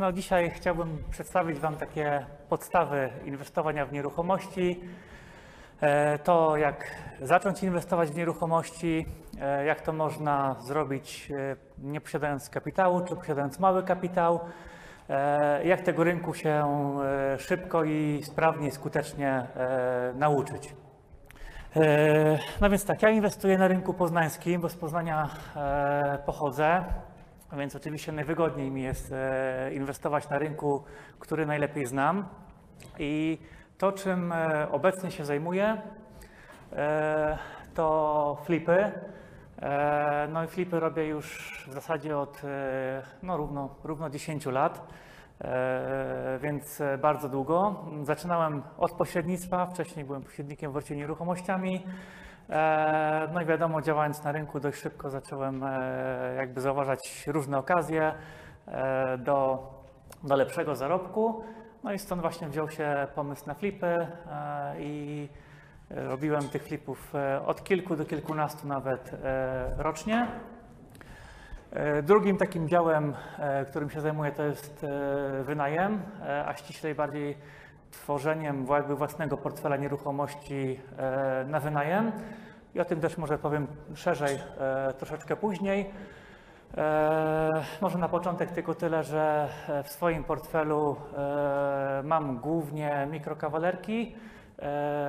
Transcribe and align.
No, 0.00 0.12
dzisiaj 0.12 0.50
chciałbym 0.50 0.98
przedstawić 1.10 1.58
Wam 1.58 1.76
takie 1.76 2.26
podstawy 2.48 3.10
inwestowania 3.24 3.86
w 3.86 3.92
nieruchomości. 3.92 4.80
E, 5.80 6.18
To, 6.18 6.56
jak 6.56 6.90
zacząć 7.22 7.62
inwestować 7.62 8.10
w 8.10 8.16
nieruchomości, 8.16 9.06
e, 9.40 9.64
jak 9.64 9.80
to 9.80 9.92
można 9.92 10.56
zrobić 10.60 11.30
e, 11.30 11.56
nie 11.78 12.00
posiadając 12.00 12.50
kapitału, 12.50 13.00
czy 13.00 13.16
posiadając 13.16 13.58
mały 13.58 13.82
kapitał, 13.82 14.40
jak 15.64 15.80
tego 15.80 16.04
rynku 16.04 16.34
się 16.34 16.64
szybko 17.38 17.84
i 17.84 18.22
sprawnie 18.22 18.72
skutecznie 18.72 19.46
nauczyć. 20.14 20.74
No 22.60 22.70
więc 22.70 22.84
tak, 22.84 23.02
ja 23.02 23.10
inwestuję 23.10 23.58
na 23.58 23.68
rynku 23.68 23.94
poznańskim, 23.94 24.60
bo 24.60 24.68
z 24.68 24.76
Poznania 24.76 25.28
pochodzę, 26.26 26.84
więc 27.56 27.76
oczywiście 27.76 28.12
najwygodniej 28.12 28.70
mi 28.70 28.82
jest 28.82 29.12
e, 29.12 29.70
inwestować 29.74 30.28
na 30.28 30.38
rynku, 30.38 30.84
który 31.18 31.46
najlepiej 31.46 31.86
znam. 31.86 32.28
I 32.98 33.38
to, 33.78 33.92
czym 33.92 34.32
e, 34.32 34.68
obecnie 34.70 35.10
się 35.10 35.24
zajmuję, 35.24 35.82
e, 36.72 37.38
to 37.74 38.38
flipy. 38.44 38.92
No 40.28 40.44
i 40.44 40.46
flipy 40.46 40.80
robię 40.80 41.06
już 41.06 41.66
w 41.70 41.72
zasadzie 41.72 42.18
od 42.18 42.42
no, 43.22 43.36
równo, 43.36 43.74
równo 43.84 44.10
10 44.10 44.46
lat, 44.46 44.88
więc 46.40 46.82
bardzo 46.98 47.28
długo. 47.28 47.84
Zaczynałem 48.02 48.62
od 48.78 48.92
pośrednictwa, 48.92 49.66
wcześniej 49.66 50.04
byłem 50.04 50.22
pośrednikiem 50.22 50.72
w 50.72 50.76
orcie 50.76 50.96
nieruchomościami. 50.96 51.86
E, 52.50 53.28
No 53.32 53.40
i 53.42 53.46
wiadomo, 53.46 53.82
działając 53.82 54.24
na 54.24 54.32
rynku 54.32 54.60
dość 54.60 54.80
szybko 54.80 55.10
zacząłem 55.10 55.64
e, 55.64 56.34
jakby 56.36 56.60
zauważać 56.60 57.26
różne 57.26 57.58
okazje 57.58 58.12
e, 58.66 59.18
do, 59.18 59.68
do 60.22 60.36
lepszego 60.36 60.76
zarobku. 60.76 61.44
No 61.84 61.92
i 61.92 61.98
stąd 61.98 62.22
właśnie 62.22 62.48
wziął 62.48 62.70
się 62.70 63.06
pomysł 63.14 63.46
na 63.46 63.54
flipy 63.54 64.06
i 64.78 65.28
robiłem 65.90 66.48
tych 66.48 66.62
flipów 66.62 67.12
od 67.46 67.64
kilku 67.64 67.96
do 67.96 68.04
kilkunastu 68.04 68.66
nawet 68.68 69.10
rocznie. 69.78 70.26
Drugim 72.02 72.36
takim 72.36 72.68
działem, 72.68 73.14
którym 73.70 73.90
się 73.90 74.00
zajmuję, 74.00 74.32
to 74.32 74.42
jest 74.42 74.86
wynajem, 75.44 76.02
a 76.46 76.54
ściślej 76.54 76.94
bardziej 76.94 77.36
tworzeniem 77.96 78.66
jakby 78.70 78.96
własnego 78.96 79.36
portfela 79.36 79.76
nieruchomości 79.76 80.80
e, 80.98 81.44
na 81.48 81.60
wynajem. 81.60 82.12
I 82.74 82.80
o 82.80 82.84
tym 82.84 83.00
też 83.00 83.18
może 83.18 83.38
powiem 83.38 83.66
szerzej 83.94 84.38
e, 84.58 84.92
troszeczkę 84.92 85.36
później. 85.36 85.90
E, 86.76 87.62
Może 87.80 87.98
na 87.98 88.08
początek 88.08 88.50
tylko 88.50 88.74
tyle, 88.74 89.04
że 89.04 89.48
w 89.84 89.88
swoim 89.88 90.24
portfelu 90.24 90.96
mam 92.04 92.38
głównie 92.38 93.06
mikrokawalerki. 93.10 94.16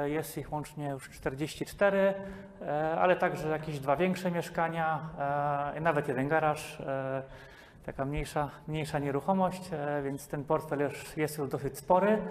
Jest 0.05 0.37
ich 0.37 0.51
łącznie 0.53 0.89
już 0.89 1.09
44, 1.09 2.13
e, 2.61 2.99
ale 2.99 3.15
także 3.15 3.49
jakieś 3.49 3.79
dwa 3.79 3.95
większe 3.95 4.31
mieszkania, 4.31 4.99
nawet 5.81 6.07
jeden 6.07 6.27
garaż, 6.27 6.81
taka 7.85 8.05
mniejsza, 8.05 8.49
mniejsza 8.67 8.99
nieruchomość, 8.99 9.69
więc 10.03 10.27
ten 10.27 10.43
portfel 10.43 10.89
jest 11.17 11.37
już 11.37 11.49
dosyć 11.49 11.77
spory. 11.77 12.21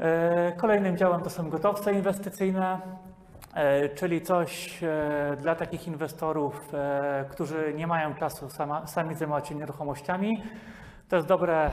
E, 0.00 0.52
Kolejnym 0.56 0.96
działem 0.96 1.20
to 1.20 1.30
są 1.30 1.50
gotowce 1.50 1.92
inwestycyjne, 1.92 2.80
e, 3.54 3.88
czyli 3.88 4.20
coś 4.20 4.82
e, 4.82 5.36
dla 5.40 5.54
takich 5.54 5.86
inwestorów, 5.86 6.72
którzy 7.30 7.74
nie 7.76 7.86
mają 7.86 8.14
czasu 8.14 8.48
sami 8.86 9.14
zajmować 9.14 9.48
się 9.48 9.54
nieruchomościami. 9.54 10.42
To 11.08 11.16
jest 11.16 11.28
dobre 11.28 11.70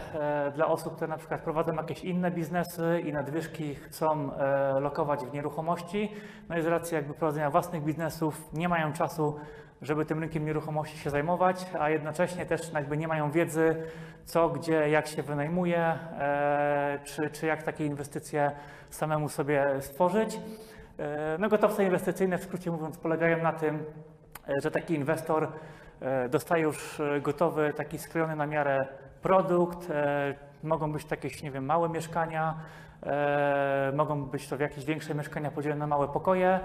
dla 0.56 0.68
osób, 0.68 0.96
które 0.96 1.08
na 1.08 1.18
przykład 1.18 1.42
prowadzą 1.42 1.74
jakieś 1.74 2.04
inne 2.04 2.32
biznesy 2.32 3.02
i 3.06 3.14
nadwyżki 3.14 3.76
chcą 3.76 4.32
lokować 4.80 5.20
w 5.26 5.34
nieruchomości. 5.34 6.12
No 6.50 6.58
i 6.58 6.62
z 6.62 6.66
racji 6.66 6.96
jakby 6.96 7.14
prowadzenia 7.14 7.50
własnych 7.50 7.84
biznesów 7.84 8.54
nie 8.54 8.70
mają 8.70 8.94
czasu, 8.94 9.40
żeby 9.82 10.06
tym 10.06 10.20
rynkiem 10.20 10.46
nieruchomości 10.46 10.98
się 10.98 11.10
zajmować, 11.10 11.66
a 11.80 11.90
jednocześnie 11.90 12.46
też 12.46 12.74
jakby 12.74 12.98
nie 12.98 13.08
mają 13.08 13.32
wiedzy, 13.32 13.76
co, 14.26 14.50
gdzie, 14.50 14.90
jak 14.90 15.08
się 15.08 15.24
wynajmuje, 15.24 15.78
e, 15.78 17.00
czy, 17.04 17.30
czy 17.30 17.46
jak 17.46 17.64
takie 17.64 17.86
inwestycje 17.86 18.52
samemu 18.90 19.30
sobie 19.30 19.66
stworzyć. 19.80 20.40
E, 21.00 21.38
No 21.40 21.50
gotowce 21.50 21.84
inwestycyjne, 21.84 22.38
w 22.38 22.44
skrócie 22.44 22.72
mówiąc, 22.72 22.98
polegają 22.98 23.44
na 23.44 23.54
tym, 23.54 23.84
e, 24.50 24.62
że 24.62 24.72
taki 24.72 24.94
inwestor 24.94 25.48
dostaje 26.30 26.64
już 26.64 27.02
gotowy, 27.22 27.74
taki 27.74 27.98
skrojony 27.98 28.36
na 28.36 28.46
miarę 28.46 28.88
produkt. 29.22 29.88
Mogą 30.64 30.92
być 30.92 31.06
takie, 31.06 31.30
nie 31.44 31.52
wiem, 31.52 31.66
małe 31.66 31.90
mieszkania, 31.90 32.56
mogą 33.94 34.26
być 34.26 34.48
to 34.48 34.58
jakieś 34.58 34.86
większe 34.86 35.16
mieszkania 35.16 35.52
podzielone 35.52 35.80
na 35.80 35.88
małe 35.88 36.08
pokoje, 36.08 36.60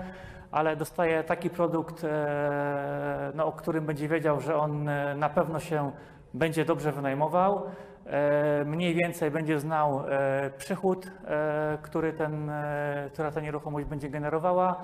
ale 0.55 0.77
dostaje 0.77 1.25
taki 1.25 1.51
produkt, 1.51 2.05
e, 2.05 3.33
no, 3.35 3.47
o 3.47 3.53
którym 3.53 3.87
będzie 3.87 4.09
wiedział, 4.09 4.41
że 4.41 4.57
on 4.57 4.89
e, 4.89 5.15
na 5.15 5.29
pewno 5.29 5.61
się 5.61 5.93
będzie 6.35 6.65
dobrze 6.65 6.93
wynajmował, 6.93 7.67
e, 8.07 8.65
mniej 8.65 8.95
więcej 8.95 9.31
będzie 9.31 9.61
znał 9.61 10.05
e, 10.09 10.51
przychód, 10.59 11.07
e, 11.07 11.79
który 11.83 12.13
ten, 12.13 12.51
e, 12.51 13.11
która 13.13 13.31
ta 13.31 13.41
nieruchomość 13.41 13.87
będzie 13.87 14.11
generowała, 14.11 14.81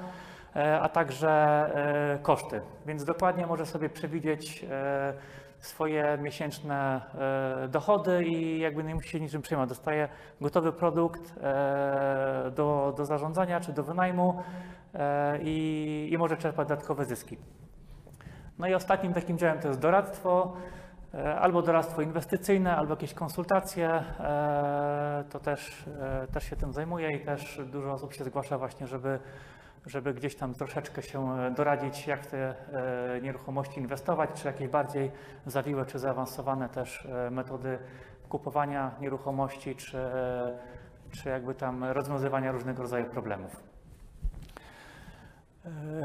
e, 0.57 0.81
a 0.81 0.89
także 0.89 1.31
e, 1.31 2.19
koszty. 2.19 2.61
Więc 2.87 3.05
dokładnie 3.05 3.47
może 3.47 3.67
sobie 3.67 3.89
przewidzieć 3.89 4.65
e, 4.71 5.13
swoje 5.61 6.19
miesięczne 6.23 7.01
e, 7.65 7.69
dochody 7.69 8.25
i 8.25 8.61
jakby 8.61 8.85
nie 8.85 8.95
musi 8.95 9.09
się 9.09 9.21
niczym 9.21 9.43
przejmować. 9.43 9.69
Dostaje 9.69 10.09
gotowy 10.41 10.73
produkt 10.73 11.35
e, 11.41 12.53
do, 12.55 12.95
do 12.97 13.05
zarządzania 13.05 13.61
czy 13.61 13.73
do 13.73 13.83
wynajmu 13.83 14.43
e, 14.95 15.39
i, 15.43 16.09
i 16.13 16.19
może 16.19 16.37
czerpać 16.37 16.69
dodatkowe 16.69 17.05
zyski. 17.05 17.37
No 18.59 18.69
i 18.69 18.75
ostatnim 18.75 19.13
takim 19.13 19.39
działem 19.39 19.59
to 19.59 19.69
jest 19.69 19.81
doradztwo, 19.81 20.57
albo 21.41 21.63
doradztwo 21.63 22.03
inwestycyjne, 22.03 22.77
albo 22.77 22.93
jakieś 22.93 23.15
konsultacje. 23.15 24.05
To 25.31 25.41
też, 25.41 25.85
też 26.33 26.45
się 26.45 26.57
tym 26.57 26.73
zajmuję 26.73 27.17
i 27.17 27.21
też 27.21 27.61
dużo 27.67 27.93
osób 27.93 28.13
się 28.13 28.25
zgłasza 28.25 28.59
właśnie, 28.59 28.87
żeby, 28.87 29.19
żeby 29.87 30.15
gdzieś 30.15 30.37
tam 30.37 30.55
troszeczkę 30.55 31.03
się 31.03 31.39
e, 31.39 31.51
doradzić, 31.51 32.07
jak 32.07 32.27
te 32.27 32.55
e, 33.17 33.21
nieruchomości 33.21 33.81
inwestować, 33.81 34.31
czy 34.35 34.47
jakieś 34.47 34.69
bardziej 34.69 35.11
zawiłe 35.47 35.87
czy 35.87 35.99
zaawansowane 35.99 36.69
też 36.69 37.07
e, 37.07 37.31
metody 37.31 37.79
kupowania 38.29 38.91
nieruchomości, 39.01 39.77
czy, 39.77 39.99
czy 41.11 41.29
jakby 41.29 41.55
tam 41.55 41.85
rozwiązywania 41.85 42.53
różnego 42.53 42.83
rodzaju 42.83 43.05
problemów. 43.05 43.63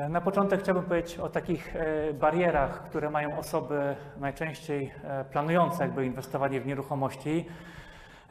Na 0.10 0.22
początek 0.22 0.60
chciałbym 0.62 0.84
powiedzieć 0.84 1.20
o 1.20 1.30
takich 1.30 1.74
barierach, 2.14 2.84
które 2.84 3.10
mają 3.10 3.38
osoby 3.38 3.96
najczęściej 4.18 4.94
planujące 5.32 5.84
jakby 5.84 6.06
inwestowanie 6.06 6.62
w 6.62 6.66
nieruchomości. 6.66 7.46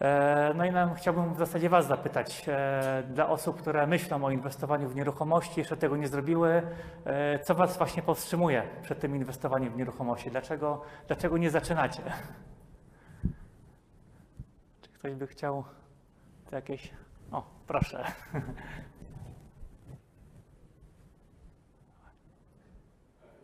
E, 0.00 0.54
No 0.56 0.64
i 0.64 0.70
nam 0.70 0.94
chciałbym 0.94 1.34
w 1.34 1.38
zasadzie 1.38 1.68
Was 1.68 1.86
zapytać, 1.86 2.44
e, 2.48 3.02
dla 3.10 3.28
osób, 3.28 3.60
które 3.60 3.86
myślą 3.86 4.24
o 4.24 4.30
inwestowaniu 4.30 4.88
w 4.88 4.96
nieruchomości, 4.96 5.60
jeszcze 5.60 5.76
tego 5.76 5.96
nie 5.96 6.08
zrobiły, 6.08 6.62
e, 7.04 7.38
co 7.38 7.54
Was 7.54 7.78
właśnie 7.78 8.02
powstrzymuje 8.02 8.62
przed 8.82 9.00
tym 9.00 9.16
inwestowaniem 9.16 9.72
w 9.72 9.76
nieruchomości? 9.76 10.30
Dlaczego, 10.30 10.82
dlaczego 11.06 11.38
nie 11.38 11.50
zaczynacie? 11.50 12.02
Czy 14.82 14.90
ktoś 14.90 15.14
by 15.14 15.26
chciał 15.26 15.64
jakieś... 16.52 16.90
O, 17.32 17.42
proszę. 17.66 18.04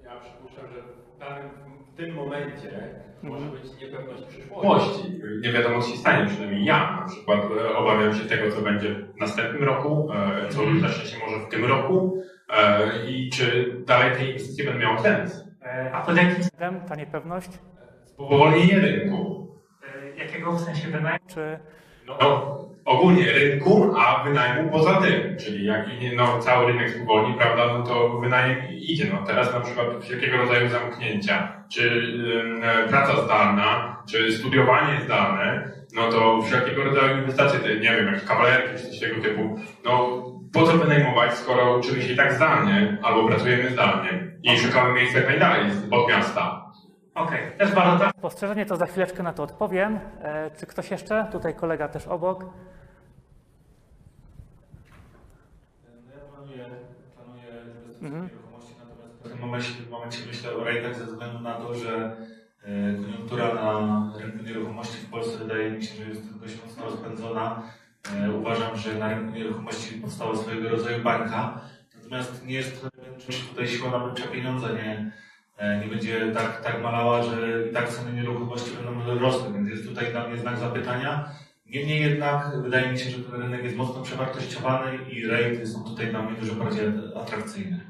Ja 0.04 0.20
przypuszczam, 0.20 0.68
że 0.68 0.82
w, 0.82 1.18
danym, 1.18 1.50
tym 2.00 2.14
momencie 2.14 2.70
może 3.22 3.44
Mhm. 3.44 3.62
być 3.62 3.80
niepewność 3.80 4.22
przyszłości. 4.22 5.20
Nie 5.42 5.52
wiadomo, 5.52 5.82
co 5.82 5.90
się 5.90 5.96
stanie, 5.96 6.26
przynajmniej 6.26 6.64
ja 6.64 6.98
na 7.00 7.06
przykład 7.08 7.40
e, 7.44 7.76
obawiam 7.76 8.14
się 8.14 8.24
tego, 8.24 8.50
co 8.50 8.62
będzie 8.62 8.94
w 8.94 9.20
następnym 9.20 9.64
roku, 9.64 10.08
e, 10.12 10.48
co 10.48 10.60
zacznie 10.80 11.04
się 11.06 11.18
może 11.26 11.46
w 11.46 11.48
tym 11.48 11.64
roku 11.64 12.22
e, 12.50 12.88
i 13.10 13.30
czy 13.30 13.74
dalej 13.86 14.12
te 14.16 14.24
inwestycje 14.24 14.64
będą 14.64 14.80
miały 14.80 14.98
sens. 14.98 15.44
A 15.92 16.00
pod 16.00 16.16
jakim 16.16 16.34
względem 16.40 16.88
ta 16.88 16.94
niepewność? 16.94 17.50
Spowolnienie 18.04 18.78
rynku. 18.80 19.48
Jakiego 20.16 20.52
w 20.52 20.60
sensie 20.60 20.88
wynajmu? 20.88 21.18
Czy 21.28 21.58
No, 22.06 22.50
ogólnie 22.84 23.32
rynku, 23.32 23.94
a 23.98 24.24
wynajmu 24.24 24.70
poza 24.70 24.94
tym. 24.94 25.36
Czyli 25.36 25.66
jak 25.66 25.86
no, 26.16 26.38
cały 26.38 26.66
rynek 26.66 26.90
spowolni, 26.90 27.34
prawda, 27.38 27.78
no 27.78 27.82
to 27.82 28.08
wynajem 28.08 28.56
idzie. 28.72 29.04
No, 29.12 29.26
teraz 29.26 29.52
na 29.52 29.60
przykład 29.60 29.86
wszelkiego 30.00 30.36
rodzaju 30.36 30.68
zamknięcia, 30.68 31.64
czy 31.72 32.02
praca 32.88 33.22
zdalna, 33.24 33.96
czy 34.10 34.32
studiowanie 34.32 35.00
zdalne, 35.04 35.70
no 35.94 36.10
to 36.10 36.42
wszelkiego 36.42 36.84
rodzaju 36.84 37.18
inwestycje, 37.18 37.58
te, 37.58 37.74
nie 37.74 37.96
wiem, 37.96 38.06
jakieś 38.06 38.24
kawalerki, 38.24 38.78
czy 38.78 38.90
coś 38.90 39.00
tego 39.00 39.22
typu, 39.22 39.58
no 39.84 40.22
po 40.52 40.62
co 40.62 40.72
wynajmować, 40.72 41.34
skoro 41.34 41.78
uczymy 41.78 42.02
się 42.02 42.12
i 42.12 42.16
tak 42.16 42.32
zdalnie, 42.32 42.98
albo 43.02 43.28
pracujemy 43.28 43.70
zdalnie 43.70 44.30
i 44.42 44.58
szukamy 44.58 44.92
miejsca 44.94 45.18
jak 45.18 45.28
najdalej 45.28 45.70
od 45.90 46.08
miasta. 46.08 46.69
Okej, 47.14 47.52
też 47.58 47.72
bardzo 47.74 48.04
tak. 48.04 48.14
Spostrzeżenie 48.18 48.66
to 48.66 48.76
za 48.76 48.86
chwileczkę 48.86 49.22
na 49.22 49.32
to 49.32 49.42
odpowiem. 49.42 49.98
E, 50.22 50.50
czy 50.50 50.66
ktoś 50.66 50.90
jeszcze? 50.90 51.26
Tutaj 51.32 51.54
kolega 51.54 51.88
też 51.88 52.06
obok. 52.08 52.44
No 52.44 52.50
ja 56.14 56.20
planuję, 56.32 56.64
planuję 57.16 57.44
inwestycje 57.66 58.06
Mhm. 58.08 58.28
w 58.28 58.32
nieruchomości, 58.32 58.74
natomiast 58.78 59.14
w 59.24 59.28
tym 59.30 59.38
momencie, 59.40 59.72
w 59.82 59.90
momencie 59.90 60.18
myślę 60.26 60.52
o 60.54 60.64
rejtach 60.64 60.94
ze 60.96 61.04
względu 61.06 61.40
na 61.40 61.54
to, 61.54 61.74
że 61.74 62.16
e, 62.62 62.94
koniunktura 62.94 63.54
na 63.54 64.12
rynku 64.18 64.44
nieruchomości 64.44 64.98
w 64.98 65.10
Polsce 65.10 65.38
wydaje 65.38 65.70
mi 65.70 65.82
się, 65.84 66.04
że 66.04 66.10
jest 66.10 66.38
dość 66.38 66.62
mocno 66.66 66.84
rozpędzona. 66.84 67.62
E, 68.26 68.30
Uważam, 68.30 68.76
że 68.76 68.94
na 68.94 69.08
rynku 69.08 69.32
nieruchomości 69.34 69.94
powstała 69.94 70.36
swojego 70.36 70.68
rodzaju 70.68 71.02
bańka, 71.02 71.60
natomiast 71.96 72.46
nie 72.46 72.54
jest 72.54 72.86
czy 73.18 73.48
tutaj 73.48 73.68
siła 73.68 73.90
nabywcza 73.90 74.28
pieniądza 74.28 74.68
nie, 74.72 75.10
nie 75.80 75.86
będzie 75.86 76.32
tak, 76.32 76.60
tak 76.64 76.82
malała, 76.82 77.22
że 77.22 77.68
i 77.70 77.72
tak 77.72 77.88
ceny 77.88 78.12
nieruchomości 78.12 78.70
będą 78.76 79.18
rosły, 79.18 79.52
więc 79.52 79.70
jest 79.70 79.88
tutaj 79.88 80.12
dla 80.12 80.28
mnie 80.28 80.38
znak 80.38 80.58
zapytania. 80.58 81.28
Niemniej 81.66 82.00
jednak 82.00 82.62
wydaje 82.62 82.92
mi 82.92 82.98
się, 82.98 83.10
że 83.10 83.22
ten 83.22 83.42
rynek 83.42 83.64
jest 83.64 83.76
mocno 83.76 84.02
przewartościowany 84.02 84.98
i 85.10 85.26
rejty 85.26 85.66
są 85.66 85.84
tutaj 85.84 86.06
dla 86.06 86.22
mnie 86.22 86.40
dużo 86.40 86.54
bardziej 86.54 86.84
atrakcyjne 87.22 87.80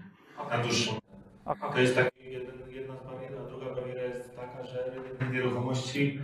na 0.50 0.58
dłuższą. 0.58 0.92
To 1.72 1.80
jest 1.80 1.94
taki 1.94 2.32
jeden, 2.32 2.54
jedna 2.68 2.96
z 2.96 3.04
barier, 3.06 3.32
a 3.38 3.48
druga 3.48 3.74
bariera 3.74 4.02
jest 4.02 4.36
taka, 4.36 4.64
że 4.64 4.90
rynek 4.90 5.32
nieruchomości 5.32 6.20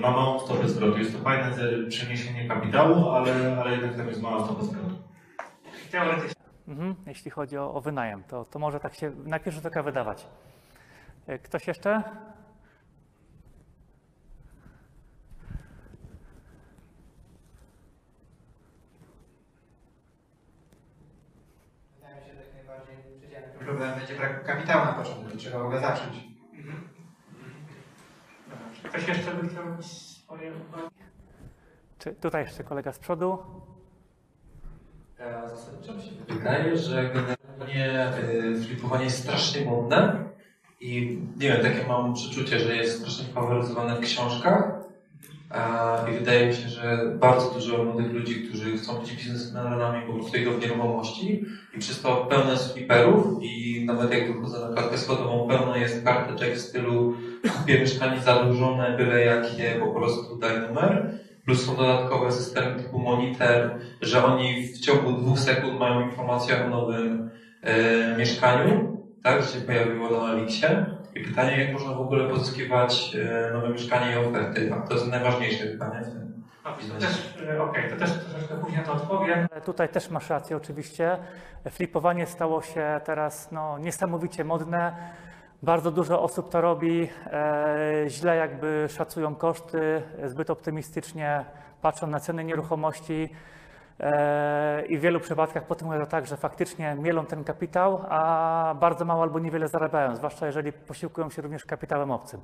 ma 0.00 0.10
małą 0.10 0.40
stopę 0.40 0.68
zwrotu. 0.68 0.98
Jest 0.98 1.12
to 1.12 1.18
fajne 1.18 1.52
przeniesienie 1.88 2.48
kapitału, 2.48 3.10
ale, 3.10 3.58
ale 3.60 3.70
jednak 3.70 3.96
tam 3.96 4.08
jest 4.08 4.22
mała 4.22 4.44
stopa 4.44 4.62
zwrotu. 4.62 4.94
Teoretycznie. 5.90 6.40
Mhm, 6.68 6.94
jeśli 7.06 7.30
chodzi 7.30 7.58
o, 7.58 7.74
o 7.74 7.80
wynajem, 7.80 8.22
to, 8.24 8.44
to 8.44 8.58
może 8.58 8.80
tak 8.80 8.94
się 8.94 9.12
na 9.24 9.38
pierwszy 9.38 9.60
rzut 9.60 9.66
oka 9.66 9.82
wydawać. 9.82 10.26
E, 11.30 11.38
Ktoś 11.38 11.66
jeszcze? 11.66 12.02
Wydaje 21.96 22.20
mi 22.20 22.26
się, 22.26 22.34
że 22.34 22.40
jak 22.40 22.54
najbardziej 22.54 22.96
przedziwnym 22.96 23.58
problemem 23.58 23.98
będzie 23.98 24.14
brak 24.16 24.44
kapitału 24.44 24.84
na 24.84 24.92
początek, 24.92 25.36
trzeba 25.36 25.58
w 25.58 25.62
ogóle 25.62 25.80
zacząć. 25.80 26.14
Czy 28.82 28.88
ktoś 28.88 29.08
jeszcze 29.08 29.34
by 29.34 29.48
chciał 29.48 29.82
swoje 29.82 30.52
uwagi? 30.52 30.94
Czy 31.98 32.14
tutaj 32.14 32.44
jeszcze 32.44 32.64
kolega 32.64 32.92
z 32.92 32.98
przodu? 32.98 33.38
Ja 35.18 35.48
zasadniczo 35.48 35.94
mi 35.94 36.02
się 36.02 36.10
wydaje, 36.28 36.76
że 36.76 37.10
generalnie 37.10 38.12
flipowanie 38.66 39.04
jest 39.04 39.22
strasznie 39.22 39.64
modne 39.64 40.30
i 40.80 41.18
nie 41.40 41.48
wiem, 41.48 41.62
takie 41.62 41.86
mam 41.88 42.14
przeczucie, 42.14 42.58
że 42.58 42.76
jest 42.76 42.98
strasznie 42.98 43.24
faworyzowane 43.34 43.96
w 43.96 44.00
książkach 44.00 44.80
i 46.10 46.18
wydaje 46.18 46.46
mi 46.46 46.54
się, 46.54 46.68
że 46.68 47.12
bardzo 47.18 47.50
dużo 47.50 47.84
młodych 47.84 48.12
ludzi, 48.12 48.48
którzy 48.48 48.78
chcą 48.78 49.00
być 49.00 49.12
biznesmenami, 49.12 50.06
po 50.06 50.12
prostu 50.12 50.36
idą 50.36 50.50
w 50.50 50.60
nieruchomości 50.60 51.44
i 51.76 51.78
przez 51.78 52.02
to 52.02 52.16
pełne 52.16 52.52
jest 52.52 52.72
fliperów 52.72 53.42
i 53.42 53.84
nawet 53.84 54.12
jak 54.12 54.34
wychodzę 54.34 54.68
na 54.68 54.74
klatkę 54.74 54.98
schodową, 54.98 55.48
pełno 55.48 55.76
jest 55.76 56.04
karteczek 56.04 56.54
w 56.54 56.60
stylu 56.60 57.14
kupię 57.58 57.80
mieszkanie 57.80 58.20
zadłużone, 58.20 58.96
byle 58.96 59.20
jakie, 59.20 59.80
po 59.80 59.86
prostu 59.86 60.36
daj 60.36 60.60
numer. 60.60 61.18
Plus 61.44 61.66
są 61.66 61.76
dodatkowe 61.76 62.32
systemy 62.32 62.82
typu 62.82 62.98
monitor, 62.98 63.70
że 64.00 64.24
oni 64.24 64.66
w 64.66 64.80
ciągu 64.80 65.12
dwóch 65.12 65.38
sekund 65.38 65.78
mają 65.78 66.00
informację 66.00 66.64
o 66.64 66.68
nowym 66.68 67.30
e, 67.62 68.16
mieszkaniu, 68.16 68.99
tak, 69.22 69.42
że 69.42 69.48
się 69.48 69.60
pojawiło 69.60 70.10
na 70.10 70.32
Elixie. 70.32 70.86
I 71.14 71.20
pytanie, 71.20 71.64
jak 71.64 71.72
można 71.72 71.94
w 71.94 72.00
ogóle 72.00 72.28
pozyskiwać 72.28 73.16
e, 73.16 73.52
nowe 73.52 73.68
mieszkanie 73.68 74.12
i 74.12 74.16
oferty. 74.16 74.70
Tak, 74.70 74.88
to 74.88 74.94
jest 74.94 75.08
najważniejsze 75.08 75.66
pytanie 75.66 76.00
w 76.04 76.12
tym. 76.12 76.30
To 76.64 77.00
też, 77.00 77.34
e, 77.48 77.62
Okej, 77.62 77.90
to 77.90 77.96
też 77.96 78.10
troszeczkę 78.12 78.54
później 78.54 78.84
to 78.84 78.92
odpowiem. 78.92 79.48
Tutaj 79.64 79.88
też 79.88 80.10
masz 80.10 80.30
rację 80.30 80.56
oczywiście. 80.56 81.16
Flipowanie 81.70 82.26
stało 82.26 82.62
się 82.62 83.00
teraz 83.04 83.52
no, 83.52 83.78
niesamowicie 83.78 84.44
modne. 84.44 84.94
Bardzo 85.62 85.90
dużo 85.90 86.22
osób 86.22 86.50
to 86.50 86.60
robi, 86.60 87.08
e, 87.26 88.04
źle 88.08 88.36
jakby 88.36 88.86
szacują 88.88 89.34
koszty, 89.34 90.02
zbyt 90.24 90.50
optymistycznie 90.50 91.44
patrzą 91.82 92.06
na 92.06 92.20
ceny 92.20 92.44
nieruchomości 92.44 93.28
i 94.88 94.98
w 94.98 95.00
wielu 95.00 95.20
przypadkach 95.20 95.64
potem 95.66 95.88
wygląda 95.88 96.10
tak, 96.10 96.26
że 96.26 96.36
faktycznie 96.36 96.94
mielą 96.94 97.26
ten 97.26 97.44
kapitał, 97.44 98.04
a 98.08 98.74
bardzo 98.80 99.04
mało 99.04 99.22
albo 99.22 99.38
niewiele 99.38 99.68
zarabiają, 99.68 100.16
zwłaszcza 100.16 100.46
jeżeli 100.46 100.72
posiłkują 100.72 101.30
się 101.30 101.42
również 101.42 101.64
kapitałem 101.64 102.10
obcym. 102.10 102.40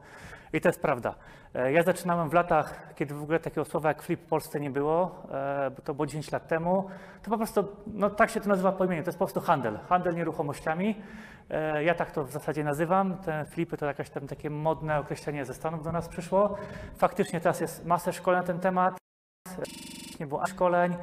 I 0.52 0.60
to 0.60 0.68
jest 0.68 0.82
prawda. 0.82 1.14
E, 1.54 1.72
Ja 1.72 1.82
zaczynałem 1.82 2.28
w 2.28 2.32
latach, 2.32 2.94
kiedy 2.94 3.14
w 3.14 3.22
ogóle 3.22 3.40
takiego 3.40 3.64
słowa 3.64 3.88
jak 3.88 4.02
flip 4.02 4.20
w 4.20 4.26
Polsce 4.26 4.60
nie 4.60 4.70
było, 4.70 5.22
e, 5.32 5.70
bo 5.70 5.82
to 5.82 5.94
było 5.94 6.06
10 6.06 6.32
lat 6.32 6.48
temu. 6.48 6.90
To 7.22 7.30
po 7.30 7.36
prostu, 7.36 7.64
no 7.86 8.10
tak 8.10 8.30
się 8.30 8.40
to 8.40 8.48
nazywa 8.48 8.72
po 8.72 8.84
imieniu, 8.84 9.02
to 9.02 9.08
jest 9.08 9.18
po 9.18 9.24
prostu 9.24 9.40
handel, 9.40 9.78
handel 9.88 10.14
nieruchomościami. 10.14 11.02
E, 11.50 11.84
Ja 11.84 11.94
tak 11.94 12.10
to 12.10 12.24
w 12.24 12.30
zasadzie 12.30 12.64
nazywam. 12.64 13.16
Te 13.16 13.44
flipy 13.44 13.76
to 13.76 13.86
jakaś 13.86 14.10
tam 14.10 14.26
takie 14.26 14.50
modne 14.50 14.98
określenie 14.98 15.44
ze 15.44 15.54
Stanów 15.54 15.84
do 15.84 15.92
nas 15.92 16.08
przyszło. 16.08 16.56
Faktycznie 16.96 17.40
teraz 17.40 17.60
jest 17.60 17.86
masę 17.86 18.12
szkoleń 18.12 18.40
na 18.40 18.46
ten 18.46 18.60
temat. 18.60 18.96
Nie 20.20 20.26
było 20.26 20.46
szkoleń, 20.46 20.96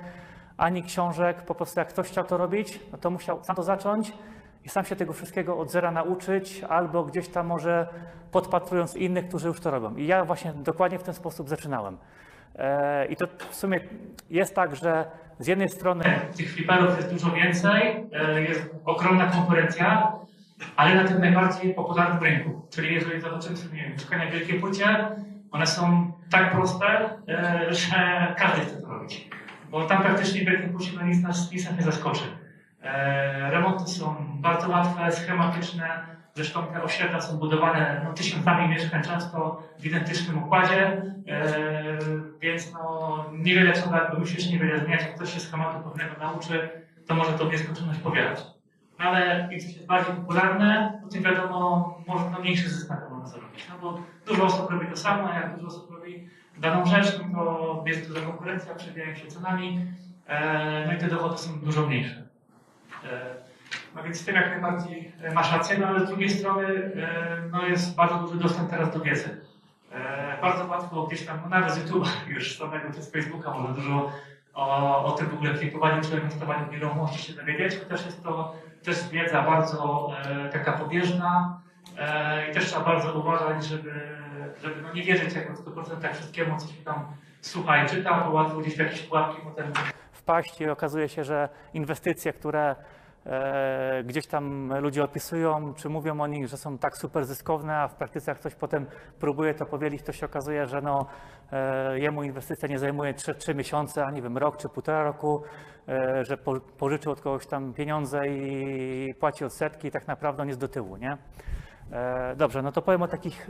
ani 0.64 0.84
książek. 0.84 1.42
Po 1.42 1.56
prostu 1.56 1.80
jak 1.80 1.90
ktoś 1.90 2.08
chciał 2.08 2.24
to 2.24 2.38
robić, 2.38 2.80
no 2.92 2.98
to 2.98 3.10
musiał 3.10 3.44
sam 3.44 3.56
to 3.56 3.64
zacząć 3.64 4.14
i 4.66 4.70
sam 4.70 4.86
się 4.86 4.96
tego 4.96 5.14
wszystkiego 5.14 5.58
od 5.58 5.72
zera 5.72 5.92
nauczyć, 5.92 6.64
albo 6.70 7.04
gdzieś 7.04 7.28
tam 7.28 7.48
może 7.48 7.88
podpatrując 8.32 8.96
innych, 8.96 9.28
którzy 9.28 9.48
już 9.48 9.60
to 9.60 9.72
robią. 9.72 9.96
I 9.96 10.08
ja 10.08 10.26
właśnie 10.26 10.54
dokładnie 10.54 11.00
w 11.00 11.04
ten 11.04 11.14
sposób 11.14 11.50
zaczynałem. 11.50 11.98
E, 12.56 13.06
I 13.06 13.16
to 13.16 13.28
w 13.50 13.56
sumie 13.56 13.80
jest 14.30 14.56
tak, 14.56 14.76
że 14.76 15.06
z 15.40 15.48
jednej 15.48 15.70
strony 15.70 16.04
tych 16.38 16.54
fliperów 16.54 16.98
jest 16.98 17.14
dużo 17.14 17.32
więcej, 17.32 18.06
e, 18.14 18.42
jest 18.42 18.70
ogromna 18.86 19.26
konkurencja, 19.26 20.12
ale 20.76 20.96
na 20.96 21.04
tym 21.08 21.20
najbardziej 21.20 21.74
popularnym 21.74 22.24
rynku. 22.24 22.68
Czyli 22.70 22.94
jeżeli 22.94 23.22
zobaczymy 23.22 23.58
sobie 23.58 23.78
nie 23.78 23.84
wiem, 23.84 23.92
mieszkania 23.92 24.30
w 24.30 24.34
Wielkiej 24.34 24.60
Płycie, 24.60 25.08
one 25.52 25.68
są 25.68 26.12
tak 26.32 26.52
proste, 26.52 26.86
e, 27.28 27.74
że 27.74 27.96
każdy 28.38 28.62
chce 28.62 28.82
to 28.82 28.88
robić. 28.88 29.30
Bo 29.74 29.86
tam 29.86 30.02
praktycznie 30.02 30.42
w 30.42 30.46
Wielkiej 30.46 30.70
Płycie 30.70 30.92
no 30.96 31.06
nic 31.06 31.24
nas, 31.24 31.52
nic 31.52 31.66
nas 31.66 31.78
nie 31.78 31.84
zaskoczy. 31.84 32.24
E, 32.84 33.52
Remonty 33.52 33.92
są 33.92 34.16
bardzo 34.42 34.70
łatwe, 34.70 35.12
schematyczne. 35.12 36.06
Zresztą 36.36 36.64
te 36.68 36.84
osiedla 36.84 37.22
są 37.22 37.38
budowane 37.38 38.02
no, 38.04 38.14
tysiącami 38.14 38.68
mieszkań, 38.68 39.04
często 39.04 39.64
w 39.80 39.86
identycznym 39.86 40.44
układzie, 40.44 41.02
e, 41.28 41.58
więc 42.42 42.74
no, 42.74 43.26
niewiele 43.32 43.74
trzeba 43.74 43.98
jakby 43.98 44.20
myśleć, 44.20 44.52
niewiele 44.52 44.80
zmieniać. 44.80 45.02
Jak 45.02 45.16
ktoś 45.16 45.34
się 45.34 45.40
schematu 45.40 45.90
pewnego 45.90 46.20
nauczy, 46.20 46.70
to 47.08 47.16
może 47.16 47.34
to 47.34 47.46
w 47.46 47.52
nieskończoność 47.52 48.00
powielać. 48.00 48.44
No 49.00 49.06
ale 49.06 49.50
im 49.52 49.60
coś 49.60 49.76
jest 49.76 49.88
bardziej 49.88 50.16
popularne, 50.16 51.00
to 51.04 51.10
tym 51.10 51.24
wiadomo, 51.24 51.98
może 52.08 52.30
no, 52.30 52.40
mniejszy 52.40 52.70
zysk 52.70 52.90
na 52.90 53.10
można 53.10 53.28
zarobić. 53.28 53.68
No 53.70 53.76
bo 53.82 54.00
dużo 54.26 54.44
osób 54.44 54.72
robi 54.72 54.88
to 54.88 54.98
samo, 54.98 55.30
a 55.30 55.36
jak 55.36 55.56
dużo 55.56 55.68
osób 55.68 55.93
daną 56.64 56.86
rzecz, 56.86 57.20
no 57.32 57.46
to 57.46 57.84
jest 57.86 58.08
duża 58.08 58.22
konkurencja, 58.26 58.76
przebijają 58.76 59.16
się 59.16 59.28
cenami, 59.28 59.88
e, 60.28 60.88
no 60.88 60.94
i 60.94 60.98
te 60.98 61.08
dochody 61.08 61.38
są 61.38 61.60
dużo 61.60 61.88
mniejsze. 61.88 62.24
E, 63.04 63.44
No 63.96 64.04
więc 64.04 64.22
z 64.22 64.26
tym 64.26 64.36
jak 64.36 64.50
najbardziej 64.50 65.12
masz 65.34 65.52
rację, 65.52 65.78
no 65.78 65.88
ale 65.88 66.06
z 66.06 66.08
drugiej 66.10 66.30
strony 66.30 66.68
e, 66.68 67.50
no 67.52 67.68
jest 67.68 67.96
bardzo 67.96 68.18
duży 68.20 68.36
dostęp 68.36 68.70
teraz 68.70 68.94
do 68.94 69.00
wiedzy. 69.00 69.42
Bardzo 70.42 70.66
łatwo 70.66 71.04
gdzieś 71.04 71.26
tam, 71.26 71.40
no 71.44 71.50
nawet 71.50 71.74
z 71.74 71.78
YouTube 71.78 72.08
już 72.36 72.58
samego 72.58 72.94
czy 72.94 73.02
z 73.02 73.12
Facebooka 73.12 73.52
można 73.52 73.74
dużo 73.74 74.12
o, 74.54 75.06
o 75.06 75.12
tym 75.12 75.28
w 75.28 75.34
ogóle 75.34 75.54
klipowaniu 75.54 76.02
czy 76.02 76.18
inwestowaniu 76.18 76.66
w 76.66 76.72
nieruchomości 76.72 77.22
się 77.22 77.34
dowiedzieć, 77.34 77.80
chociaż 77.84 78.06
jest 78.06 78.24
to 78.24 78.56
też 78.84 79.10
wiedza 79.10 79.42
bardzo 79.42 80.12
taka 80.52 80.72
pobieżna 80.72 81.60
i 82.50 82.54
też 82.54 82.66
trzeba 82.66 82.86
bardzo 82.86 83.14
uważać, 83.14 83.66
żeby, 83.66 84.23
żeby 84.62 84.82
no 84.82 84.94
nie 84.94 85.04
wierzyć 85.04 85.34
jako 85.36 85.54
w 85.54 85.66
100% 85.66 86.14
wszystkiemu, 86.14 86.58
co 86.58 86.68
się 86.68 86.84
tam 86.84 87.06
słucha 87.42 87.84
i 87.84 87.90
czyta, 87.90 88.24
bo 88.24 88.32
łatwo 88.32 88.58
gdzieś 88.58 88.76
w 88.76 88.80
jakieś 88.80 89.02
pułapki 89.02 89.42
potem 89.44 89.74
wpaść 90.12 90.62
i 90.62 90.70
okazuje 90.70 91.10
się, 91.10 91.24
że 91.24 91.50
inwestycje, 91.74 92.34
które 92.34 92.76
e, 93.26 94.04
gdzieś 94.04 94.28
tam 94.28 94.74
ludzie 94.80 95.04
opisują, 95.04 95.74
czy 95.74 95.90
mówią 95.90 96.22
o 96.22 96.28
nich, 96.28 96.48
że 96.48 96.58
są 96.58 96.78
tak 96.78 96.98
super 96.98 97.26
zyskowne, 97.26 97.78
a 97.78 97.88
w 97.88 97.96
praktyce 97.96 98.32
jak 98.32 98.40
ktoś 98.40 98.56
potem 98.56 98.86
próbuje 99.20 99.54
to 99.54 99.66
powielić, 99.66 100.04
to 100.04 100.12
się 100.12 100.26
okazuje, 100.26 100.68
że 100.68 100.82
no, 100.82 101.06
e, 101.52 102.00
jemu 102.00 102.24
inwestycja 102.24 102.68
nie 102.68 102.80
zajmuje 102.80 103.14
3, 103.14 103.36
3 103.36 103.56
miesiące, 103.56 104.06
a 104.06 104.12
nie 104.12 104.22
wiem, 104.22 104.38
rok 104.38 104.58
czy 104.58 104.70
półtora 104.70 105.04
roku, 105.04 105.44
e, 105.88 106.26
że 106.26 106.38
po, 106.38 106.60
pożyczył 106.60 107.12
od 107.12 107.22
kogoś 107.22 107.48
tam 107.48 107.74
pieniądze 107.74 108.28
i 108.28 109.14
płaci 109.20 109.46
odsetki 109.46 109.88
i 109.88 109.92
tak 109.92 110.08
naprawdę 110.08 110.42
on 110.42 110.48
jest 110.48 110.60
do 110.60 110.68
tyłu, 110.68 110.98
nie? 110.98 111.18
E, 111.92 112.36
dobrze, 112.36 112.62
no 112.62 112.72
to 112.72 112.82
powiem 112.82 113.02
o 113.02 113.08
takich 113.08 113.50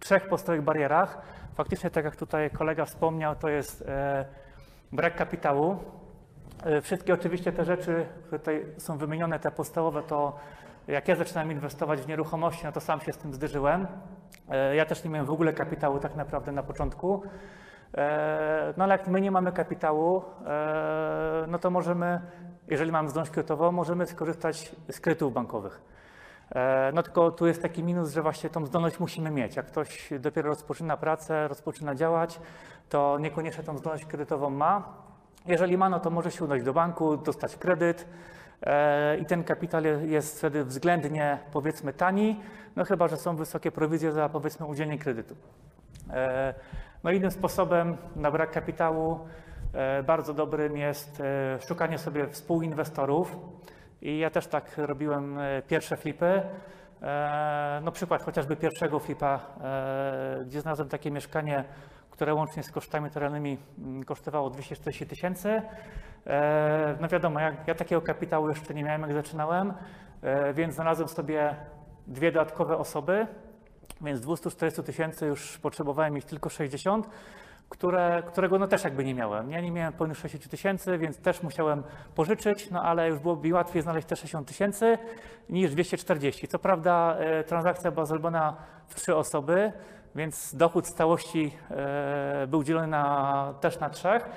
trzech 0.00 0.28
podstawowych 0.28 0.64
barierach. 0.64 1.18
Faktycznie, 1.54 1.90
tak 1.90 2.04
jak 2.04 2.16
tutaj 2.16 2.50
kolega 2.50 2.84
wspomniał, 2.84 3.36
to 3.36 3.48
jest 3.48 3.82
e, 3.82 4.24
brak 4.92 5.16
kapitału. 5.16 5.76
E, 6.64 6.80
Wszystkie 6.80 7.14
oczywiście 7.14 7.52
te 7.52 7.64
rzeczy, 7.64 8.06
które 8.26 8.38
tutaj 8.38 8.66
są 8.78 8.98
wymienione, 8.98 9.38
te 9.38 9.50
podstawowe, 9.50 10.02
to 10.02 10.36
jak 10.88 11.08
ja 11.08 11.16
zaczynałem 11.16 11.52
inwestować 11.52 12.00
w 12.00 12.08
nieruchomości, 12.08 12.64
no 12.64 12.72
to 12.72 12.80
sam 12.80 13.00
się 13.00 13.12
z 13.12 13.18
tym 13.18 13.34
zderzyłem. 13.34 13.86
E, 14.48 14.76
Ja 14.76 14.86
też 14.86 15.04
nie 15.04 15.10
miałem 15.10 15.26
w 15.26 15.30
ogóle 15.30 15.52
kapitału 15.52 15.98
tak 15.98 16.16
naprawdę 16.16 16.52
na 16.52 16.62
początku. 16.62 17.22
No 18.76 18.84
ale 18.84 18.92
jak 18.92 19.08
my 19.08 19.20
nie 19.20 19.30
mamy 19.30 19.52
kapitału, 19.52 20.22
no 21.48 21.58
to 21.58 21.70
możemy, 21.70 22.20
jeżeli 22.68 22.92
mamy 22.92 23.08
zdolność 23.08 23.30
kredytową, 23.30 23.72
możemy 23.72 24.06
skorzystać 24.06 24.76
z 24.90 25.00
kredytów 25.00 25.32
bankowych. 25.32 25.93
E, 26.52 26.92
No 26.94 27.02
tylko 27.02 27.30
tu 27.30 27.46
jest 27.46 27.62
taki 27.62 27.82
minus, 27.82 28.12
że 28.12 28.22
właśnie 28.22 28.50
tą 28.50 28.66
zdolność 28.66 29.00
musimy 29.00 29.30
mieć. 29.30 29.56
Jak 29.56 29.66
ktoś 29.66 30.08
dopiero 30.20 30.48
rozpoczyna 30.48 30.96
pracę, 30.96 31.48
rozpoczyna 31.48 31.94
działać, 31.94 32.40
to 32.88 33.18
niekoniecznie 33.20 33.64
tą 33.64 33.78
zdolność 33.78 34.04
kredytową 34.04 34.50
ma. 34.50 34.82
Jeżeli 35.46 35.78
ma, 35.78 35.88
no 35.88 36.00
to 36.00 36.10
może 36.10 36.30
się 36.30 36.44
udać 36.44 36.62
do 36.62 36.72
banku, 36.72 37.16
dostać 37.16 37.56
kredyt 37.56 38.06
e, 38.62 39.18
i 39.18 39.24
ten 39.26 39.44
kapitał 39.44 39.84
je- 39.84 40.06
jest 40.06 40.38
wtedy 40.38 40.64
względnie 40.64 41.38
powiedzmy 41.52 41.92
tani, 41.92 42.40
no 42.76 42.84
chyba, 42.84 43.08
że 43.08 43.16
są 43.16 43.36
wysokie 43.36 43.72
prowizje 43.72 44.12
za 44.12 44.28
powiedzmy 44.28 44.66
udzielenie 44.66 44.98
kredytu. 44.98 45.34
E, 46.10 46.54
No 47.04 47.10
innym 47.10 47.30
sposobem 47.30 47.96
na 48.16 48.30
brak 48.30 48.50
kapitału 48.50 49.20
bardzo 50.06 50.34
dobrym 50.34 50.76
jest 50.76 51.22
szukanie 51.68 51.98
sobie 51.98 52.26
współinwestorów 52.28 53.36
i 54.04 54.18
ja 54.18 54.30
też 54.30 54.46
tak 54.46 54.78
robiłem 54.78 55.38
e, 55.38 55.62
pierwsze 55.62 55.96
flipy. 55.96 56.42
E, 57.02 57.80
No 57.84 57.92
przykład 57.92 58.22
chociażby 58.22 58.56
pierwszego 58.56 58.98
flipa, 58.98 59.40
e, 59.64 60.44
gdzie 60.46 60.60
znalazłem 60.60 60.88
takie 60.88 61.10
mieszkanie, 61.10 61.64
które 62.10 62.34
łącznie 62.34 62.62
z 62.62 62.70
kosztami 62.70 63.10
terenowymi 63.10 63.58
mm, 63.78 64.04
kosztowało 64.04 64.50
240 64.50 65.06
tysięcy. 65.06 65.62
No 67.00 67.08
wiadomo, 67.08 67.40
ja, 67.40 67.52
ja 67.66 67.74
takiego 67.74 68.02
kapitału 68.02 68.48
jeszcze 68.48 68.74
nie 68.74 68.84
miałem, 68.84 69.02
jak 69.02 69.12
zaczynałem, 69.12 69.72
więc 70.54 70.74
znalazłem 70.74 71.08
sobie 71.08 71.56
dwie 72.06 72.32
dodatkowe 72.32 72.76
osoby, 72.76 73.26
więc 74.00 74.20
240 74.20 74.82
tysięcy 74.82 75.26
już 75.26 75.58
potrzebowałem 75.58 76.14
mieć 76.14 76.24
tylko 76.24 76.48
60, 76.48 77.08
które, 77.68 78.22
którego 78.26 78.58
no 78.58 78.66
też 78.66 78.84
jakby 78.84 79.04
nie 79.04 79.14
miałem. 79.14 79.50
Ja 79.50 79.60
nie 79.60 79.70
miałem 79.70 79.92
pełnych 79.92 80.18
60 80.18 80.50
tysięcy, 80.50 80.98
więc 80.98 81.18
też 81.18 81.42
musiałem 81.42 81.82
pożyczyć, 82.14 82.70
no 82.70 82.82
ale 82.82 83.08
już 83.08 83.18
byłoby 83.18 83.48
mi 83.48 83.52
łatwiej 83.52 83.82
znaleźć 83.82 84.06
te 84.06 84.16
60 84.16 84.48
tysięcy 84.48 84.98
niż 85.50 85.70
240. 85.70 86.48
Co 86.48 86.58
prawda 86.58 87.16
e, 87.18 87.44
transakcja 87.44 87.90
była 87.90 88.06
zrobiona 88.06 88.56
w 88.86 88.94
trzy 88.94 89.16
osoby, 89.16 89.72
więc 90.14 90.54
dochód 90.54 90.86
z 90.86 90.94
całości 90.94 91.56
e, 91.70 92.46
był 92.46 92.64
dzielony 92.64 92.86
na, 92.86 93.54
też 93.60 93.80
na 93.80 93.90
trzech, 93.90 94.30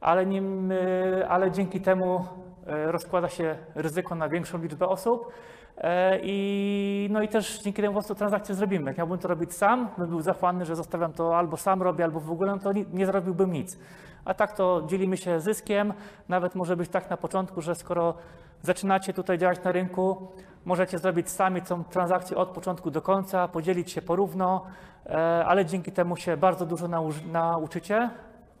ale, 0.00 0.26
nim, 0.26 0.72
e, 0.72 1.28
ale 1.28 1.50
dzięki 1.50 1.80
temu 1.80 2.26
rozkłada 2.66 3.28
się 3.28 3.56
ryzyko 3.74 4.14
na 4.14 4.28
większą 4.28 4.62
liczbę 4.62 4.88
osób. 4.88 5.32
E, 5.78 6.18
I, 6.22 7.08
no 7.10 7.22
i 7.22 7.28
też 7.28 7.62
dzięki 7.62 7.82
temu 7.82 7.94
po 7.94 8.00
prostu 8.00 8.14
transakcję 8.14 8.54
zrobimy. 8.54 8.90
Jak 8.90 8.98
miałbym 8.98 9.18
to 9.18 9.28
robić 9.28 9.54
sam, 9.54 9.88
bym 9.98 10.08
był 10.08 10.20
że 10.64 10.76
zostawiam 10.76 11.12
to 11.12 11.38
albo 11.38 11.56
sam 11.56 11.82
robię, 11.82 12.04
albo 12.04 12.20
w 12.20 12.30
ogóle, 12.30 12.52
no 12.52 12.58
to 12.58 12.72
ni- 12.72 12.86
nie 12.92 13.06
zrobiłbym 13.06 13.52
nic. 13.52 13.78
A 14.24 14.34
tak 14.34 14.52
to 14.52 14.82
dzielimy 14.86 15.16
się 15.16 15.40
zyskiem. 15.40 15.92
Nawet 16.28 16.54
może 16.54 16.76
być 16.76 16.90
tak 16.90 17.10
na 17.10 17.16
początku, 17.16 17.62
że 17.62 17.74
skoro 17.74 18.14
zaczynacie 18.62 19.12
tutaj 19.12 19.38
działać 19.38 19.64
na 19.64 19.72
rynku, 19.72 20.28
możecie 20.64 20.98
zrobić 20.98 21.30
sami 21.30 21.62
tą 21.62 21.84
transakcję 21.84 22.36
od 22.36 22.48
początku 22.48 22.90
do 22.90 23.02
końca, 23.02 23.48
podzielić 23.48 23.90
się 23.90 24.02
porówno, 24.02 24.66
e, 25.06 25.44
ale 25.46 25.64
dzięki 25.64 25.92
temu 25.92 26.16
się 26.16 26.36
bardzo 26.36 26.66
dużo 26.66 26.88
nauczycie, 27.32 28.10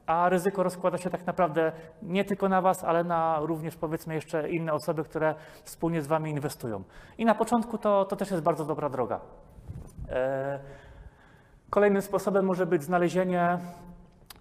a 0.06 0.28
ryzyko 0.28 0.62
rozkłada 0.62 0.98
się 0.98 1.10
tak 1.10 1.26
naprawdę 1.26 1.72
nie 2.02 2.24
tylko 2.24 2.48
na 2.48 2.60
Was, 2.60 2.84
ale 2.84 3.04
na 3.04 3.38
również 3.40 3.76
powiedzmy 3.76 4.14
jeszcze 4.14 4.50
inne 4.50 4.72
osoby, 4.72 5.04
które 5.04 5.34
wspólnie 5.64 6.02
z 6.02 6.06
Wami 6.06 6.30
inwestują. 6.30 6.82
I 7.18 7.24
na 7.24 7.34
początku 7.34 7.78
to, 7.78 8.04
to 8.04 8.16
też 8.16 8.30
jest 8.30 8.42
bardzo 8.42 8.64
dobra 8.64 8.88
droga. 8.88 9.20
E, 10.10 10.58
Kolejnym 11.70 12.02
sposobem 12.02 12.44
może 12.44 12.66
być 12.66 12.82
znalezienie, 12.82 13.58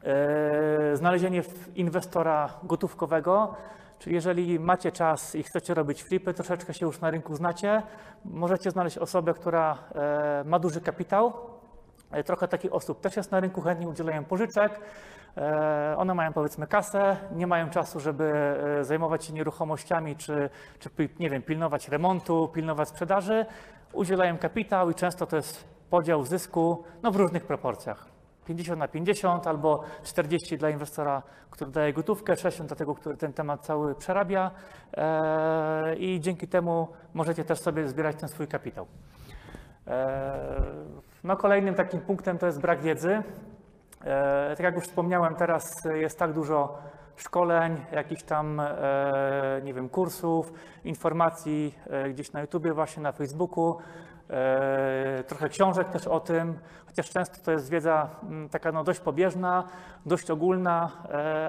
e, 0.04 0.96
znalezienie 0.96 1.44
inwestora 1.76 2.50
gotówkowego, 2.64 3.56
czyli 4.00 4.16
jeżeli 4.16 4.60
macie 4.60 4.92
czas 4.92 5.36
i 5.36 5.44
chcecie 5.44 5.74
robić 5.74 6.04
flipy, 6.04 6.34
troszeczkę 6.34 6.74
się 6.74 6.86
już 6.86 7.02
na 7.02 7.10
rynku 7.10 7.36
znacie, 7.36 7.82
możecie 8.26 8.72
znaleźć 8.72 8.98
osobę, 8.98 9.34
która 9.34 9.78
e, 9.96 10.44
ma 10.46 10.60
duży 10.60 10.82
kapitał, 10.82 11.34
Trochę 12.24 12.48
takich 12.48 12.74
osób 12.74 13.02
też 13.02 13.16
jest 13.16 13.32
na 13.32 13.40
rynku, 13.40 13.62
chętnie 13.62 13.88
udzielają 13.88 14.26
pożyczek. 14.26 14.80
E, 15.38 15.96
One 15.98 16.14
mają 16.14 16.34
powiedzmy 16.34 16.68
kasę, 16.68 17.18
nie 17.32 17.48
mają 17.48 17.70
czasu, 17.70 18.00
żeby 18.00 18.24
e, 18.80 18.84
zajmować 18.84 19.26
się 19.26 19.34
nieruchomościami, 19.34 20.16
czy, 20.16 20.50
czy 20.80 20.90
nie 21.20 21.30
wiem, 21.30 21.42
pilnować 21.42 21.90
remontu, 21.90 22.50
pilnować 22.54 22.90
sprzedaży. 22.90 23.46
Udzielają 23.94 24.38
kapitał 24.38 24.92
i 24.92 24.96
często 24.96 25.26
to 25.26 25.36
jest 25.36 25.64
podział 25.90 26.26
zysku 26.26 26.84
no, 27.04 27.12
w 27.12 27.16
różnych 27.16 27.46
proporcjach. 27.46 28.06
50 28.46 28.80
na 28.80 28.88
50 28.88 29.48
albo 29.48 29.84
40 30.04 30.58
dla 30.58 30.70
inwestora, 30.70 31.22
który 31.50 31.72
daje 31.72 31.94
gotówkę, 31.94 32.36
60 32.36 32.70
dla 32.70 32.76
tego, 32.76 32.96
który 32.96 33.18
ten 33.18 33.34
temat 33.34 33.66
cały 33.66 33.96
przerabia 33.96 34.52
e, 34.98 35.96
i 35.96 36.20
dzięki 36.22 36.48
temu 36.48 36.88
możecie 37.14 37.46
też 37.46 37.60
sobie 37.60 37.88
zbierać 37.88 38.16
ten 38.16 38.30
swój 38.30 38.48
kapitał. 38.48 38.88
No, 41.26 41.38
kolejnym 41.38 41.76
takim 41.76 42.02
punktem 42.02 42.38
to 42.38 42.46
jest 42.46 42.62
brak 42.62 42.82
wiedzy. 42.82 43.24
E, 44.04 44.56
Tak 44.58 44.60
jak 44.60 44.76
już 44.76 44.84
wspomniałem, 44.84 45.36
teraz 45.36 45.86
jest 45.96 46.20
tak 46.20 46.34
dużo 46.34 46.78
szkoleń, 47.16 47.86
jakichś 47.92 48.24
tam, 48.24 48.60
e, 48.60 49.62
nie 49.64 49.74
wiem, 49.74 49.90
kursów, 49.90 50.54
informacji 50.84 51.76
e, 51.90 52.10
gdzieś 52.10 52.32
na 52.32 52.42
YouTubie, 52.42 52.74
właśnie 52.74 53.04
na 53.04 53.12
Facebooku, 53.12 53.78
trochę 55.28 55.50
książek 55.50 55.90
też 55.90 56.08
o 56.08 56.20
tym, 56.20 56.60
chociaż 56.86 57.10
często 57.10 57.46
to 57.46 57.52
jest 57.52 57.70
wiedza 57.70 58.10
mm, 58.24 58.50
taka 58.50 58.72
no, 58.72 58.84
dość 58.84 59.00
pobieżna, 59.00 59.64
dość 60.06 60.32
ogólna, 60.32 60.92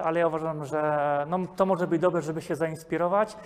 ale 0.03 0.19
ja 0.19 0.27
uważam, 0.27 0.65
że 0.65 1.25
no, 1.29 1.39
to 1.55 1.65
może 1.65 1.87
być 1.87 2.01
dobre, 2.01 2.21
żeby 2.21 2.41
się 2.41 2.55
zainspirować. 2.55 3.37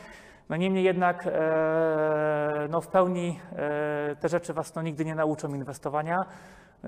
No 0.50 0.55
niemniej 0.55 0.83
jednak 0.83 1.27
e, 1.27 2.67
no 2.69 2.81
w 2.81 2.88
pełni 2.88 3.39
e, 3.51 4.15
te 4.15 4.29
rzeczy 4.29 4.53
Was 4.53 4.75
no, 4.75 4.81
nigdy 4.81 5.05
nie 5.05 5.15
nauczą 5.15 5.53
inwestowania, 5.53 6.25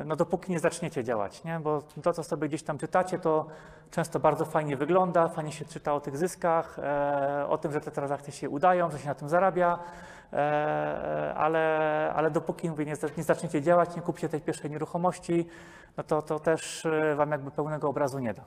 no 0.06 0.16
dopóki 0.16 0.52
nie 0.52 0.60
zaczniecie 0.60 1.04
działać, 1.04 1.44
nie? 1.44 1.60
bo 1.60 1.82
to, 2.04 2.14
co 2.14 2.24
sobie 2.24 2.48
gdzieś 2.48 2.64
tam 2.64 2.78
czytacie, 2.78 3.20
to 3.20 3.46
często 3.92 4.20
bardzo 4.20 4.46
fajnie 4.46 4.78
wygląda, 4.78 5.28
fajnie 5.28 5.52
się 5.52 5.66
czyta 5.66 5.94
o 5.94 6.00
tych 6.00 6.18
zyskach, 6.18 6.80
e, 6.80 7.46
o 7.50 7.58
tym, 7.58 7.72
że 7.72 7.82
te 7.82 7.92
transakcje 7.92 8.34
się 8.34 8.50
udają, 8.50 8.92
że 8.92 9.00
się 9.00 9.08
na 9.08 9.16
tym 9.16 9.30
zarabia, 9.30 9.80
ale, 11.36 12.12
ale 12.16 12.32
dopóki 12.32 12.70
mówię, 12.70 12.86
nie, 12.86 12.96
nie 13.18 13.24
zaczniecie 13.24 13.62
działać, 13.62 13.96
nie 13.96 14.02
kupcie 14.02 14.30
tej 14.30 14.42
pierwszej 14.42 14.72
nieruchomości, 14.72 15.48
no 15.98 16.04
to, 16.04 16.22
to 16.22 16.40
też 16.40 16.88
Wam 17.16 17.32
jakby 17.32 17.52
pełnego 17.52 17.90
obrazu 17.90 18.20
nie 18.20 18.34
da. 18.34 18.44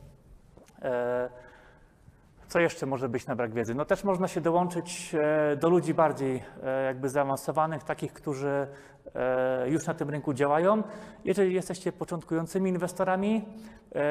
Co 2.49 2.61
jeszcze 2.61 2.87
może 2.87 3.09
być 3.09 3.27
na 3.27 3.37
brak 3.37 3.53
wiedzy? 3.53 3.75
No 3.75 3.85
też 3.85 4.05
można 4.05 4.29
się 4.29 4.41
dołączyć 4.41 5.15
e, 5.15 5.57
do 5.57 5.69
ludzi 5.69 5.95
bardziej 5.95 6.43
e, 6.63 6.85
jakby 6.85 7.09
zaawansowanych, 7.09 7.83
takich, 7.83 8.13
którzy 8.13 8.67
e, 9.15 9.71
już 9.71 9.87
na 9.87 9.95
tym 9.95 10.11
rynku 10.11 10.35
działają. 10.35 10.83
Jeżeli 11.25 11.55
jesteście 11.55 11.93
początkującymi 11.93 12.71
inwestorami, 12.71 13.45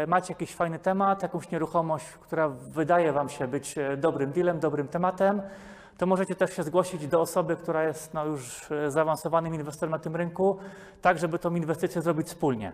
macie 0.07 0.33
jakiś 0.33 0.55
fajny 0.55 0.79
temat, 0.79 1.23
jakąś 1.23 1.51
nieruchomość, 1.51 2.05
która 2.05 2.49
wydaje 2.49 3.11
Wam 3.11 3.29
się 3.29 3.47
być 3.47 3.75
dobrym 3.97 4.31
dealem, 4.31 4.59
dobrym 4.59 4.87
tematem, 4.87 5.41
to 5.97 6.05
możecie 6.05 6.35
też 6.35 6.55
się 6.55 6.63
zgłosić 6.63 7.07
do 7.07 7.21
osoby, 7.21 7.55
która 7.55 7.83
jest 7.83 8.13
no, 8.13 8.25
już 8.25 8.71
e, 8.71 8.91
zaawansowanym 8.91 9.55
inwestorem 9.55 9.91
na 9.91 9.99
tym 9.99 10.15
rynku, 10.15 10.57
tak 11.01 11.17
żeby 11.17 11.39
tą 11.39 11.55
inwestycję 11.55 12.01
zrobić 12.01 12.27
wspólnie. 12.27 12.71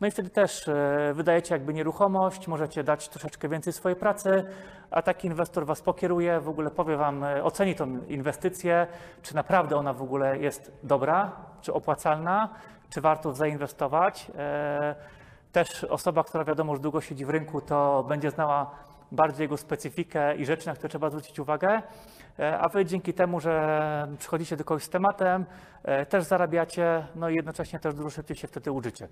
No 0.00 0.06
i 0.06 0.10
wtedy 0.10 0.30
też 0.30 0.68
e, 0.68 1.12
wydajecie 1.14 1.54
jakby 1.54 1.74
nieruchomość, 1.74 2.48
możecie 2.48 2.84
dać 2.84 3.08
troszeczkę 3.08 3.48
więcej 3.48 3.72
swojej 3.72 3.96
pracy, 3.96 4.44
a 4.90 5.02
taki 5.02 5.26
inwestor 5.26 5.66
Was 5.66 5.82
pokieruje, 5.82 6.40
w 6.40 6.48
ogóle 6.48 6.70
powie 6.70 6.96
Wam, 6.96 7.24
e, 7.24 7.44
oceni 7.44 7.74
tą 7.74 7.98
inwestycję, 8.08 8.86
czy 9.22 9.34
naprawdę 9.34 9.76
ona 9.76 9.92
w 9.92 10.02
ogóle 10.02 10.38
jest 10.38 10.72
dobra, 10.82 11.32
czy 11.60 11.72
opłacalna, 11.72 12.48
czy 12.90 13.00
warto 13.00 13.32
zainwestować. 13.32 14.30
Też 15.52 15.84
osoba, 15.84 16.24
która 16.24 16.44
wiadomo, 16.44 16.76
że 16.76 16.82
długo 16.82 17.00
siedzi 17.00 17.24
w 17.24 17.30
rynku, 17.30 17.60
to 17.60 18.04
będzie 18.08 18.30
znała 18.30 18.70
bardziej 19.12 19.44
jego 19.44 19.56
specyfikę 19.56 20.36
i 20.36 20.46
rzeczy, 20.46 20.66
na 20.66 20.74
które 20.74 20.88
trzeba 20.88 21.10
zwrócić 21.10 21.38
uwagę, 21.38 21.82
E, 22.38 22.58
a 22.58 22.68
Wy 22.68 22.84
dzięki 22.84 23.14
temu, 23.14 23.40
że 23.40 24.08
przychodzicie 24.18 24.56
do 24.56 24.64
kogoś 24.64 24.82
z 24.84 24.88
tematem, 24.88 25.44
e, 25.84 26.06
też 26.06 26.24
zarabiacie, 26.24 27.06
no 27.14 27.28
i 27.28 27.34
jednocześnie 27.34 27.78
też 27.78 27.94
dużo 27.94 28.10
szybciej 28.10 28.36
się 28.36 28.48
wtedy 28.48 28.72
uczycie. 28.72 29.08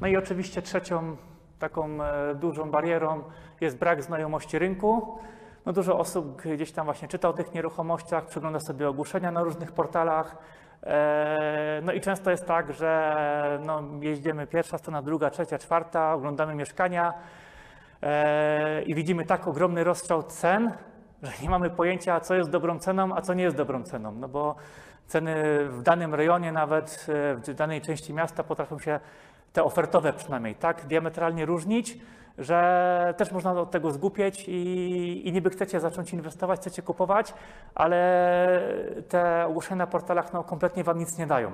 No 0.00 0.06
i 0.06 0.16
oczywiście 0.16 0.62
trzecią 0.62 1.16
taką 1.58 2.02
e, 2.02 2.34
dużą 2.34 2.70
barierą 2.70 3.24
jest 3.60 3.78
brak 3.78 4.02
znajomości 4.02 4.58
rynku. 4.58 5.18
No 5.66 5.72
dużo 5.72 5.98
osób 5.98 6.42
gdzieś 6.42 6.72
tam 6.72 6.84
właśnie 6.84 7.08
czyta 7.08 7.28
o 7.28 7.32
tych 7.32 7.54
nieruchomościach, 7.54 8.26
przegląda 8.26 8.60
sobie 8.60 8.88
ogłoszenia 8.88 9.30
na 9.30 9.42
różnych 9.42 9.72
portalach. 9.72 10.36
No 11.82 11.92
i 11.92 12.00
często 12.00 12.30
jest 12.30 12.46
tak, 12.46 12.72
że 12.72 13.60
no, 13.66 13.82
jeździmy 14.00 14.46
pierwsza 14.46 14.78
strona, 14.78 15.02
druga, 15.02 15.30
trzecia, 15.30 15.58
czwarta, 15.58 16.14
oglądamy 16.14 16.54
mieszkania 16.54 17.14
i 18.86 18.94
widzimy 18.94 19.24
tak 19.24 19.48
ogromny 19.48 19.84
rozstrzał 19.84 20.22
cen, 20.22 20.72
że 21.22 21.32
nie 21.42 21.50
mamy 21.50 21.70
pojęcia, 21.70 22.20
co 22.20 22.34
jest 22.34 22.50
dobrą 22.50 22.78
ceną, 22.78 23.16
a 23.16 23.20
co 23.20 23.34
nie 23.34 23.44
jest 23.44 23.56
dobrą 23.56 23.82
ceną. 23.82 24.12
No 24.12 24.28
bo 24.28 24.56
ceny 25.06 25.34
w 25.68 25.82
danym 25.82 26.14
rejonie, 26.14 26.52
nawet 26.52 27.06
e, 27.08 27.34
w 27.34 27.54
danej 27.54 27.80
części 27.80 28.14
miasta 28.14 28.44
potrafią 28.44 28.78
się 28.78 29.00
te 29.52 29.64
ofertowe 29.64 30.12
przynajmniej 30.12 30.54
tak 30.54 30.86
diametralnie 30.86 31.46
różnić, 31.46 31.98
że 32.38 33.14
też 33.16 33.32
można 33.32 33.52
od 33.52 33.70
tego 33.70 33.90
zgłupieć 33.90 34.48
i, 34.48 35.28
i 35.28 35.32
niby 35.32 35.50
chcecie 35.50 35.80
zacząć 35.80 36.12
inwestować, 36.12 36.60
chcecie 36.60 36.82
kupować, 36.82 37.34
ale 37.74 38.60
te 39.08 39.46
ogłoszenia 39.46 39.76
na 39.76 39.86
portalach 39.86 40.32
no, 40.32 40.44
kompletnie 40.44 40.84
wam 40.84 40.98
nic 40.98 41.18
nie 41.18 41.26
dają. 41.26 41.52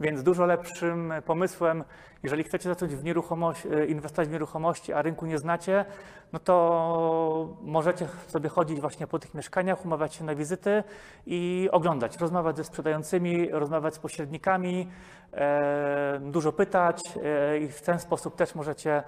Więc 0.00 0.22
dużo 0.22 0.46
lepszym 0.46 1.12
pomysłem, 1.26 1.84
jeżeli 2.22 2.44
chcecie 2.44 2.68
zacząć 2.68 2.94
w 2.94 3.04
nieruchomość, 3.04 3.66
e, 3.66 3.86
inwestować 3.86 4.28
w 4.28 4.32
nieruchomości, 4.32 4.92
a 4.92 5.02
rynku 5.02 5.26
nie 5.26 5.38
znacie, 5.38 5.84
no 6.32 6.38
to 6.38 7.56
możecie 7.62 8.08
sobie 8.26 8.48
chodzić 8.48 8.80
właśnie 8.80 9.06
po 9.06 9.18
tych 9.18 9.34
mieszkaniach, 9.34 9.84
umawiać 9.84 10.14
się 10.14 10.24
na 10.24 10.34
wizyty 10.34 10.84
i 11.26 11.68
oglądać, 11.72 12.18
rozmawiać 12.18 12.56
ze 12.56 12.64
sprzedającymi, 12.64 13.48
rozmawiać 13.50 13.94
z 13.94 13.98
pośrednikami, 13.98 14.88
e, 15.32 16.20
dużo 16.22 16.52
pytać 16.52 17.02
e, 17.24 17.58
i 17.58 17.68
w 17.68 17.82
ten 17.82 17.98
sposób 17.98 18.36
też 18.36 18.54
możecie 18.54 19.02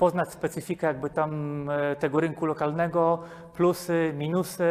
poznać 0.00 0.32
specyfikę 0.32 0.86
jakby 0.86 1.10
tam 1.10 1.70
e, 1.70 1.96
tego 1.96 2.20
rynku 2.20 2.46
lokalnego, 2.46 3.22
plusy, 3.54 4.12
minusy, 4.16 4.64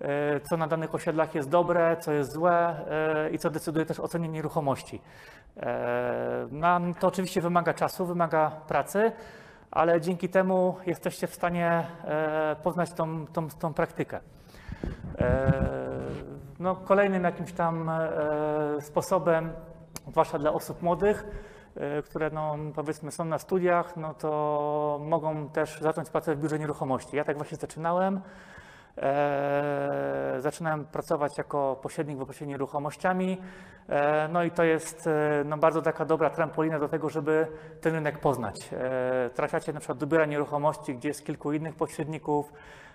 e, 0.00 0.40
co 0.40 0.56
na 0.56 0.66
danych 0.66 0.94
osiedlach 0.94 1.34
jest 1.34 1.48
dobre, 1.48 1.96
co 2.00 2.12
jest 2.12 2.32
złe 2.32 2.56
e, 2.56 3.30
i 3.30 3.38
co 3.38 3.50
decyduje 3.50 3.86
też 3.86 4.00
o 4.00 4.08
cenie 4.08 4.28
nieruchomości. 4.28 5.00
Nam 6.50 6.94
to 6.94 7.06
oczywiście 7.08 7.40
wymaga 7.40 7.74
czasu, 7.74 8.06
wymaga 8.06 8.50
pracy, 8.50 9.12
ale 9.70 10.00
dzięki 10.00 10.28
temu 10.28 10.76
jesteście 10.86 11.26
w 11.26 11.34
stanie 11.34 11.86
poznać 12.62 12.92
tą, 12.92 13.26
tą, 13.26 13.48
tą 13.48 13.74
praktykę. 13.74 14.20
No, 16.58 16.76
kolejnym 16.76 17.24
jakimś 17.24 17.52
tam 17.52 17.90
sposobem, 18.80 19.52
zwłaszcza 20.08 20.38
dla 20.38 20.52
osób 20.52 20.82
młodych, 20.82 21.24
które 22.04 22.30
no, 22.30 22.56
powiedzmy 22.74 23.10
są 23.10 23.24
na 23.24 23.38
studiach, 23.38 23.96
no 23.96 24.14
to 24.14 25.00
mogą 25.02 25.48
też 25.48 25.80
zacząć 25.80 26.10
pracę 26.10 26.34
w 26.34 26.40
biurze 26.40 26.58
nieruchomości. 26.58 27.16
Ja 27.16 27.24
tak 27.24 27.36
właśnie 27.36 27.56
zaczynałem. 27.56 28.20
E, 29.02 30.36
zaczynałem 30.38 30.84
pracować 30.84 31.38
jako 31.38 31.78
pośrednik 31.82 32.18
w 32.18 32.22
obrocie 32.22 32.46
nieruchomościami. 32.46 33.38
E, 33.88 34.28
no 34.28 34.44
i 34.44 34.50
to 34.50 34.64
jest 34.64 35.06
e, 35.06 35.42
no, 35.44 35.58
bardzo 35.58 35.82
taka 35.82 36.04
dobra 36.04 36.30
trampolina 36.30 36.78
do 36.78 36.88
tego, 36.88 37.10
żeby 37.10 37.46
ten 37.80 37.94
rynek 37.94 38.18
poznać. 38.18 38.70
E, 38.72 39.30
trafiacie 39.34 39.72
na 39.72 39.80
przykład 39.80 39.98
do 39.98 40.06
biura 40.06 40.26
nieruchomości, 40.26 40.94
gdzie 40.94 41.08
jest 41.08 41.26
kilku 41.26 41.52
innych 41.52 41.74
pośredników, 41.74 42.52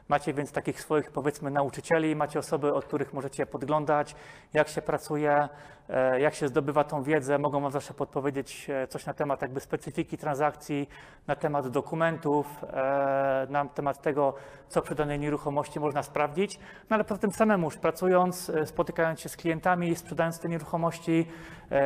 Macie 0.08 0.34
więc 0.34 0.52
takich 0.52 0.82
swoich, 0.82 1.12
powiedzmy, 1.12 1.52
nauczycieli, 1.52 2.16
macie 2.16 2.40
osoby, 2.40 2.74
od 2.74 2.86
których 2.86 3.14
możecie 3.14 3.46
podglądać, 3.46 4.16
jak 4.54 4.68
się 4.68 4.82
pracuje, 4.82 5.50
e, 5.90 6.20
jak 6.20 6.34
się 6.36 6.48
zdobywa 6.48 6.84
tą 6.84 7.04
wiedzę. 7.04 7.38
Mogą 7.38 7.62
Wam 7.62 7.72
zawsze 7.72 7.94
podpowiedzieć 7.94 8.70
e, 8.70 8.88
coś 8.88 9.06
na 9.06 9.14
temat 9.14 9.42
jakby 9.42 9.60
specyfiki 9.60 10.18
transakcji, 10.18 10.90
na 11.28 11.36
temat 11.36 11.68
dokumentów, 11.68 12.48
e, 12.64 13.48
na 13.50 13.66
temat 13.66 14.02
tego, 14.02 14.34
co 14.68 14.82
przy 14.82 14.96
danej 14.96 15.20
nieruchomości 15.20 15.80
można 15.80 16.04
sprawdzić. 16.04 16.60
No 16.90 16.94
ale 16.94 17.04
poza 17.04 17.22
tym 17.22 17.32
samemu 17.32 17.68
już 17.68 17.78
pracując, 17.78 18.52
spotykając 18.66 19.20
się 19.20 19.30
z 19.30 19.38
klientami, 19.38 19.96
sprzedając 19.96 20.40
te 20.40 20.50
nieruchomości, 20.50 21.28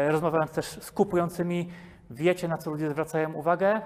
rozmawiając 0.07 0.51
też 0.51 0.65
z 0.65 0.91
kupującymi, 0.91 1.69
wiecie, 2.09 2.47
na 2.47 2.57
co 2.57 2.71
ludzie 2.71 2.89
zwracają 2.89 3.33
uwagę, 3.33 3.81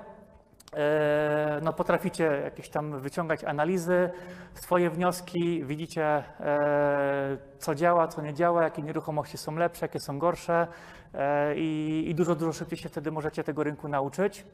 no, 1.62 1.74
potraficie 1.74 2.24
jakieś 2.24 2.70
tam 2.70 3.00
wyciągać 3.00 3.44
analizy, 3.44 4.10
swoje 4.54 4.90
wnioski, 4.90 5.66
widzicie, 5.66 6.06
e, 6.06 7.38
co 7.58 7.76
działa, 7.76 8.08
co 8.08 8.22
nie 8.22 8.34
działa, 8.34 8.64
jakie 8.64 8.82
nieruchomości 8.82 9.38
są 9.38 9.56
lepsze, 9.56 9.86
jakie 9.86 10.00
są 10.00 10.20
gorsze 10.20 10.68
e, 11.14 11.56
i, 11.56 12.04
i 12.10 12.16
dużo, 12.16 12.36
dużo 12.36 12.54
szybciej 12.54 12.78
się 12.78 12.90
wtedy 12.90 13.12
możecie 13.12 13.44
tego 13.44 13.64
rynku 13.64 13.88
nauczyć. 13.88 14.46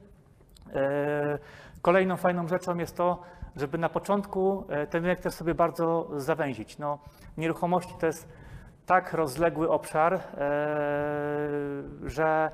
E, 0.76 1.40
Kolejną 1.82 2.18
fajną 2.18 2.48
rzeczą 2.48 2.78
jest 2.78 2.98
to, 2.98 3.24
żeby 3.56 3.78
na 3.78 3.90
początku 3.90 4.65
e, 4.70 4.88
ten 4.88 5.04
rynek 5.04 5.20
też 5.20 5.34
sobie 5.34 5.56
bardzo 5.56 6.10
zawęzić. 6.15 6.78
No, 6.78 7.00
nieruchomości 7.38 7.94
to 8.00 8.06
jest 8.06 8.28
tak 8.86 9.13
rozległy 9.13 9.70
obszar, 9.70 10.13
e, 10.13 10.20
że 12.06 12.52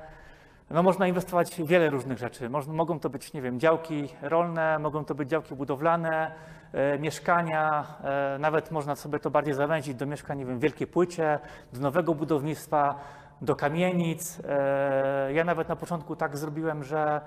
no 0.70 0.82
można 0.82 1.06
inwestować 1.06 1.54
w 1.54 1.66
wiele 1.66 1.90
różnych 1.90 2.18
rzeczy. 2.18 2.50
Mogą 2.68 3.00
to 3.00 3.10
być, 3.10 3.32
nie 3.32 3.42
wiem, 3.42 3.60
działki 3.60 4.08
rolne, 4.22 4.78
mogą 4.78 5.04
to 5.04 5.14
być 5.14 5.28
działki 5.28 5.54
budowlane, 5.54 6.32
e, 6.72 6.98
mieszkania, 6.98 7.86
e, 8.04 8.38
nawet 8.38 8.70
można 8.70 8.96
sobie 8.96 9.18
to 9.18 9.30
bardziej 9.30 9.54
zawęzić 9.54 9.94
do 9.94 10.06
mieszkań, 10.06 10.38
nie 10.38 10.46
wiem, 10.46 10.58
w 10.58 10.62
wielkiej 10.62 10.86
płycie, 10.86 11.38
do 11.72 11.80
nowego 11.80 12.14
budownictwa, 12.14 12.94
do 13.40 13.56
kamienic. 13.56 14.40
E, 14.48 15.32
ja 15.32 15.44
nawet 15.44 15.68
na 15.68 15.76
początku 15.76 16.16
tak 16.16 16.36
zrobiłem, 16.36 16.84
że 16.84 17.20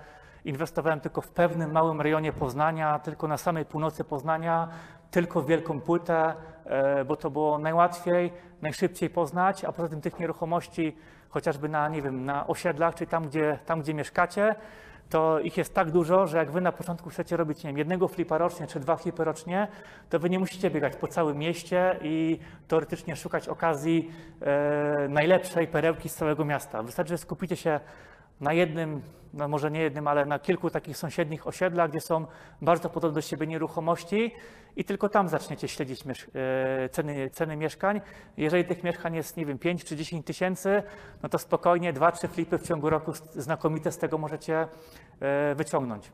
inwestowałem 0.46 1.00
tylko 1.00 1.22
w 1.22 1.30
pewnym 1.30 1.72
małym 1.72 2.02
rejonie 2.02 2.34
Poznania, 2.34 3.00
tylko 3.00 3.28
na 3.28 3.38
samej 3.38 3.66
północy 3.66 4.04
Poznania, 4.04 4.68
tylko 5.12 5.42
w 5.42 5.48
wielką 5.48 5.82
płytę, 5.82 6.34
bo 7.08 7.16
to 7.16 7.30
było 7.30 7.58
najłatwiej, 7.58 8.34
najszybciej 8.62 9.10
poznać, 9.10 9.66
a 9.66 9.72
poza 9.72 9.90
tym 9.90 10.02
tych 10.02 10.20
nieruchomości 10.20 10.98
chociażby 11.30 11.70
na, 11.70 11.90
nie 11.90 12.02
wiem, 12.02 12.26
na 12.26 12.48
osiedlach, 12.48 12.96
czy 12.96 13.08
tam 13.08 13.28
gdzie, 13.28 13.60
tam, 13.66 13.82
gdzie 13.82 13.94
mieszkacie, 13.94 14.56
to 15.10 15.40
ich 15.40 15.58
jest 15.58 15.74
tak 15.74 15.92
dużo, 15.92 16.28
że 16.28 16.38
jak 16.38 16.52
wy 16.52 16.62
na 16.62 16.72
początku 16.72 17.10
chcecie 17.10 17.38
robić, 17.38 17.64
nie 17.64 17.70
wiem, 17.70 17.78
jednego 17.78 18.08
flipa 18.08 18.38
rocznie, 18.38 18.68
czy 18.68 18.80
dwa 18.80 18.96
flipy 18.96 19.24
rocznie, 19.24 19.68
to 20.10 20.20
wy 20.20 20.30
nie 20.30 20.40
musicie 20.40 20.70
biegać 20.70 20.96
po 20.96 21.08
całym 21.08 21.38
mieście 21.38 22.00
i 22.02 22.40
teoretycznie 22.68 23.16
szukać 23.16 23.48
okazji 23.48 24.12
e, 24.42 25.08
najlepszej 25.10 25.68
perełki 25.68 26.10
z 26.10 26.16
całego 26.16 26.46
miasta. 26.46 26.84
Wystarczy, 26.84 27.10
że 27.10 27.18
skupicie 27.18 27.56
się 27.56 27.80
na 28.42 28.54
jednym, 28.54 29.02
no 29.34 29.48
może 29.48 29.72
nie 29.72 29.80
jednym, 29.80 30.08
ale 30.08 30.26
na 30.26 30.40
kilku 30.40 30.70
takich 30.70 30.98
sąsiednich 30.98 31.48
osiedlach, 31.48 31.90
gdzie 31.90 32.02
są 32.02 32.26
bardzo 32.62 32.90
podobne 32.90 33.16
do 33.16 33.22
siebie 33.22 33.48
nieruchomości 33.48 34.32
i 34.76 34.84
tylko 34.84 35.10
tam 35.10 35.28
zaczniecie 35.28 35.68
śledzić 35.68 36.04
e, 36.06 36.90
ceny, 36.90 37.30
ceny 37.30 37.56
mieszkań. 37.56 38.02
Jeżeli 38.38 38.66
tych 38.66 38.84
mieszkań 38.84 39.16
jest, 39.16 39.38
nie 39.38 39.46
wiem, 39.46 39.60
5 39.60 39.84
czy 39.84 39.96
10 39.96 40.26
tysięcy, 40.26 40.84
no 41.24 41.30
to 41.30 41.38
spokojnie 41.38 41.94
2-3 41.94 42.28
flipy 42.28 42.58
w 42.58 42.68
ciągu 42.68 42.90
roku 42.90 43.14
znakomite 43.36 43.92
z 43.92 43.98
tego 43.98 44.18
możecie 44.18 44.68
e, 45.20 45.56
wyciągnąć. 45.56 46.12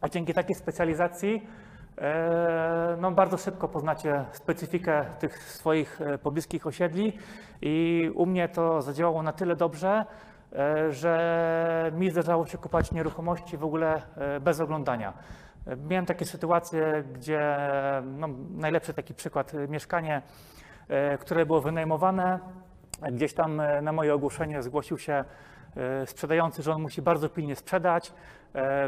A 0.00 0.08
dzięki 0.08 0.34
takiej 0.34 0.54
specjalizacji 0.54 1.46
e, 1.98 2.96
no, 3.00 3.10
bardzo 3.10 3.36
szybko 3.36 3.68
poznacie 3.68 4.24
specyfikę 4.32 5.04
tych 5.18 5.38
swoich 5.38 6.00
pobliskich 6.22 6.66
osiedli 6.66 7.18
i 7.62 8.10
u 8.14 8.26
mnie 8.26 8.48
to 8.48 8.82
zadziałało 8.82 9.22
na 9.22 9.32
tyle 9.32 9.56
dobrze, 9.56 10.04
że 10.90 11.92
mi 11.94 12.10
zdarzało 12.10 12.46
się 12.46 12.58
kupować 12.58 12.92
nieruchomości 12.92 13.56
w 13.56 13.64
ogóle 13.64 14.02
e, 14.16 14.40
bez 14.40 14.60
oglądania. 14.60 15.12
E, 15.66 15.76
Miałem 15.76 16.06
takie 16.06 16.24
sytuacje, 16.24 17.04
gdzie 17.14 17.56
no, 18.04 18.28
najlepszy 18.50 18.94
taki 18.94 19.14
przykład, 19.14 19.54
e, 19.54 19.68
mieszkanie, 19.68 20.22
e, 20.88 21.18
które 21.18 21.46
było 21.46 21.60
wynajmowane, 21.60 22.38
gdzieś 23.12 23.34
tam 23.34 23.60
e, 23.60 23.82
na 23.82 23.92
moje 23.92 24.14
ogłoszenie 24.14 24.62
zgłosił 24.62 24.98
się 24.98 25.24
e, 25.76 26.06
sprzedający, 26.06 26.62
że 26.62 26.72
on 26.72 26.82
musi 26.82 27.02
bardzo 27.02 27.28
pilnie 27.28 27.56
sprzedać. 27.56 28.12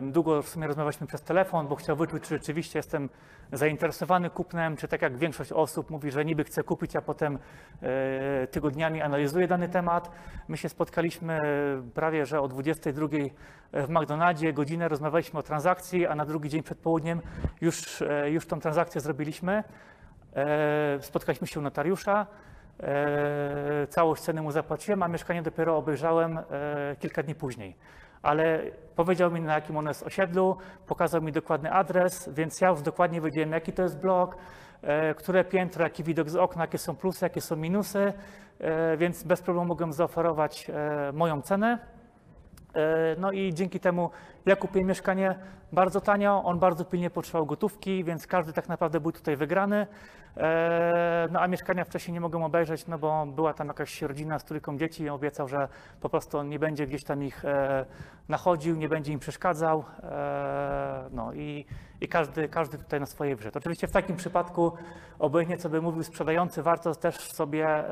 Długo 0.02 0.42
w 0.42 0.48
sumie 0.48 0.66
rozmawialiśmy 0.66 1.06
przez 1.06 1.22
telefon, 1.22 1.68
bo 1.68 1.76
chciał 1.76 1.96
wyczuć, 1.96 2.22
czy 2.22 2.28
rzeczywiście 2.28 2.78
jestem 2.78 3.08
zainteresowany 3.52 4.30
kupnem, 4.30 4.76
czy 4.76 4.88
tak 4.88 5.02
jak 5.02 5.16
większość 5.16 5.52
osób 5.52 5.90
mówi, 5.90 6.10
że 6.10 6.24
niby 6.24 6.44
chce 6.44 6.62
kupić, 6.62 6.96
a 6.96 7.02
potem 7.02 7.38
e, 7.82 8.46
tygodniami 8.46 9.02
analizuje 9.02 9.48
dany 9.48 9.68
temat. 9.68 10.10
My 10.48 10.56
się 10.56 10.68
spotkaliśmy 10.68 11.40
prawie, 11.94 12.26
że 12.26 12.40
o 12.40 12.48
22 12.48 13.08
w 13.72 13.88
McDonaldzie, 13.88 14.52
godzinę 14.52 14.88
rozmawialiśmy 14.88 15.38
o 15.38 15.42
transakcji, 15.42 16.06
a 16.06 16.14
na 16.14 16.24
drugi 16.24 16.48
dzień 16.48 16.62
przed 16.62 16.78
południem 16.78 17.20
już, 17.60 18.02
e, 18.02 18.30
już 18.30 18.46
tą 18.46 18.60
transakcję 18.60 19.00
zrobiliśmy. 19.00 19.64
E, 20.36 20.98
Spotkaliśmy 21.00 21.46
się 21.46 21.60
u 21.60 21.62
notariusza. 21.62 22.26
Całość 23.88 24.22
ceny 24.22 24.42
mu 24.42 24.52
zapłaciłem, 24.52 25.02
a 25.02 25.08
mieszkanie 25.08 25.42
dopiero 25.42 25.76
obejrzałem 25.76 26.38
kilka 26.98 27.22
dni 27.22 27.34
później. 27.34 27.76
Ale 28.28 28.62
powiedział 28.96 29.30
mi, 29.30 29.40
na 29.40 29.54
jakim 29.54 29.76
ono 29.76 29.90
jest 29.90 30.02
osiedlu, 30.02 30.56
pokazał 30.86 31.22
mi 31.22 31.32
dokładny 31.32 31.72
adres, 31.72 32.28
więc 32.32 32.60
ja 32.60 32.68
już 32.68 32.82
dokładnie 32.82 33.20
wiedziałem, 33.20 33.52
jaki 33.52 33.72
to 33.72 33.82
jest 33.82 33.98
blok, 33.98 34.36
e, 34.82 35.14
które 35.14 35.44
piętro, 35.44 35.84
jaki 35.84 36.04
widok 36.04 36.30
z 36.30 36.36
okna, 36.36 36.62
jakie 36.62 36.78
są 36.78 36.96
plusy, 36.96 37.24
jakie 37.24 37.40
są 37.40 37.56
minusy, 37.56 38.12
e, 38.60 38.96
więc 38.96 39.22
bez 39.22 39.42
problemu 39.42 39.68
mogłem 39.68 39.92
zaoferować 39.92 40.70
e, 40.70 41.12
moją 41.12 41.42
cenę. 41.42 41.78
E, 42.78 43.16
No 43.18 43.32
i 43.32 43.54
dzięki 43.54 43.80
temu 43.80 44.10
ja 44.46 44.56
kupiłem 44.56 44.88
mieszkanie 44.88 45.34
bardzo 45.72 46.00
tanio, 46.00 46.44
on 46.44 46.58
bardzo 46.58 46.84
pilnie 46.84 47.10
potrzebował 47.10 47.46
gotówki, 47.46 48.04
więc 48.04 48.26
każdy 48.26 48.52
tak 48.52 48.68
naprawdę 48.68 49.00
był 49.00 49.12
tutaj 49.12 49.36
wygrany. 49.36 49.86
E, 50.36 51.28
No 51.32 51.40
a 51.40 51.48
mieszkania 51.48 51.84
wcześniej 51.84 52.14
nie 52.14 52.20
mogłem 52.20 52.42
obejrzeć, 52.42 52.86
no 52.86 52.98
bo 52.98 53.26
była 53.26 53.54
tam 53.54 53.66
jakaś 53.66 54.02
rodzina 54.02 54.38
z 54.38 54.44
trójką 54.44 54.78
dzieci 54.78 55.02
i 55.02 55.08
obiecał, 55.08 55.48
że 55.48 55.68
po 56.00 56.08
prostu 56.08 56.38
on 56.38 56.48
nie 56.48 56.58
będzie 56.58 56.86
gdzieś 56.86 57.04
tam 57.04 57.22
ich 57.22 57.44
e, 57.44 57.84
nachodził, 58.28 58.76
nie 58.76 58.88
będzie 58.88 59.12
im 59.12 59.18
przeszkadzał. 59.18 59.84
No 61.10 61.32
i, 61.32 61.66
i 62.00 62.08
każdy, 62.08 62.48
każdy 62.48 62.78
tutaj 62.78 63.00
na 63.00 63.06
swojej 63.06 63.36
wrze. 63.36 63.50
Oczywiście 63.54 63.88
w 63.88 63.92
takim 63.92 64.16
przypadku, 64.16 64.72
obojętnie 65.18 65.56
co 65.56 65.68
by 65.68 65.82
mówił 65.82 66.02
sprzedający, 66.02 66.62
warto 66.62 66.94
też 66.94 67.16
sobie 67.16 67.84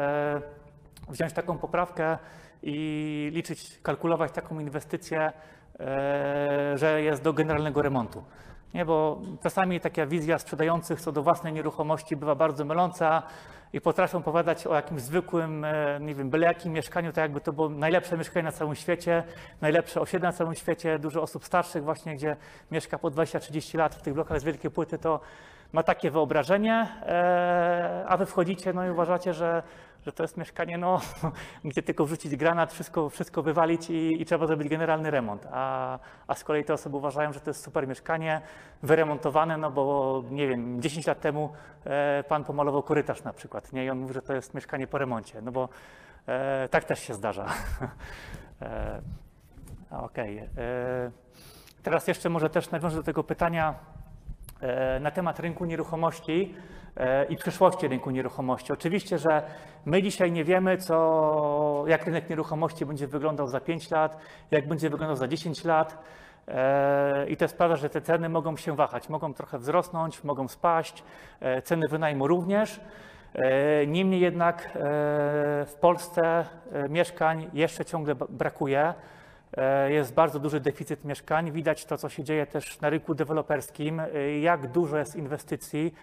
wziąć 1.09 1.33
taką 1.33 1.59
poprawkę 1.59 2.18
i 2.62 3.31
liczyć, 3.35 3.79
kalkulować 3.83 4.33
taką 4.33 4.61
inwestycję, 4.61 5.33
e, 5.81 6.79
że 6.79 7.03
jest 7.03 7.23
do 7.23 7.33
generalnego 7.33 7.83
remontu. 7.83 8.25
Nie, 8.75 8.85
bo 8.85 9.21
czasami 9.42 9.81
taka 9.81 10.07
wizja 10.07 10.38
sprzedających 10.38 11.01
co 11.01 11.12
do 11.12 11.23
własnej 11.23 11.53
nieruchomości 11.53 12.16
bywa 12.16 12.35
bardzo 12.35 12.64
myląca 12.64 13.23
i 13.73 13.81
potrafią 13.81 14.19
opowiadać 14.19 14.66
o 14.66 14.75
jakimś 14.75 15.03
zwykłym, 15.03 15.64
e, 15.64 15.99
nie 16.01 16.14
wiem, 16.14 16.31
byle 16.31 16.47
jakim 16.47 16.73
mieszkaniu, 16.73 17.12
tak 17.12 17.23
jakby 17.23 17.40
to 17.40 17.53
było 17.53 17.69
najlepsze 17.69 18.16
mieszkanie 18.16 18.45
na 18.45 18.53
całym 18.53 18.75
świecie, 18.75 19.23
najlepsze 19.61 20.01
osiedle 20.01 20.29
na 20.29 20.33
całym 20.33 20.55
świecie. 20.55 20.99
Dużo 20.99 21.23
osób 21.23 21.45
starszych 21.45 21.85
właśnie, 21.85 22.14
gdzie 22.14 22.37
mieszka 22.71 22.99
po 22.99 23.11
20-30 23.11 23.79
lat 23.79 23.95
w 23.95 24.03
tych 24.03 24.14
blokach 24.14 24.40
z 24.40 24.45
wielkie 24.45 24.71
płyty, 24.71 24.99
to 24.99 25.21
ma 25.72 25.83
takie 25.83 26.11
wyobrażenie, 26.11 26.88
e, 27.02 28.05
a 28.09 28.16
wy 28.16 28.26
wchodzicie 28.26 28.72
no 28.72 28.87
i 28.87 28.90
uważacie, 28.90 29.35
że, 29.35 29.62
że 30.07 30.12
to 30.12 30.22
jest 30.24 30.37
mieszkanie, 30.37 30.79
no, 30.79 31.00
gdzie 31.64 31.83
tylko 31.83 32.07
wrzucić 32.07 32.37
granat, 32.37 32.72
wszystko, 32.72 33.11
wszystko 33.11 33.42
wywalić 33.42 33.90
i, 33.90 34.22
i 34.22 34.24
trzeba 34.24 34.46
zrobić 34.46 34.68
generalny 34.68 35.11
remont. 35.11 35.46
A, 35.52 35.98
a 36.26 36.35
z 36.35 36.44
kolei 36.44 36.64
te 36.64 36.74
osoby 36.74 36.96
uważają, 36.96 37.33
że 37.33 37.40
to 37.40 37.50
jest 37.50 37.64
super 37.64 37.88
mieszkanie, 37.88 38.40
wyremontowane, 38.83 39.57
no 39.57 39.70
bo 39.70 40.22
nie 40.31 40.48
wiem, 40.48 40.83
10 40.83 41.07
lat 41.07 41.20
temu 41.20 41.52
e, 41.85 42.24
pan 42.29 42.44
pomalował 42.44 42.83
korytarz 42.83 43.24
na 43.24 43.33
przykład, 43.33 43.72
nie? 43.72 43.85
I 43.85 43.90
on 43.90 43.98
mówi, 43.98 44.14
że 44.14 44.22
to 44.22 44.35
jest 44.35 44.55
mieszkanie 44.55 44.87
po 44.87 44.98
remoncie, 44.98 45.42
no 45.42 45.52
bo 45.52 45.68
e, 46.26 46.68
tak 46.70 46.85
też 46.85 46.98
się 46.98 47.14
zdarza. 47.14 47.46
e, 48.62 49.00
Okej. 49.90 50.38
e, 50.38 51.11
Teraz 51.87 52.09
jeszcze 52.09 52.29
może 52.29 52.50
też 52.50 52.70
nawiążę 52.70 52.96
do 52.96 53.02
tego 53.02 53.24
pytania, 53.24 53.74
na 55.01 55.11
temat 55.11 55.40
rynku 55.40 55.64
nieruchomości 55.64 56.55
e, 56.97 57.25
i 57.25 57.37
przyszłości 57.37 57.88
rynku 57.88 58.11
nieruchomości. 58.11 58.73
Oczywiście, 58.73 59.19
że 59.19 59.42
my 59.85 60.03
dzisiaj 60.03 60.33
nie 60.33 60.45
wiemy, 60.45 60.77
co, 60.77 61.85
jak 61.87 62.05
rynek 62.05 62.31
nieruchomości 62.31 62.87
będzie 62.87 63.07
wyglądał 63.07 63.47
za 63.47 63.61
5 63.61 63.90
lat, 63.90 64.16
jak 64.51 64.69
będzie 64.69 64.90
wyglądał 64.90 65.16
za 65.16 65.29
10 65.29 65.64
lat. 65.64 65.99
E, 66.49 67.29
I 67.29 67.37
to 67.37 67.49
sprawia, 67.49 67.77
że 67.77 67.90
te 67.90 68.01
ceny 68.01 68.29
mogą 68.29 68.57
się 68.57 68.77
wahać, 68.77 69.09
mogą 69.09 69.35
trochę 69.35 69.59
wzrosnąć, 69.59 70.25
mogą 70.25 70.49
spaść, 70.49 71.05
e, 71.40 71.62
ceny 71.62 71.88
wynajmu 71.88 72.27
również. 72.27 72.81
E, 73.35 73.87
Niemniej 73.87 74.21
jednak 74.21 74.66
e, 74.66 74.71
w 75.66 75.75
Polsce 75.81 76.45
e, 76.73 76.88
mieszkań 76.88 77.51
jeszcze 77.53 77.85
ciągle 77.85 78.14
brakuje. 78.14 78.95
E, 79.57 79.92
Jest 79.92 80.14
bardzo 80.14 80.38
duży 80.38 80.61
deficyt 80.61 81.05
mieszkań. 81.05 81.53
Widać 81.53 81.85
to, 81.85 81.99
co 81.99 82.09
się 82.09 82.25
dzieje 82.25 82.47
też 82.47 82.81
na 82.81 82.90
rynku 82.90 83.14
deweloperskim, 83.14 84.01
e, 84.01 84.38
jak 84.40 84.73
dużo 84.73 84.99
jest 84.99 85.16
inwestycji, 85.16 85.95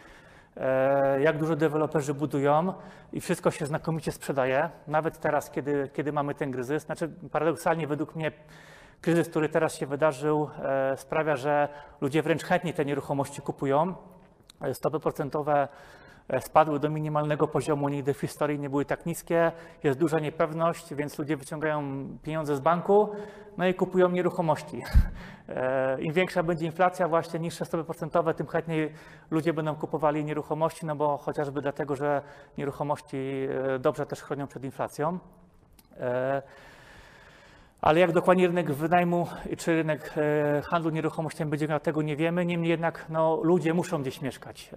e, 0.58 1.22
jak 1.22 1.38
dużo 1.38 1.56
deweloperzy 1.56 2.14
budują 2.14 2.74
i 3.14 3.22
wszystko 3.22 3.52
się 3.52 3.66
znakomicie 3.66 4.12
sprzedaje. 4.12 4.70
Nawet 4.88 5.20
teraz, 5.20 5.52
kiedy, 5.52 5.90
kiedy 5.94 6.14
mamy 6.14 6.36
ten 6.36 6.52
kryzys. 6.52 6.84
Znaczy, 6.84 7.10
paradoksalnie, 7.32 7.88
według 7.88 8.16
mnie, 8.16 8.32
kryzys, 9.02 9.30
który 9.30 9.50
teraz 9.50 9.76
się 9.76 9.86
wydarzył, 9.86 10.50
sprawia, 10.96 11.36
że 11.36 11.68
ludzie 12.02 12.22
wręcz 12.22 12.44
chętnie 12.44 12.74
te 12.74 12.86
nieruchomości 12.86 13.42
kupują. 13.42 13.96
Stopy 14.74 15.00
procentowe 15.00 15.68
spadły 16.40 16.80
do 16.80 16.90
minimalnego 16.90 17.48
poziomu, 17.48 17.90
nigdy 17.90 18.14
w 18.14 18.20
historii 18.20 18.60
nie 18.60 18.70
były 18.70 18.86
tak 18.86 19.06
niskie, 19.06 19.52
jest 19.84 20.00
duża 20.00 20.20
niepewność, 20.20 20.94
więc 20.94 21.20
ludzie 21.20 21.38
wyciągają 21.38 22.08
pieniądze 22.24 22.56
z 22.56 22.60
banku, 22.60 23.10
no 23.58 23.68
i 23.68 23.74
kupują 23.74 24.10
nieruchomości. 24.10 24.84
E, 25.50 26.02
Im 26.02 26.14
większa 26.14 26.44
będzie 26.44 26.66
inflacja, 26.66 27.08
właśnie 27.08 27.40
niższe 27.40 27.66
stopy 27.66 27.84
procentowe, 27.84 28.34
tym 28.34 28.48
chętniej 28.48 28.94
ludzie 29.32 29.54
będą 29.54 29.76
kupowali 29.76 30.26
nieruchomości, 30.26 30.86
no 30.86 30.96
bo 30.96 31.18
chociażby 31.18 31.62
dlatego, 31.62 31.96
że 31.96 32.22
nieruchomości 32.58 33.18
e, 33.76 33.80
dobrze 33.80 34.06
też 34.06 34.22
chronią 34.22 34.48
przed 34.48 34.64
inflacją. 34.64 35.20
E, 36.00 36.42
ale 37.82 38.00
jak 38.00 38.12
dokładnie 38.12 38.48
rynek 38.48 38.72
wynajmu 38.72 39.28
czy 39.58 39.76
rynek 39.76 40.14
e, 40.18 40.62
handlu 40.62 40.90
nieruchomościami 40.92 41.52
będzie 41.52 41.68
miał, 41.68 41.80
tego 41.80 42.02
nie 42.02 42.16
wiemy. 42.16 42.46
Niemniej 42.46 42.70
jednak 42.70 43.06
no, 43.10 43.40
ludzie 43.44 43.74
muszą 43.74 44.02
gdzieś 44.02 44.22
mieszkać. 44.22 44.70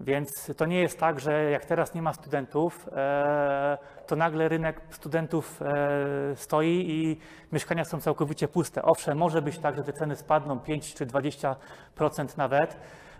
Więc 0.00 0.52
to 0.56 0.66
nie 0.66 0.80
jest 0.80 0.98
tak, 0.98 1.20
że 1.20 1.50
jak 1.50 1.64
teraz 1.64 1.94
nie 1.94 2.02
ma 2.02 2.12
studentów, 2.12 2.88
e, 2.92 3.78
to 4.06 4.16
nagle 4.16 4.48
rynek 4.48 4.80
studentów 4.90 5.62
e, 5.62 6.36
stoi 6.36 6.84
i 6.88 7.20
mieszkania 7.52 7.84
są 7.84 8.00
całkowicie 8.00 8.48
puste. 8.48 8.82
Owszem, 8.82 9.18
może 9.18 9.42
być 9.42 9.58
tak, 9.58 9.76
że 9.76 9.82
te 9.82 9.92
ceny 9.92 10.16
spadną 10.16 10.58
5 10.58 10.94
czy 10.94 11.06
20% 11.06 12.36
nawet. 12.36 12.76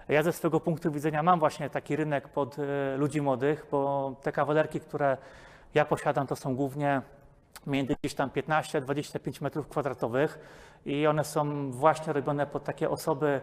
Ja 0.09 0.23
ze 0.23 0.33
swojego 0.33 0.61
punktu 0.61 0.91
widzenia 0.91 1.23
mam 1.23 1.39
właśnie 1.39 1.71
taki 1.71 1.97
rynek 1.97 2.29
pod 2.29 2.57
e, 2.59 2.97
ludzi 2.97 3.21
młodych, 3.21 3.67
bo 3.71 4.15
te 4.23 4.33
kawalerki, 4.33 4.81
które 4.81 5.17
ja 5.75 5.85
posiadam, 5.85 6.27
to 6.27 6.37
są 6.37 6.57
głównie 6.57 7.03
między 7.67 7.95
gdzieś 8.03 8.15
tam 8.15 8.31
15 8.31 8.79
a 8.79 8.81
25 8.81 9.41
metrów 9.41 9.69
kwadratowych 9.69 10.39
i 10.87 11.07
one 11.07 11.25
są 11.25 11.71
właśnie 11.71 12.13
robione 12.13 12.47
pod 12.47 12.65
takie 12.65 12.91
osoby 12.91 13.41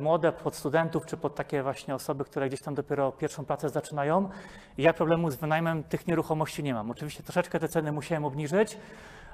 młode, 0.00 0.32
pod 0.32 0.54
studentów, 0.54 1.06
czy 1.06 1.16
pod 1.16 1.34
takie 1.34 1.62
właśnie 1.62 1.94
osoby, 1.94 2.24
które 2.24 2.48
gdzieś 2.48 2.62
tam 2.62 2.74
dopiero 2.74 3.12
pierwszą 3.12 3.44
pracę 3.44 3.68
zaczynają. 3.68 4.28
I 4.78 4.82
ja 4.82 4.92
problemu 4.92 5.30
z 5.30 5.36
wynajmem 5.36 5.84
tych 5.84 6.06
nieruchomości 6.06 6.62
nie 6.62 6.74
mam. 6.74 6.90
Oczywiście 6.90 7.22
troszeczkę 7.22 7.60
te 7.60 7.68
ceny 7.68 7.92
musiałem 7.92 8.24
obniżyć, 8.24 8.78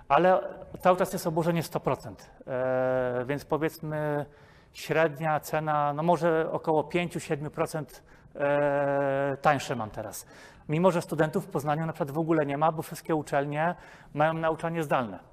ale 0.08 0.40
cały 0.80 0.98
czas 0.98 1.12
jest 1.12 1.26
obłożenie 1.26 1.62
100%. 1.62 2.14
E, 2.46 3.24
więc 3.26 3.44
powiedzmy 3.44 4.26
średnia 4.72 5.40
cena, 5.40 5.92
no 5.92 6.02
może 6.02 6.48
około 6.52 6.82
5-7% 6.82 7.84
e, 8.34 9.36
tańsze 9.42 9.76
mam 9.76 9.90
teraz. 9.90 10.26
Mimo, 10.68 10.90
że 10.90 11.02
studentów 11.02 11.44
w 11.46 11.48
Poznaniu 11.48 11.86
na 11.86 11.92
przykład 11.92 12.10
w 12.10 12.18
ogóle 12.18 12.46
nie 12.46 12.58
ma, 12.58 12.72
bo 12.72 12.82
wszystkie 12.82 13.14
uczelnie 13.14 13.74
mają 14.14 14.32
nauczanie 14.32 14.82
zdalne. 14.82 15.31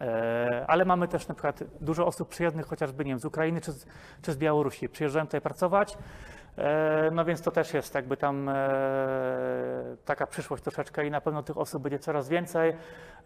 E, 0.00 0.64
Ale 0.68 0.84
mamy 0.84 1.08
też 1.08 1.28
na 1.28 1.34
przykład 1.34 1.64
dużo 1.80 2.06
osób 2.06 2.28
przyjezdnych 2.28 2.66
chociażby 2.66 3.04
nie 3.04 3.10
wiem, 3.10 3.18
z 3.18 3.24
Ukrainy 3.24 3.60
czy 3.60 3.72
z, 3.72 3.86
czy 4.22 4.32
z 4.32 4.36
Białorusi. 4.36 4.88
Przyjeżdżają 4.88 5.26
tutaj 5.26 5.40
pracować, 5.40 5.98
e, 6.58 7.10
no 7.12 7.24
więc 7.24 7.42
to 7.42 7.50
też 7.50 7.74
jest 7.74 7.94
jakby 7.94 8.16
tam 8.16 8.48
e, 8.48 8.54
taka 10.04 10.26
przyszłość 10.26 10.62
troszeczkę 10.62 11.06
i 11.06 11.10
na 11.10 11.20
pewno 11.20 11.42
tych 11.42 11.58
osób 11.58 11.82
będzie 11.82 11.98
coraz 11.98 12.28
więcej. 12.28 12.76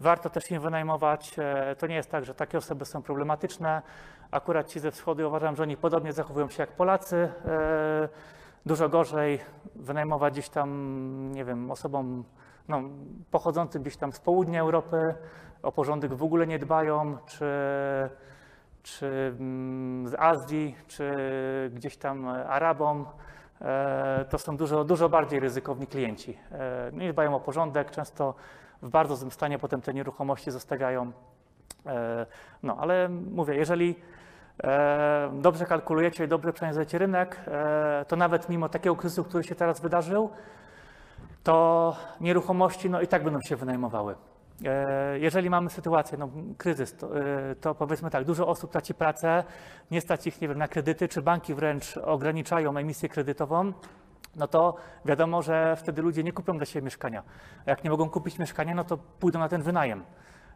Warto 0.00 0.30
też 0.30 0.50
im 0.50 0.60
wynajmować. 0.60 1.36
To 1.78 1.86
nie 1.86 1.94
jest 1.94 2.10
tak, 2.10 2.24
że 2.24 2.34
takie 2.34 2.58
osoby 2.58 2.84
są 2.84 3.02
problematyczne. 3.02 3.82
Akurat 4.30 4.68
ci 4.68 4.80
ze 4.80 4.90
wschodu 4.90 5.28
uważam, 5.28 5.56
że 5.56 5.62
oni 5.62 5.76
podobnie 5.76 6.12
zachowują 6.12 6.48
się 6.48 6.62
jak 6.62 6.72
Polacy. 6.72 7.32
Dużo 8.66 8.88
gorzej 8.88 9.40
wynajmować 9.74 10.32
gdzieś 10.32 10.48
tam, 10.48 11.32
nie 11.32 11.44
wiem, 11.44 11.70
osobom 11.70 12.24
no, 12.68 12.82
pochodzącym 13.30 13.82
gdzieś 13.82 13.96
tam 13.96 14.12
z 14.12 14.20
południa 14.20 14.60
Europy, 14.60 15.14
o 15.62 15.72
porządek 15.72 16.14
w 16.14 16.22
ogóle 16.22 16.46
nie 16.46 16.58
dbają, 16.58 17.16
czy, 17.26 17.50
czy 18.82 19.34
mm, 19.40 20.08
z 20.08 20.14
Azji, 20.14 20.76
czy 20.86 21.14
gdzieś 21.74 21.96
tam 21.96 22.28
Arabom. 22.28 23.06
E, 23.60 24.24
To 24.30 24.38
są 24.38 24.56
dużo, 24.56 24.84
dużo 24.84 25.08
bardziej 25.08 25.40
ryzykowni 25.40 25.86
klienci. 25.86 26.38
Nie 26.92 27.12
dbają 27.12 27.36
o 27.36 27.40
porządek, 27.40 27.90
często 27.90 28.34
w 28.82 28.88
bardzo 28.88 29.16
złym 29.16 29.30
stanie 29.30 29.58
potem 29.58 29.80
te 29.80 29.94
nieruchomości 29.94 30.50
zostawiają. 30.50 31.12
E, 31.86 32.26
No, 32.62 32.76
ale 32.80 33.08
mówię, 33.08 33.54
jeżeli 33.54 33.94
e, 34.64 35.30
dobrze 35.32 35.66
kalkulujecie 35.66 36.24
i 36.24 36.28
dobrze 36.28 36.52
przeanalizujecie 36.52 36.98
rynek, 36.98 37.40
to 38.08 38.16
nawet 38.16 38.48
mimo 38.48 38.68
takiego 38.68 38.96
kryzysu, 38.96 39.24
który 39.24 39.44
się 39.44 39.54
teraz 39.54 39.80
wydarzył, 39.80 40.30
to 41.42 41.96
nieruchomości 42.20 42.90
no, 42.90 43.00
i 43.00 43.06
tak 43.06 43.24
będą 43.24 43.40
się 43.40 43.56
wynajmowały. 43.56 44.14
E, 44.64 45.18
Jeżeli 45.18 45.50
mamy 45.50 45.70
sytuację, 45.70 46.18
no, 46.18 46.28
kryzys, 46.58 46.96
to, 46.96 47.20
e, 47.20 47.54
to 47.54 47.74
powiedzmy 47.74 48.10
tak, 48.10 48.24
dużo 48.24 48.48
osób 48.48 48.70
traci 48.72 48.94
pracę, 48.94 49.44
nie 49.90 50.00
stać 50.00 50.26
ich 50.26 50.40
nie 50.40 50.48
wiem, 50.48 50.58
na 50.58 50.68
kredyty, 50.68 51.08
czy 51.08 51.22
banki 51.22 51.54
wręcz 51.54 51.96
ograniczają 51.96 52.76
emisję 52.76 53.08
kredytową, 53.08 53.72
no 54.36 54.48
to 54.48 54.76
wiadomo, 55.04 55.42
że 55.42 55.76
wtedy 55.76 56.02
ludzie 56.02 56.22
nie 56.24 56.32
kupią 56.32 56.56
dla 56.56 56.66
siebie 56.66 56.84
mieszkania. 56.84 57.22
A 57.66 57.70
jak 57.70 57.84
nie 57.84 57.90
mogą 57.90 58.10
kupić 58.10 58.38
mieszkania, 58.38 58.74
no 58.74 58.84
to 58.84 58.96
pójdą 58.96 59.38
na 59.38 59.48
ten 59.48 59.62
wynajem. 59.62 60.04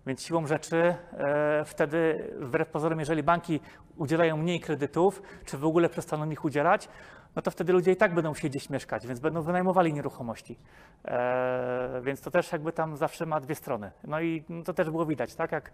Więc 0.07 0.23
siłą 0.23 0.47
rzeczy 0.47 0.95
e, 1.13 1.65
wtedy, 1.65 2.31
wbrew 2.41 2.69
pozorom, 2.69 2.99
jeżeli 2.99 3.23
banki 3.23 3.61
udzielają 3.97 4.37
mniej 4.37 4.61
kredytów, 4.61 5.23
czy 5.45 5.59
w 5.59 5.65
ogóle 5.65 5.89
przestaną 5.89 6.31
ich 6.31 6.45
udzielać, 6.45 6.89
no 7.37 7.43
to 7.43 7.51
wtedy 7.51 7.73
ludzie 7.73 7.93
i 7.93 7.97
tak 7.97 8.15
będą 8.15 8.29
musieli 8.29 8.51
gdzieś 8.51 8.71
mieszkać, 8.71 9.07
więc 9.07 9.21
będą 9.21 9.43
wynajmowali 9.43 9.93
nieruchomości. 9.93 10.59
E, 11.05 12.01
więc 12.05 12.21
to 12.21 12.31
też 12.31 12.53
jakby 12.53 12.73
tam 12.73 12.97
zawsze 12.97 13.27
ma 13.27 13.41
dwie 13.41 13.55
strony. 13.55 13.91
No 14.05 14.21
i 14.21 14.45
to 14.65 14.75
też 14.75 14.91
było 14.91 15.07
widać, 15.07 15.35
tak 15.35 15.53
jak 15.53 15.69
e, 15.69 15.71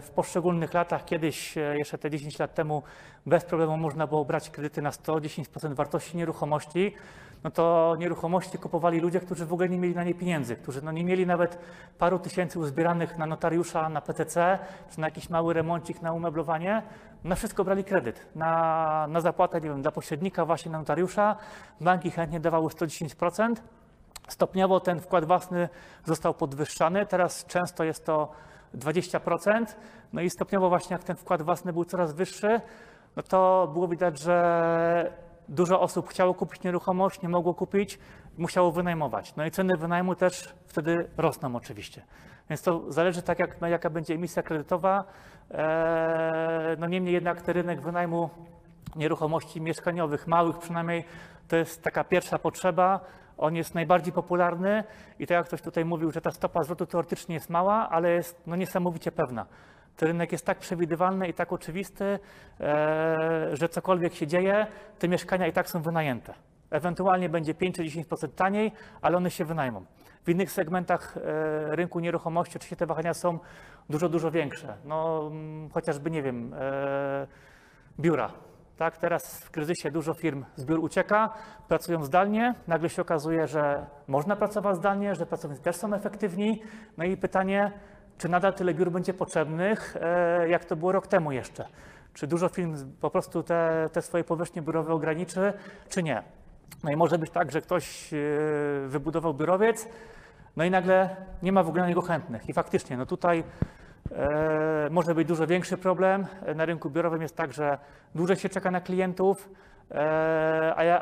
w 0.00 0.10
poszczególnych 0.14 0.74
latach, 0.74 1.04
kiedyś, 1.04 1.58
e, 1.58 1.78
jeszcze 1.78 1.98
te 1.98 2.10
10 2.10 2.38
lat 2.38 2.54
temu, 2.54 2.82
bez 3.26 3.44
problemu 3.44 3.76
można 3.76 4.06
było 4.06 4.24
brać 4.24 4.50
kredyty 4.50 4.82
na 4.82 4.90
110% 4.90 5.74
wartości 5.74 6.16
nieruchomości, 6.16 6.94
no 7.46 7.50
to 7.50 7.96
nieruchomości 7.98 8.58
kupowali 8.58 9.00
ludzie, 9.00 9.20
którzy 9.20 9.46
w 9.46 9.52
ogóle 9.52 9.68
nie 9.68 9.78
mieli 9.78 9.94
na 9.94 10.04
nie 10.04 10.14
pieniędzy, 10.14 10.56
którzy 10.56 10.82
no 10.82 10.92
nie 10.92 11.04
mieli 11.04 11.26
nawet 11.26 11.58
paru 11.98 12.18
tysięcy 12.18 12.58
uzbieranych 12.58 13.18
na 13.18 13.26
notariusza, 13.26 13.88
na 13.88 14.00
PTC, 14.00 14.58
czy 14.90 15.00
na 15.00 15.06
jakiś 15.06 15.30
mały 15.30 15.54
remoncik, 15.54 16.02
na 16.02 16.12
umeblowanie. 16.12 16.82
Na 17.24 17.34
wszystko 17.34 17.64
brali 17.64 17.84
kredyt. 17.84 18.26
Na, 18.34 19.06
na 19.08 19.20
zapłatę, 19.20 19.60
nie 19.60 19.68
wiem, 19.68 19.82
dla 19.82 19.90
pośrednika, 19.90 20.44
właśnie 20.44 20.72
na 20.72 20.78
notariusza. 20.78 21.36
Banki 21.80 22.10
chętnie 22.10 22.40
dawały 22.40 22.68
110%. 22.68 23.54
Stopniowo 24.28 24.80
ten 24.80 25.00
wkład 25.00 25.24
własny 25.24 25.68
został 26.04 26.34
podwyższany. 26.34 27.06
Teraz 27.06 27.44
często 27.44 27.84
jest 27.84 28.06
to 28.06 28.28
20%. 28.74 29.66
No 30.12 30.20
i 30.20 30.30
stopniowo 30.30 30.68
właśnie 30.68 30.94
jak 30.94 31.04
ten 31.04 31.16
wkład 31.16 31.42
własny 31.42 31.72
był 31.72 31.84
coraz 31.84 32.12
wyższy, 32.12 32.60
no 33.16 33.22
to 33.22 33.70
było 33.72 33.88
widać, 33.88 34.18
że 34.18 35.25
dużo 35.48 35.80
osób 35.80 36.08
chciało 36.08 36.34
kupić 36.34 36.62
nieruchomość, 36.62 37.22
nie 37.22 37.28
mogło 37.28 37.54
kupić, 37.54 37.98
musiało 38.38 38.72
wynajmować. 38.72 39.36
No 39.36 39.46
i 39.46 39.50
ceny 39.50 39.76
wynajmu 39.76 40.14
też 40.14 40.54
wtedy 40.66 41.08
rosną 41.16 41.56
oczywiście. 41.56 42.02
Więc 42.50 42.62
to 42.62 42.92
zależy 42.92 43.22
tak, 43.22 43.38
jak, 43.38 43.60
jaka 43.60 43.90
będzie 43.90 44.14
emisja 44.14 44.42
kredytowa. 44.42 45.04
Eee, 45.50 46.76
No 46.78 46.86
niemniej 46.86 47.14
jednak 47.14 47.42
ten 47.42 47.54
rynek 47.54 47.80
wynajmu 47.80 48.30
nieruchomości 48.96 49.60
mieszkaniowych, 49.60 50.26
małych 50.26 50.58
przynajmniej, 50.58 51.04
to 51.48 51.56
jest 51.56 51.82
taka 51.82 52.04
pierwsza 52.04 52.38
potrzeba. 52.38 53.00
On 53.38 53.56
jest 53.56 53.74
najbardziej 53.74 54.12
popularny 54.12 54.84
i 55.18 55.26
tak 55.26 55.34
jak 55.34 55.46
ktoś 55.46 55.62
tutaj 55.62 55.84
mówił, 55.84 56.10
że 56.10 56.20
ta 56.20 56.30
stopa 56.30 56.62
zwrotu 56.62 56.86
teoretycznie 56.86 57.34
jest 57.34 57.50
mała, 57.50 57.88
ale 57.90 58.10
jest 58.10 58.42
no, 58.46 58.56
niesamowicie 58.56 59.12
pewna. 59.12 59.46
Ten 59.96 60.08
rynek 60.08 60.32
jest 60.32 60.46
tak 60.46 60.58
przewidywalny 60.58 61.28
i 61.28 61.34
tak 61.34 61.52
oczywisty, 61.52 62.18
e, 62.60 63.48
że 63.52 63.68
cokolwiek 63.68 64.14
się 64.14 64.26
dzieje, 64.26 64.66
te 64.98 65.08
mieszkania 65.08 65.46
i 65.46 65.52
tak 65.52 65.70
są 65.70 65.82
wynajęte. 65.82 66.34
Ewentualnie 66.70 67.28
będzie 67.28 67.54
5 67.54 67.76
czy 67.76 67.82
10% 67.82 68.28
taniej, 68.34 68.72
ale 69.02 69.16
one 69.16 69.30
się 69.30 69.44
wynajmą. 69.44 69.84
W 70.24 70.30
innych 70.30 70.52
segmentach 70.52 71.16
e, 71.16 71.76
rynku 71.76 72.00
nieruchomości 72.00 72.56
oczywiście 72.56 72.76
te 72.76 72.86
wahania 72.86 73.14
są 73.14 73.38
dużo, 73.90 74.08
dużo 74.08 74.30
większe. 74.30 74.76
No, 74.84 75.26
mm, 75.26 75.70
chociażby, 75.70 76.10
nie 76.10 76.22
wiem, 76.22 76.54
e, 76.54 77.26
biura. 78.00 78.32
Tak, 78.76 78.96
teraz 78.96 79.44
w 79.44 79.50
kryzysie 79.50 79.90
dużo 79.90 80.14
firm 80.14 80.44
z 80.56 80.64
biur 80.64 80.78
ucieka, 80.78 81.34
pracują 81.68 82.04
zdalnie. 82.04 82.54
Nagle 82.68 82.88
się 82.88 83.02
okazuje, 83.02 83.46
że 83.46 83.86
można 84.08 84.36
pracować 84.36 84.76
zdalnie, 84.76 85.14
że 85.14 85.26
pracownicy 85.26 85.62
też 85.62 85.76
są 85.76 85.94
efektywni. 85.94 86.62
No 86.96 87.04
i 87.04 87.16
pytanie, 87.16 87.72
czy 88.18 88.28
nadal 88.28 88.54
tyle 88.54 88.74
biur 88.74 88.90
będzie 88.90 89.14
potrzebnych, 89.14 89.96
e, 90.00 90.48
jak 90.48 90.64
to 90.64 90.76
było 90.76 90.92
rok 90.92 91.06
temu 91.06 91.32
jeszcze? 91.32 91.66
Czy 92.14 92.26
dużo 92.26 92.48
firm 92.48 92.76
po 93.00 93.10
prostu 93.10 93.42
te, 93.42 93.90
te 93.92 94.02
swoje 94.02 94.24
powierzchnie 94.24 94.62
biurowe 94.62 94.92
ograniczy, 94.92 95.52
czy 95.88 96.02
nie? 96.02 96.22
No 96.84 96.90
i 96.90 96.96
może 96.96 97.18
być 97.18 97.30
tak, 97.30 97.52
że 97.52 97.60
ktoś 97.60 98.12
e, 98.12 98.16
wybudował 98.88 99.34
biurowiec, 99.34 99.88
no 100.56 100.64
i 100.64 100.70
nagle 100.70 101.16
nie 101.42 101.52
ma 101.52 101.62
w 101.62 101.68
ogóle 101.68 101.86
niego 101.86 102.02
chętnych. 102.02 102.48
I 102.48 102.52
faktycznie, 102.52 102.96
no 102.96 103.06
tutaj 103.06 103.44
e, 104.12 104.88
może 104.90 105.14
być 105.14 105.28
dużo 105.28 105.46
większy 105.46 105.76
problem. 105.76 106.26
Na 106.54 106.64
rynku 106.64 106.90
biurowym 106.90 107.22
jest 107.22 107.36
tak, 107.36 107.52
że 107.52 107.78
dłużej 108.14 108.36
się 108.36 108.48
czeka 108.48 108.70
na 108.70 108.80
klientów, 108.80 109.48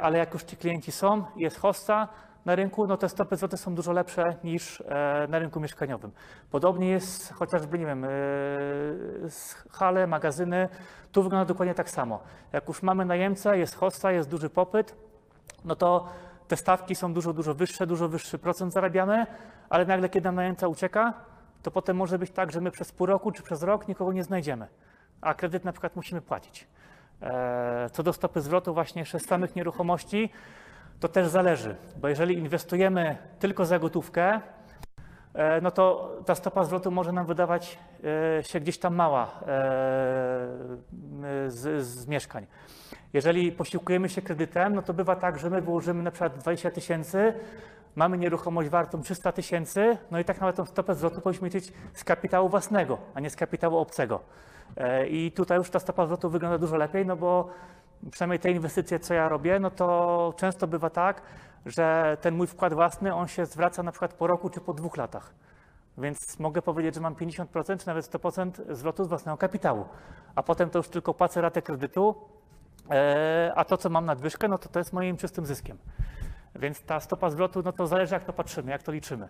ale 0.03 0.19
jak 0.19 0.35
już 0.35 0.43
ci 0.43 0.57
klienci 0.57 0.93
są, 0.93 1.25
jest 1.37 1.59
hosta 1.59 2.09
na 2.45 2.55
rynku, 2.55 2.87
no 2.87 2.97
te 2.97 3.09
stopy 3.09 3.37
zwrotu 3.37 3.57
są 3.57 3.75
dużo 3.75 3.93
lepsze 3.93 4.37
niż 4.45 4.81
e, 4.81 5.27
na 5.29 5.39
rynku 5.39 5.61
mieszkaniowym. 5.61 6.11
Podobnie 6.51 6.89
jest 6.89 7.33
chociażby, 7.33 7.79
nie 7.79 7.87
wiem, 7.87 8.05
e, 8.05 8.09
hale, 9.71 10.07
magazyny. 10.07 10.69
Tu 11.13 11.23
wygląda 11.23 11.45
dokładnie 11.45 11.75
tak 11.75 11.91
samo. 11.91 12.23
Jak 12.53 12.69
już 12.69 12.83
mamy 12.83 13.05
najemcę, 13.05 13.59
jest 13.59 13.77
hosta, 13.77 14.13
jest 14.13 14.31
duży 14.31 14.51
popyt, 14.51 14.97
no 15.65 15.77
to 15.77 16.09
te 16.49 16.57
stawki 16.57 16.95
są 16.95 17.15
dużo, 17.15 17.33
dużo 17.33 17.55
wyższe, 17.55 17.87
dużo 17.87 18.09
wyższy 18.09 18.39
procent 18.39 18.73
zarabiamy, 18.73 19.27
ale 19.69 19.87
nagle 19.87 20.09
kiedy 20.09 20.25
nam 20.25 20.35
najemca 20.35 20.69
ucieka, 20.69 21.15
to 21.63 21.71
potem 21.71 21.97
może 21.97 22.19
być 22.19 22.31
tak, 22.31 22.53
że 22.53 22.61
my 22.61 22.71
przez 22.71 22.93
pół 22.93 23.07
roku 23.07 23.33
czy 23.33 23.43
przez 23.43 23.63
rok 23.63 23.89
nikogo 23.89 24.13
nie 24.13 24.25
znajdziemy, 24.25 24.67
a 25.21 25.35
kredyt 25.35 25.65
na 25.65 25.73
przykład 25.73 25.97
musimy 25.97 26.21
płacić. 26.21 26.67
E, 27.23 27.91
Co 27.93 28.03
do 28.03 28.13
stopy 28.13 28.41
zwrotu 28.41 28.75
właśnie 28.75 29.01
jeszcze 29.03 29.21
z 29.21 29.27
samych 29.27 29.57
nieruchomości, 29.57 30.31
to 31.01 31.09
też 31.09 31.29
zależy, 31.29 31.77
bo 31.97 32.09
jeżeli 32.09 32.39
inwestujemy 32.39 33.17
tylko 33.39 33.65
za 33.65 33.79
gotówkę, 33.79 34.41
e, 35.35 35.61
no 35.61 35.71
to 35.71 36.17
ta 36.27 36.35
stopa 36.35 36.65
zwrotu 36.65 36.91
może 36.91 37.13
nam 37.13 37.27
wydawać 37.27 37.79
e, 38.39 38.43
się 38.43 38.61
gdzieś 38.61 38.79
tam 38.79 38.95
mała 38.95 39.25
e, 39.25 39.47
z, 41.49 41.85
z 41.87 42.07
mieszkań. 42.07 42.47
Jeżeli 43.13 43.53
posiłkujemy 43.53 44.09
się 44.09 44.23
kredytem, 44.23 44.75
no 44.75 44.83
to 44.83 44.95
bywa 44.95 45.17
tak, 45.17 45.39
że 45.39 45.51
my 45.51 45.63
wyłożymy 45.63 46.03
na 46.03 46.11
przykład 46.11 46.39
20 46.39 46.71
tysięcy, 46.71 47.35
mamy 47.97 48.19
nieruchomość 48.19 48.69
wartą 48.69 49.03
300 49.03 49.33
tysięcy, 49.33 49.99
no 50.11 50.19
i 50.19 50.25
tak 50.25 50.37
naprawdę 50.37 50.57
tą 50.57 50.67
stopę 50.67 50.95
zwrotu 50.95 51.21
powinniśmy 51.21 51.49
liczyć 51.49 51.73
z 51.93 52.05
kapitału 52.05 52.49
własnego, 52.49 52.99
a 53.15 53.21
nie 53.21 53.31
z 53.31 53.37
kapitału 53.37 53.77
obcego. 53.77 54.21
I 55.09 55.33
tutaj 55.33 55.59
już 55.59 55.71
ta 55.71 55.79
stopa 55.79 56.07
zwrotu 56.07 56.31
wygląda 56.31 56.59
dużo 56.59 56.77
lepiej, 56.77 57.07
no 57.07 57.17
bo 57.17 57.51
przynajmniej 58.11 58.39
te 58.39 58.51
inwestycje, 58.51 58.99
co 59.01 59.15
ja 59.15 59.29
robię, 59.29 59.59
no 59.61 59.71
to 59.71 60.35
często 60.37 60.67
bywa 60.67 60.91
tak, 60.91 61.23
że 61.67 62.17
ten 62.21 62.35
mój 62.35 62.47
wkład 62.47 62.75
własny, 62.75 63.15
on 63.15 63.29
się 63.29 63.47
zwraca 63.47 63.83
na 63.83 63.93
przykład 63.93 64.15
po 64.15 64.27
roku 64.27 64.51
czy 64.51 64.61
po 64.61 64.75
dwóch 64.75 64.97
latach. 64.97 65.35
Więc 65.99 66.39
mogę 66.39 66.63
powiedzieć, 66.63 66.95
że 66.95 67.01
mam 67.01 67.15
50% 67.15 67.79
czy 67.81 67.87
nawet 67.87 68.05
100% 68.05 68.75
zwrotu 68.75 69.05
z 69.05 69.09
własnego 69.09 69.39
kapitału. 69.39 69.85
A 70.35 70.43
potem 70.43 70.71
to 70.71 70.79
już 70.79 70.89
tylko 70.89 71.15
płacę 71.15 71.41
ratę 71.41 71.63
kredytu, 71.63 72.15
e, 72.91 73.53
a 73.55 73.65
to, 73.65 73.77
co 73.77 73.91
mam 73.91 74.05
nadwyżkę, 74.05 74.49
no 74.49 74.59
to 74.59 74.69
to 74.69 74.79
jest 74.79 74.93
moim 74.93 75.17
czystym 75.17 75.47
zyskiem. 75.47 75.79
Więc 76.55 76.83
ta 76.83 77.01
stopa 77.01 77.31
zwrotu, 77.31 77.63
no 77.65 77.73
to 77.73 77.87
zależy 77.87 78.15
jak 78.15 78.25
to 78.25 78.33
patrzymy, 78.33 78.71
jak 78.71 78.83
to 78.83 78.93
liczymy. 78.93 79.29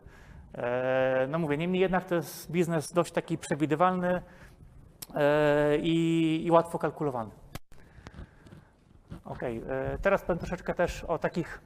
E, 0.55 1.27
No 1.29 1.39
mówię, 1.39 1.57
niemniej 1.57 1.81
jednak 1.81 2.05
to 2.05 2.15
jest 2.15 2.51
biznes 2.51 2.93
dość 2.93 3.13
taki 3.13 3.39
przewidywalny 3.39 4.23
e, 5.15 5.79
i, 5.79 6.47
i 6.47 6.51
łatwo 6.51 6.79
kalkulowany. 6.79 7.31
Okej, 9.25 9.63
e, 9.69 9.99
teraz 9.99 10.23
powiem 10.23 10.39
troszeczkę 10.39 10.75
też 10.75 11.05
o 11.05 11.19
takich 11.19 11.61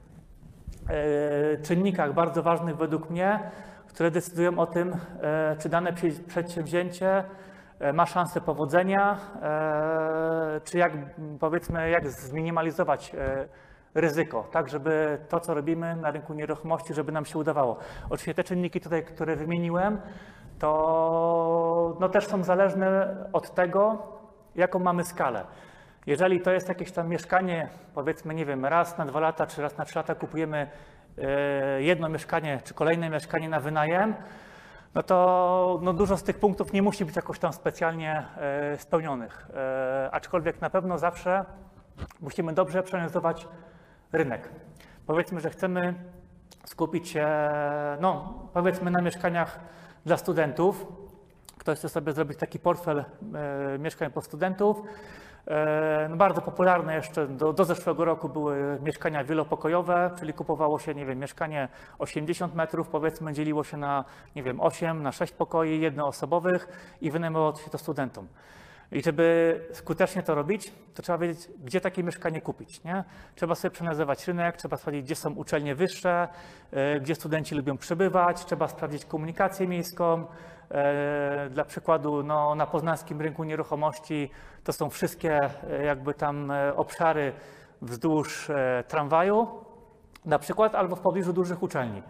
e, 0.88 1.58
czynnikach 1.62 2.14
bardzo 2.14 2.42
ważnych 2.42 2.76
według 2.76 3.10
mnie, 3.10 3.40
które 3.86 4.10
decydują 4.10 4.58
o 4.58 4.66
tym, 4.66 4.96
e, 5.22 5.56
czy 5.58 5.68
dane 5.68 5.92
przedsięwzięcie 6.26 7.24
ma 7.92 8.06
szansę 8.06 8.40
powodzenia, 8.40 9.18
czy 10.64 10.78
jak 10.78 10.92
powiedzmy, 11.40 11.90
jak 11.90 12.08
zminimalizować 12.08 13.12
ryzyko, 13.94 14.48
tak 14.52 14.68
żeby 14.68 15.18
to, 15.28 15.40
co 15.40 15.54
robimy 15.54 15.96
na 15.96 16.10
rynku 16.10 16.34
nieruchomości, 16.34 16.94
żeby 16.94 17.12
nam 17.12 17.24
się 17.24 17.38
udawało. 17.38 17.78
Oczywiście 18.10 18.34
te 18.34 18.44
czynniki 18.44 18.80
tutaj, 18.80 19.04
które 19.04 19.36
wymieniłem, 19.36 20.00
to 20.58 21.96
no, 22.00 22.08
też 22.08 22.26
są 22.26 22.44
zależne 22.44 23.16
od 23.32 23.54
tego, 23.54 23.98
jaką 24.54 24.78
mamy 24.78 25.04
skalę. 25.04 25.44
Jeżeli 26.08 26.40
to 26.40 26.50
jest 26.50 26.68
jakieś 26.68 26.92
tam 26.92 27.08
mieszkanie, 27.08 27.68
powiedzmy, 27.94 28.34
nie 28.34 28.46
wiem, 28.46 28.64
raz 28.64 28.98
na 28.98 29.06
dwa 29.06 29.20
lata, 29.20 29.46
czy 29.46 29.62
raz 29.62 29.76
na 29.76 29.84
trzy 29.84 29.98
lata 29.98 30.14
kupujemy 30.14 30.70
e, 31.18 31.82
jedno 31.82 32.08
mieszkanie, 32.08 32.60
czy 32.64 32.74
kolejne 32.74 33.10
mieszkanie 33.10 33.48
na 33.48 33.60
wynajem, 33.60 34.14
no 34.94 35.02
to 35.02 35.78
no 35.82 35.92
dużo 35.92 36.16
z 36.16 36.22
tych 36.22 36.38
punktów 36.38 36.72
nie 36.72 36.82
musi 36.82 37.04
być 37.04 37.16
jakoś 37.16 37.38
tam 37.38 37.52
specjalnie 37.52 38.26
e, 38.36 38.76
spełnionych. 38.78 39.46
E, 39.54 40.08
aczkolwiek 40.12 40.60
na 40.60 40.70
pewno 40.70 40.98
zawsze 40.98 41.44
musimy 42.20 42.52
dobrze 42.52 42.82
przeanalizować 42.82 43.48
rynek. 44.12 44.48
Powiedzmy, 45.06 45.40
że 45.40 45.50
chcemy 45.50 45.94
skupić 46.64 47.08
się, 47.08 47.28
no 48.00 48.34
powiedzmy 48.52 48.90
na 48.90 49.00
mieszkaniach 49.00 49.60
dla 50.06 50.16
studentów. 50.16 50.86
Ktoś 51.58 51.78
chce 51.78 51.88
sobie 51.88 52.12
zrobić 52.12 52.38
taki 52.38 52.58
portfel 52.58 53.04
mieszkań 53.78 54.10
pod 54.10 54.24
studentów. 54.24 54.82
E, 55.46 56.06
no 56.10 56.16
bardzo 56.16 56.40
popularne 56.40 56.94
jeszcze 56.94 57.26
do, 57.26 57.52
do 57.52 57.64
zeszłego 57.64 58.04
roku 58.04 58.28
były 58.28 58.78
mieszkania 58.82 59.24
wielopokojowe, 59.24 60.10
czyli 60.18 60.32
kupowało 60.32 60.78
się, 60.78 60.94
nie 60.94 61.06
wiem, 61.06 61.18
mieszkanie 61.18 61.68
80 61.98 62.54
metrów, 62.54 62.88
powiedzmy, 62.88 63.32
dzieliło 63.32 63.64
się 63.64 63.76
na, 63.76 64.04
nie 64.36 64.42
wiem, 64.42 64.60
8, 64.60 65.02
na 65.02 65.12
6 65.12 65.32
pokoi 65.32 65.80
jednoosobowych 65.80 66.68
i 67.00 67.10
wynajmowało 67.10 67.56
się 67.56 67.70
to 67.70 67.78
studentom. 67.78 68.28
I 68.92 69.02
żeby 69.02 69.60
skutecznie 69.72 70.22
to 70.22 70.34
robić, 70.34 70.72
to 70.94 71.02
trzeba 71.02 71.18
wiedzieć, 71.18 71.48
gdzie 71.64 71.80
takie 71.80 72.02
mieszkanie 72.02 72.40
kupić. 72.40 72.84
Nie? 72.84 73.04
Trzeba 73.34 73.54
sobie 73.54 73.70
przeanalizować 73.70 74.26
rynek, 74.26 74.56
trzeba 74.56 74.76
sprawdzić, 74.76 75.04
gdzie 75.04 75.14
są 75.14 75.32
uczelnie 75.32 75.74
wyższe, 75.74 76.28
e, 76.72 77.00
gdzie 77.00 77.14
studenci 77.14 77.54
lubią 77.54 77.78
przebywać, 77.78 78.44
trzeba 78.44 78.68
sprawdzić 78.68 79.04
komunikację 79.04 79.68
miejską. 79.68 80.26
E, 80.70 81.50
Dla 81.50 81.64
przykładu 81.64 82.22
no, 82.22 82.54
na 82.54 82.66
poznańskim 82.66 83.20
rynku 83.20 83.44
nieruchomości 83.44 84.30
to 84.64 84.72
są 84.72 84.90
wszystkie 84.90 85.38
e, 85.70 85.84
jakby 85.84 86.14
tam 86.14 86.50
e, 86.50 86.76
obszary 86.76 87.32
wzdłuż 87.82 88.50
tramwaju 88.88 89.46
na 90.24 90.38
przykład, 90.38 90.74
albo 90.74 90.96
w 90.96 91.00
pobliżu 91.00 91.32
dużych 91.32 91.62
uczelni. 91.62 92.02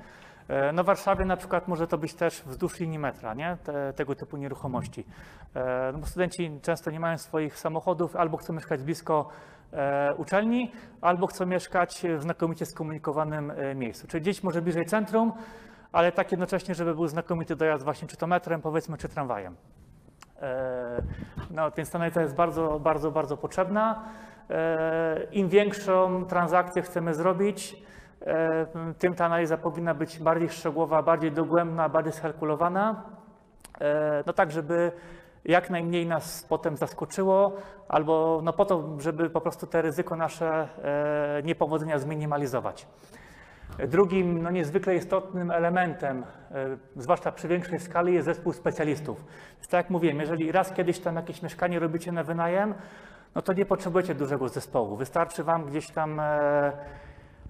No 0.72 0.82
w 0.82 0.86
Warszawie 0.86 1.24
na 1.24 1.36
przykład 1.36 1.68
może 1.68 1.86
to 1.86 1.98
być 1.98 2.14
też 2.14 2.42
wzdłuż 2.42 2.80
linii 2.80 2.98
metra, 2.98 3.34
nie? 3.34 3.56
Te, 3.64 3.92
tego 3.92 4.14
typu 4.14 4.36
nieruchomości. 4.36 5.06
No 5.92 6.06
studenci 6.06 6.60
często 6.62 6.90
nie 6.90 7.00
mają 7.00 7.18
swoich 7.18 7.58
samochodów, 7.58 8.16
albo 8.16 8.36
chcą 8.36 8.52
mieszkać 8.52 8.82
blisko 8.82 9.28
uczelni, 10.16 10.72
albo 11.00 11.26
chcą 11.26 11.46
mieszkać 11.46 12.02
w 12.18 12.22
znakomicie 12.22 12.66
skomunikowanym 12.66 13.52
miejscu. 13.74 14.06
Czyli 14.06 14.20
gdzieś 14.20 14.42
może 14.42 14.62
bliżej 14.62 14.86
centrum, 14.86 15.32
ale 15.92 16.12
tak 16.12 16.30
jednocześnie, 16.30 16.74
żeby 16.74 16.94
był 16.94 17.06
znakomity 17.08 17.56
dojazd 17.56 17.84
właśnie 17.84 18.08
czy 18.08 18.16
to 18.16 18.26
metrem, 18.26 18.62
powiedzmy, 18.62 18.96
czy 18.98 19.08
tramwajem. 19.08 19.56
E, 20.42 21.02
No, 21.50 21.70
więc 21.70 21.90
ta 21.90 21.98
analiza 21.98 22.22
jest 22.22 22.34
bardzo, 22.34 22.80
bardzo, 22.80 23.10
bardzo 23.10 23.36
potrzebna. 23.36 24.04
E, 24.50 25.24
Im 25.32 25.48
większą 25.48 26.24
transakcję 26.24 26.82
chcemy 26.82 27.14
zrobić, 27.14 27.82
e, 28.26 28.66
tym 28.98 29.14
ta 29.14 29.26
analiza 29.26 29.56
powinna 29.56 29.94
być 29.94 30.18
bardziej 30.18 30.48
szczegółowa, 30.48 31.02
bardziej 31.02 31.32
dogłębna, 31.32 31.88
bardziej 31.88 32.12
skalkulowana. 32.12 33.02
No 34.26 34.32
tak, 34.32 34.50
żeby 34.50 34.92
jak 35.44 35.70
najmniej 35.70 36.06
nas 36.06 36.46
potem 36.48 36.76
zaskoczyło, 36.76 37.52
albo 37.88 38.40
no 38.44 38.52
po 38.52 38.64
to, 38.64 38.84
żeby 38.98 39.30
po 39.30 39.40
prostu 39.40 39.66
te 39.66 39.82
ryzyko 39.82 40.16
nasze 40.16 40.68
niepowodzenia 41.44 41.98
zminimalizować. 41.98 42.86
Drugim 43.86 44.42
no 44.42 44.50
niezwykle 44.50 44.96
istotnym 44.96 45.50
elementem, 45.50 46.24
e, 46.50 46.76
zwłaszcza 46.96 47.32
przy 47.32 47.48
większej 47.48 47.80
skali, 47.80 48.14
jest 48.14 48.24
zespół 48.24 48.52
specjalistów. 48.52 49.24
Więc 49.54 49.68
tak 49.68 49.84
jak 49.84 49.90
mówiłem, 49.90 50.20
jeżeli 50.20 50.52
raz 50.52 50.72
kiedyś 50.72 50.98
tam 51.00 51.16
jakieś 51.16 51.42
mieszkanie 51.42 51.78
robicie 51.78 52.12
na 52.12 52.22
wynajem, 52.22 52.74
no 53.34 53.42
to 53.42 53.52
nie 53.52 53.66
potrzebujecie 53.66 54.14
dużego 54.14 54.48
zespołu. 54.48 54.96
Wystarczy 54.96 55.44
Wam 55.44 55.64
gdzieś 55.64 55.90
tam 55.90 56.20
e, 56.20 56.24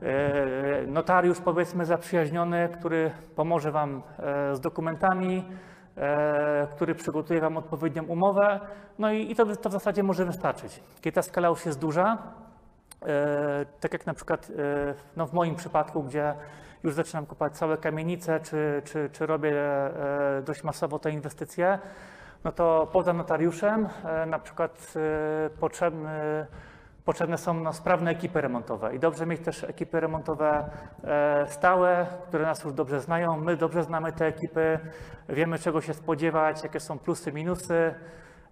e, 0.02 0.86
notariusz, 0.86 1.40
powiedzmy, 1.40 1.86
zaprzyjaźniony, 1.86 2.68
który 2.78 3.10
pomoże 3.36 3.72
Wam 3.72 4.02
z 4.52 4.60
dokumentami, 4.60 5.44
który 6.70 6.94
przygotuje 6.94 7.40
Wam 7.40 7.56
odpowiednią 7.56 8.04
umowę, 8.04 8.60
no 8.98 9.12
i, 9.12 9.34
to, 9.34 9.56
to 9.56 9.68
w 9.68 9.72
zasadzie 9.72 10.02
może 10.02 10.24
wystarczyć. 10.24 10.82
Kiedy 11.00 11.14
ta 11.14 11.22
skala 11.22 11.48
już 11.48 11.66
jest 11.66 11.78
duża, 11.78 12.18
tak 13.80 13.92
jak 13.92 14.06
na 14.06 14.14
przykład 14.14 14.50
e, 14.50 14.94
no 15.16 15.26
w 15.26 15.32
moim 15.32 15.56
przypadku, 15.56 16.02
gdzie 16.02 16.34
już 16.84 16.94
zaczynam 16.94 17.26
kupować 17.26 17.56
całe 17.56 17.76
kamienice, 17.76 18.40
czy, 18.40 18.82
czy, 18.84 19.10
czy 19.12 19.26
robię 19.26 19.52
e, 19.52 20.42
dość 20.42 20.64
masowo 20.64 20.98
te 20.98 21.10
inwestycje, 21.10 21.78
no 22.44 22.52
to 22.52 22.88
poza 22.92 23.12
notariuszem 23.12 23.88
e, 24.04 24.26
na 24.26 24.38
przykład 24.38 24.94
e, 24.96 25.50
potrzebny, 25.50 26.46
potrzebne 27.04 27.38
są 27.38 27.54
no, 27.54 27.72
sprawne 27.72 28.10
ekipy 28.10 28.40
remontowe. 28.40 28.94
I 28.94 28.98
dobrze 28.98 29.26
mieć 29.26 29.40
też 29.40 29.64
ekipy 29.64 30.00
remontowe 30.00 30.70
e, 31.04 31.46
stałe, 31.48 32.06
które 32.28 32.44
nas 32.44 32.64
już 32.64 32.72
dobrze 32.72 33.00
znają, 33.00 33.36
my 33.36 33.56
dobrze 33.56 33.82
znamy 33.82 34.12
te 34.12 34.26
ekipy, 34.26 34.78
wiemy 35.28 35.58
czego 35.58 35.80
się 35.80 35.94
spodziewać, 35.94 36.62
jakie 36.62 36.80
są 36.80 36.98
plusy, 36.98 37.32
minusy 37.32 37.94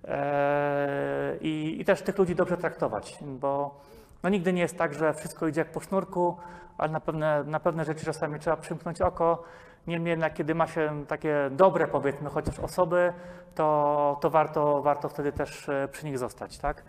e, 0.04 1.36
i, 1.40 1.76
i 1.80 1.84
też 1.84 2.02
tych 2.02 2.18
ludzi 2.18 2.34
dobrze 2.34 2.56
traktować, 2.56 3.18
bo 3.22 3.80
no 4.22 4.28
nigdy 4.30 4.52
nie 4.52 4.62
jest 4.62 4.78
tak, 4.78 4.94
że 4.94 5.14
wszystko 5.14 5.48
idzie 5.48 5.60
jak 5.60 5.72
po 5.72 5.80
sznurku, 5.80 6.36
ale 6.78 6.92
na 6.92 7.00
pewne, 7.00 7.44
na 7.44 7.60
pewne 7.60 7.84
rzeczy 7.84 8.04
czasami 8.04 8.38
trzeba 8.40 8.56
przymknąć 8.56 9.00
oko. 9.00 9.42
Niemniej 9.86 10.10
jednak, 10.10 10.34
kiedy 10.34 10.54
ma 10.54 10.66
się 10.66 11.04
takie 11.08 11.50
dobre, 11.50 11.88
powiedzmy, 11.88 12.30
chociaż 12.30 12.58
osoby, 12.58 13.12
to, 13.54 14.18
to 14.20 14.30
warto, 14.30 14.82
warto 14.82 15.08
wtedy 15.08 15.32
też 15.32 15.68
e, 15.68 15.88
przy 15.88 16.06
nich 16.06 16.18
zostać, 16.18 16.58
tak? 16.58 16.82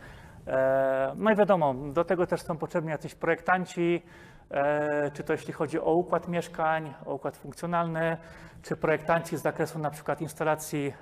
E, 0.48 1.14
No 1.16 1.32
i 1.32 1.36
wiadomo, 1.36 1.74
do 1.74 2.06
tego 2.06 2.28
też 2.28 2.42
są 2.42 2.58
potrzebni 2.58 2.92
jacyś 2.92 3.16
projektanci, 3.16 4.04
e, 4.52 5.12
czy 5.12 5.24
to 5.24 5.34
jeśli 5.34 5.54
chodzi 5.54 5.80
o 5.80 5.94
układ 5.94 6.28
mieszkań, 6.28 6.94
o 7.06 7.14
układ 7.14 7.38
funkcjonalny, 7.38 8.18
czy 8.62 8.76
projektanci 8.76 9.38
z 9.38 9.42
zakresu 9.42 9.80
na 9.80 9.90
przykład 9.90 10.22
instalacji 10.22 10.94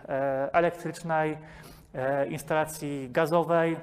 elektrycznej, 0.51 1.38
instalacji 2.29 3.09
gazowej. 3.11 3.77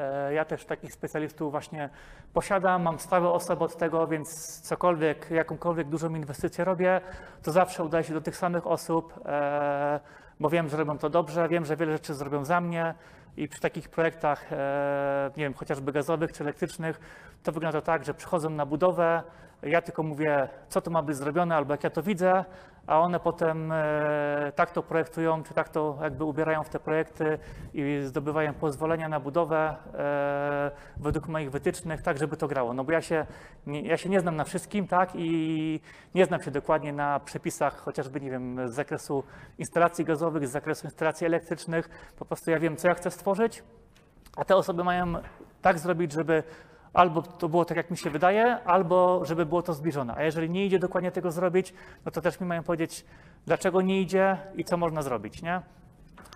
E, 0.00 0.34
Ja 0.34 0.44
też 0.44 0.64
takich 0.64 0.92
specjalistów 0.92 1.50
właśnie 1.50 1.88
posiadam, 2.32 2.82
mam 2.82 2.98
stałe 2.98 3.28
osoby 3.28 3.64
od 3.64 3.76
tego, 3.76 4.06
więc 4.06 4.60
cokolwiek, 4.60 5.30
jakąkolwiek 5.30 5.88
dużą 5.88 6.14
inwestycję 6.14 6.64
robię, 6.64 7.00
to 7.42 7.52
zawsze 7.52 7.84
udaje 7.84 8.04
się 8.04 8.14
do 8.14 8.20
tych 8.20 8.36
samych 8.36 8.66
osób, 8.66 9.14
e, 9.26 10.00
bo 10.40 10.50
wiem, 10.50 10.68
że 10.68 10.76
robią 10.76 10.98
to 10.98 11.10
dobrze, 11.10 11.48
wiem, 11.48 11.64
że 11.64 11.76
wiele 11.76 11.92
rzeczy 11.92 12.14
zrobią 12.14 12.44
za 12.44 12.60
mnie 12.60 12.94
i 13.36 13.48
przy 13.48 13.60
takich 13.60 13.88
projektach, 13.88 14.52
e, 14.52 15.30
nie 15.36 15.44
wiem, 15.44 15.54
chociażby 15.54 15.92
gazowych 15.92 16.32
czy 16.32 16.44
elektrycznych, 16.44 17.00
to 17.42 17.52
wygląda 17.52 17.80
tak, 17.80 18.04
że 18.04 18.14
przychodzą 18.14 18.50
na 18.50 18.66
budowę, 18.66 19.22
ja 19.62 19.82
tylko 19.82 20.02
mówię, 20.02 20.48
co 20.68 20.80
to 20.80 20.90
ma 20.90 21.02
być 21.02 21.16
zrobione 21.16 21.56
albo 21.56 21.74
jak 21.74 21.84
ja 21.84 21.90
to 21.90 22.02
widzę, 22.02 22.44
a 22.86 23.00
one 23.00 23.20
potem 23.20 23.72
e, 23.72 24.52
tak 24.54 24.70
to 24.70 24.82
projektują, 24.82 25.42
czy 25.42 25.54
tak 25.54 25.68
to 25.68 25.98
jakby 26.02 26.24
ubierają 26.24 26.64
w 26.64 26.68
te 26.68 26.80
projekty 26.80 27.38
i 27.74 28.00
zdobywają 28.04 28.54
pozwolenia 28.54 29.08
na 29.08 29.20
budowę 29.20 29.76
e, 29.94 30.70
według 30.96 31.28
moich 31.28 31.50
wytycznych, 31.50 32.02
tak 32.02 32.18
żeby 32.18 32.36
to 32.36 32.48
grało. 32.48 32.74
No 32.74 32.84
bo 32.84 32.92
ja 32.92 33.00
się, 33.02 33.26
ja 33.66 33.96
się 33.96 34.08
nie 34.08 34.20
znam 34.20 34.36
na 34.36 34.44
wszystkim, 34.44 34.86
tak, 34.86 35.10
i 35.14 35.80
nie 36.14 36.24
znam 36.24 36.42
się 36.42 36.50
dokładnie 36.50 36.92
na 36.92 37.20
przepisach 37.20 37.76
chociażby, 37.76 38.20
nie 38.20 38.30
wiem, 38.30 38.68
z 38.68 38.72
zakresu 38.72 39.24
instalacji 39.58 40.04
gazowych, 40.04 40.48
z 40.48 40.50
zakresu 40.50 40.86
instalacji 40.86 41.26
elektrycznych. 41.26 42.12
Po 42.18 42.24
prostu 42.24 42.50
ja 42.50 42.58
wiem, 42.58 42.76
co 42.76 42.88
ja 42.88 42.94
chcę 42.94 43.10
stworzyć, 43.10 43.62
a 44.36 44.44
te 44.44 44.56
osoby 44.56 44.84
mają 44.84 45.14
tak 45.62 45.78
zrobić, 45.78 46.12
żeby 46.12 46.42
albo 46.92 47.22
to 47.22 47.48
było 47.48 47.64
tak, 47.64 47.76
jak 47.76 47.90
mi 47.90 47.96
się 47.96 48.10
wydaje, 48.10 48.64
albo 48.64 49.24
żeby 49.24 49.46
było 49.46 49.62
to 49.62 49.74
zbliżone. 49.74 50.14
A 50.14 50.22
jeżeli 50.22 50.50
nie 50.50 50.66
idzie 50.66 50.78
dokładnie 50.78 51.10
tego 51.10 51.32
zrobić, 51.32 51.74
no 52.04 52.10
to 52.10 52.20
też 52.20 52.40
mi 52.40 52.46
mają 52.46 52.62
powiedzieć, 52.62 53.04
dlaczego 53.46 53.80
nie 53.80 54.00
idzie 54.00 54.36
i 54.54 54.64
co 54.64 54.76
można 54.76 55.02
zrobić, 55.02 55.42
nie? 55.42 55.60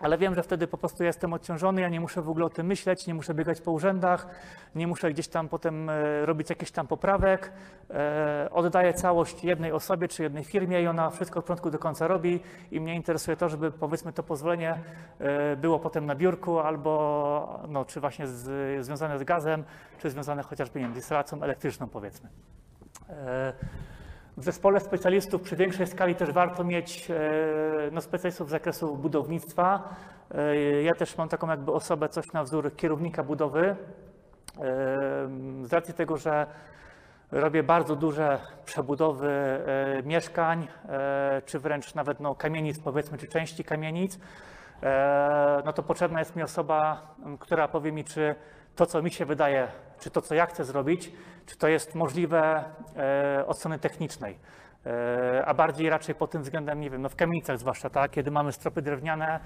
Ale 0.01 0.19
wiem, 0.19 0.35
że 0.35 0.43
wtedy 0.43 0.67
po 0.67 0.79
prostu 0.79 1.05
jestem 1.05 1.33
odciążony, 1.33 1.81
ja 1.81 1.89
nie 1.89 2.01
muszę 2.01 2.23
w 2.23 2.29
ogóle 2.29 2.47
o 2.47 2.51
tym 2.51 2.67
myśleć, 2.67 3.07
nie 3.07 3.15
muszę 3.15 3.35
biegać 3.35 3.61
po 3.61 3.73
urzędach, 3.73 4.27
nie 4.75 4.87
muszę 4.87 5.11
gdzieś 5.11 5.29
tam 5.29 5.49
potem 5.49 5.91
e, 5.91 6.27
robić 6.27 6.51
jakichś 6.51 6.71
tam 6.71 6.87
poprawek. 6.87 7.53
E, 7.91 8.49
oddaję 8.51 8.95
całość 8.95 9.45
jednej 9.45 9.73
osobie 9.73 10.09
czy 10.09 10.23
jednej 10.23 10.45
firmie 10.45 10.83
i 10.83 10.87
ona 10.87 11.11
wszystko 11.11 11.39
od 11.39 11.45
początku 11.45 11.71
do 11.71 11.79
końca 11.79 12.09
robi 12.09 12.41
i 12.71 12.81
mnie 12.81 12.95
interesuje 12.95 13.37
to, 13.37 13.49
żeby 13.49 13.71
powiedzmy 13.71 14.13
to 14.13 14.23
pozwolenie 14.23 14.79
e, 15.19 15.57
było 15.57 15.79
potem 15.79 16.07
na 16.07 16.15
biurku 16.15 16.59
albo 16.59 17.65
no, 17.69 17.85
czy 17.85 18.01
właśnie 18.01 18.27
z, 18.27 18.85
związane 18.85 19.19
z 19.19 19.25
gazem, 19.25 19.65
czy 19.99 20.11
związane 20.11 20.43
chociażby 20.43 20.79
nie 20.79 20.85
wiem, 20.85 20.95
z 20.95 20.97
instalacją 20.97 21.43
elektryczną 21.43 21.89
powiedzmy. 21.89 22.29
W 24.37 24.45
zespole 24.45 24.81
specjalistów 24.81 25.43
przy 25.43 25.57
większej 25.57 25.87
skali 25.87 26.15
też 26.15 26.31
warto 26.33 26.65
mieć 26.65 27.11
e, 27.11 27.15
no, 27.93 28.01
specjalistów 28.01 28.49
z 28.49 28.51
zakresu 28.51 28.97
budownictwa. 28.97 29.89
E, 30.35 30.83
Ja 30.83 30.95
też 30.95 31.19
mam 31.19 31.29
taką 31.29 31.49
jakby 31.49 31.73
osobę, 31.73 32.09
coś 32.09 32.33
na 32.33 32.45
wzór 32.45 32.77
kierownika 32.77 33.23
budowy. 33.23 33.67
E, 33.67 33.77
Z 35.63 35.73
racji 35.73 35.95
tego, 35.95 36.17
że 36.17 36.47
robię 37.33 37.63
bardzo 37.63 37.97
duże 37.97 38.39
przebudowy 38.65 39.31
mieszkań, 40.05 40.69
czy 41.47 41.59
wręcz 41.59 41.95
nawet 41.95 42.21
no, 42.21 42.35
kamienic, 42.35 42.79
powiedzmy, 42.79 43.19
czy 43.19 43.29
części 43.29 43.65
kamienic, 43.65 44.19
no 45.65 45.73
to 45.73 45.83
potrzebna 45.83 46.19
jest 46.19 46.37
mi 46.37 46.43
osoba, 46.43 47.15
która 47.39 47.69
powie 47.69 47.93
mi, 47.93 48.05
czy 48.05 48.35
to, 48.77 48.87
co 48.87 49.03
mi 49.03 49.11
się 49.11 49.25
wydaje, 49.25 49.69
czy 50.01 50.11
to, 50.11 50.23
co 50.23 50.35
ja 50.35 50.47
chcę 50.47 50.65
zrobić, 50.65 51.13
czy 51.47 51.57
to 51.57 51.69
jest 51.69 51.95
możliwe 51.95 52.65
e, 52.97 53.47
od 53.47 53.59
strony 53.59 53.79
technicznej. 53.79 54.39
E, 54.87 55.45
A 55.47 55.55
bardziej 55.55 55.91
raczej 55.91 56.15
pod 56.15 56.31
tym 56.31 56.43
względem, 56.43 56.81
nie 56.81 56.91
wiem, 56.91 57.03
no 57.03 57.09
w 57.09 57.17
kamienicach 57.17 57.59
zwłaszcza, 57.59 57.91
tak, 57.91 58.11
kiedy 58.11 58.31
mamy 58.31 58.53
stropy 58.53 58.83
drewniane, 58.83 59.41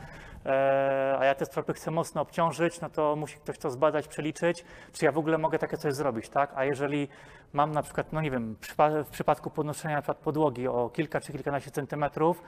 e, 0.47 1.17
a 1.19 1.25
ja 1.25 1.35
te 1.35 1.47
stropy 1.47 1.73
chcę 1.75 1.91
mocno 1.91 2.21
obciążyć, 2.21 2.81
no 2.81 2.91
to 2.91 3.17
musi 3.17 3.37
ktoś 3.37 3.59
to 3.59 3.71
zbadać, 3.71 4.09
przeliczyć, 4.09 4.64
czy 4.93 5.05
ja 5.05 5.12
w 5.12 5.19
ogóle 5.19 5.38
mogę 5.38 5.59
takie 5.59 5.77
coś 5.77 5.95
zrobić, 5.95 6.29
tak? 6.29 6.53
A 6.55 6.64
jeżeli 6.64 7.09
mam 7.53 7.73
na 7.73 7.83
przykład, 7.83 8.12
no 8.12 8.21
nie 8.21 8.31
wiem, 8.31 8.57
w 9.05 9.11
przypadku 9.11 9.51
podnoszenia 9.51 9.95
na 9.95 10.03
przykład 10.03 10.19
podłogi 10.19 10.69
o 10.69 10.91
kilka 10.91 11.21
czy 11.21 11.33
kilkanaście 11.33 11.71
centymetrów, 11.71 12.43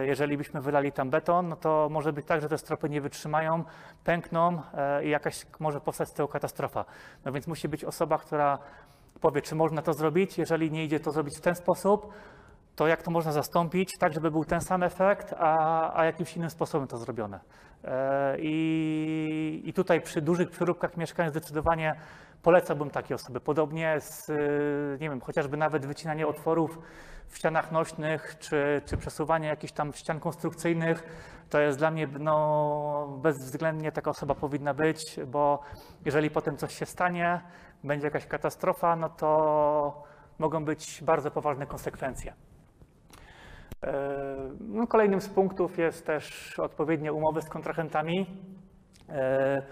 jeżeli 0.00 0.36
byśmy 0.36 0.60
wylali 0.60 0.92
tam 0.92 1.10
beton, 1.10 1.48
no 1.48 1.56
to 1.56 1.88
może 1.90 2.12
być 2.12 2.26
tak, 2.26 2.40
że 2.40 2.48
te 2.48 2.58
stropy 2.58 2.88
nie 2.88 3.00
wytrzymają, 3.00 3.64
pękną 4.04 4.62
e, 4.74 5.04
i 5.04 5.10
jakaś 5.10 5.46
może 5.60 5.80
powstać 5.80 6.08
z 6.08 6.12
tego 6.12 6.28
katastrofa. 6.28 6.84
No 7.24 7.32
więc 7.32 7.46
musi 7.46 7.68
być 7.68 7.84
osoba, 7.84 8.18
która 8.18 8.58
powie, 9.20 9.42
czy 9.42 9.54
można 9.54 9.82
to 9.82 9.92
zrobić. 9.92 10.38
Jeżeli 10.38 10.70
nie 10.70 10.84
idzie 10.84 11.00
to 11.00 11.10
zrobić 11.10 11.38
w 11.38 11.40
ten 11.40 11.54
sposób, 11.54 12.12
to 12.76 12.86
jak 12.86 13.02
to 13.02 13.10
można 13.10 13.32
zastąpić, 13.32 13.98
tak 13.98 14.12
żeby 14.12 14.30
był 14.30 14.44
ten 14.44 14.60
sam 14.60 14.82
efekt, 14.82 15.34
a, 15.38 15.98
a 15.98 16.04
jakimś 16.04 16.36
innym 16.36 16.50
sposobem 16.50 16.88
to 16.88 16.96
zrobione. 16.96 17.40
E, 17.84 18.36
I, 18.38 19.62
I 19.64 19.72
tutaj 19.72 20.00
przy 20.00 20.22
dużych 20.22 20.50
przeróbkach 20.50 20.96
mieszkań 20.96 21.30
zdecydowanie 21.30 21.94
Polecałbym 22.42 22.90
takie 22.90 23.14
osoby. 23.14 23.40
Podobnie 23.40 24.00
z, 24.00 24.28
y, 24.28 24.98
nie 25.00 25.10
wiem, 25.10 25.20
chociażby 25.20 25.56
nawet 25.56 25.86
wycinanie 25.86 26.26
otworów 26.26 26.78
w 27.28 27.36
ścianach 27.36 27.72
nośnych, 27.72 28.36
czy, 28.38 28.82
czy 28.84 28.96
przesuwanie 28.96 29.48
jakichś 29.48 29.72
tam 29.72 29.92
ścian 29.92 30.20
konstrukcyjnych, 30.20 31.02
to 31.50 31.60
jest 31.60 31.78
dla 31.78 31.90
mnie 31.90 32.08
no, 32.18 33.18
bezwzględnie 33.22 33.92
taka 33.92 34.10
osoba 34.10 34.34
powinna 34.34 34.74
być, 34.74 35.20
bo 35.26 35.60
jeżeli 36.04 36.30
potem 36.30 36.56
coś 36.56 36.78
się 36.78 36.86
stanie, 36.86 37.40
będzie 37.84 38.06
jakaś 38.06 38.26
katastrofa, 38.26 38.96
no 38.96 39.08
to 39.08 40.02
mogą 40.38 40.64
być 40.64 41.02
bardzo 41.02 41.30
poważne 41.30 41.66
konsekwencje. 41.66 42.34
E, 43.82 44.20
No, 44.60 44.86
kolejnym 44.86 45.20
z 45.20 45.28
punktów 45.28 45.78
jest 45.78 46.06
też 46.06 46.58
odpowiednie 46.58 47.12
umowy 47.12 47.42
z 47.42 47.48
kontrahentami, 47.48 48.26
e, 49.08 49.62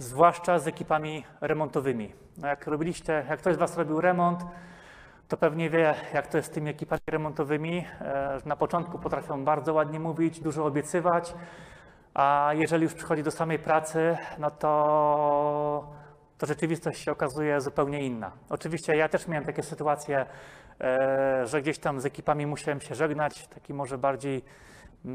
zwłaszcza 0.00 0.58
z 0.58 0.66
ekipami 0.66 1.24
remontowymi. 1.40 2.12
No 2.38 2.48
jak 2.48 2.66
robiliście, 2.66 3.24
jak 3.28 3.38
ktoś 3.38 3.54
z 3.54 3.58
Was 3.58 3.76
robił 3.78 4.00
remont, 4.00 4.40
to 5.28 5.36
pewnie 5.36 5.70
wie, 5.70 5.94
jak 6.14 6.26
to 6.26 6.36
jest 6.36 6.50
z 6.50 6.54
tymi 6.54 6.70
ekipami 6.70 7.00
remontowymi. 7.06 7.86
E, 8.00 8.38
Na 8.44 8.56
początku 8.56 8.98
potrafią 8.98 9.44
bardzo 9.44 9.74
ładnie 9.74 10.00
mówić, 10.00 10.40
dużo 10.40 10.66
obiecywać, 10.66 11.34
a 12.14 12.50
jeżeli 12.54 12.82
już 12.82 12.94
przychodzi 12.94 13.22
do 13.22 13.30
samej 13.30 13.58
pracy, 13.58 14.16
no 14.38 14.50
to, 14.50 15.88
to 16.38 16.46
rzeczywistość 16.46 17.00
się 17.04 17.12
okazuje 17.12 17.60
zupełnie 17.60 18.00
inna. 18.06 18.32
Oczywiście 18.50 18.96
ja 18.96 19.08
też 19.08 19.28
miałem 19.28 19.44
takie 19.44 19.62
sytuacje, 19.62 20.26
e, 20.80 21.46
że 21.46 21.62
gdzieś 21.62 21.78
tam 21.78 22.00
z 22.00 22.06
ekipami 22.06 22.46
musiałem 22.46 22.80
się 22.80 22.94
żegnać, 22.94 23.48
taki 23.48 23.74
może 23.74 23.98
bardziej, 23.98 24.44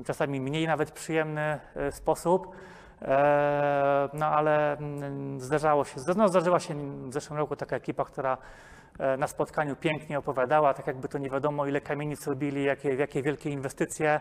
czasami 0.05 0.41
mniej 0.41 0.67
nawet 0.67 0.91
przyjemny 0.91 1.59
e, 1.75 1.91
sposób. 1.91 2.55
E, 3.01 4.09
No 4.13 4.25
ale 4.25 4.77
mm, 4.77 5.39
zdarzało 5.39 5.85
się, 5.85 6.01
no 6.15 6.27
zdarzyła 6.27 6.59
się 6.59 6.75
w 7.09 7.13
zeszłym 7.13 7.39
roku 7.39 7.55
taka 7.55 7.75
ekipa, 7.75 8.05
która 8.05 8.37
e, 8.99 9.17
na 9.17 9.27
spotkaniu 9.27 9.75
pięknie 9.75 10.19
opowiadała, 10.19 10.73
tak 10.73 10.87
jakby 10.87 11.07
to 11.07 11.17
nie 11.17 11.29
wiadomo 11.29 11.65
ile 11.65 11.81
kamienic 11.81 12.27
robili, 12.27 12.63
jakie, 12.63 12.95
jakie 12.95 13.21
wielkie 13.23 13.49
inwestycje, 13.49 14.19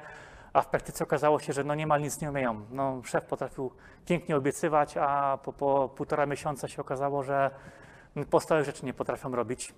a 0.53 0.63
w 0.63 0.67
praktyce 0.67 1.05
okazało 1.05 1.41
się, 1.41 1.53
że 1.53 1.65
no 1.65 1.75
niemal 1.75 2.01
nic 2.03 2.21
nie 2.21 2.31
umieją. 2.31 2.61
No, 2.71 3.01
szef 3.05 3.25
potrafił 3.25 3.71
pięknie 4.07 4.37
obiecywać, 4.37 4.97
a 4.97 5.39
po, 5.43 5.53
po 5.53 5.89
półtora 5.89 6.27
miesiąca 6.27 6.69
się 6.69 6.83
okazało, 6.83 7.23
że 7.23 7.51
podstawowych 8.31 8.67
rzeczy 8.67 8.87
nie 8.87 8.95
potrafią 8.95 9.31
robić. 9.37 9.75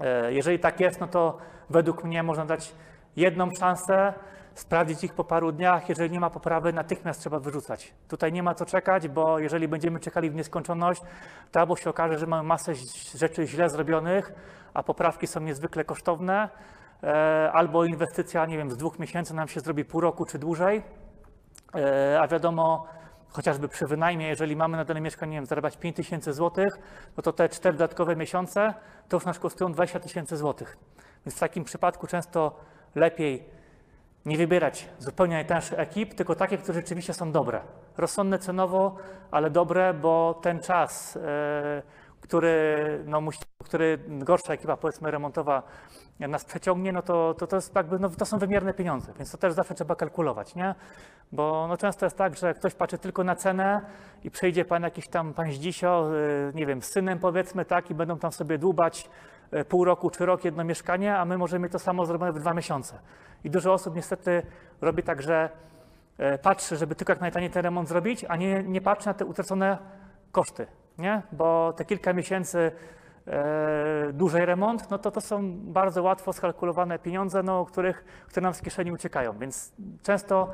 E, 0.00 0.32
Jeżeli 0.32 0.58
tak 0.58 0.80
jest, 0.80 1.00
no 1.00 1.06
to 1.06 1.38
według 1.70 2.04
mnie 2.04 2.22
można 2.22 2.46
dać 2.46 2.74
jedną 3.16 3.50
szansę, 3.60 4.14
sprawdzić 4.54 5.04
ich 5.04 5.14
po 5.14 5.24
paru 5.24 5.52
dniach. 5.52 5.88
Jeżeli 5.88 6.10
nie 6.10 6.20
ma 6.20 6.30
poprawy, 6.30 6.72
natychmiast 6.72 7.20
trzeba 7.20 7.38
wyrzucać. 7.38 7.94
Tutaj 8.08 8.32
nie 8.32 8.42
ma 8.42 8.54
co 8.54 8.66
czekać, 8.66 9.08
bo 9.08 9.38
jeżeli 9.38 9.68
będziemy 9.68 10.00
czekali 10.00 10.30
w 10.30 10.34
nieskończoność, 10.34 11.02
to 11.52 11.60
albo 11.60 11.76
się 11.76 11.90
okaże, 11.90 12.18
że 12.18 12.26
mamy 12.26 12.48
masę 12.48 12.72
rzeczy 13.14 13.46
źle 13.46 13.68
zrobionych, 13.70 14.32
a 14.74 14.82
poprawki 14.82 15.26
są 15.26 15.40
niezwykle 15.40 15.84
kosztowne, 15.84 16.48
e, 17.02 17.50
albo 17.52 17.84
inwestycja, 17.84 18.46
nie 18.46 18.56
wiem, 18.56 18.70
z 18.70 18.76
dwóch 18.76 18.98
miesięcy 18.98 19.34
nam 19.34 19.48
się 19.48 19.60
zrobi 19.60 19.84
pół 19.84 20.00
roku 20.00 20.24
czy 20.24 20.38
dłużej. 20.38 20.82
E, 21.74 22.20
A 22.20 22.28
wiadomo, 22.28 22.86
chociażby 23.28 23.68
przy 23.68 23.86
wynajmie, 23.86 24.28
jeżeli 24.28 24.56
mamy 24.56 24.76
na 24.76 24.84
dane 24.84 25.00
mieszkanie 25.00 25.32
nie 25.32 25.38
wiem, 25.38 25.46
zarabiać 25.46 25.76
5 25.76 25.96
tysięcy 25.96 26.32
złotych, 26.32 26.78
no 27.16 27.22
to 27.22 27.32
te 27.32 27.48
cztery 27.48 27.78
dodatkowe 27.78 28.16
miesiące 28.16 28.74
to 29.08 29.16
już 29.16 29.24
nas 29.24 29.38
kosztują 29.38 29.72
20 29.72 30.00
tysięcy 30.00 30.36
złotych. 30.36 30.76
Więc 31.26 31.36
w 31.36 31.40
takim 31.40 31.64
przypadku 31.64 32.06
często 32.06 32.56
lepiej 32.94 33.48
nie 34.26 34.36
wybierać 34.36 34.88
zupełnie 34.98 35.34
najtańszych 35.34 35.78
ekip, 35.78 36.14
tylko 36.14 36.34
takie, 36.34 36.58
które 36.58 36.74
rzeczywiście 36.74 37.14
są 37.14 37.32
dobre. 37.32 37.60
Rozsądne 37.96 38.38
cenowo, 38.38 38.96
ale 39.30 39.50
dobre, 39.50 39.94
bo 39.94 40.40
ten 40.42 40.60
czas, 40.60 41.16
e, 41.16 41.82
który, 42.20 43.02
no, 43.06 43.20
musi, 43.20 43.38
który 43.64 43.98
gorsza 44.08 44.52
ekipa, 44.52 44.76
powiedzmy, 44.76 45.10
remontowa 45.10 45.62
nas 46.20 46.44
przeciągnie, 46.44 46.92
no 46.92 47.02
to, 47.02 47.34
to, 47.34 47.46
to, 47.46 47.56
jest 47.56 47.74
jakby, 47.74 47.98
no, 47.98 48.10
to 48.10 48.26
są 48.26 48.38
wymierne 48.38 48.74
pieniądze, 48.74 49.12
więc 49.18 49.30
to 49.30 49.38
też 49.38 49.52
zawsze 49.52 49.74
trzeba 49.74 49.96
kalkulować, 49.96 50.54
nie? 50.54 50.74
Bo 51.32 51.66
no, 51.68 51.76
często 51.76 52.06
jest 52.06 52.16
tak, 52.16 52.36
że 52.36 52.54
ktoś 52.54 52.74
patrzy 52.74 52.98
tylko 52.98 53.24
na 53.24 53.36
cenę 53.36 53.80
i 54.24 54.30
przyjdzie 54.30 54.64
pan 54.64 54.82
jakiś 54.82 55.08
tam, 55.08 55.34
pan 55.34 55.52
Zdzisio, 55.52 56.10
y, 56.50 56.52
nie 56.54 56.66
wiem, 56.66 56.82
z 56.82 56.86
synem 56.86 57.18
powiedzmy, 57.18 57.64
tak, 57.64 57.90
i 57.90 57.94
będą 57.94 58.18
tam 58.18 58.32
sobie 58.32 58.58
dłubać 58.58 59.10
pół 59.68 59.84
roku 59.84 60.10
czy 60.10 60.26
rok 60.26 60.44
jedno 60.44 60.64
mieszkanie, 60.64 61.18
a 61.18 61.24
my 61.24 61.38
możemy 61.38 61.68
to 61.68 61.78
samo 61.78 62.06
zrobione 62.06 62.32
w 62.32 62.38
dwa 62.38 62.54
miesiące. 62.54 62.98
I 63.44 63.50
dużo 63.50 63.72
osób 63.72 63.96
niestety 63.96 64.42
robi 64.80 65.02
tak, 65.02 65.22
że 65.22 65.50
e, 66.18 66.38
patrzy, 66.38 66.76
żeby 66.76 66.94
tylko 66.94 67.12
jak 67.12 67.20
najtaniej 67.20 67.50
ten 67.50 67.62
remont 67.62 67.88
zrobić, 67.88 68.24
a 68.28 68.36
nie, 68.36 68.62
nie 68.62 68.80
patrzy 68.80 69.06
na 69.06 69.14
te 69.14 69.24
utracone 69.24 69.78
koszty, 70.32 70.66
nie? 70.98 71.22
Bo 71.32 71.72
te 71.72 71.84
kilka 71.84 72.12
miesięcy 72.12 72.72
e, 73.26 74.12
dłużej 74.12 74.46
remont, 74.46 74.90
no 74.90 74.98
to 74.98 75.10
to 75.10 75.20
są 75.20 75.58
bardzo 75.58 76.02
łatwo 76.02 76.32
skalkulowane 76.32 76.98
pieniądze, 76.98 77.42
no, 77.42 77.64
których, 77.64 78.04
które 78.28 78.42
nam 78.42 78.54
z 78.54 78.62
kieszeni 78.62 78.92
uciekają, 78.92 79.38
więc 79.38 79.72
często 80.02 80.50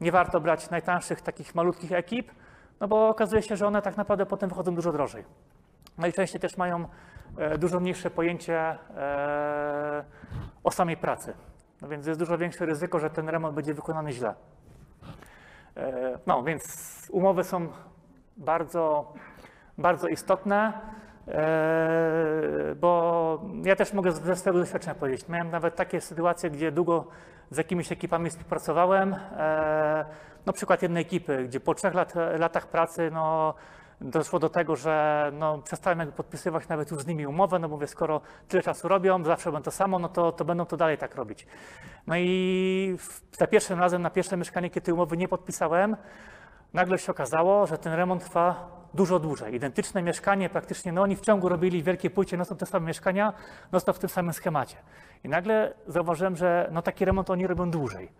nie 0.00 0.12
warto 0.12 0.40
brać 0.40 0.70
najtańszych 0.70 1.20
takich 1.20 1.54
malutkich 1.54 1.92
ekip, 1.92 2.32
no 2.80 2.88
bo 2.88 3.08
okazuje 3.08 3.42
się, 3.42 3.56
że 3.56 3.66
one 3.66 3.82
tak 3.82 3.96
naprawdę 3.96 4.26
potem 4.26 4.48
wychodzą 4.48 4.74
dużo 4.74 4.92
drożej. 4.92 5.24
No 5.98 6.06
i 6.06 6.12
częściej 6.12 6.40
też 6.40 6.56
mają 6.56 6.84
e, 6.84 6.88
dużo 7.58 7.80
mniejsze 7.80 8.10
pojęcie 8.10 8.58
e, 8.96 10.04
o 10.64 10.70
samej 10.70 10.96
pracy. 10.96 11.34
No 11.82 11.88
więc 11.88 12.06
jest 12.06 12.20
dużo 12.20 12.38
większe 12.38 12.66
ryzyko, 12.66 12.98
że 12.98 13.10
ten 13.10 13.28
remont 13.28 13.54
będzie 13.54 13.74
wykonany 13.74 14.12
źle. 14.12 14.34
E, 15.76 16.18
No 16.26 16.42
więc 16.42 16.64
umowy 17.10 17.44
są 17.44 17.68
bardzo, 18.36 19.12
bardzo 19.78 20.08
istotne, 20.08 20.72
e, 21.28 22.74
bo 22.80 23.40
ja 23.64 23.76
też 23.76 23.92
mogę 23.92 24.12
ze 24.12 24.36
swojego 24.36 24.58
doświadczenia 24.58 24.94
powiedzieć. 24.94 25.28
Miałem 25.28 25.50
nawet 25.50 25.76
takie 25.76 26.00
sytuacje, 26.00 26.50
gdzie 26.50 26.72
długo 26.72 27.06
z 27.50 27.56
jakimiś 27.56 27.92
ekipami 27.92 28.30
współpracowałem. 28.30 29.14
E, 29.36 30.04
No 30.46 30.52
przykład 30.52 30.82
jednej 30.82 31.02
ekipy, 31.02 31.44
gdzie 31.44 31.60
po 31.60 31.74
trzech 31.74 31.94
lat, 31.94 32.14
latach 32.38 32.66
pracy 32.66 33.10
no, 33.12 33.54
doszło 34.00 34.38
do 34.38 34.48
tego, 34.48 34.76
że 34.76 35.30
no, 35.32 35.58
przestałem 35.58 35.98
jakby 35.98 36.14
podpisywać 36.14 36.68
nawet 36.68 36.90
już 36.90 37.02
z 37.02 37.06
nimi 37.06 37.26
umowę, 37.26 37.58
no 37.58 37.68
mówię, 37.68 37.86
skoro 37.86 38.20
tyle 38.48 38.62
czasu 38.62 38.88
robią, 38.88 39.24
zawsze 39.24 39.52
będą 39.52 39.64
to 39.64 39.70
samo, 39.70 39.98
no 39.98 40.08
to, 40.08 40.32
to 40.32 40.44
będą 40.44 40.66
to 40.66 40.76
dalej 40.76 40.98
tak 40.98 41.14
robić. 41.14 41.46
No 42.06 42.16
i 42.16 42.96
za 43.32 43.46
pierwszym 43.46 43.80
razem 43.80 44.02
na 44.02 44.10
pierwsze 44.10 44.36
mieszkanie, 44.36 44.70
kiedy 44.70 44.94
umowy 44.94 45.16
nie 45.16 45.28
podpisałem, 45.28 45.96
nagle 46.72 46.98
się 46.98 47.12
okazało, 47.12 47.66
że 47.66 47.78
ten 47.78 47.92
remont 47.92 48.24
trwa 48.24 48.70
dużo 48.94 49.18
dłużej. 49.18 49.54
Identyczne 49.54 50.02
mieszkanie, 50.02 50.50
praktycznie, 50.50 50.92
no 50.92 51.02
oni 51.02 51.16
w 51.16 51.20
ciągu 51.20 51.48
robili 51.48 51.82
w 51.82 51.84
wielkiej 51.84 52.10
płycie, 52.10 52.36
no 52.36 52.44
są 52.44 52.56
te 52.56 52.66
same 52.66 52.86
mieszkania, 52.86 53.32
no 53.72 53.80
to 53.80 53.92
w 53.92 53.98
tym 53.98 54.08
samym 54.08 54.32
schemacie. 54.32 54.76
I 55.24 55.28
nagle 55.28 55.74
zauważyłem, 55.86 56.36
że 56.36 56.68
no 56.72 56.82
taki 56.82 57.04
remont 57.04 57.30
oni 57.30 57.46
robią 57.46 57.70
dłużej. 57.70 58.12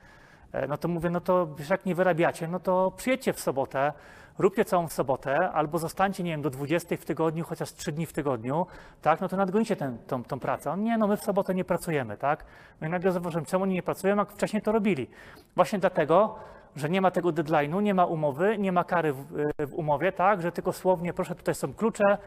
E, 0.53 0.67
No 0.67 0.77
to 0.77 0.89
mówię, 0.89 1.11
no 1.11 1.21
to 1.21 1.49
jak 1.71 1.87
nie 1.87 1.95
wyrabiacie, 1.95 2.49
no 2.49 2.61
to 2.61 2.93
przyjedźcie 2.97 3.33
w 3.33 3.41
sobotę, 3.41 3.93
róbcie 4.39 4.65
całą 4.65 4.89
sobotę, 4.89 5.51
albo 5.51 5.79
zostańcie, 5.79 6.23
nie 6.23 6.31
wiem, 6.31 6.43
do 6.43 6.51
20 6.51 6.97
w 6.97 7.05
tygodniu, 7.05 7.45
chociaż 7.45 7.73
3 7.73 7.93
dni 7.93 8.07
w 8.07 8.13
tygodniu, 8.13 8.67
tak, 9.03 9.21
no 9.21 9.29
to 9.29 9.37
nadgonicie 9.37 9.77
ten, 9.77 9.99
tą, 10.07 10.25
tą 10.25 10.41
pracę. 10.41 10.71
On, 10.71 10.83
nie, 10.83 10.99
no 10.99 11.07
my 11.07 11.17
w 11.17 11.23
sobotę 11.23 11.55
nie 11.55 11.65
pracujemy, 11.65 12.17
tak. 12.17 12.45
No 12.81 12.87
i 12.87 12.91
nagle 12.91 13.13
zauważyłem, 13.13 13.45
czemu 13.45 13.63
oni 13.63 13.75
nie 13.75 13.83
pracują, 13.83 14.17
jak 14.17 14.33
wcześniej 14.33 14.63
to 14.63 14.73
robili. 14.73 15.11
Właśnie 15.57 15.79
dlatego, 15.79 16.35
że 16.77 16.91
nie 16.91 17.01
ma 17.01 17.11
tego 17.11 17.29
deadline'u, 17.29 17.83
nie 17.83 17.95
ma 17.95 18.05
umowy, 18.05 18.59
nie 18.59 18.73
ma 18.73 18.85
kary 18.85 19.13
w, 19.13 19.25
w 19.59 19.75
umowie, 19.75 20.13
tak, 20.13 20.43
że 20.43 20.53
tylko 20.53 20.73
słownie, 20.73 21.13
proszę, 21.13 21.35
tutaj 21.35 21.55
są 21.55 21.75
klucze, 21.75 22.19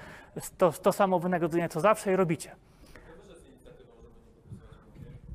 to, 0.57 0.71
to 0.71 0.91
samo 0.91 1.19
wynagrodzenie 1.19 1.69
co 1.69 1.79
zawsze 1.79 2.13
i 2.13 2.15
robicie. 2.15 2.55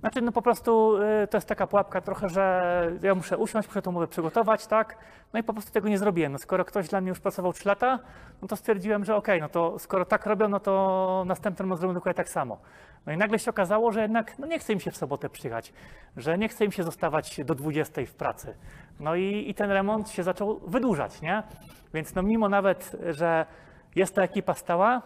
Znaczy, 0.03 0.22
no 0.22 0.32
po 0.32 0.42
prostu 0.42 0.96
y, 1.22 1.26
to 1.26 1.36
jest 1.36 1.48
taka 1.48 1.66
pułapka 1.66 2.00
trochę, 2.00 2.28
że 2.28 2.62
ja 3.03 3.14
muszę 3.14 3.38
usiąść, 3.38 3.68
muszę 3.68 3.82
tą 3.82 3.90
umowę 3.90 4.09
przygotować, 4.09 4.66
tak? 4.66 4.98
No 5.32 5.40
i 5.40 5.42
po 5.42 5.53
prostu 5.53 5.72
tego 5.72 5.88
nie 5.88 5.98
zrobiłem. 5.98 6.32
No 6.32 6.38
skoro 6.38 6.64
ktoś 6.64 6.88
dla 6.88 7.00
mnie 7.00 7.09
już 7.09 7.20
pracował 7.20 7.53
3 7.53 7.68
lata, 7.68 7.98
no 8.42 8.48
to 8.48 8.57
stwierdziłem, 8.57 9.05
że 9.05 9.16
okej, 9.16 9.40
no 9.40 9.48
to 9.48 9.78
skoro 9.78 10.05
tak 10.05 10.26
robią, 10.26 10.48
no 10.48 10.61
to 10.61 11.24
następnym 11.26 11.70
razem 11.70 11.80
zrobię 11.80 11.94
dokładnie 11.94 12.16
tak 12.16 12.28
samo. 12.28 12.59
No 13.07 13.12
i 13.12 13.16
nagle 13.16 13.38
się 13.38 13.50
okazało, 13.50 13.92
że 13.92 14.03
jednak 14.03 14.38
no 14.38 14.46
nie 14.46 14.59
chce 14.59 14.72
im 14.72 14.80
się 14.80 14.90
w 14.90 14.96
sobotę 14.96 15.28
przyjechać, 15.28 15.72
że 16.16 16.38
nie 16.38 16.48
chce 16.48 16.64
im 16.64 16.72
się 16.72 16.82
zostawać 16.82 17.40
do 17.44 17.55
20 17.55 18.03
w 18.07 18.14
pracy. 18.14 18.55
No 19.00 19.14
i, 19.14 19.44
i 19.48 19.55
ten 19.55 19.70
remont 19.70 20.11
się 20.11 20.22
zaczął 20.22 20.61
wydłużać, 20.66 21.20
nie? 21.20 21.42
Więc 21.94 22.14
no 22.14 22.22
mimo 22.22 22.48
nawet, 22.48 22.96
że 23.11 23.46
jest 23.96 24.14
ta 24.14 24.22
ekipa 24.22 24.55
stała, 24.55 25.03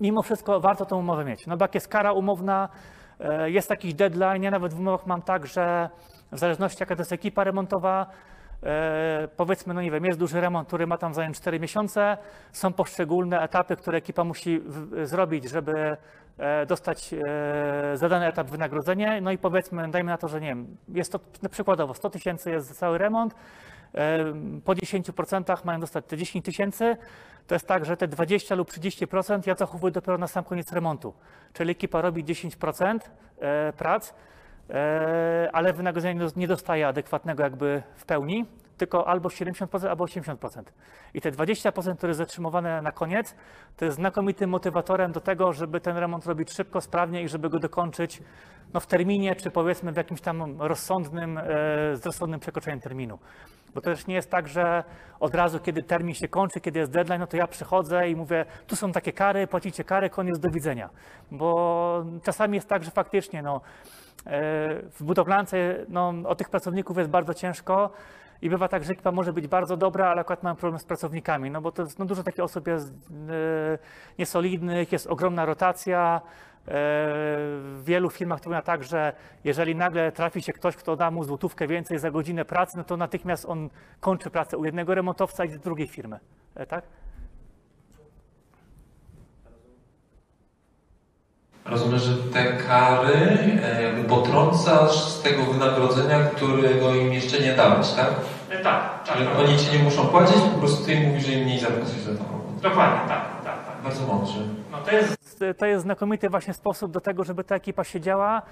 mimo 0.00 0.22
wszystko 0.22 0.60
warto 0.60 0.86
tą 0.86 0.98
umowę 0.98 1.24
mieć. 1.24 1.46
No 1.46 1.56
bo 1.56 1.64
jak 1.64 1.74
jest 1.74 1.88
kara 1.88 2.12
umowna, 2.12 2.68
jest 3.44 3.70
jakiś 3.70 3.94
deadline, 3.94 4.42
ja 4.42 4.50
nawet 4.50 4.74
w 4.74 4.80
umowach 4.80 5.06
mam 5.06 5.22
tak, 5.22 5.46
że 5.46 5.88
w 6.32 6.38
zależności 6.38 6.82
jaka 6.82 6.96
to 6.96 7.00
jest 7.00 7.12
ekipa 7.12 7.44
remontowa, 7.44 8.06
e, 8.62 9.28
powiedzmy, 9.36 9.74
no 9.74 9.82
nie 9.82 9.90
wiem, 9.90 10.04
jest 10.04 10.18
duży 10.18 10.40
remont, 10.40 10.68
który 10.68 10.86
ma 10.86 10.98
tam 10.98 11.14
zająć 11.14 11.36
4 11.36 11.60
miesiące, 11.60 12.18
są 12.52 12.72
poszczególne 12.72 13.40
etapy, 13.40 13.76
które 13.76 13.98
ekipa 13.98 14.24
musi 14.24 14.60
w, 14.66 15.06
zrobić, 15.06 15.50
żeby 15.50 15.96
e, 16.38 16.66
dostać 16.66 17.14
e, 17.14 17.96
za 17.96 18.08
dany 18.08 18.26
etap 18.26 18.46
wynagrodzenie, 18.46 19.20
no 19.20 19.30
i 19.30 19.38
powiedzmy, 19.38 19.90
dajmy 19.90 20.10
na 20.10 20.18
to, 20.18 20.28
że 20.28 20.40
nie 20.40 20.46
wiem, 20.46 20.76
jest 20.88 21.12
to 21.12 21.20
przykładowo 21.50 21.94
100 21.94 22.10
tysięcy 22.10 22.50
jest 22.50 22.66
za 22.66 22.74
cały 22.74 22.98
remont, 22.98 23.34
po 24.64 24.72
10% 24.72 25.64
mają 25.64 25.80
dostać 25.80 26.04
te 26.06 26.16
10 26.16 26.44
tysięcy. 26.44 26.96
To 27.46 27.54
jest 27.54 27.66
tak, 27.66 27.84
że 27.84 27.96
te 27.96 28.08
20 28.08 28.54
lub 28.54 28.70
30% 28.70 29.46
ja 29.46 29.54
zachowuję 29.54 29.92
dopiero 29.92 30.18
na 30.18 30.26
sam 30.26 30.44
koniec 30.44 30.72
remontu. 30.72 31.14
Czyli 31.52 31.70
ekipa 31.70 32.00
robi 32.00 32.24
10% 32.24 32.98
e, 33.40 33.72
prac, 33.72 34.14
e, 34.70 35.50
ale 35.52 35.72
wynagrodzenia 35.72 36.12
nie 36.14 36.20
dos- 36.20 36.36
nie 36.36 36.48
dostaje 36.48 36.88
adekwatnego 36.88 37.42
jakby 37.42 37.82
w 37.94 38.04
pełni, 38.04 38.46
tylko 38.76 39.08
albo 39.08 39.28
70%, 39.28 39.88
albo 39.88 40.04
80%. 40.04 40.62
I 41.14 41.20
te 41.20 41.32
20%, 41.32 41.96
które 41.96 42.10
jest 42.10 42.18
zatrzymywane 42.18 42.82
na 42.82 42.92
koniec, 42.92 43.34
to 43.76 43.84
jest 43.84 43.96
znakomitym 43.96 44.50
motywatorem 44.50 45.12
do 45.12 45.20
tego, 45.20 45.52
żeby 45.52 45.80
ten 45.80 45.96
remont 45.96 46.26
robić 46.26 46.52
szybko, 46.52 46.80
sprawnie 46.80 47.22
i 47.22 47.28
żeby 47.28 47.50
go 47.50 47.58
dokończyć 47.58 48.22
no, 48.74 48.80
w 48.80 48.86
terminie, 48.86 49.36
czy 49.36 49.50
powiedzmy 49.50 49.92
w 49.92 49.96
jakimś 49.96 50.20
tam 50.20 50.62
rozsądnym, 50.62 51.38
e, 51.38 51.42
z 51.96 52.06
rozsądnym 52.06 52.40
przekroczeniem 52.40 52.80
terminu. 52.80 53.18
Bo 53.74 53.80
to 53.80 53.90
też 53.90 54.06
nie 54.06 54.14
jest 54.14 54.30
tak, 54.30 54.48
że 54.48 54.84
od 55.20 55.34
razu, 55.34 55.60
kiedy 55.60 55.82
termin 55.82 56.14
się 56.14 56.28
kończy, 56.28 56.60
kiedy 56.60 56.78
jest 56.78 56.92
deadline, 56.92 57.20
no 57.20 57.26
to 57.26 57.36
ja 57.36 57.46
przychodzę 57.46 58.08
i 58.08 58.16
mówię, 58.16 58.44
tu 58.66 58.76
są 58.76 58.92
takie 58.92 59.12
kary, 59.12 59.46
płacicie 59.46 59.84
kary, 59.84 60.10
koniec, 60.10 60.38
do 60.38 60.50
widzenia. 60.50 60.90
Bo 61.30 62.04
czasami 62.22 62.54
jest 62.54 62.68
tak, 62.68 62.84
że 62.84 62.90
faktycznie 62.90 63.42
no, 63.42 63.56
e, 63.56 63.60
w 64.90 65.02
budowlance 65.02 65.76
no, 65.88 66.14
o 66.24 66.34
tych 66.34 66.48
pracowników 66.50 66.98
jest 66.98 67.10
bardzo 67.10 67.34
ciężko 67.34 67.90
i 68.42 68.50
bywa 68.50 68.68
tak, 68.68 68.84
że 68.84 68.92
ekipa 68.92 69.12
może 69.12 69.32
być 69.32 69.46
bardzo 69.46 69.76
dobra, 69.76 70.08
ale 70.08 70.20
akurat 70.20 70.42
mam 70.42 70.56
problem 70.56 70.78
z 70.78 70.84
pracownikami, 70.84 71.50
no 71.50 71.60
bo 71.60 71.72
to 71.72 71.82
jest, 71.82 71.98
no, 71.98 72.04
dużo 72.04 72.22
takich 72.22 72.44
osób 72.44 72.66
jest 72.66 72.88
e, 72.88 73.78
niesolidnych, 74.18 74.92
jest 74.92 75.06
ogromna 75.06 75.46
rotacja. 75.46 76.20
E, 76.68 76.72
W 76.72 77.82
wielu 77.84 78.10
firmach 78.10 78.40
to 78.40 78.44
wygląda 78.44 78.66
tak, 78.66 78.84
że 78.84 79.12
jeżeli 79.44 79.74
nagle 79.76 80.12
trafi 80.12 80.42
się 80.42 80.52
ktoś, 80.52 80.76
kto 80.76 80.96
da 80.96 81.10
mu 81.10 81.24
złotówkę 81.24 81.66
więcej 81.66 81.98
za 81.98 82.10
godzinę 82.10 82.44
pracy, 82.44 82.76
no 82.76 82.84
to 82.84 82.96
natychmiast 82.96 83.44
on 83.48 83.70
kończy 84.00 84.30
pracę 84.30 84.56
u 84.58 84.64
jednego 84.64 84.94
remontowca 84.94 85.44
i 85.44 85.48
do 85.50 85.58
drugiej 85.58 85.88
firmy. 85.88 86.18
E, 86.54 86.66
Tak? 86.66 86.84
Rozumiem, 91.64 91.98
że 91.98 92.16
te 92.16 92.52
kary 92.52 93.14
e, 93.64 93.82
jakby 93.82 94.04
potrącasz 94.04 95.04
z 95.08 95.22
tego 95.22 95.44
wynagrodzenia, 95.44 96.18
którego 96.24 96.94
im 96.94 97.12
jeszcze 97.12 97.40
nie 97.40 97.52
dałeś, 97.56 97.88
tak? 97.92 98.10
Tak, 98.62 99.02
Czyli 99.04 99.26
oni 99.28 99.58
ci 99.58 99.72
nie 99.78 99.84
muszą 99.84 100.06
płacić, 100.06 100.36
po 100.54 100.58
prostu 100.58 100.84
ty 100.84 100.92
im 100.92 101.08
mówisz, 101.08 101.26
że 101.26 101.32
im 101.32 101.44
mniej 101.44 101.58
zapłacisz 101.58 101.98
za 102.00 102.14
tą 102.14 102.24
robotę. 102.32 102.60
Dokładnie, 102.62 102.98
tak, 102.98 103.08
tak, 103.08 103.24
tak. 103.24 103.31
Bardzo 103.82 104.06
mądrze. 104.06 104.38
No 104.70 104.78
to, 104.78 104.90
jest, 104.92 105.44
to 105.58 105.66
jest 105.66 105.82
znakomity 105.82 106.28
właśnie 106.28 106.54
sposób 106.54 106.92
do 106.92 107.00
tego, 107.00 107.24
żeby 107.24 107.44
ta 107.44 107.54
ekipa 107.54 107.84
siedziała 107.84 108.42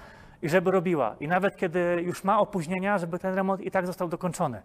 i 0.41 0.49
żeby 0.49 0.71
robiła. 0.71 1.15
I 1.19 1.27
nawet 1.27 1.57
kiedy 1.57 2.01
już 2.05 2.23
ma 2.23 2.39
opóźnienia, 2.39 2.97
żeby 2.97 3.19
ten 3.19 3.35
remont 3.35 3.61
i 3.61 3.71
tak 3.71 3.87
został 3.87 4.07
dokończony. 4.07 4.61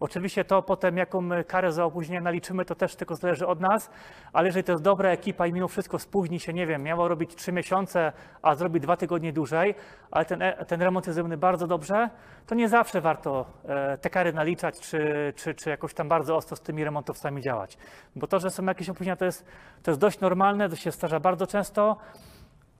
Oczywiście 0.00 0.44
to 0.44 0.62
potem, 0.62 0.96
jaką 0.96 1.28
karę 1.46 1.72
za 1.72 1.84
opóźnienie 1.84 2.20
naliczymy, 2.20 2.64
to 2.64 2.74
też 2.74 2.96
tylko 2.96 3.16
zależy 3.16 3.46
od 3.46 3.60
nas, 3.60 3.90
ale 4.32 4.48
jeżeli 4.48 4.64
to 4.64 4.72
jest 4.72 4.84
dobra 4.84 5.10
ekipa 5.10 5.46
i 5.46 5.52
mimo 5.52 5.68
wszystko 5.68 5.98
spóźni 5.98 6.40
się, 6.40 6.52
nie 6.52 6.66
wiem, 6.66 6.82
miało 6.82 7.08
robić 7.08 7.34
trzy 7.34 7.52
miesiące, 7.52 8.12
a 8.42 8.54
zrobi 8.54 8.80
dwa 8.80 8.96
tygodnie 8.96 9.32
dłużej, 9.32 9.74
ale 10.10 10.24
ten, 10.24 10.42
e- 10.42 10.64
ten 10.64 10.82
remont 10.82 11.06
jest 11.06 11.14
zrobiony 11.14 11.36
bardzo 11.36 11.66
dobrze, 11.66 12.10
to 12.46 12.54
nie 12.54 12.68
zawsze 12.68 13.00
warto 13.00 13.46
e, 13.64 13.98
te 13.98 14.10
kary 14.10 14.32
naliczać, 14.32 14.80
czy, 14.80 15.32
czy, 15.36 15.54
czy 15.54 15.70
jakoś 15.70 15.94
tam 15.94 16.08
bardzo 16.08 16.36
ostro 16.36 16.56
z 16.56 16.60
tymi 16.60 16.84
remontowcami 16.84 17.42
działać. 17.42 17.78
Bo 18.16 18.26
to, 18.26 18.38
że 18.38 18.50
są 18.50 18.64
jakieś 18.64 18.88
opóźnienia, 18.88 19.16
to 19.16 19.24
jest, 19.24 19.46
to 19.82 19.90
jest 19.90 20.00
dość 20.00 20.20
normalne, 20.20 20.68
to 20.68 20.76
się 20.76 20.90
zdarza 20.90 21.20
bardzo 21.20 21.46
często, 21.46 21.96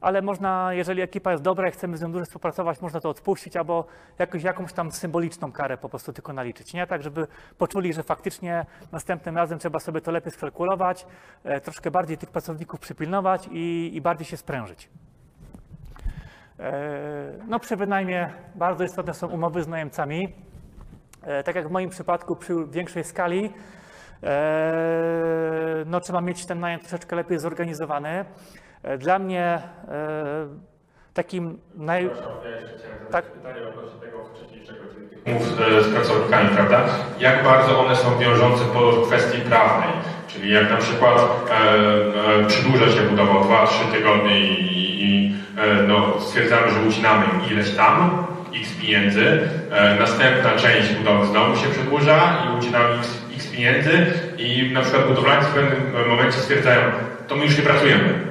ale 0.01 0.23
można, 0.23 0.73
jeżeli 0.73 1.03
ekipa 1.03 1.33
jest 1.33 1.43
dobra 1.43 1.69
i 1.69 1.71
chcemy 1.71 1.97
z 1.97 2.03
nią 2.03 2.11
dłużej 2.13 2.27
współpracować, 2.27 2.81
można 2.81 3.01
to 3.01 3.09
odpuścić 3.09 3.57
albo 3.57 3.85
jakąś 4.43 4.73
tam 4.73 4.93
symboliczną 4.93 5.53
karę 5.53 5.79
po 5.79 5.89
prostu 5.89 6.13
tylko 6.13 6.33
naliczyć. 6.33 6.75
Nie 6.75 6.87
tak, 6.87 7.03
żeby 7.03 7.27
poczuli, 7.59 7.93
że 7.93 8.03
faktycznie 8.03 8.67
następnym 8.93 9.37
razem 9.37 9.59
trzeba 9.59 9.81
sobie 9.81 10.01
to 10.01 10.11
lepiej 10.11 10.33
skalkulować, 10.33 11.07
e, 11.45 11.61
troszkę 11.61 11.91
bardziej 11.91 12.19
tych 12.19 12.31
pracowników 12.31 12.81
przypilnować 12.81 13.49
i, 13.53 13.91
i 13.95 14.01
bardziej 14.01 14.27
się 14.27 14.37
sprężyć. 14.37 14.89
E, 16.59 17.33
No 17.49 17.59
przy 17.59 17.77
wynajmie 17.77 18.31
bardzo 18.55 18.85
istotne 18.85 19.15
są 19.15 19.29
umowy 19.29 19.63
z 19.63 19.69
najemcami. 19.69 20.35
E, 21.23 21.43
Tak 21.43 21.57
jak 21.57 21.69
w 21.69 21.71
moim 21.71 21.91
przypadku 21.91 22.37
przy 22.37 22.55
większej 22.71 23.05
skali, 23.05 23.53
e, 24.23 25.85
no 25.87 26.01
trzeba 26.01 26.21
mieć 26.21 26.47
ten 26.47 26.61
najem 26.61 26.81
troszeczkę 26.81 27.17
lepiej 27.17 27.39
zorganizowany. 27.39 28.25
E, 28.83 28.99
Dla 28.99 29.19
mnie 29.19 29.59
e, 29.89 30.47
takim 31.15 31.59
naj... 31.75 32.11
Tak. 33.11 33.25
pytanie 33.25 33.69
odnośnie 33.69 34.01
tego 34.01 34.19
wcześniejszego, 34.25 34.79
czyli 34.95 35.07
tych 35.09 35.27
umów 35.27 35.43
e, 35.61 35.83
z 35.83 35.89
pracownikami, 35.95 36.49
prawda? 36.49 36.85
Jak 37.21 37.45
bardzo 37.45 37.81
one 37.81 37.97
są 37.97 38.19
wiążące 38.19 38.65
po 38.65 38.93
kwestii 39.07 39.41
prawnej? 39.41 39.91
Czyli 40.29 40.53
jak 40.53 40.71
na 40.71 40.77
przykład 40.77 41.19
e, 41.19 41.55
e, 42.43 42.47
przedłuża 42.47 42.91
się 42.91 43.01
budowa 43.01 43.33
o 43.33 43.45
2-3 43.45 43.93
tygodnie 43.93 44.41
i, 44.41 45.05
i 45.05 45.35
e, 45.59 45.83
no, 45.83 46.21
stwierdzamy, 46.21 46.71
że 46.71 46.81
ucinamy 46.89 47.25
ileś 47.51 47.71
tam, 47.77 48.27
x 48.61 48.75
pieniędzy, 48.83 49.49
następna 50.01 50.51
część 50.57 50.93
budowy 50.93 51.27
znowu 51.27 51.57
się 51.57 51.69
przedłuża 51.69 52.21
i 52.47 52.59
ucinamy 52.59 52.95
x, 52.95 53.19
x 53.35 53.47
pieniędzy 53.47 54.07
i 54.39 54.71
na 54.73 54.81
przykład 54.81 55.07
budowlańcy 55.07 55.47
w 55.47 55.55
pewnym 55.55 56.09
momencie 56.09 56.39
stwierdzają, 56.39 56.81
to 57.29 57.37
my 57.37 57.45
już 57.45 57.57
nie 57.59 57.63
pracujemy. 57.63 58.30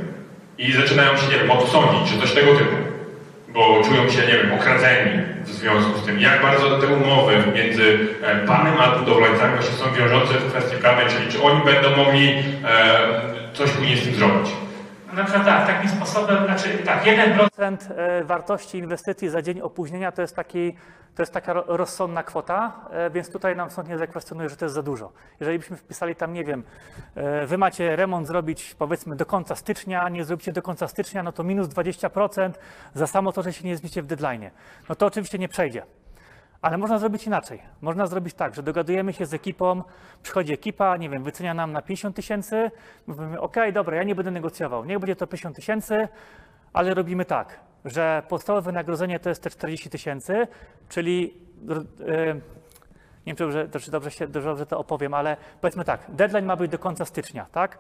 I 0.60 0.74
zaczynają 0.74 1.18
się, 1.18 1.28
nie 1.32 1.38
wiem, 1.40 1.52
o 1.52 1.56
to 1.56 1.68
sądzić, 1.68 2.14
czy 2.14 2.20
coś 2.20 2.32
tego 2.32 2.56
typu 2.56 2.76
bo 3.54 3.84
czują 3.84 4.10
się, 4.10 4.22
nie 4.28 4.38
wiem, 4.38 4.54
okradzeni 4.54 5.22
w 5.44 5.50
związku 5.50 6.00
z 6.00 6.06
tym. 6.06 6.20
Jak 6.20 6.42
bardzo 6.42 6.78
te 6.78 6.88
umowy 6.88 7.44
między 7.56 8.00
e, 8.24 8.48
panem 8.48 8.74
a 8.80 9.00
budowlańcami 9.00 9.54
właśnie 9.54 9.78
są 9.78 9.94
wiążące 9.94 10.34
w 10.34 10.50
kwestii 10.50 10.78
prawnej, 10.78 11.06
czyli 11.06 11.32
czy 11.32 11.44
oni 11.44 11.62
będą 11.66 11.96
mogli 11.96 12.30
e, 12.30 13.00
coś 13.54 13.72
później 13.72 13.98
z 13.98 14.04
tym 14.04 14.16
zrobić. 14.16 14.50
Na 15.14 15.24
przykład 15.24 15.46
tak, 15.46 15.68
takim 15.68 15.90
sposobem, 15.90 16.46
znaczy 16.46 16.78
tak, 16.86 17.04
1% 17.04 17.78
e, 17.96 18.24
wartości 18.24 18.78
inwestycji 18.78 19.30
za 19.30 19.42
dzień 19.42 19.62
opóźnienia 19.62 20.12
to 20.12 20.22
jest, 20.22 20.36
taki, 20.36 20.74
to 21.16 21.22
jest 21.22 21.34
taka 21.34 21.54
ro- 21.54 21.64
rozsądna 21.68 22.24
kwota, 22.24 22.72
e, 22.92 23.10
więc 23.10 23.32
tutaj 23.32 23.56
nam 23.56 23.72
sąd 23.72 23.90
nie 23.90 23.98
zakwestionuje, 23.98 24.50
że 24.50 24.56
to 24.58 24.66
jest 24.66 24.76
za 24.76 24.84
dużo. 24.84 25.12
Jeżeli 25.40 25.60
byśmy 25.60 25.78
wpisali 25.78 26.16
tam, 26.16 26.34
nie 26.34 26.44
wiem, 26.44 26.64
e, 27.16 27.46
wy 27.48 27.58
macie 27.58 27.96
remont 27.96 28.28
zrobić 28.28 28.76
powiedzmy 28.80 29.16
do 29.16 29.26
końca 29.26 29.56
stycznia, 29.56 30.10
nie 30.10 30.24
zrobicie 30.24 30.52
do 30.52 30.62
końca 30.62 30.88
stycznia, 30.88 31.24
no 31.24 31.32
to 31.32 31.44
minus 31.44 31.68
20% 31.68 32.52
za 32.94 33.08
samo 33.08 33.32
to, 33.32 33.42
że 33.44 33.54
się 33.54 33.68
nie 33.68 33.78
zmieścicie 33.78 34.02
w 34.02 34.06
deadline. 34.06 34.50
No 34.90 34.96
to 34.96 35.06
oczywiście 35.06 35.40
nie 35.40 35.50
przejdzie. 35.50 35.84
Ale 36.62 36.78
można 36.78 37.00
zrobić 37.00 37.28
inaczej. 37.28 37.62
Można 37.82 38.08
zrobić 38.08 38.34
tak, 38.34 38.56
że 38.56 38.64
dogadujemy 38.64 39.14
się 39.14 39.26
z 39.26 39.34
ekipą, 39.34 39.84
przychodzi 40.24 40.54
ekipa, 40.54 40.98
nie 40.98 41.10
wiem, 41.10 41.24
wycenia 41.24 41.54
nam 41.54 41.72
na 41.72 41.82
50 41.82 42.16
tysięcy, 42.16 42.72
mówimy, 43.08 43.42
ok, 43.42 43.56
dobra, 43.74 43.98
ja 43.98 44.04
nie 44.04 44.16
będę 44.16 44.32
negocjował, 44.32 44.86
niech 44.86 45.00
będzie 45.00 45.16
to 45.16 45.28
50 45.28 45.56
tysięcy, 45.56 46.08
ale 46.74 46.94
robimy 46.94 47.26
tak, 47.26 47.60
że 47.86 48.24
podstawowe 48.30 48.66
wynagrodzenie 48.66 49.20
to 49.20 49.30
jest 49.30 49.44
te 49.44 49.50
40 49.50 49.90
tysięcy, 49.90 50.48
czyli 50.90 51.34
e, 52.08 52.34
nie 53.26 53.36
wiem, 53.36 53.36
czy 53.36 53.44
dobrze, 53.44 53.70
czy 53.80 53.92
dobrze, 53.92 54.12
się, 54.12 54.28
dobrze 54.28 54.66
to 54.66 54.80
opowiem, 54.80 55.14
ale 55.14 55.38
powiedzmy 55.62 55.86
tak, 55.86 56.02
deadline 56.10 56.46
ma 56.46 56.56
być 56.56 56.72
do 56.72 56.80
końca 56.80 57.06
stycznia, 57.06 57.46
tak? 57.52 57.78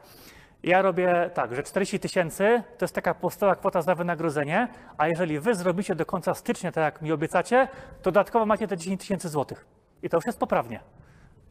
Ja 0.63 0.81
robię 0.81 1.29
tak, 1.33 1.55
że 1.55 1.63
40 1.63 1.99
tysięcy 1.99 2.63
to 2.77 2.85
jest 2.85 2.95
taka 2.95 3.13
podstawowa 3.13 3.55
kwota 3.55 3.81
za 3.81 3.95
wynagrodzenie, 3.95 4.67
a 4.97 5.07
jeżeli 5.07 5.39
wy 5.39 5.55
zrobicie 5.55 5.95
do 5.95 6.05
końca 6.05 6.33
stycznia, 6.33 6.71
tak 6.71 6.83
jak 6.83 7.01
mi 7.01 7.11
obiecacie, 7.11 7.67
to 8.01 8.11
dodatkowo 8.11 8.45
macie 8.45 8.67
te 8.67 8.77
10 8.77 9.01
tysięcy 9.01 9.29
złotych. 9.29 9.65
I 10.03 10.09
to 10.09 10.17
już 10.17 10.25
jest 10.25 10.39
poprawnie. 10.39 10.79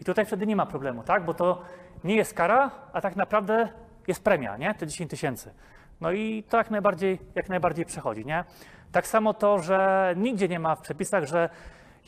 I 0.01 0.05
tutaj 0.05 0.27
wtedy 0.27 0.47
nie 0.47 0.57
ma 0.57 0.67
problemu, 0.67 1.03
tak? 1.03 1.25
Bo 1.25 1.35
to 1.35 1.63
nie 2.05 2.17
jest 2.17 2.35
kara, 2.35 2.71
a 2.93 3.01
tak 3.01 3.17
naprawdę 3.17 3.69
jest 4.07 4.25
premia, 4.25 4.57
nie? 4.57 4.75
Te 4.75 4.87
10 4.87 5.11
tysięcy. 5.11 5.55
No 6.01 6.13
i 6.13 6.43
to 6.49 6.57
jak 6.57 6.71
najbardziej, 6.71 7.19
jak 7.35 7.49
najbardziej 7.49 7.85
przechodzi, 7.85 8.27
nie? 8.27 8.45
Tak 8.93 9.07
samo 9.07 9.35
to, 9.35 9.59
że 9.59 10.15
nigdzie 10.17 10.49
nie 10.49 10.59
ma 10.59 10.77
w 10.77 10.81
przepisach, 10.81 11.25
że 11.25 11.49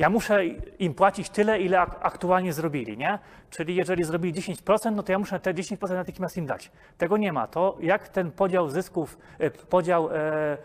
ja 0.01 0.11
muszę 0.11 0.47
im 0.79 0.95
płacić 0.95 1.31
tyle, 1.31 1.61
ile 1.61 1.81
ak- 1.81 1.99
aktualnie 2.01 2.53
zrobili, 2.53 2.99
nie? 2.99 3.19
Czyli 3.51 3.77
jeżeli 3.77 4.05
zrobili 4.05 4.35
10%, 4.43 4.93
no 4.93 5.03
to 5.03 5.13
ja 5.13 5.19
muszę 5.19 5.41
te 5.41 5.55
10% 5.55 5.95
natychmiast 5.95 6.37
im 6.37 6.47
dać. 6.47 6.71
Tego 6.99 7.17
nie 7.17 7.33
ma. 7.33 7.47
To 7.47 7.77
jak 7.81 8.09
ten 8.09 8.31
podział 8.31 8.69
zysków, 8.69 9.19
e, 9.39 9.51
podział, 9.51 10.11
e, 10.11 10.59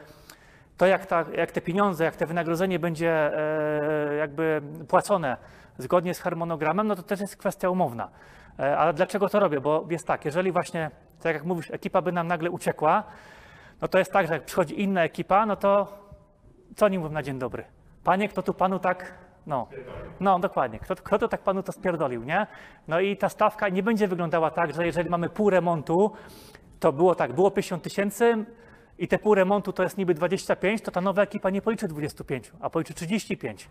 to 0.77 0.85
jak, 0.87 1.05
ta, 1.05 1.25
jak 1.37 1.51
te 1.51 1.61
pieniądze, 1.61 2.03
jak 2.03 2.15
te 2.15 2.25
wynagrodzenie 2.25 2.79
będzie 2.79 3.11
e, 3.11 4.15
jakby 4.15 4.61
płacone 4.87 5.37
zgodnie 5.77 6.13
z 6.13 6.19
harmonogramem, 6.19 6.87
no 6.87 6.95
to 6.95 7.03
też 7.03 7.19
jest 7.19 7.37
kwestia 7.37 7.69
umowna. 7.69 8.09
Ale 8.57 8.93
dlaczego 8.93 9.29
to 9.29 9.39
robię? 9.39 9.61
Bo 9.61 9.87
jest 9.89 10.07
tak, 10.07 10.25
jeżeli 10.25 10.51
właśnie, 10.51 10.91
tak 11.21 11.33
jak 11.33 11.43
mówisz, 11.45 11.71
ekipa 11.71 12.01
by 12.01 12.11
nam 12.11 12.27
nagle 12.27 12.49
uciekła, 12.49 13.03
no 13.81 13.87
to 13.87 13.99
jest 13.99 14.11
tak, 14.11 14.27
że 14.27 14.33
jak 14.33 14.45
przychodzi 14.45 14.81
inna 14.81 15.03
ekipa, 15.03 15.45
no 15.45 15.55
to 15.55 15.87
co 16.75 16.85
oni 16.85 16.99
mówią 16.99 17.11
na 17.11 17.23
dzień 17.23 17.39
dobry? 17.39 17.65
Panie, 18.05 18.29
kto 18.29 18.43
tu 18.43 18.53
panu 18.53 18.79
tak, 18.79 19.13
no, 19.47 19.67
no 20.19 20.39
dokładnie, 20.39 20.79
kto, 20.79 20.95
kto 20.95 21.19
tu 21.19 21.27
tak 21.27 21.41
panu 21.41 21.63
to 21.63 21.71
spierdolił, 21.71 22.23
nie? 22.23 22.47
No 22.87 22.99
i 22.99 23.17
ta 23.17 23.29
stawka 23.29 23.69
nie 23.69 23.83
będzie 23.83 24.07
wyglądała 24.07 24.51
tak, 24.51 24.73
że 24.73 24.85
jeżeli 24.85 25.09
mamy 25.09 25.29
pół 25.29 25.49
remontu, 25.49 26.11
to 26.79 26.93
było 26.93 27.15
tak, 27.15 27.33
było 27.33 27.51
50 27.51 27.83
tysięcy 27.83 28.45
i 28.97 29.07
te 29.07 29.19
pół 29.19 29.35
remontu 29.35 29.73
to 29.73 29.83
jest 29.83 29.97
niby 29.97 30.13
25, 30.13 30.81
to 30.81 30.91
ta 30.91 31.01
nowa 31.01 31.21
ekipa 31.21 31.49
nie 31.49 31.61
policzy 31.61 31.87
25, 31.87 32.51
a 32.59 32.69
policzy 32.69 32.93
35. 32.93 33.69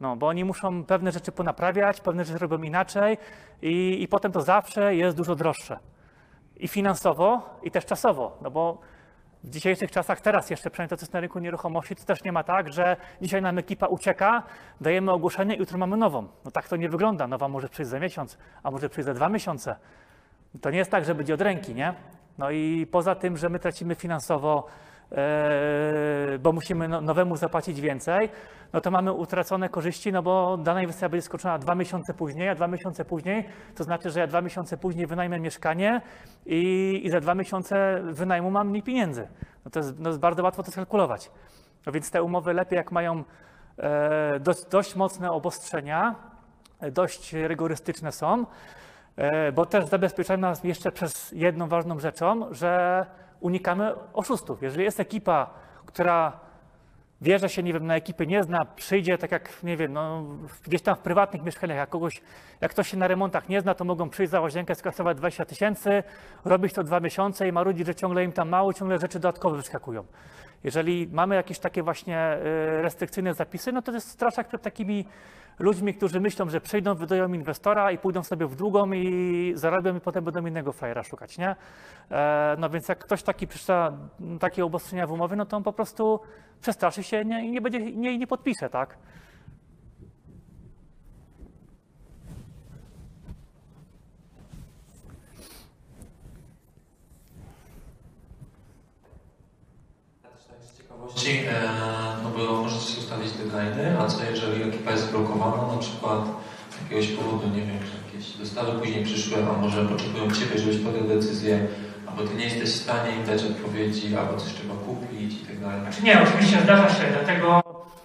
No, 0.00 0.16
bo 0.16 0.26
oni 0.26 0.44
muszą 0.44 0.84
pewne 0.84 1.12
rzeczy 1.12 1.32
ponaprawiać, 1.32 2.00
pewne 2.00 2.24
rzeczy 2.24 2.38
robią 2.38 2.62
inaczej 2.62 3.18
i, 3.62 4.02
i 4.02 4.08
potem 4.08 4.32
to 4.32 4.40
zawsze 4.40 4.96
jest 4.96 5.16
dużo 5.16 5.34
droższe. 5.34 5.78
I 6.56 6.68
finansowo, 6.68 7.58
i 7.62 7.70
też 7.70 7.86
czasowo, 7.86 8.38
no 8.42 8.50
bo 8.50 8.78
w 9.46 9.50
dzisiejszych 9.50 9.90
czasach, 9.90 10.20
teraz 10.20 10.50
jeszcze 10.50 10.70
przynajmniej 10.70 10.90
to, 10.90 10.96
co 10.96 11.02
jest 11.02 11.12
na 11.12 11.20
rynku 11.20 11.38
nieruchomości, 11.38 11.96
to 11.96 12.04
też 12.04 12.24
nie 12.24 12.32
ma 12.32 12.44
tak, 12.44 12.72
że 12.72 12.96
dzisiaj 13.22 13.42
nam 13.42 13.58
ekipa 13.58 13.86
ucieka, 13.86 14.42
dajemy 14.80 15.12
ogłoszenie 15.12 15.54
i 15.54 15.58
jutro 15.58 15.78
mamy 15.78 15.96
nową. 15.96 16.28
No 16.44 16.50
tak 16.50 16.68
to 16.68 16.76
nie 16.76 16.88
wygląda. 16.88 17.26
Nowa 17.26 17.48
może 17.48 17.68
przyjść 17.68 17.90
za 17.90 18.00
miesiąc, 18.00 18.38
a 18.62 18.70
może 18.70 18.88
przyjść 18.88 19.06
za 19.06 19.14
dwa 19.14 19.28
miesiące. 19.28 19.76
To 20.60 20.70
nie 20.70 20.78
jest 20.78 20.90
tak, 20.90 21.04
że 21.04 21.14
będzie 21.14 21.34
od 21.34 21.40
ręki, 21.40 21.74
nie? 21.74 21.94
No 22.38 22.50
i 22.50 22.86
poza 22.90 23.14
tym, 23.14 23.36
że 23.36 23.48
my 23.48 23.58
tracimy 23.58 23.94
finansowo, 23.94 24.66
bo 26.38 26.52
musimy 26.52 26.88
no- 26.88 27.00
nowemu 27.00 27.36
zapłacić 27.36 27.80
więcej, 27.80 28.28
no 28.72 28.80
to 28.80 28.90
mamy 28.90 29.12
utracone 29.12 29.68
korzyści, 29.68 30.12
no 30.12 30.22
bo 30.22 30.56
dana 30.56 30.80
inwestycja 30.82 31.08
będzie 31.08 31.22
skończona 31.22 31.58
dwa 31.58 31.74
miesiące 31.74 32.14
później, 32.14 32.48
a 32.48 32.54
dwa 32.54 32.68
miesiące 32.68 33.04
później 33.04 33.44
to 33.74 33.84
znaczy, 33.84 34.10
że 34.10 34.20
ja 34.20 34.26
dwa 34.26 34.40
miesiące 34.40 34.76
później 34.76 35.06
wynajmę 35.06 35.40
mieszkanie 35.40 36.00
i, 36.46 37.00
i 37.04 37.10
za 37.10 37.20
dwa 37.20 37.34
miesiące 37.34 38.00
wynajmu 38.04 38.50
mam 38.50 38.68
mniej 38.68 38.82
pieniędzy. 38.82 39.28
No 39.64 39.70
to 39.70 39.78
jest, 39.78 39.98
no 39.98 40.08
jest 40.08 40.20
bardzo 40.20 40.42
łatwo 40.42 40.62
to 40.62 40.70
skalkulować. 40.70 41.30
No 41.86 41.92
więc 41.92 42.10
te 42.10 42.22
umowy 42.22 42.54
lepiej, 42.54 42.76
jak 42.76 42.92
mają 42.92 43.24
e, 43.78 44.40
dość, 44.40 44.64
dość 44.64 44.96
mocne 44.96 45.32
obostrzenia, 45.32 46.14
e, 46.80 46.90
dość 46.90 47.32
rygorystyczne 47.32 48.12
są, 48.12 48.46
E, 49.16 49.52
bo 49.52 49.66
też 49.66 49.86
zabezpieczają 49.86 50.40
nas 50.40 50.64
jeszcze 50.64 50.92
przez 50.92 51.32
jedną 51.32 51.68
ważną 51.68 51.98
rzeczą, 51.98 52.54
że 52.54 53.06
unikamy 53.40 53.94
oszustów. 54.12 54.62
Jeżeli 54.62 54.84
jest 54.84 55.00
ekipa, 55.00 55.50
która 55.86 56.46
że 57.22 57.48
się, 57.48 57.62
nie 57.62 57.72
wiem, 57.72 57.86
na 57.86 57.96
ekipy 57.96 58.26
nie 58.26 58.42
zna, 58.44 58.64
przyjdzie 58.64 59.18
tak 59.18 59.32
jak, 59.32 59.62
nie 59.62 59.76
wiem, 59.76 59.92
no, 59.92 60.24
gdzieś 60.64 60.82
tam 60.82 60.96
w 60.96 60.98
prywatnych 60.98 61.42
mieszkaniach, 61.42 61.76
jak 61.76 61.88
kogoś, 61.88 62.22
jak 62.60 62.70
ktoś 62.70 62.88
się 62.88 62.96
na 62.96 63.08
remontach 63.08 63.48
nie 63.48 63.60
zna, 63.60 63.74
to 63.74 63.84
mogą 63.84 64.10
przyjść 64.10 64.30
za 64.30 64.40
łazienkę, 64.40 64.74
skasować 64.74 65.16
20 65.16 65.44
tysięcy, 65.44 66.02
robić 66.44 66.72
to 66.72 66.82
dwa 66.82 67.00
miesiące 67.00 67.48
i 67.48 67.52
marudzić, 67.52 67.86
że 67.86 67.94
ciągle 67.94 68.24
im 68.24 68.32
tam 68.32 68.48
mało, 68.48 68.72
ciągle 68.72 68.98
rzeczy 68.98 69.18
dodatkowe 69.18 69.56
wyskakują. 69.56 70.04
Jeżeli 70.66 71.08
mamy 71.12 71.34
jakieś 71.34 71.58
takie 71.58 71.82
właśnie 71.82 72.36
y, 72.78 72.82
restrykcyjne 72.82 73.34
zapisy, 73.34 73.72
no 73.72 73.82
to 73.82 73.92
jest 73.92 74.08
straszak 74.08 74.48
przed 74.48 74.62
takimi 74.62 75.04
ludźmi, 75.58 75.94
którzy 75.94 76.20
myślą, 76.20 76.50
że 76.50 76.60
przyjdą, 76.60 76.94
wydają 76.94 77.32
inwestora 77.32 77.90
i 77.90 77.98
pójdą 77.98 78.22
sobie 78.22 78.46
w 78.46 78.56
długą 78.56 78.92
i 78.92 79.52
zarobią 79.56 79.96
i 79.96 80.00
potem 80.00 80.24
będą 80.24 80.46
innego 80.46 80.72
frajera 80.72 81.02
szukać, 81.02 81.38
nie? 81.38 81.56
E, 82.10 82.56
no 82.58 82.70
więc 82.70 82.88
jak 82.88 82.98
ktoś 82.98 83.22
taki 83.22 83.46
przeczyta 83.46 83.92
takie 84.40 84.64
obostrzenia 84.64 85.06
w 85.06 85.12
umowie, 85.12 85.36
no 85.36 85.46
to 85.46 85.56
on 85.56 85.62
po 85.62 85.72
prostu 85.72 86.20
przestraszy 86.60 87.02
się 87.02 87.20
i 87.20 87.50
nie 87.50 87.60
będzie, 87.60 87.92
nie, 87.92 88.18
nie 88.18 88.26
podpisze, 88.26 88.70
tak? 88.70 88.98
Ja 100.24 100.30
też 100.30 101.05
ciekawości, 101.16 101.46
e, 101.48 102.22
no 102.22 102.30
bo 102.30 102.62
możecie 102.62 102.92
się 102.92 103.00
ustawić 103.00 103.28
deadline'y, 103.28 104.00
a 104.00 104.06
co 104.06 104.24
jeżeli 104.24 104.62
ekipa 104.62 104.90
jest 104.90 105.10
blokowana, 105.10 105.72
na 105.72 105.78
przykład 105.78 106.20
z 106.70 106.82
jakiegoś 106.82 107.08
powodu, 107.08 107.48
nie 107.48 107.62
wiem, 107.62 107.78
że 107.78 108.06
jakieś 108.06 108.36
dostawy 108.36 108.78
później 108.78 109.04
przyszły, 109.04 109.36
a 109.50 109.60
może 109.60 109.84
potrzebują 109.84 110.30
Ciebie, 110.30 110.58
żebyś 110.58 110.78
podjął 110.78 111.04
decyzję, 111.04 111.66
albo 112.06 112.22
Ty 112.22 112.34
nie 112.34 112.44
jesteś 112.44 112.70
w 112.70 112.82
stanie 112.82 113.16
im 113.16 113.24
dać 113.24 113.44
odpowiedzi, 113.44 114.16
albo 114.16 114.36
coś 114.36 114.52
trzeba 114.52 114.74
kupić 114.74 115.42
i 115.42 115.46
tak 115.46 115.60
dalej. 115.60 115.80
Znaczy 115.80 116.02
nie, 116.02 116.22
oczywiście 116.22 116.60
zdarza 116.60 116.88
się, 116.88 117.04
dlatego 117.12 117.62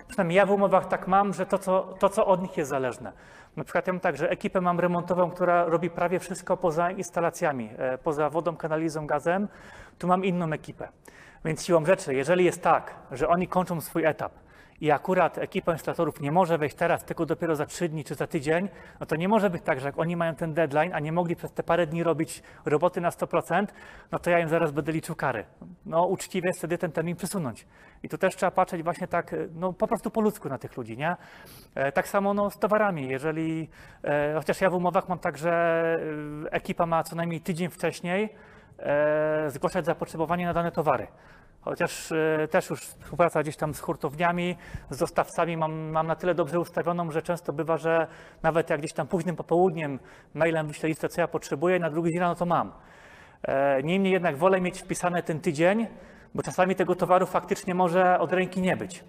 przynajmniej 0.08 0.38
ja 0.38 0.46
w 0.46 0.52
umowach 0.52 0.88
tak 0.88 1.08
mam, 1.08 1.34
że 1.34 1.46
to 1.46 1.58
co, 1.58 1.94
to, 2.00 2.10
co 2.10 2.26
od 2.26 2.42
nich 2.42 2.58
jest 2.58 2.70
zależne. 2.70 3.12
Na 3.56 3.64
przykład 3.64 3.88
ja 3.88 3.94
mam 3.94 4.00
tak, 4.00 4.18
że 4.18 4.30
ekipę 4.30 4.62
mam 4.62 4.80
remontową, 4.80 5.32
która 5.32 5.66
robi 5.66 5.90
prawie 5.90 6.20
wszystko 6.20 6.58
poza 6.58 6.92
instalacjami, 6.92 7.70
e, 7.78 7.98
poza 7.98 8.30
wodą, 8.30 8.56
kanalizą, 8.56 9.08
gazem. 9.08 9.48
Tu 10.00 10.08
mam 10.08 10.26
inną 10.26 10.54
ekipę. 10.54 10.88
Więc 11.46 11.66
siłą 11.66 11.86
rzeczy, 11.86 12.16
jeżeli 12.16 12.46
jest 12.46 12.62
tak, 12.62 12.96
że 13.12 13.28
oni 13.28 13.48
kończą 13.48 13.82
swój 13.82 14.06
etap 14.06 14.32
i 14.82 14.92
akurat 14.92 15.38
ekipa 15.38 15.74
instalatorów 15.74 16.22
nie 16.22 16.32
może 16.32 16.58
wejść 16.58 16.76
teraz, 16.76 17.04
tylko 17.04 17.26
dopiero 17.26 17.56
za 17.56 17.66
trzy 17.66 17.90
dni 17.90 18.04
czy 18.04 18.16
za 18.16 18.28
tydzień, 18.28 18.70
no 19.00 19.06
to 19.06 19.16
nie 19.16 19.28
może 19.28 19.50
być 19.50 19.64
tak, 19.64 19.80
że 19.80 19.88
jak 19.88 20.00
oni 20.00 20.16
mają 20.16 20.36
ten 20.36 20.54
deadline, 20.54 20.94
a 20.94 21.00
nie 21.00 21.12
mogli 21.12 21.36
przez 21.36 21.52
te 21.52 21.64
parę 21.64 21.88
dni 21.88 22.04
robić 22.04 22.44
roboty 22.66 23.02
na 23.02 23.10
100%, 23.10 23.68
no 24.12 24.20
to 24.20 24.30
ja 24.30 24.40
im 24.40 24.50
zaraz 24.50 24.72
będę 24.72 24.92
liczył 24.92 25.16
kary. 25.16 25.46
No 25.86 26.06
uczciwie 26.06 26.48
jest 26.48 26.60
wtedy 26.60 26.78
ten 26.78 26.92
termin 26.92 27.16
przesunąć. 27.16 27.68
I 28.04 28.10
tu 28.10 28.18
też 28.18 28.36
trzeba 28.36 28.52
patrzeć 28.52 28.84
właśnie 28.84 29.08
tak, 29.08 29.36
no 29.56 29.74
po 29.74 29.88
prostu 29.88 30.12
po 30.12 30.22
ludzku 30.22 30.50
na 30.50 30.58
tych 30.58 30.78
ludzi, 30.78 30.98
nie? 30.98 31.16
E, 31.76 31.92
tak 31.92 32.08
samo 32.08 32.34
no, 32.34 32.50
z 32.50 32.60
towarami, 32.60 33.10
jeżeli, 33.10 33.70
e, 34.04 34.34
chociaż 34.38 34.62
ja 34.62 34.70
w 34.70 34.74
umowach 34.74 35.10
mam 35.10 35.20
tak, 35.20 35.38
że 35.38 35.52
e, 36.46 36.52
ekipa 36.52 36.86
ma 36.86 37.04
co 37.04 37.16
najmniej 37.16 37.42
tydzień 37.42 37.70
wcześniej 37.70 38.30
zgłaszać 39.48 39.86
zapotrzebowanie 39.86 40.46
na 40.46 40.54
dane 40.54 40.72
towary. 40.72 41.08
Chociaż 41.62 42.12
e, 42.12 42.48
też 42.48 42.70
już 42.70 42.82
współpraca 42.82 43.42
gdzieś 43.44 43.56
tam 43.56 43.74
z 43.74 43.80
hurtowniami, 43.80 44.58
z 44.90 44.98
dostawcami 44.98 45.58
mam, 45.58 45.74
mam 45.74 46.08
na 46.08 46.16
tyle 46.16 46.36
dobrze 46.36 46.60
ustawioną, 46.60 47.12
że 47.12 47.22
często 47.22 47.54
bywa, 47.54 47.78
że 47.78 48.08
nawet 48.44 48.70
jak 48.70 48.80
gdzieś 48.80 48.94
tam 48.94 49.08
późnym 49.08 49.36
popołudniem 49.36 50.00
mailem 50.34 50.68
wyślę 50.68 50.90
listę, 50.90 51.10
co 51.10 51.22
ja 51.22 51.28
potrzebuję, 51.28 51.80
na 51.80 51.90
drugi 51.90 52.12
dzień 52.12 52.20
rano 52.20 52.36
to 52.36 52.46
mam. 52.46 52.72
E, 53.44 53.84
Niemniej 53.84 54.14
jednak 54.14 54.38
wolę 54.38 54.62
mieć 54.62 54.82
wpisane 54.82 55.24
ten 55.24 55.40
tydzień, 55.40 55.88
bo 56.36 56.44
czasami 56.44 56.76
tego 56.76 56.96
towaru 56.96 57.26
faktycznie 57.26 57.76
może 57.76 58.20
od 58.20 58.34
ręki 58.34 58.62
nie 58.62 58.78
być. 58.78 59.04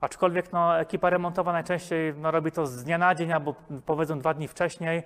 Aczkolwiek 0.00 0.52
no, 0.52 0.80
ekipa 0.80 1.10
remontowa 1.10 1.52
najczęściej 1.52 2.14
no, 2.16 2.30
robi 2.30 2.52
to 2.52 2.66
z 2.66 2.84
dnia 2.84 2.98
na 2.98 3.14
dzień 3.14 3.32
albo 3.32 3.54
powiedzą 3.86 4.18
dwa 4.18 4.34
dni 4.34 4.48
wcześniej. 4.48 5.02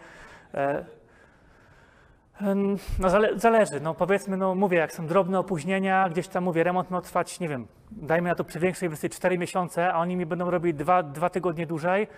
No 2.99 3.09
zale, 3.09 3.39
zależy, 3.39 3.80
no 3.80 3.95
powiedzmy, 3.95 4.37
no 4.37 4.55
mówię, 4.55 4.78
jak 4.78 4.93
są 4.93 5.07
drobne 5.07 5.39
opóźnienia, 5.39 6.09
gdzieś 6.09 6.28
tam 6.28 6.45
mówię, 6.45 6.64
remont 6.64 6.91
ma 6.91 7.01
trwać, 7.01 7.41
nie 7.41 7.49
wiem, 7.49 7.66
dajmy 7.91 8.28
na 8.28 8.35
to 8.35 8.45
przy 8.45 8.61
większej 8.61 8.87
inwestycji 8.87 9.16
4 9.16 9.39
miesiące, 9.39 9.93
a 9.93 9.99
oni 9.99 10.16
mi 10.16 10.26
będą 10.26 10.51
robić 10.51 10.76
dwa, 10.76 11.03
dwa 11.03 11.30
tygodnie 11.30 11.66
dłużej, 11.66 12.09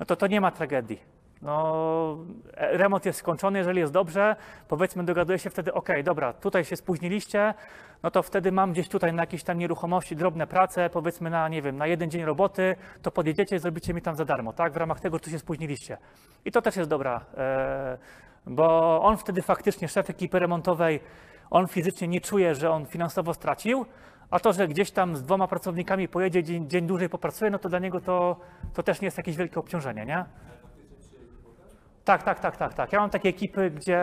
no 0.00 0.06
to 0.06 0.16
to 0.16 0.26
nie 0.26 0.40
ma 0.40 0.50
tragedii. 0.50 1.00
No, 1.42 2.16
e, 2.56 2.76
remont 2.76 3.06
jest 3.06 3.18
skończony, 3.18 3.58
jeżeli 3.58 3.80
jest 3.80 3.92
dobrze, 3.92 4.36
powiedzmy, 4.68 5.04
dogaduję 5.04 5.38
się 5.38 5.50
wtedy, 5.50 5.74
ok, 5.74 5.88
dobra, 6.04 6.32
tutaj 6.32 6.64
się 6.64 6.76
spóźniliście, 6.76 7.54
no 8.02 8.10
to 8.10 8.22
wtedy 8.22 8.52
mam 8.52 8.72
gdzieś 8.72 8.88
tutaj 8.88 9.12
na 9.12 9.22
jakieś 9.22 9.44
tam 9.44 9.58
nieruchomości 9.58 10.16
drobne 10.16 10.46
prace, 10.46 10.90
powiedzmy 10.90 11.30
na, 11.30 11.48
nie 11.48 11.62
wiem, 11.62 11.76
na 11.76 11.86
jeden 11.86 12.10
dzień 12.10 12.24
roboty, 12.24 12.76
to 13.02 13.10
podjedziecie 13.10 13.56
i 13.56 13.58
zrobicie 13.58 13.94
mi 13.94 14.02
tam 14.02 14.16
za 14.16 14.24
darmo, 14.24 14.52
tak, 14.52 14.72
w 14.72 14.76
ramach 14.76 15.00
tego, 15.00 15.20
czy 15.20 15.30
się 15.30 15.38
spóźniliście. 15.38 15.98
I 16.44 16.52
to 16.52 16.62
też 16.62 16.76
jest 16.76 16.90
dobra, 16.90 17.20
e, 17.36 17.98
bo 18.46 19.00
on 19.02 19.16
wtedy 19.16 19.42
faktycznie, 19.42 19.88
szef 19.88 20.10
ekipy 20.10 20.38
remontowej, 20.38 21.00
on 21.50 21.68
fizycznie 21.68 22.08
nie 22.08 22.20
czuje, 22.20 22.54
że 22.54 22.70
on 22.70 22.86
finansowo 22.86 23.34
stracił, 23.34 23.86
a 24.30 24.40
to, 24.40 24.52
że 24.52 24.68
gdzieś 24.68 24.90
tam 24.90 25.16
z 25.16 25.22
dwoma 25.22 25.48
pracownikami 25.48 26.08
pojedzie, 26.08 26.42
dzień, 26.42 26.68
dzień 26.68 26.86
dłużej 26.86 27.08
popracuje, 27.08 27.50
no 27.50 27.58
to 27.58 27.68
dla 27.68 27.78
niego 27.78 28.00
to, 28.00 28.36
to 28.74 28.82
też 28.82 29.00
nie 29.00 29.06
jest 29.06 29.16
jakieś 29.16 29.36
wielkie 29.36 29.60
obciążenie, 29.60 30.06
nie? 30.06 30.24
Tak, 32.04 32.22
tak, 32.22 32.40
tak, 32.40 32.56
tak, 32.56 32.74
tak. 32.74 32.92
Ja 32.92 33.00
mam 33.00 33.10
takie 33.10 33.28
ekipy, 33.28 33.70
gdzie, 33.70 34.00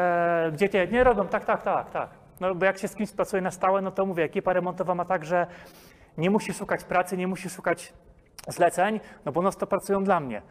gdzie 0.54 0.70
tie 0.70 0.88
nie 0.88 1.04
robią, 1.04 1.28
tak, 1.28 1.46
tak, 1.46 1.64
tak, 1.64 1.92
tak. 1.92 2.10
No 2.40 2.56
bo 2.56 2.66
jak 2.66 2.78
się 2.78 2.88
z 2.88 2.96
kimś 2.96 3.12
pracuje 3.12 3.42
na 3.42 3.52
stałe, 3.52 3.82
no 3.82 3.92
to 3.92 4.06
mówię, 4.06 4.24
ekipa 4.24 4.54
remontowa 4.54 4.96
ma 4.96 5.06
tak, 5.06 5.26
że 5.26 5.48
nie 6.18 6.30
musi 6.30 6.54
szukać 6.54 6.84
pracy, 6.84 7.18
nie 7.18 7.28
musi 7.28 7.50
szukać 7.50 7.94
zleceń, 8.48 9.00
no 9.26 9.32
bo 9.32 9.42
no 9.42 9.52
to 9.52 9.68
pracują 9.68 10.04
dla 10.04 10.20
mnie. 10.20 10.42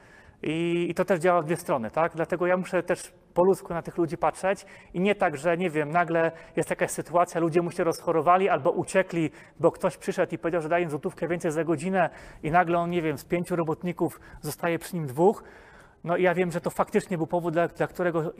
I, 0.43 0.86
I 0.91 0.95
to 0.95 1.05
też 1.05 1.20
działa 1.20 1.43
w 1.43 1.45
dwie 1.45 1.57
strony, 1.57 1.91
tak? 1.91 2.12
Dlatego 2.14 2.47
ja 2.47 2.57
muszę 2.57 2.82
też 2.82 3.12
po 3.34 3.45
ludzku 3.45 3.74
na 3.74 3.82
tych 3.82 3.99
ludzi 3.99 4.16
patrzeć 4.16 4.66
i 4.95 5.01
nie 5.01 5.14
tak, 5.14 5.36
że 5.36 5.57
nie 5.57 5.70
wiem, 5.70 5.91
nagle 5.91 6.32
jest 6.57 6.70
jakaś 6.70 6.91
sytuacja, 6.91 7.41
ludzie 7.41 7.62
mu 7.62 7.70
się 7.70 7.84
rozchorowali 7.84 8.49
albo 8.49 8.70
uciekli, 8.70 9.30
bo 9.61 9.72
ktoś 9.72 9.97
przyszedł 9.97 10.34
i 10.34 10.38
powiedział, 10.38 10.62
że 10.62 10.68
daje 10.68 10.84
im 10.84 10.91
złotówkę 10.91 11.28
więcej 11.28 11.51
za 11.51 11.64
godzinę 11.64 12.11
i 12.43 12.51
nagle 12.51 12.78
on, 12.78 12.91
nie 12.91 13.03
wiem, 13.03 13.18
z 13.18 13.24
pięciu 13.24 13.57
robotników 13.57 14.20
zostaje 14.41 14.78
przy 14.78 14.97
nim 14.97 15.07
dwóch, 15.07 15.45
no 16.05 16.16
i 16.16 16.22
ja 16.22 16.34
wiem, 16.34 16.51
że 16.51 16.61
to 16.61 16.70
faktycznie 16.70 17.16
był 17.16 17.26
powód, 17.26 17.53
dla, 17.53 17.68
dla 17.68 17.86
którego 17.86 18.32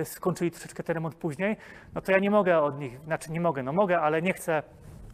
e, 0.00 0.04
skończyli 0.04 0.50
troszeczkę 0.50 0.82
ten 0.82 0.94
remont 0.94 1.14
później, 1.14 1.56
no 1.94 2.00
to 2.00 2.12
ja 2.12 2.18
nie 2.18 2.30
mogę 2.30 2.58
od 2.58 2.78
nich, 2.78 3.00
znaczy 3.00 3.32
nie 3.32 3.40
mogę, 3.40 3.62
no 3.62 3.72
mogę, 3.72 4.00
ale 4.00 4.22
nie 4.22 4.32
chcę 4.32 4.62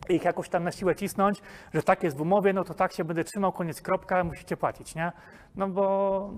ich 0.09 0.25
jakoś 0.25 0.49
tam 0.49 0.65
na 0.65 0.73
siłę 0.73 0.95
cisnąć, 0.95 1.43
że 1.75 1.83
tak 1.83 2.03
jest 2.03 2.17
w 2.17 2.21
umowie, 2.21 2.53
no 2.53 2.65
to 2.65 2.75
tak 2.75 2.93
się 2.93 3.05
będę 3.05 3.25
trzymał, 3.25 3.53
koniec, 3.53 3.83
kropka, 3.83 4.25
musicie 4.25 4.57
płacić, 4.57 4.95
nie? 4.95 5.13
No 5.57 5.69
bo 5.69 6.31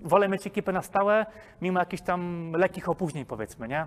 wolę 0.00 0.28
mieć 0.28 0.46
ekipę 0.46 0.72
na 0.72 0.82
stałe, 0.82 1.26
mimo 1.62 1.80
jakichś 1.80 2.02
tam 2.02 2.52
lekkich 2.52 2.88
opóźnień, 2.88 3.24
powiedzmy, 3.24 3.68
nie? 3.68 3.86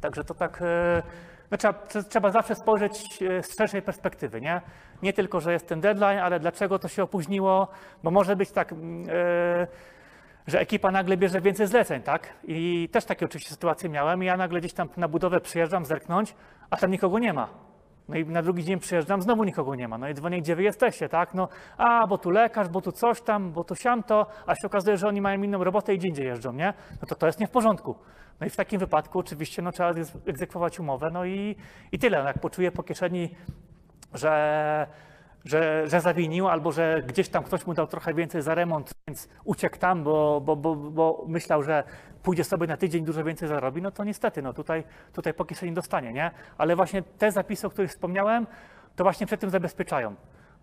Także 0.00 0.24
to 0.24 0.34
tak, 0.34 0.62
e, 0.62 1.02
no 1.50 1.56
trzeba, 1.56 1.74
trzeba 2.08 2.30
zawsze 2.30 2.54
spojrzeć 2.54 3.22
e, 3.22 3.42
z 3.42 3.56
szerszej 3.56 3.82
perspektywy, 3.82 4.40
nie? 4.40 4.60
Nie 5.02 5.12
tylko, 5.12 5.40
że 5.40 5.52
jest 5.52 5.68
ten 5.68 5.80
deadline, 5.80 6.18
ale 6.18 6.40
dlaczego 6.40 6.78
to 6.78 6.88
się 6.88 7.02
opóźniło, 7.02 7.68
bo 8.02 8.10
może 8.10 8.36
być 8.36 8.50
tak, 8.50 8.72
mm, 8.72 9.08
e, 9.08 9.66
że 10.46 10.60
ekipa 10.60 10.90
nagle 10.90 11.16
bierze 11.16 11.40
więcej 11.40 11.66
zleceń, 11.66 12.02
tak? 12.02 12.28
I 12.44 12.88
też 12.92 13.04
takie 13.04 13.26
oczywiście 13.26 13.50
sytuacje 13.50 13.88
miałem 13.88 14.22
ja 14.22 14.36
nagle 14.36 14.60
gdzieś 14.60 14.72
tam 14.72 14.88
na 14.96 15.08
budowę 15.08 15.40
przyjeżdżam 15.40 15.84
zerknąć, 15.84 16.34
a 16.70 16.76
tam 16.76 16.90
nikogo 16.90 17.18
nie 17.18 17.32
ma. 17.32 17.69
No 18.10 18.16
i 18.16 18.26
na 18.26 18.42
drugi 18.42 18.64
dzień 18.64 18.78
przyjeżdżam, 18.78 19.22
znowu 19.22 19.44
nikogo 19.44 19.74
nie 19.74 19.88
ma. 19.88 19.98
No 19.98 20.08
i 20.08 20.14
dzwonię, 20.14 20.40
gdzie 20.40 20.56
wy 20.56 20.62
jesteście, 20.62 21.08
tak? 21.08 21.34
No, 21.34 21.48
a, 21.76 22.06
bo 22.06 22.18
tu 22.18 22.30
lekarz, 22.30 22.68
bo 22.68 22.80
tu 22.80 22.92
coś 22.92 23.20
tam, 23.20 23.52
bo 23.52 23.64
tu 23.64 23.74
siamto, 23.74 24.26
a 24.46 24.54
się 24.54 24.66
okazuje, 24.66 24.96
że 24.96 25.08
oni 25.08 25.20
mają 25.20 25.42
inną 25.42 25.64
robotę 25.64 25.94
i 25.94 25.98
gdzie 25.98 26.08
indziej 26.08 26.26
jeżdżą, 26.26 26.52
nie? 26.52 26.74
No 27.02 27.08
to 27.08 27.14
to 27.14 27.26
jest 27.26 27.40
nie 27.40 27.46
w 27.46 27.50
porządku. 27.50 27.94
No 28.40 28.46
i 28.46 28.50
w 28.50 28.56
takim 28.56 28.80
wypadku 28.80 29.18
oczywiście 29.18 29.62
no, 29.62 29.72
trzeba 29.72 29.94
egzekwować 30.26 30.80
umowę, 30.80 31.10
no 31.12 31.24
i, 31.24 31.56
i 31.92 31.98
tyle. 31.98 32.18
No, 32.18 32.28
jak 32.28 32.38
poczuję 32.38 32.72
po 32.72 32.82
kieszeni, 32.82 33.30
że, 34.14 34.86
że, 35.44 35.88
że 35.88 36.00
zawinił, 36.00 36.48
albo 36.48 36.72
że 36.72 37.02
gdzieś 37.06 37.28
tam 37.28 37.44
ktoś 37.44 37.66
mu 37.66 37.74
dał 37.74 37.86
trochę 37.86 38.14
więcej 38.14 38.42
za 38.42 38.54
remont, 38.54 38.90
więc 39.08 39.28
uciekł 39.44 39.78
tam, 39.78 40.04
bo, 40.04 40.40
bo, 40.40 40.56
bo, 40.56 40.76
bo 40.76 41.24
myślał, 41.28 41.62
że 41.62 41.84
pójdzie 42.22 42.44
sobie 42.44 42.66
na 42.66 42.76
tydzień, 42.76 43.04
dużo 43.04 43.24
więcej 43.24 43.48
zarobi, 43.48 43.82
no 43.82 43.90
to 43.90 44.04
niestety, 44.04 44.42
no 44.42 44.52
tutaj, 44.52 44.84
tutaj 45.12 45.34
po 45.34 45.44
kieszeni 45.44 45.72
dostanie, 45.72 46.12
nie? 46.12 46.30
Ale 46.58 46.76
właśnie 46.76 47.02
te 47.02 47.32
zapisy, 47.32 47.66
o 47.66 47.70
których 47.70 47.90
wspomniałem, 47.90 48.46
to 48.96 49.04
właśnie 49.04 49.26
przed 49.26 49.40
tym 49.40 49.50
zabezpieczają. 49.50 50.14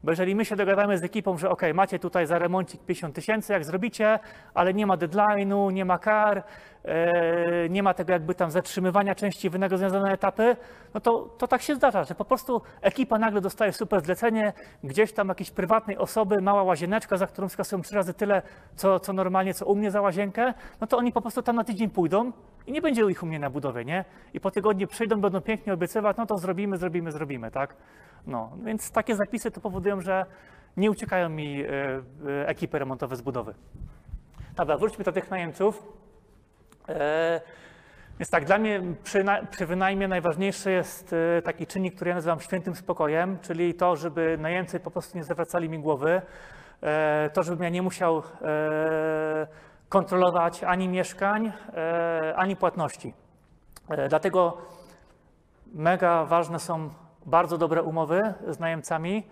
Bo 0.04 0.12
jeżeli 0.12 0.36
my 0.36 0.46
się 0.46 0.56
dogadamy 0.56 0.98
z 0.98 1.04
ekipą, 1.04 1.38
że 1.38 1.50
ok, 1.50 1.62
macie 1.74 2.00
tutaj 2.00 2.28
za 2.28 2.40
remoncik 2.40 2.82
50 2.86 3.16
tysięcy, 3.16 3.54
jak 3.54 3.66
zrobicie, 3.66 4.20
ale 4.54 4.74
nie 4.74 4.86
ma 4.86 4.98
deadline'u, 4.98 5.74
nie 5.74 5.86
ma 5.86 5.98
kar, 5.98 6.44
e, 6.84 7.70
nie 7.70 7.84
ma 7.84 7.94
tego 7.94 8.14
jakby 8.14 8.36
tam 8.36 8.52
zatrzymywania 8.52 9.16
części 9.16 9.50
wynagrodzenia 9.50 10.00
na 10.00 10.12
etapy, 10.12 10.56
no 10.94 11.00
to, 11.00 11.36
to 11.38 11.48
tak 11.48 11.62
się 11.62 11.76
zdarza, 11.76 12.04
że 12.04 12.16
po 12.16 12.26
prostu 12.26 12.62
ekipa 12.82 13.20
nagle 13.20 13.42
dostaje 13.42 13.74
super 13.74 14.02
zlecenie, 14.02 14.54
gdzieś 14.84 15.14
tam 15.14 15.28
jakiejś 15.28 15.52
prywatnej 15.52 15.98
osoby, 15.98 16.42
mała 16.42 16.64
łazieneczka, 16.64 17.18
za 17.18 17.28
którą 17.28 17.50
skasują 17.50 17.82
trzy 17.82 17.96
razy 17.96 18.14
tyle, 18.14 18.42
co, 18.76 19.00
co 19.00 19.14
normalnie, 19.14 19.54
co 19.54 19.66
u 19.66 19.76
mnie 19.76 19.92
za 19.92 20.02
łazienkę, 20.02 20.54
no 20.82 20.88
to 20.88 20.98
oni 20.98 21.12
po 21.12 21.22
prostu 21.22 21.42
tam 21.42 21.56
na 21.56 21.64
tydzień 21.64 21.90
pójdą 21.90 22.32
i 22.68 22.72
nie 22.72 22.82
będzie 22.82 23.10
ich 23.10 23.24
u 23.24 23.26
mnie 23.26 23.40
na 23.40 23.50
budowie, 23.50 23.86
nie? 23.86 24.06
I 24.34 24.40
po 24.40 24.52
tygodniu 24.52 24.88
przyjdą, 24.88 25.22
będą 25.22 25.42
pięknie 25.42 25.74
obiecywać, 25.74 26.18
no 26.18 26.26
to 26.26 26.38
zrobimy, 26.38 26.78
zrobimy, 26.78 27.12
zrobimy, 27.12 27.52
tak? 27.52 27.76
No, 28.28 28.52
więc 28.64 28.92
takie 28.92 29.16
zapisy 29.16 29.52
to 29.52 29.62
powodują, 29.62 30.02
że 30.02 30.26
nie 30.78 30.92
uciekają 30.92 31.30
mi 31.30 31.62
e, 31.62 31.68
e, 31.68 32.48
ekipy 32.48 32.80
remontowe 32.80 33.16
z 33.16 33.22
budowy. 33.22 33.54
Dobra, 34.56 34.78
wróćmy 34.78 35.04
do 35.04 35.12
tych 35.12 35.30
najemców. 35.30 35.84
E, 36.90 37.42
Więc 38.20 38.30
tak, 38.30 38.46
dla 38.46 38.58
mnie 38.58 38.82
przy, 39.04 39.26
przy 39.52 39.66
wynajmie 39.66 40.08
najważniejszy 40.08 40.72
jest 40.72 41.16
taki 41.44 41.68
czynnik, 41.68 41.96
który 41.96 42.10
ja 42.10 42.16
nazywam 42.16 42.40
świętym 42.40 42.76
spokojem, 42.76 43.40
czyli 43.42 43.74
to, 43.74 43.96
żeby 43.96 44.38
najemcy 44.42 44.80
po 44.80 44.92
prostu 44.92 45.18
nie 45.18 45.24
zawracali 45.24 45.70
mi 45.70 45.80
głowy, 45.80 46.22
to, 47.34 47.44
żebym 47.44 47.64
ja 47.64 47.70
nie 47.70 47.82
musiał 47.82 48.24
kontrolować 49.90 50.64
ani 50.64 50.88
mieszkań, 50.88 51.52
ani 52.36 52.56
płatności. 52.56 53.14
Dlatego 54.10 54.58
mega 55.74 56.26
ważne 56.26 56.60
są 56.60 56.90
bardzo 57.28 57.58
dobre 57.58 57.84
umowy 57.84 58.34
z 58.48 58.60
najemcami, 58.60 59.28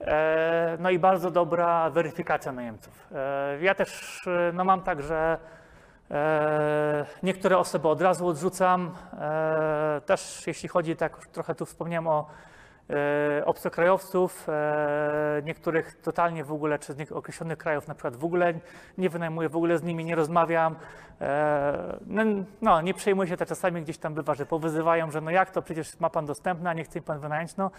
e, 0.00 0.76
no 0.80 0.90
i 0.90 0.98
bardzo 0.98 1.30
dobra 1.30 1.90
weryfikacja 1.90 2.52
najemców. 2.52 3.08
E, 3.14 3.58
Ja 3.60 3.74
też 3.74 4.22
e, 4.26 4.52
no 4.52 4.64
mam 4.64 4.82
tak, 4.82 5.02
że 5.02 5.38
niektóre 7.22 7.58
osoby 7.58 7.88
od 7.88 8.00
razu 8.00 8.26
odrzucam. 8.26 8.94
Też 10.06 10.46
jeśli 10.46 10.68
chodzi, 10.68 10.96
tak 10.96 11.26
trochę 11.26 11.54
tu 11.54 11.66
wspomniałem 11.66 12.06
o 12.06 12.26
obcokrajowców, 13.44 14.48
e, 14.48 15.42
niektórych 15.44 16.00
totalnie 16.02 16.44
w 16.44 16.52
ogóle, 16.52 16.78
czy 16.78 16.92
z 16.92 17.12
określonych 17.12 17.58
krajów 17.58 17.88
na 17.88 17.94
przykład 17.94 18.16
w 18.16 18.24
ogóle 18.24 18.54
nie 18.98 19.08
wynajmuję, 19.10 19.48
w 19.48 19.56
ogóle 19.56 19.78
z 19.78 19.82
nimi 19.82 20.04
nie 20.04 20.14
rozmawiam. 20.14 20.76
E, 21.20 21.98
No, 22.06 22.22
no 22.62 22.80
nie 22.80 22.94
przejmuję 22.94 23.28
się, 23.28 23.36
to 23.36 23.46
czasami 23.46 23.82
gdzieś 23.82 23.98
tam 23.98 24.14
bywa, 24.14 24.34
że 24.34 24.46
powyzywają, 24.46 25.10
że 25.10 25.20
no 25.20 25.30
jak 25.30 25.50
to, 25.50 25.62
przecież 25.62 26.00
ma 26.00 26.10
pan 26.10 26.26
dostępne, 26.26 26.70
a 26.70 26.72
nie 26.74 26.84
chce 26.84 27.00
pan 27.00 27.18
wynająć. 27.20 27.56
No 27.56 27.70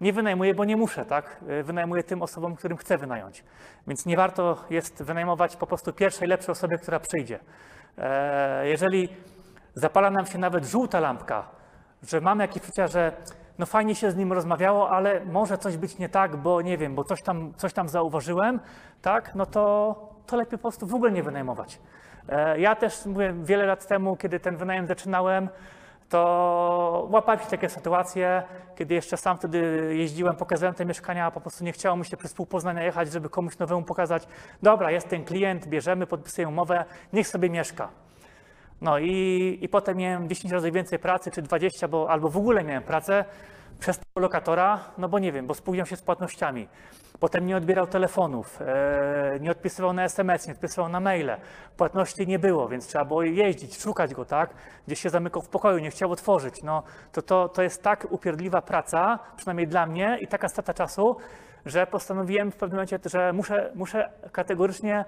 nie 0.00 0.12
wynajmuję, 0.12 0.54
bo 0.54 0.64
nie 0.64 0.76
muszę, 0.76 1.04
tak? 1.04 1.36
E, 1.48 1.62
Wynajmuję 1.62 2.02
tym 2.02 2.22
osobom, 2.22 2.56
którym 2.56 2.76
chcę 2.78 2.98
wynająć. 2.98 3.44
Więc 3.86 4.06
nie 4.06 4.16
warto 4.16 4.64
jest 4.70 5.02
wynajmować 5.02 5.56
po 5.56 5.66
prostu 5.66 5.92
pierwszej, 5.92 6.28
lepszej 6.28 6.52
osobie, 6.52 6.78
która 6.78 7.00
przyjdzie. 7.00 7.38
E, 7.98 8.68
Jeżeli 8.68 9.08
zapala 9.74 10.10
nam 10.10 10.26
się 10.26 10.38
nawet 10.38 10.64
żółta 10.64 11.00
lampka, 11.00 11.48
że 12.02 12.20
mamy 12.20 12.44
jakieś 12.44 12.62
poczucia, 12.62 12.86
że 12.86 13.12
no 13.58 13.66
fajnie 13.66 13.94
się 13.94 14.10
z 14.10 14.16
nim 14.16 14.32
rozmawiało, 14.32 14.90
ale 14.90 15.24
może 15.24 15.58
coś 15.58 15.76
być 15.76 15.98
nie 15.98 16.08
tak, 16.08 16.36
bo 16.36 16.62
nie 16.62 16.78
wiem, 16.78 16.94
bo 16.94 17.04
coś 17.04 17.22
tam, 17.22 17.52
coś 17.56 17.72
tam 17.72 17.88
zauważyłem, 17.88 18.60
tak, 19.02 19.34
no 19.34 19.46
to, 19.46 19.96
to 20.26 20.36
lepiej 20.36 20.58
po 20.58 20.62
prostu 20.62 20.86
w 20.86 20.94
ogóle 20.94 21.12
nie 21.12 21.22
wynajmować. 21.22 21.80
E, 22.28 22.60
Ja 22.60 22.76
też 22.76 23.06
mówię, 23.06 23.34
wiele 23.42 23.66
lat 23.66 23.86
temu, 23.86 24.16
kiedy 24.16 24.40
ten 24.40 24.56
wynajem 24.56 24.86
zaczynałem, 24.86 25.48
to 26.08 27.08
łapałem 27.10 27.40
się 27.40 27.46
takie 27.46 27.68
sytuacje, 27.68 28.42
kiedy 28.76 28.94
jeszcze 28.94 29.16
sam 29.16 29.36
wtedy 29.38 29.90
jeździłem, 29.96 30.36
pokazałem 30.36 30.74
te 30.74 30.84
mieszkania, 30.84 31.26
a 31.26 31.30
po 31.30 31.40
prostu 31.40 31.64
nie 31.64 31.72
chciało 31.72 31.96
mi 31.96 32.04
się 32.04 32.16
przez 32.16 32.34
pół 32.34 32.46
Poznania 32.46 32.82
jechać, 32.82 33.12
żeby 33.12 33.28
komuś 33.28 33.58
nowemu 33.58 33.82
pokazać, 33.82 34.28
dobra, 34.62 34.90
jest 34.90 35.08
ten 35.08 35.24
klient, 35.24 35.66
bierzemy, 35.66 36.06
podpisujemy 36.06 36.52
umowę, 36.52 36.84
niech 37.12 37.28
sobie 37.28 37.50
mieszka. 37.50 37.88
No 38.80 38.98
i, 38.98 39.58
i 39.62 39.68
potem 39.68 39.96
miałem 39.96 40.28
10 40.28 40.52
razy 40.52 40.70
więcej 40.70 40.98
pracy, 40.98 41.30
czy 41.30 41.42
20, 41.42 41.88
bo, 41.88 42.10
albo 42.10 42.28
w 42.28 42.36
ogóle 42.36 42.64
miałem 42.64 42.82
pracę 42.82 43.24
przez 43.80 43.98
tego 43.98 44.20
lokatora, 44.20 44.80
no 44.98 45.08
bo 45.08 45.18
nie 45.18 45.32
wiem, 45.32 45.46
bo 45.46 45.54
spóźniał 45.54 45.86
się 45.86 45.96
z 45.96 46.02
płatnościami. 46.02 46.68
Potem 47.20 47.46
nie 47.46 47.56
odbierał 47.56 47.86
telefonów, 47.86 48.60
e, 48.62 49.38
nie 49.40 49.50
odpisywał 49.50 49.92
na 49.92 50.04
SMS, 50.04 50.46
nie 50.46 50.52
odpisywał 50.52 50.88
na 50.88 51.00
maile. 51.00 51.36
Płatności 51.76 52.26
nie 52.26 52.38
było, 52.38 52.68
więc 52.68 52.86
trzeba 52.86 53.04
było 53.04 53.22
jeździć, 53.22 53.82
szukać 53.82 54.14
go, 54.14 54.24
tak? 54.24 54.50
Gdzieś 54.86 55.00
się 55.00 55.10
zamykał 55.10 55.42
w 55.42 55.48
pokoju, 55.48 55.78
nie 55.78 55.90
chciał 55.90 56.12
otworzyć. 56.12 56.62
No, 56.62 56.82
to, 57.12 57.22
to, 57.22 57.48
to 57.48 57.62
jest 57.62 57.82
tak 57.82 58.06
upierdliwa 58.10 58.62
praca, 58.62 59.18
przynajmniej 59.36 59.68
dla 59.68 59.86
mnie, 59.86 60.18
i 60.20 60.26
taka 60.26 60.48
strata 60.48 60.74
czasu, 60.74 61.16
że 61.66 61.86
postanowiłem 61.86 62.50
w 62.50 62.56
pewnym 62.56 62.76
momencie, 62.76 62.98
że 63.04 63.32
muszę, 63.32 63.72
muszę 63.74 64.10
kategorycznie 64.32 65.04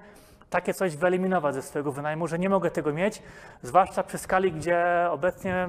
takie 0.51 0.75
coś 0.75 0.97
wyeliminować 0.97 1.55
ze 1.55 1.63
swojego 1.63 1.93
wynajmu, 1.93 2.27
że 2.27 2.39
nie 2.39 2.49
mogę 2.49 2.71
tego 2.71 2.93
mieć, 2.93 3.23
zwłaszcza 3.63 4.03
przy 4.03 4.19
skali, 4.19 4.53
gdzie 4.53 5.09
obecnie 5.11 5.69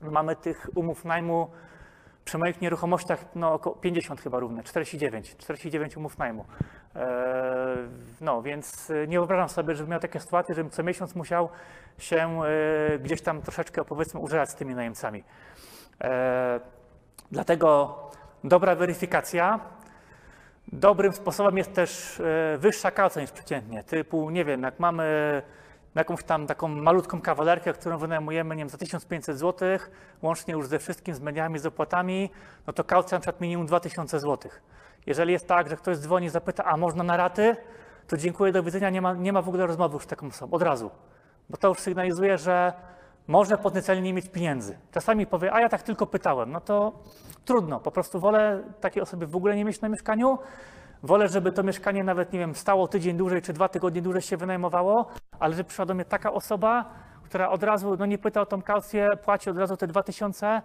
mamy 0.00 0.36
tych 0.36 0.70
umów 0.74 1.04
najmu 1.04 1.50
przy 2.24 2.38
moich 2.38 2.60
nieruchomościach 2.60 3.24
no, 3.34 3.52
około 3.52 3.76
50 3.76 4.20
chyba 4.20 4.38
równe, 4.38 4.62
49, 4.62 5.36
49 5.36 5.96
umów 5.96 6.18
najmu. 6.18 6.44
Eee, 6.94 7.06
no 8.20 8.42
więc 8.42 8.90
e, 8.90 9.06
nie 9.06 9.18
wyobrażam 9.18 9.48
sobie, 9.48 9.74
żebym 9.74 9.90
miał 9.90 10.00
takie 10.00 10.20
sytuacje, 10.20 10.54
żebym 10.54 10.70
co 10.70 10.82
miesiąc 10.82 11.14
musiał 11.14 11.48
się 11.98 12.40
e, 12.44 12.98
gdzieś 12.98 13.22
tam 13.22 13.42
troszeczkę 13.42 13.84
powiedzmy 13.84 14.20
użerać 14.20 14.50
z 14.50 14.54
tymi 14.54 14.74
najemcami. 14.74 15.24
Dlatego 17.30 17.98
dobra 18.44 18.74
weryfikacja, 18.74 19.60
Dobrym 20.72 21.12
sposobem 21.12 21.58
jest 21.58 21.72
też 21.72 22.20
e, 22.20 22.58
wyższa 22.58 22.90
kaucja 22.90 23.22
niż 23.22 23.30
przeciętnie. 23.30 23.84
Typu, 23.84 24.30
nie 24.30 24.44
wiem, 24.44 24.62
jak 24.62 24.80
mamy 24.80 25.42
jakąś 25.94 26.24
tam 26.24 26.46
taką 26.46 26.68
malutką 26.68 27.20
kawalerkę, 27.20 27.72
którą 27.72 27.98
wynajmujemy, 27.98 28.56
nie 28.56 28.60
wiem, 28.60 28.70
za 28.70 28.78
1500 28.78 29.38
zł, 29.38 29.68
łącznie 30.22 30.54
już 30.54 30.66
ze 30.66 30.78
wszystkim, 30.78 31.14
z 31.14 31.20
mediami, 31.20 31.58
z 31.58 31.66
opłatami, 31.66 32.30
no 32.66 32.72
to 32.72 32.84
kaucja 32.84 33.16
na 33.16 33.20
przykład 33.20 33.40
minimum 33.40 33.66
2000 33.66 34.20
zł. 34.20 34.50
Jeżeli 35.06 35.32
jest 35.32 35.48
tak, 35.48 35.68
że 35.68 35.76
ktoś 35.76 35.96
dzwoni 35.96 36.26
i 36.26 36.30
zapyta, 36.30 36.64
a 36.64 36.76
można 36.76 37.04
na 37.04 37.16
raty, 37.16 37.56
to 38.06 38.16
dziękuję, 38.16 38.52
do 38.52 38.62
widzenia, 38.62 38.90
nie 38.90 39.00
ma, 39.00 39.14
nie 39.14 39.32
ma 39.32 39.42
w 39.42 39.48
ogóle 39.48 39.66
rozmowy 39.66 39.94
już 39.94 40.04
z 40.04 40.06
taką 40.06 40.26
osobą, 40.26 40.56
od 40.56 40.62
razu. 40.62 40.90
Bo 41.50 41.56
to 41.56 41.68
już 41.68 41.78
sygnalizuje, 41.78 42.38
że 42.38 42.72
może 43.28 43.58
potencjalnie 43.58 44.02
nie 44.02 44.12
mieć 44.12 44.28
pieniędzy. 44.28 44.78
Czasami 44.90 45.26
powie, 45.26 45.52
a 45.52 45.60
ja 45.60 45.68
tak 45.68 45.82
tylko 45.82 46.06
pytałem, 46.06 46.52
no 46.52 46.60
to 46.60 46.92
trudno, 47.44 47.80
po 47.80 47.90
prostu 47.90 48.20
wolę 48.20 48.62
takiej 48.80 49.02
osoby 49.02 49.26
w 49.26 49.36
ogóle 49.36 49.56
nie 49.56 49.64
mieć 49.64 49.80
na 49.80 49.88
mieszkaniu, 49.88 50.38
wolę, 51.02 51.28
żeby 51.28 51.52
to 51.52 51.62
mieszkanie 51.62 52.04
nawet, 52.04 52.32
nie 52.32 52.38
wiem, 52.38 52.54
stało 52.54 52.88
tydzień 52.88 53.16
dłużej 53.16 53.42
czy 53.42 53.52
dwa 53.52 53.68
tygodnie 53.68 54.02
dłużej 54.02 54.22
się 54.22 54.36
wynajmowało, 54.36 55.06
ale 55.38 55.54
że 55.54 55.64
przyszła 55.64 55.86
do 55.86 55.94
mnie 55.94 56.04
taka 56.04 56.32
osoba, 56.32 56.90
która 57.24 57.48
od 57.48 57.62
razu, 57.62 57.96
no 57.98 58.06
nie 58.06 58.18
pyta 58.18 58.40
o 58.40 58.46
tą 58.46 58.62
kaucję, 58.62 59.08
płaci 59.24 59.50
od 59.50 59.58
razu 59.58 59.76
te 59.76 59.86
2000, 59.86 60.62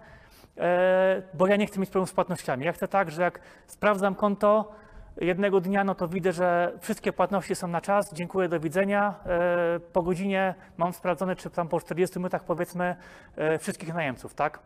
e, 0.56 1.22
bo 1.34 1.46
ja 1.46 1.56
nie 1.56 1.66
chcę 1.66 1.80
mieć 1.80 1.90
problemu 1.90 2.06
z 2.06 2.12
płatnościami. 2.12 2.64
Ja 2.64 2.72
chcę 2.72 2.88
tak, 2.88 3.10
że 3.10 3.22
jak 3.22 3.40
sprawdzam 3.66 4.14
konto 4.14 4.72
jednego 5.20 5.60
dnia, 5.60 5.84
no 5.84 5.94
to 5.94 6.08
widzę, 6.08 6.32
że 6.32 6.72
wszystkie 6.80 7.12
płatności 7.12 7.54
są 7.54 7.68
na 7.68 7.80
czas, 7.80 8.12
dziękuję, 8.12 8.48
do 8.48 8.60
widzenia. 8.60 9.14
E, 9.26 9.80
po 9.92 10.02
godzinie 10.02 10.54
mam 10.76 10.92
sprawdzone, 10.92 11.36
czy 11.36 11.50
tam 11.50 11.68
po 11.68 11.80
40 11.80 12.18
minutach 12.18 12.44
powiedzmy 12.44 12.96
e, 13.36 13.58
wszystkich 13.58 13.94
najemców, 13.94 14.34
tak? 14.34 14.58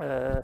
E, 0.00 0.42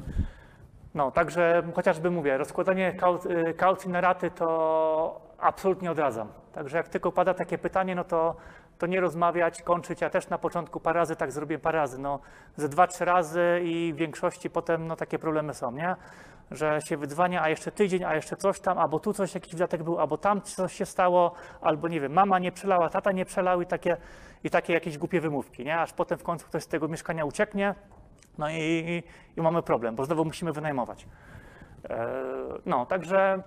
no, 0.95 1.11
także 1.11 1.62
chociażby 1.74 2.11
mówię, 2.11 2.39
rozkładanie 2.39 2.95
kau- 3.01 3.55
kaucji 3.55 3.91
na 3.91 4.01
raty 4.01 4.31
to 4.31 5.20
absolutnie 5.39 5.91
odradzam. 5.91 6.29
Także 6.53 6.77
jak 6.77 6.89
tylko 6.89 7.12
pada 7.12 7.35
takie 7.35 7.59
pytanie, 7.59 7.95
no 7.95 8.05
to, 8.05 8.37
to 8.79 8.87
nie 8.87 9.01
rozmawiać, 9.01 9.62
kończyć. 9.62 10.01
Ja 10.01 10.11
też 10.11 10.29
na 10.29 10.39
początku 10.39 10.81
parę 10.81 11.01
razy 11.01 11.16
tak 11.16 11.33
zrobiłem, 11.33 11.61
parę 11.61 11.79
razy, 11.79 11.99
no 11.99 12.20
ze 12.57 12.68
dwa, 12.68 12.87
trzy 12.87 13.05
razy 13.05 13.61
i 13.64 13.93
w 13.93 13.97
większości 13.97 14.51
potem 14.51 14.87
no 14.87 14.97
takie 14.97 15.18
problemy 15.18 15.55
są, 15.55 15.72
nie? 15.72 15.97
Że 16.51 16.81
się 16.81 16.97
wydzwania, 16.97 17.43
a 17.43 17.49
jeszcze 17.49 17.73
tydzień, 17.73 18.05
a 18.05 18.15
jeszcze 18.15 18.37
coś 18.37 18.61
tam, 18.61 18.79
albo 18.79 19.01
tu 19.01 19.13
coś, 19.13 19.35
jakiś 19.35 19.53
wydatek 19.53 19.83
był, 19.83 20.01
albo 20.01 20.19
tam 20.19 20.43
coś 20.43 20.73
się 20.73 20.87
stało, 20.87 21.33
albo 21.61 21.89
nie 21.89 22.01
wiem, 22.01 22.13
mama 22.13 22.39
nie 22.39 22.53
przelała, 22.53 22.89
tata 22.89 23.13
nie 23.13 23.25
przelał 23.25 23.63
i 23.63 23.67
takie, 23.67 23.97
i 24.45 24.51
takie 24.51 24.73
jakieś 24.73 24.99
głupie 24.99 25.21
wymówki, 25.21 25.65
nie? 25.65 25.81
Aż 25.81 25.93
potem 25.93 26.19
w 26.19 26.23
końcu 26.23 26.47
ktoś 26.47 26.63
z 26.63 26.67
tego 26.67 26.89
mieszkania 26.89 27.25
ucieknie, 27.25 27.75
No 28.39 28.51
i, 28.51 29.03
i 29.37 29.43
mamy 29.43 29.63
problem, 29.63 29.97
bo 29.97 30.05
znowu 30.05 30.25
musimy 30.25 30.53
wynajmować. 30.53 31.07
E, 31.91 32.09
No, 32.67 32.87
także 32.87 33.43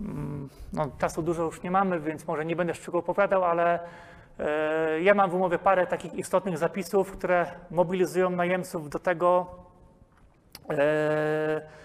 mm, 0.00 0.48
no, 0.72 0.86
czasu 0.98 1.22
dużo 1.22 1.42
już 1.42 1.62
nie 1.62 1.70
mamy, 1.70 2.00
więc 2.00 2.26
może 2.26 2.44
nie 2.44 2.56
będę 2.56 2.74
szczegółowo 2.74 3.12
opowiadał, 3.12 3.44
ale 3.44 3.80
e, 4.38 5.00
ja 5.00 5.14
mam 5.14 5.30
w 5.30 5.34
umowie 5.34 5.58
parę 5.58 5.86
takich 5.86 6.14
istotnych 6.14 6.58
zapisów, 6.58 7.12
które 7.12 7.46
mobilizują 7.70 8.30
najemców 8.30 8.90
do 8.90 8.98
tego, 8.98 9.46
e, 10.70 11.81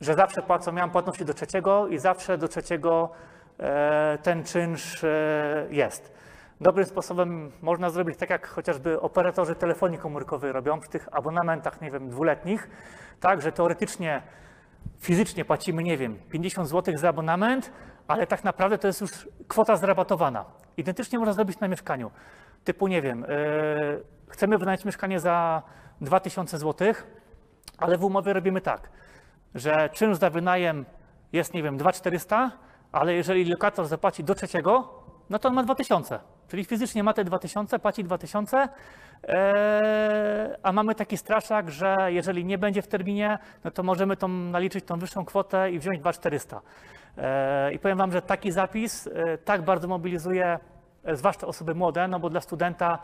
że 0.00 0.14
zawsze 0.14 0.42
płacą, 0.42 0.72
miałem 0.72 0.90
płatności 0.90 1.24
do 1.24 1.34
trzeciego 1.34 1.88
i 1.88 1.98
zawsze 1.98 2.38
do 2.38 2.48
trzeciego 2.48 3.10
e, 3.58 4.18
ten 4.22 4.44
czynsz 4.44 5.04
e, 5.04 5.66
jest. 5.70 6.18
Dobrym 6.60 6.86
sposobem 6.86 7.52
można 7.62 7.90
zrobić 7.90 8.18
tak, 8.18 8.30
jak 8.30 8.48
chociażby 8.48 9.00
operatorzy 9.00 9.54
telefonii 9.54 9.98
komórkowej 9.98 10.52
robią 10.52 10.80
przy 10.80 10.90
tych 10.90 11.08
abonamentach, 11.12 11.80
nie 11.80 11.90
wiem, 11.90 12.08
dwuletnich, 12.08 12.70
tak, 13.20 13.42
że 13.42 13.52
teoretycznie, 13.52 14.22
fizycznie 15.00 15.44
płacimy, 15.44 15.82
nie 15.82 15.96
wiem, 15.96 16.18
50 16.30 16.68
zł 16.68 16.98
za 16.98 17.08
abonament, 17.08 17.72
ale 18.08 18.26
tak 18.26 18.44
naprawdę 18.44 18.78
to 18.78 18.86
jest 18.86 19.00
już 19.00 19.28
kwota 19.48 19.76
zrabatowana. 19.76 20.44
Identycznie 20.76 21.18
można 21.18 21.32
zrobić 21.32 21.60
na 21.60 21.68
mieszkaniu. 21.68 22.10
Typu, 22.64 22.88
nie 22.88 23.02
wiem, 23.02 23.24
e, 23.24 23.28
chcemy 24.28 24.58
wynająć 24.58 24.84
mieszkanie 24.84 25.20
za 25.20 25.62
2000 26.00 26.58
zł, 26.58 26.94
ale 27.78 27.98
w 27.98 28.04
umowie 28.04 28.32
robimy 28.32 28.60
tak, 28.60 28.90
że 29.54 29.88
czynsz 29.92 30.18
za 30.18 30.30
wynajem 30.30 30.84
jest, 31.32 31.54
nie 31.54 31.62
wiem, 31.62 31.76
2400, 31.76 32.50
ale 32.92 33.14
jeżeli 33.14 33.44
lokator 33.44 33.86
zapłaci 33.86 34.24
do 34.24 34.34
trzeciego, 34.34 34.94
no 35.30 35.38
to 35.38 35.48
on 35.48 35.54
ma 35.54 35.62
2000. 35.62 36.20
Czyli 36.48 36.64
fizycznie 36.64 37.02
ma 37.02 37.12
te 37.12 37.24
2000, 37.24 37.78
płaci 37.78 38.04
2000, 38.04 38.68
e, 39.28 40.58
a 40.62 40.72
mamy 40.72 40.94
taki 40.94 41.16
straszak, 41.16 41.70
że 41.70 41.96
jeżeli 42.08 42.44
nie 42.44 42.58
będzie 42.58 42.82
w 42.82 42.88
terminie, 42.88 43.38
no 43.64 43.70
to 43.70 43.82
możemy 43.82 44.16
tą, 44.16 44.28
naliczyć 44.28 44.84
tą 44.84 44.98
wyższą 44.98 45.24
kwotę 45.24 45.70
i 45.70 45.78
wziąć 45.78 46.00
2400. 46.00 46.60
E, 47.18 47.72
I 47.72 47.78
powiem 47.78 47.98
Wam, 47.98 48.12
że 48.12 48.22
taki 48.22 48.52
zapis 48.52 49.06
e, 49.06 49.38
tak 49.38 49.62
bardzo 49.62 49.88
mobilizuje 49.88 50.58
e, 51.04 51.16
zwłaszcza 51.16 51.46
osoby 51.46 51.74
młode, 51.74 52.08
no 52.08 52.20
bo 52.20 52.30
dla 52.30 52.40
studenta 52.40 52.98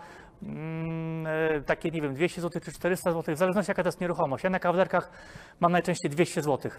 takie, 1.66 1.90
nie 1.90 2.00
wiem, 2.00 2.14
200 2.14 2.40
zł 2.40 2.62
czy 2.64 2.72
400 2.72 3.12
zł, 3.12 3.34
w 3.34 3.38
zależności 3.38 3.70
jaka 3.70 3.82
to 3.82 3.88
jest 3.88 4.00
nieruchomość. 4.00 4.44
Ja 4.44 4.50
na 4.50 4.58
kawalerkach 4.58 5.10
mam 5.60 5.72
najczęściej 5.72 6.10
200 6.10 6.42
zł. 6.42 6.70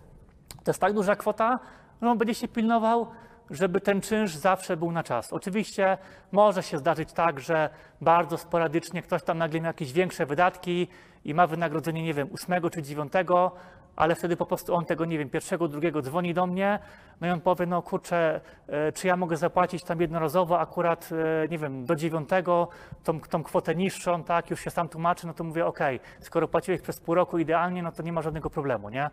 To 0.64 0.72
jest 0.72 0.82
tak 0.82 0.94
duża 0.94 1.16
kwota, 1.16 1.60
on 2.02 2.18
będzie 2.18 2.34
się 2.34 2.48
pilnował, 2.48 3.08
żeby 3.50 3.82
ten 3.82 4.02
czynsz 4.02 4.36
zawsze 4.36 4.78
był 4.78 4.92
na 4.92 5.04
czas. 5.04 5.34
Oczywiście 5.34 5.98
może 6.32 6.64
się 6.64 6.78
zdarzyć 6.78 7.14
tak, 7.14 7.40
że 7.40 7.70
bardzo 8.02 8.38
sporadycznie 8.38 9.02
ktoś 9.02 9.24
tam 9.24 9.38
nagle 9.38 9.62
ma 9.62 9.68
jakieś 9.68 9.94
większe 9.94 10.26
wydatki 10.26 10.88
i 11.26 11.34
ma 11.34 11.48
wynagrodzenie, 11.48 12.04
nie 12.04 12.14
wiem, 12.14 12.28
ósmego 12.32 12.70
czy 12.70 12.82
dziewiątego, 12.82 13.52
ale 13.96 14.16
wtedy 14.16 14.38
po 14.38 14.46
prostu 14.46 14.76
on 14.76 14.86
tego, 14.86 15.06
nie 15.06 15.18
wiem, 15.18 15.30
pierwszego, 15.30 15.68
drugiego 15.68 16.02
dzwoni 16.02 16.34
do 16.34 16.48
mnie, 16.48 16.80
no 17.22 17.28
i 17.28 17.30
on 17.30 17.42
powie, 17.42 17.66
no 17.66 17.82
kurczę, 17.82 18.42
e, 18.68 18.92
czy 18.92 19.08
ja 19.08 19.16
mogę 19.16 19.38
zapłacić 19.38 19.84
tam 19.84 20.02
jednorazowo 20.02 20.60
akurat, 20.60 21.10
e, 21.44 21.48
nie 21.48 21.58
wiem, 21.58 21.86
do 21.86 21.96
dziewiątego, 21.96 22.68
tą, 23.04 23.20
tą 23.20 23.44
kwotę 23.44 23.76
niższą, 23.76 24.24
tak, 24.24 24.50
już 24.50 24.62
się 24.62 24.70
sam 24.70 24.90
tłumaczy, 24.90 25.28
no 25.28 25.34
to 25.34 25.44
mówię, 25.44 25.66
okej, 25.66 26.00
skoro 26.20 26.48
płaciłeś 26.48 26.82
przez 26.82 27.00
pół 27.00 27.16
roku 27.16 27.38
idealnie, 27.38 27.84
no 27.84 27.92
to 27.92 28.04
nie 28.04 28.14
ma 28.14 28.22
żadnego 28.22 28.50
problemu, 28.50 28.90
nie? 28.90 29.10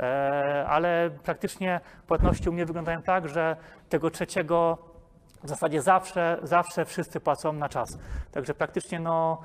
E, 0.00 0.66
Ale 0.68 1.10
praktycznie 1.24 1.80
płatności 2.06 2.48
u 2.48 2.52
mnie 2.52 2.66
wyglądają 2.66 3.02
tak, 3.02 3.28
że 3.28 3.56
tego 3.88 4.10
trzeciego 4.10 4.78
w 5.42 5.48
zasadzie 5.48 5.82
zawsze, 5.82 6.38
zawsze 6.42 6.84
wszyscy 6.84 7.20
płacą 7.20 7.52
na 7.52 7.68
czas. 7.68 7.98
Także 8.32 8.54
praktycznie 8.54 9.00
no, 9.00 9.42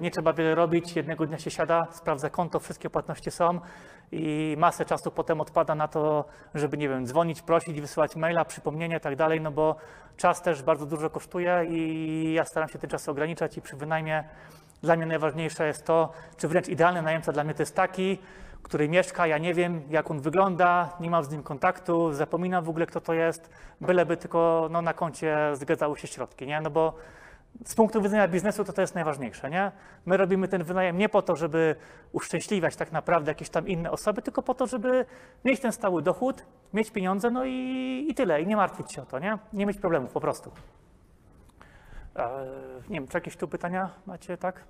nie 0.00 0.10
trzeba 0.10 0.32
wiele 0.32 0.54
robić. 0.54 0.96
Jednego 0.96 1.26
dnia 1.26 1.38
się 1.38 1.50
siada, 1.50 1.86
sprawdza 1.90 2.30
konto, 2.30 2.60
wszystkie 2.60 2.90
płatności 2.90 3.30
są 3.30 3.60
i 4.12 4.56
masę 4.58 4.84
czasu 4.84 5.10
potem 5.10 5.40
odpada 5.40 5.74
na 5.74 5.88
to, 5.88 6.24
żeby, 6.54 6.76
nie 6.76 6.88
wiem, 6.88 7.06
dzwonić, 7.06 7.42
prosić, 7.42 7.80
wysyłać 7.80 8.16
maila, 8.16 8.44
przypomnienia 8.44 8.96
i 8.96 9.00
tak 9.00 9.16
dalej, 9.16 9.40
no 9.40 9.50
bo 9.50 9.76
czas 10.16 10.42
też 10.42 10.62
bardzo 10.62 10.86
dużo 10.86 11.10
kosztuje 11.10 11.64
i 11.68 12.32
ja 12.32 12.44
staram 12.44 12.68
się 12.68 12.78
ten 12.78 12.90
czas 12.90 13.08
ograniczać 13.08 13.56
i 13.56 13.62
przy 13.62 13.76
wynajmie 13.76 14.24
dla 14.82 14.96
mnie 14.96 15.06
najważniejsze 15.06 15.66
jest 15.66 15.84
to, 15.84 16.12
czy 16.36 16.48
wręcz 16.48 16.68
idealny 16.68 17.02
najemca 17.02 17.32
dla 17.32 17.44
mnie 17.44 17.54
to 17.54 17.62
jest 17.62 17.76
taki, 17.76 18.18
który 18.62 18.88
mieszka, 18.88 19.26
ja 19.26 19.38
nie 19.38 19.54
wiem 19.54 19.82
jak 19.90 20.10
on 20.10 20.20
wygląda, 20.20 20.96
nie 21.00 21.10
mam 21.10 21.24
z 21.24 21.30
nim 21.30 21.42
kontaktu, 21.42 22.12
zapominam 22.12 22.64
w 22.64 22.68
ogóle 22.68 22.86
kto 22.86 23.00
to 23.00 23.14
jest, 23.14 23.50
byleby 23.80 24.16
tylko 24.16 24.68
no, 24.70 24.82
na 24.82 24.94
koncie 24.94 25.36
zgadzały 25.52 25.98
się 25.98 26.08
środki, 26.08 26.46
nie? 26.46 26.60
No 26.60 26.70
bo 26.70 26.92
z 27.64 27.74
punktu 27.74 28.02
widzenia 28.02 28.28
biznesu 28.28 28.64
to 28.64 28.72
to 28.72 28.80
jest 28.80 28.94
najważniejsze, 28.94 29.50
nie? 29.50 29.72
My 30.06 30.16
robimy 30.16 30.48
ten 30.48 30.64
wynajem 30.64 30.98
nie 30.98 31.08
po 31.08 31.22
to, 31.22 31.36
żeby 31.36 31.76
uszczęśliwiać 32.12 32.76
tak 32.76 32.92
naprawdę 32.92 33.30
jakieś 33.30 33.48
tam 33.48 33.68
inne 33.68 33.90
osoby, 33.90 34.22
tylko 34.22 34.42
po 34.42 34.54
to, 34.54 34.66
żeby 34.66 35.04
mieć 35.44 35.60
ten 35.60 35.72
stały 35.72 36.02
dochód, 36.02 36.44
mieć 36.72 36.90
pieniądze, 36.90 37.30
no 37.30 37.44
i, 37.44 38.06
i 38.08 38.14
tyle, 38.14 38.42
i 38.42 38.46
nie 38.46 38.56
martwić 38.56 38.92
się 38.92 39.02
o 39.02 39.06
to, 39.06 39.18
nie? 39.18 39.38
Nie 39.52 39.66
mieć 39.66 39.78
problemów 39.78 40.12
po 40.12 40.20
prostu. 40.20 40.50
Nie 42.88 43.00
wiem, 43.00 43.08
czy 43.08 43.16
jakieś 43.16 43.36
tu 43.36 43.48
pytania 43.48 43.90
macie, 44.06 44.36
tak? 44.36 44.64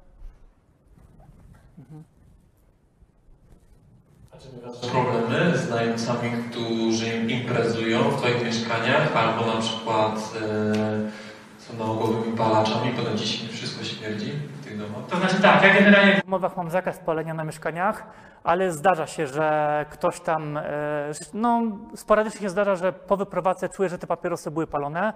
A 4.32 4.38
czy 4.38 4.48
masz 4.66 4.90
problemy 4.90 5.58
z 5.58 5.70
najemcami, 5.70 6.30
którzy 6.50 7.16
imprezują 7.16 8.10
w 8.10 8.16
Twoich 8.16 8.44
mieszkaniach, 8.44 9.16
albo 9.16 9.46
na 9.54 9.60
przykład 9.60 10.34
e, 10.42 11.25
są 11.66 11.76
nałogowymi 11.78 12.36
palaczami, 12.36 12.90
potem 12.96 13.18
ci 13.18 13.26
się 13.26 13.48
wszystko 13.48 13.84
śmierdzi 13.84 14.32
w 14.32 14.64
tych 14.64 14.78
domach? 14.78 15.06
To 15.10 15.16
znaczy 15.16 15.42
tak, 15.42 15.62
ja 15.62 15.74
generalnie 15.74 16.20
w 16.20 16.26
umowach 16.26 16.56
mam 16.56 16.70
zakaz 16.70 16.98
palenia 16.98 17.34
na 17.34 17.44
mieszkaniach, 17.44 18.06
ale 18.44 18.72
zdarza 18.72 19.06
się, 19.06 19.26
że 19.26 19.86
ktoś 19.90 20.20
tam, 20.20 20.56
e, 20.56 20.62
no 21.34 21.62
sporadycznie 21.94 22.40
się 22.40 22.48
zdarza, 22.50 22.76
że 22.76 22.92
po 22.92 23.16
wyprowadzce 23.16 23.68
czuje, 23.68 23.88
że 23.88 23.98
te 23.98 24.06
papierosy 24.06 24.50
były 24.50 24.66
palone. 24.66 25.12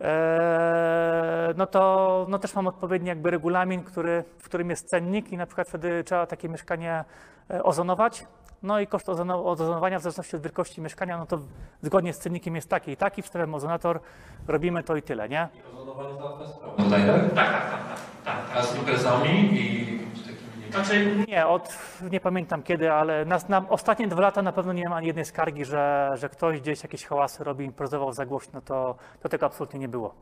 E, 0.00 1.54
No 1.56 1.66
to 1.66 2.26
no 2.28 2.38
też 2.38 2.54
mam 2.54 2.66
odpowiedni 2.66 3.08
jakby 3.08 3.30
regulamin, 3.30 3.84
który, 3.84 4.24
w 4.38 4.44
którym 4.44 4.70
jest 4.70 4.88
cennik 4.88 5.32
i 5.32 5.36
na 5.36 5.46
przykład 5.46 5.68
wtedy 5.68 6.04
trzeba 6.04 6.26
takie 6.26 6.48
mieszkanie 6.48 7.04
e, 7.50 7.62
ozonować. 7.62 8.26
No 8.62 8.80
i 8.80 8.86
koszt 8.86 9.08
ozono- 9.08 9.44
ozonowania 9.46 9.98
w 9.98 10.02
zależności 10.02 10.36
od 10.36 10.42
wielkości 10.42 10.80
mieszkania, 10.80 11.18
no 11.18 11.26
to 11.26 11.38
zgodnie 11.82 12.12
z 12.12 12.18
cennikiem 12.18 12.56
jest 12.56 12.68
taki 12.68 12.90
i 12.90 12.96
taki, 12.96 13.22
wstawiam 13.22 13.54
ozonator, 13.54 14.00
robimy 14.48 14.82
to 14.82 14.96
i 14.96 15.02
tyle, 15.02 15.28
nie? 15.28 15.48
I 15.54 15.76
ozonowanie 15.76 16.14
załatwia 16.18 16.46
sprawę. 16.48 16.72
Tutaj, 16.84 17.02
tak? 17.06 17.34
Tak, 17.34 17.52
tak, 17.52 17.70
tak, 17.70 17.88
tak, 18.24 18.50
tak. 18.50 18.56
A 18.56 18.62
z 18.62 18.76
imprezami 18.78 19.30
i 19.30 19.98
z 20.16 20.22
takimi 20.22 20.64
nie 20.66 20.72
Znaczy 20.72 21.24
nie, 21.28 21.46
od 21.46 21.78
nie 22.10 22.20
pamiętam 22.20 22.62
kiedy, 22.62 22.92
ale 22.92 23.24
na, 23.24 23.38
na 23.48 23.68
ostatnie 23.68 24.08
dwa 24.08 24.20
lata 24.20 24.42
na 24.42 24.52
pewno 24.52 24.72
nie 24.72 24.84
mam 24.84 24.92
ani 24.92 25.06
jednej 25.06 25.24
skargi, 25.24 25.64
że, 25.64 26.10
że 26.14 26.28
ktoś 26.28 26.60
gdzieś 26.60 26.82
jakieś 26.82 27.06
hałasy 27.06 27.44
robi, 27.44 27.64
improzował 27.64 28.12
za 28.12 28.26
głośno, 28.26 28.60
to, 28.60 28.96
to 29.22 29.28
tego 29.28 29.46
absolutnie 29.46 29.80
nie 29.80 29.88
było. 29.88 30.14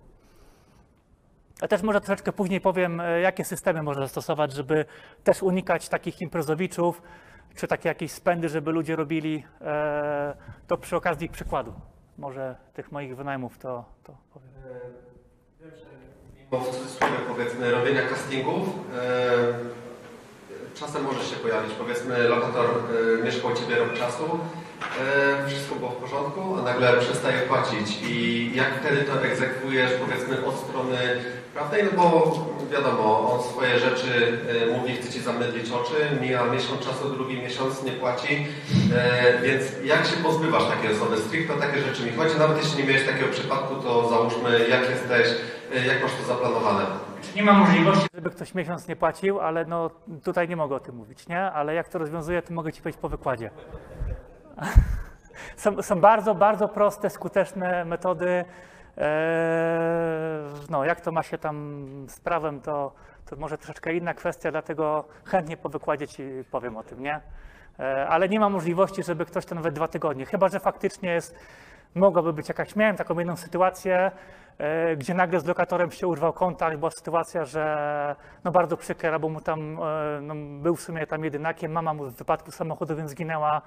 A 1.61 1.68
też 1.68 1.82
może 1.82 2.01
troszeczkę 2.01 2.32
później 2.32 2.61
powiem, 2.61 3.01
e, 3.01 3.20
jakie 3.20 3.45
systemy 3.45 3.82
można 3.82 4.03
zastosować, 4.03 4.53
żeby 4.53 4.84
też 5.24 5.43
unikać 5.43 5.89
takich 5.89 6.20
imprezowiczów, 6.20 7.03
czy 7.55 7.66
takie 7.66 7.88
jakieś 7.88 8.12
spędy, 8.12 8.49
żeby 8.49 8.72
ludzie 8.72 8.97
robili. 8.97 9.44
E, 9.61 10.36
to 10.66 10.76
przy 10.76 10.97
okazji 10.97 11.28
przykładu. 11.28 11.72
Może 12.18 12.57
tych 12.74 12.92
moich 12.92 13.16
wynajmów 13.16 13.59
to, 13.59 13.84
to 14.05 14.16
powiem. 14.32 14.49
Mimo 16.53 16.64
w 16.64 16.76
cudzysłowie 16.76 17.14
powiedzmy 17.28 17.70
robienia 17.70 18.03
castingów, 18.09 18.68
e, 18.68 19.86
czasem 20.81 21.03
może 21.05 21.24
się 21.24 21.37
pojawić, 21.37 21.72
powiedzmy 21.79 22.29
lokator 22.29 22.66
e, 22.66 23.24
mieszkał 23.24 23.51
u 23.51 23.55
Ciebie 23.55 23.77
rok 23.77 23.95
czasu, 23.95 24.39
e, 25.45 25.49
wszystko 25.49 25.74
było 25.74 25.91
w 25.91 25.97
porządku, 25.97 26.57
a 26.59 26.62
nagle 26.62 26.97
przestaje 26.97 27.39
płacić 27.41 27.99
i 28.09 28.51
jak 28.55 28.81
wtedy 28.81 29.05
to 29.05 29.22
egzekwujesz 29.22 29.91
powiedzmy 29.93 30.47
od 30.47 30.57
strony 30.57 30.99
prawnej, 31.55 31.85
no 31.85 32.03
bo 32.03 32.35
wiadomo, 32.72 33.33
on 33.33 33.53
swoje 33.53 33.79
rzeczy 33.79 34.39
e, 34.62 34.79
mówi, 34.79 34.97
chce 34.97 35.12
Ci 35.12 35.20
zamydlić 35.20 35.70
oczy, 35.70 35.95
mija 36.20 36.45
miesiąc 36.45 36.81
czasu, 36.81 37.11
drugi 37.11 37.37
miesiąc 37.43 37.83
nie 37.83 37.93
płaci, 37.93 38.47
e, 38.97 39.43
więc 39.43 39.62
jak 39.85 40.07
się 40.07 40.16
pozbywasz 40.16 40.64
takiej 40.68 40.97
osoby? 40.97 41.16
Stricte 41.16 41.55
takie 41.55 41.81
rzeczy 41.81 42.03
mi 42.03 42.12
chodzi, 42.12 42.39
nawet 42.39 42.59
jeśli 42.64 42.79
nie 42.79 42.89
miałeś 42.89 43.07
takiego 43.07 43.33
przypadku, 43.33 43.74
to 43.74 44.09
załóżmy 44.09 44.68
jak 44.68 44.91
jesteś, 44.91 45.27
e, 45.74 45.87
jak 45.87 46.03
masz 46.03 46.12
to 46.12 46.27
zaplanowane? 46.29 47.05
Nie 47.35 47.43
ma 47.43 47.53
możliwości, 47.53 48.07
żeby 48.14 48.31
ktoś 48.31 48.55
miesiąc 48.55 48.89
nie 48.89 48.97
płacił, 48.97 49.41
ale 49.41 49.64
no 49.64 49.91
tutaj 50.22 50.49
nie 50.49 50.57
mogę 50.57 50.77
o 50.77 50.81
tym 50.81 50.97
mówić, 50.97 51.29
nie? 51.29 51.43
Ale 51.43 51.74
jak 51.74 51.89
to 51.89 51.99
rozwiązuję, 51.99 52.43
to 52.43 52.55
mogę 52.55 52.72
Ci 52.72 52.83
powiedzieć 52.83 53.01
po 53.01 53.09
wykładzie. 53.09 53.51
Są, 55.57 55.83
są 55.83 56.01
bardzo, 56.01 56.35
bardzo 56.35 56.68
proste, 56.68 57.11
skuteczne 57.11 57.85
metody. 57.85 58.45
Eee, 58.97 59.05
no, 60.70 60.85
jak 60.85 61.01
to 61.01 61.12
ma 61.12 61.22
się 61.22 61.39
tam 61.39 61.87
z 62.09 62.20
prawem, 62.20 62.61
to, 62.61 62.93
to 63.31 63.37
może 63.37 63.59
troszeczkę 63.59 63.95
inna 63.95 64.14
kwestia, 64.14 64.51
dlatego 64.51 65.05
chętnie 65.24 65.57
po 65.57 65.68
wykładzie 65.68 66.09
Ci 66.09 66.22
powiem 66.51 66.77
o 66.77 66.83
tym, 66.83 67.03
nie? 67.03 67.20
Eee, 67.79 68.07
ale 68.09 68.29
nie 68.29 68.41
ma 68.41 68.49
możliwości, 68.49 69.03
żeby 69.03 69.27
ktoś 69.27 69.47
to 69.47 69.55
nawet 69.55 69.74
dwa 69.74 69.89
tygodnie, 69.89 70.27
chyba 70.27 70.49
że 70.49 70.61
faktycznie 70.61 71.11
jest 71.11 71.39
mogłaby 71.95 72.33
być 72.33 72.49
jakaś, 72.49 72.77
miałem 72.77 72.97
taką 72.97 73.18
jedną 73.18 73.37
sytuację, 73.37 74.11
gdzie 74.96 75.14
nagle 75.14 75.40
z 75.40 75.44
lokatorem 75.44 75.90
się 75.90 76.07
urwał 76.07 76.32
kontakt, 76.32 76.76
była 76.76 76.90
sytuacja, 76.90 77.44
że 77.44 78.16
no 78.44 78.50
bardzo 78.50 78.76
przykra, 78.76 79.18
bo 79.18 79.28
mu 79.28 79.40
tam, 79.40 79.78
e, 79.82 80.20
no, 80.22 80.34
był 80.62 80.76
w 80.76 80.80
sumie 80.80 81.07
tam 81.07 81.24
jedynakiem, 81.24 81.72
mama 81.72 81.94
mu 81.94 82.04
w 82.04 82.14
wypadku 82.14 82.50
samochodowym 82.50 83.09
zginęła 83.09 83.62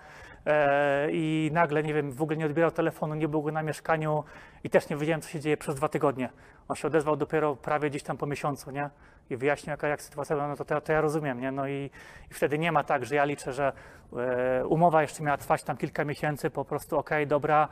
e, 0.46 1.08
i 1.12 1.50
nagle, 1.54 1.84
nie 1.84 1.94
wiem, 1.94 2.12
w 2.12 2.22
ogóle 2.22 2.38
nie 2.38 2.46
odbierał 2.46 2.72
telefonu, 2.72 3.16
nie 3.16 3.28
był 3.28 3.42
go 3.42 3.52
na 3.52 3.64
mieszkaniu 3.64 4.24
i 4.64 4.70
też 4.70 4.90
nie 4.90 4.98
wiedziałem, 4.98 5.22
co 5.22 5.30
się 5.30 5.40
dzieje 5.40 5.58
przez 5.58 5.76
dwa 5.76 5.90
tygodnie. 5.90 6.30
On 6.68 6.76
się 6.76 6.88
odezwał 6.88 7.16
dopiero 7.16 7.56
prawie 7.56 7.90
gdzieś 7.90 8.04
tam 8.04 8.18
po 8.18 8.26
miesiącu, 8.26 8.72
nie? 8.72 8.90
I 9.30 9.38
wyjaśnił, 9.38 9.72
jaka 9.72 9.88
jak 9.88 10.02
sytuacja, 10.02 10.36
była, 10.36 10.48
no 10.48 10.56
to, 10.56 10.82
to, 10.82 10.94
ja 10.94 11.02
rozumiem, 11.02 11.42
nie? 11.42 11.52
No 11.52 11.68
i, 11.68 11.90
i 12.32 12.34
wtedy 12.34 12.60
nie 12.60 12.72
ma 12.72 12.84
tak, 12.84 13.06
że 13.06 13.16
ja 13.16 13.26
liczę, 13.26 13.54
że 13.54 13.74
e, 14.18 14.68
umowa 14.68 15.02
jeszcze 15.02 15.24
miała 15.24 15.38
trwać 15.38 15.64
tam 15.64 15.78
kilka 15.78 16.06
miesięcy, 16.06 16.50
po 16.50 16.66
prostu 16.66 16.98
okej, 16.98 17.28
dobra, 17.28 17.68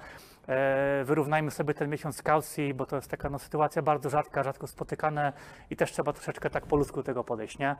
e, 0.47 1.03
wyrównajmy 1.03 1.51
sobie 1.51 1.73
ten 1.73 1.89
miesiąc 1.89 2.21
kaucji, 2.21 2.73
bo 2.73 2.85
to 2.85 2.95
jest 2.95 3.06
taka 3.07 3.29
no, 3.29 3.39
sytuacja 3.39 3.81
bardzo 3.81 4.09
rzadka, 4.09 4.43
rzadko 4.43 4.67
spotykane 4.67 5.33
i 5.69 5.75
też 5.75 5.91
trzeba 5.91 6.13
troszeczkę 6.13 6.49
tak 6.49 6.65
po 6.65 6.75
ludzku 6.75 7.03
tego 7.03 7.23
podejść, 7.23 7.59
nie? 7.59 7.75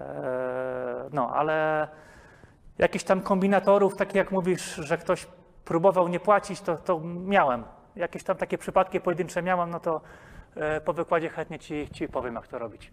E, 0.00 1.08
no, 1.12 1.30
ale 1.34 1.88
jakichś 2.78 3.04
tam 3.04 3.20
kombinatorów, 3.22 3.96
takie 3.96 4.18
jak 4.18 4.30
mówisz, 4.32 4.74
że 4.74 4.98
ktoś 4.98 5.26
próbował 5.64 6.08
nie 6.08 6.20
płacić, 6.20 6.60
to, 6.60 6.76
to 6.76 7.00
miałem. 7.26 7.64
Jakieś 7.96 8.22
tam 8.24 8.36
takie 8.36 8.58
przypadki 8.58 9.00
pojedyncze 9.00 9.42
miałem, 9.42 9.70
no 9.70 9.80
to 9.80 10.00
e, 10.56 10.80
po 10.80 10.92
wykładzie 10.92 11.28
chętnie 11.28 11.58
ci, 11.58 11.88
ci 11.92 12.08
powiem, 12.08 12.34
jak 12.34 12.48
to 12.48 12.58
robić. 12.58 12.90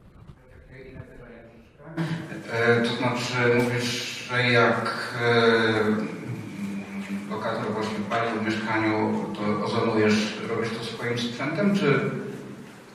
E, 2.54 2.82
To 2.82 2.90
znaczy 2.90 3.56
mówisz, 3.64 4.28
że 4.30 4.44
jak 4.52 5.14
lokator 7.30 7.74
właśnie 7.74 8.00
pali 8.10 8.40
w 8.40 8.46
mieszkaniu, 8.46 9.26
to 9.36 9.66
ozonujesz, 9.66 10.42
robisz 10.50 10.78
to 10.78 10.84
swoim 10.84 11.18
sprzętem, 11.18 11.76
czy 11.76 12.00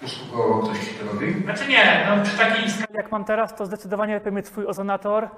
usługowo 0.05 0.63
ktoś 0.63 0.79
ci 0.79 0.95
to 0.95 1.13
robi? 1.13 1.43
Znaczy 1.43 1.69
nie, 1.69 2.07
no 2.09 2.25
przy 2.25 2.39
takiej 2.39 2.71
skali 2.71 2.95
jak 2.95 3.13
mam 3.13 3.25
teraz, 3.25 3.57
to 3.57 3.67
zdecydowanie 3.67 4.15
lepiej 4.15 4.33
mieć 4.33 4.47
swój 4.47 4.67
ozonator. 4.67 5.29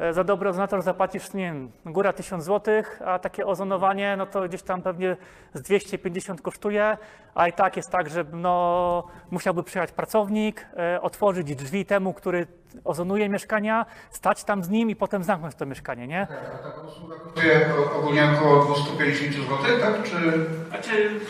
E, 0.00 0.12
Za 0.12 0.24
dobry 0.24 0.48
ozonator 0.48 0.82
zapłacisz, 0.82 1.32
nie 1.34 1.44
wiem, 1.44 1.70
góra 1.86 2.12
1000 2.12 2.44
zł, 2.44 2.82
a 3.06 3.18
takie 3.18 3.46
ozonowanie, 3.46 4.16
no 4.16 4.26
to 4.26 4.48
gdzieś 4.48 4.62
tam 4.62 4.82
pewnie 4.82 5.16
z 5.54 5.62
250 5.62 6.42
kosztuje, 6.42 6.96
a 7.34 7.48
i 7.48 7.52
tak 7.52 7.76
jest 7.76 7.90
tak, 7.90 8.10
że 8.10 8.24
no, 8.32 9.04
musiałby 9.30 9.62
przyjechać 9.62 9.92
pracownik, 9.92 10.66
e, 10.76 11.00
otworzyć 11.00 11.56
drzwi 11.56 11.86
temu, 11.86 12.14
który 12.14 12.46
ozonuje 12.84 13.28
mieszkania, 13.28 13.86
stać 14.10 14.44
tam 14.44 14.64
z 14.64 14.68
nim 14.70 14.90
i 14.90 14.96
potem 14.96 15.24
zamknąć 15.24 15.54
to 15.54 15.66
mieszkanie, 15.66 16.06
nie? 16.06 16.26
Tak, 16.26 16.54
a 16.54 16.68
taka 16.68 16.80
usługa 16.80 17.16
kosztuje 17.16 17.60
ogólnie 17.98 18.28
około 18.38 18.64
250 18.64 19.32
zł, 19.34 19.56
tak? 19.80 20.02
Czy 20.02 20.46
Znaczy, 20.68 21.20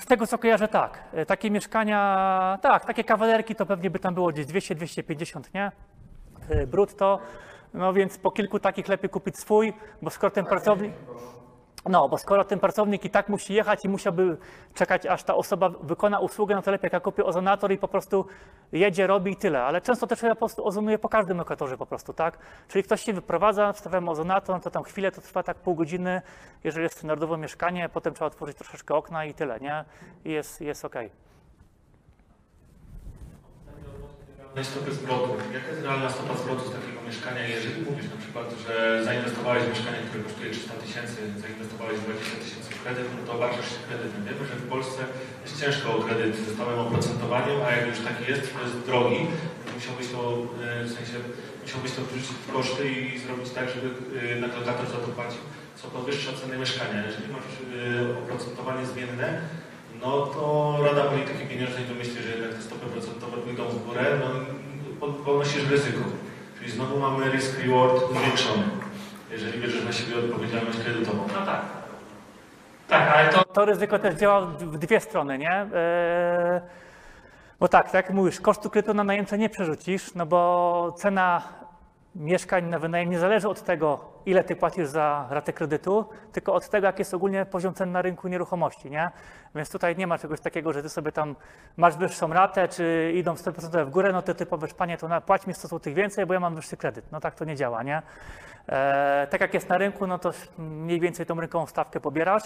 z 0.00 0.06
tego 0.06 0.26
co 0.26 0.38
kojarzę, 0.38 0.68
tak. 0.68 0.98
E, 1.12 1.26
Takie 1.26 1.50
mieszkania, 1.50 2.58
tak, 2.62 2.84
takie 2.84 3.04
kawalerki 3.04 3.54
to 3.54 3.66
pewnie 3.66 3.90
by 3.90 3.98
tam 3.98 4.14
było 4.14 4.28
gdzieś 4.28 4.46
200-250, 4.46 5.40
nie? 5.54 5.72
Brutto. 6.66 7.18
No 7.74 7.92
więc 7.92 8.18
po 8.18 8.30
kilku 8.30 8.58
takich 8.58 8.88
lepiej 8.88 9.10
kupić 9.10 9.38
swój, 9.38 9.72
bo 10.02 10.10
skoro 10.10 10.30
ten 10.30 10.44
pracownik. 10.44 10.92
No, 11.88 12.08
bo 12.08 12.18
skoro 12.18 12.44
ten 12.44 12.58
pracownik 12.58 13.04
i 13.04 13.10
tak 13.10 13.28
musi 13.28 13.54
jechać 13.54 13.84
i 13.84 13.88
musiałby 13.88 14.36
czekać, 14.74 15.06
aż 15.06 15.22
ta 15.22 15.34
osoba 15.34 15.68
wykona 15.68 16.18
usługę, 16.18 16.54
no 16.54 16.62
to 16.62 16.70
lepiej 16.70 16.86
jak 16.86 16.92
ja 16.92 17.00
kupię 17.00 17.24
ozonator 17.24 17.72
i 17.72 17.78
po 17.78 17.88
prostu 17.88 18.26
jedzie, 18.72 19.06
robi 19.06 19.32
i 19.32 19.36
tyle. 19.36 19.62
Ale 19.62 19.80
często 19.80 20.06
też 20.06 20.22
ja 20.22 20.30
po 20.30 20.36
prostu 20.36 20.66
ozonuję 20.66 20.98
po 20.98 21.08
każdym 21.08 21.38
lokatorze 21.38 21.78
po 21.78 21.86
prostu, 21.86 22.12
tak? 22.12 22.38
Czyli 22.68 22.84
ktoś 22.84 23.02
się 23.02 23.12
wyprowadza, 23.12 23.72
wstawiamy 23.72 24.10
ozonator, 24.10 24.56
no 24.56 24.60
to 24.60 24.70
tam 24.70 24.82
chwilę 24.82 25.12
to 25.12 25.20
trwa 25.20 25.42
tak 25.42 25.56
pół 25.56 25.74
godziny, 25.74 26.22
jeżeli 26.64 26.82
jest 26.82 26.96
standardowe 26.96 27.38
mieszkanie, 27.38 27.88
potem 27.88 28.14
trzeba 28.14 28.26
otworzyć 28.26 28.56
troszeczkę 28.56 28.94
okna 28.94 29.24
i 29.24 29.34
tyle, 29.34 29.60
nie? 29.60 29.84
I 30.24 30.30
jest, 30.30 30.60
jest 30.60 30.84
okej. 30.84 31.29
Realnej 34.54 34.72
stopy 34.72 34.90
zwrotu. 34.94 35.30
Jaka 35.56 35.68
jest 35.72 35.82
realna 35.82 36.10
stopa 36.10 36.34
zwrotu 36.42 36.62
z 36.68 36.72
takiego 36.78 37.00
mieszkania? 37.08 37.42
Jeżeli 37.56 37.78
mówisz 37.88 38.08
na 38.14 38.18
przykład, 38.22 38.46
że 38.64 38.72
zainwestowałeś 39.08 39.62
w 39.64 39.72
mieszkanie, 39.74 40.00
które 40.08 40.22
kosztuje 40.24 40.50
300 40.50 40.74
tysięcy, 40.84 41.18
zainwestowałeś 41.44 41.96
20 42.00 42.36
tysięcy 42.44 42.68
w 42.74 42.82
kredyt, 42.82 43.08
no 43.16 43.20
to 43.26 43.32
obarczasz 43.38 43.68
się 43.72 43.80
kredytem. 43.88 44.20
Wiemy, 44.28 44.42
że 44.50 44.56
w 44.62 44.68
Polsce 44.74 45.00
jest 45.44 45.54
ciężko 45.62 45.86
o 45.96 45.98
kredyt 46.06 46.32
z 46.36 46.54
stałym 46.54 46.78
oprocentowaniem, 46.86 47.58
a 47.66 47.68
jak 47.76 47.84
już 47.90 48.00
taki 48.08 48.22
jest, 48.30 48.44
to 48.54 48.58
jest 48.64 48.78
drogi, 48.88 49.20
musiałbyś 49.78 50.08
to, 50.14 50.20
e, 50.64 50.84
w 50.88 50.90
sensie, 50.98 51.16
musiałbyś 51.64 51.92
to 51.96 52.00
wrzucić 52.02 52.36
w 52.42 52.52
koszty 52.54 52.82
i 52.98 53.18
zrobić 53.24 53.48
tak, 53.58 53.66
żeby 53.74 53.88
e, 54.46 54.60
lokator 54.60 54.86
za 54.94 55.00
to 55.04 55.08
płacił. 55.18 55.42
Co 55.78 55.84
podwyższa 55.94 56.32
ceny 56.40 56.54
mieszkania. 56.62 56.98
Jeżeli 57.08 57.28
masz 57.36 57.48
e, 57.52 58.18
oprocentowanie 58.20 58.84
zmienne, 58.92 59.28
no 60.00 60.26
to 60.26 60.76
Rada 60.84 61.04
Polityki 61.04 61.46
Pieniężnej 61.46 61.84
to 61.84 61.94
myśli, 61.94 62.22
że 62.22 62.30
jednak 62.30 62.54
te 62.54 62.62
stopy 62.62 62.86
procentowe 62.86 63.36
pójdą 63.36 63.64
w 63.64 63.86
górę, 63.86 64.02
no 64.20 65.06
ponosisz 65.24 65.70
ryzyko. 65.70 66.04
Czyli 66.58 66.70
znowu 66.70 66.98
mamy 66.98 67.30
risk 67.30 67.58
reward 67.64 68.02
zwiększony, 68.12 68.62
jeżeli 69.30 69.60
bierzesz 69.60 69.84
na 69.84 69.92
siebie 69.92 70.18
odpowiedzialność 70.18 70.78
kredytową. 70.78 71.26
No 71.40 71.46
tak. 71.46 71.60
Tak, 72.88 73.16
ale 73.16 73.28
to, 73.28 73.44
to 73.44 73.64
ryzyko 73.64 73.98
też 73.98 74.14
działa 74.14 74.40
w 74.40 74.78
dwie 74.78 75.00
strony, 75.00 75.38
nie? 75.38 75.52
Eee, 75.52 76.60
bo 77.60 77.68
tak, 77.68 77.86
tak 77.86 77.94
jak 77.94 78.10
mówisz, 78.10 78.40
kosztu 78.40 78.70
kredytu 78.70 78.94
na 78.94 79.04
najemcę 79.04 79.38
nie 79.38 79.48
przerzucisz, 79.48 80.14
no 80.14 80.26
bo 80.26 80.92
cena 80.96 81.42
mieszkań 82.14 82.64
na 82.64 82.78
wynajem 82.78 83.10
nie 83.10 83.18
zależy 83.18 83.48
od 83.48 83.62
tego, 83.62 84.04
ile 84.26 84.44
ty 84.44 84.56
płacisz 84.56 84.86
za 84.86 85.26
ratę 85.30 85.52
kredytu, 85.52 86.04
tylko 86.32 86.54
od 86.54 86.68
tego, 86.68 86.86
jak 86.86 86.98
jest 86.98 87.14
ogólnie 87.14 87.46
poziom 87.46 87.74
cen 87.74 87.92
na 87.92 88.02
rynku 88.02 88.28
nieruchomości, 88.28 88.90
nie? 88.90 89.10
Więc 89.54 89.70
tutaj 89.70 89.96
nie 89.96 90.06
ma 90.06 90.18
czegoś 90.18 90.40
takiego, 90.40 90.72
że 90.72 90.82
ty 90.82 90.88
sobie 90.88 91.12
tam 91.12 91.36
masz 91.76 91.96
wyższą 91.96 92.32
ratę, 92.32 92.68
czy 92.68 93.12
idą 93.14 93.34
100% 93.34 93.86
w 93.86 93.90
górę, 93.90 94.12
no 94.12 94.22
to 94.22 94.34
ty 94.34 94.46
powiesz, 94.46 94.74
panie, 94.74 94.98
to 94.98 95.20
płać 95.20 95.46
mi 95.46 95.54
100 95.54 95.68
zł 95.68 95.94
więcej, 95.94 96.26
bo 96.26 96.34
ja 96.34 96.40
mam 96.40 96.54
wyższy 96.54 96.76
kredyt. 96.76 97.12
No 97.12 97.20
tak 97.20 97.34
to 97.34 97.44
nie 97.44 97.56
działa, 97.56 97.82
nie? 97.82 98.02
E, 98.68 99.26
tak 99.30 99.40
jak 99.40 99.54
jest 99.54 99.68
na 99.68 99.78
rynku, 99.78 100.06
no 100.06 100.18
to 100.18 100.32
mniej 100.58 101.00
więcej 101.00 101.26
tą 101.26 101.40
rynkową 101.40 101.66
stawkę 101.66 102.00
pobierasz. 102.00 102.42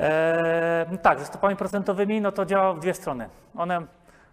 E, 0.00 0.86
no 0.90 0.98
tak, 0.98 1.18
ze 1.18 1.24
stopami 1.24 1.56
procentowymi, 1.56 2.20
no 2.20 2.32
to 2.32 2.46
działa 2.46 2.74
w 2.74 2.80
dwie 2.80 2.94
strony. 2.94 3.28
One 3.56 3.82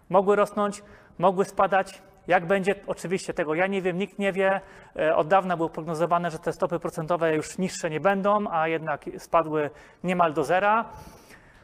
mogły 0.08 0.36
rosnąć, 0.36 0.82
mogły 1.18 1.44
spadać. 1.44 2.02
Jak 2.26 2.46
będzie, 2.46 2.74
oczywiście 2.86 3.34
tego 3.34 3.54
ja 3.54 3.66
nie 3.66 3.82
wiem, 3.82 3.98
nikt 3.98 4.18
nie 4.18 4.32
wie. 4.32 4.60
E, 4.96 5.16
Od 5.16 5.28
dawna 5.28 5.56
było 5.56 5.68
prognozowane, 5.68 6.30
że 6.30 6.38
te 6.38 6.52
stopy 6.52 6.78
procentowe 6.78 7.36
już 7.36 7.58
niższe 7.58 7.90
nie 7.90 8.00
będą, 8.00 8.44
a 8.50 8.68
jednak 8.68 9.04
spadły 9.18 9.70
niemal 10.04 10.32
do 10.32 10.44
zera. 10.44 10.84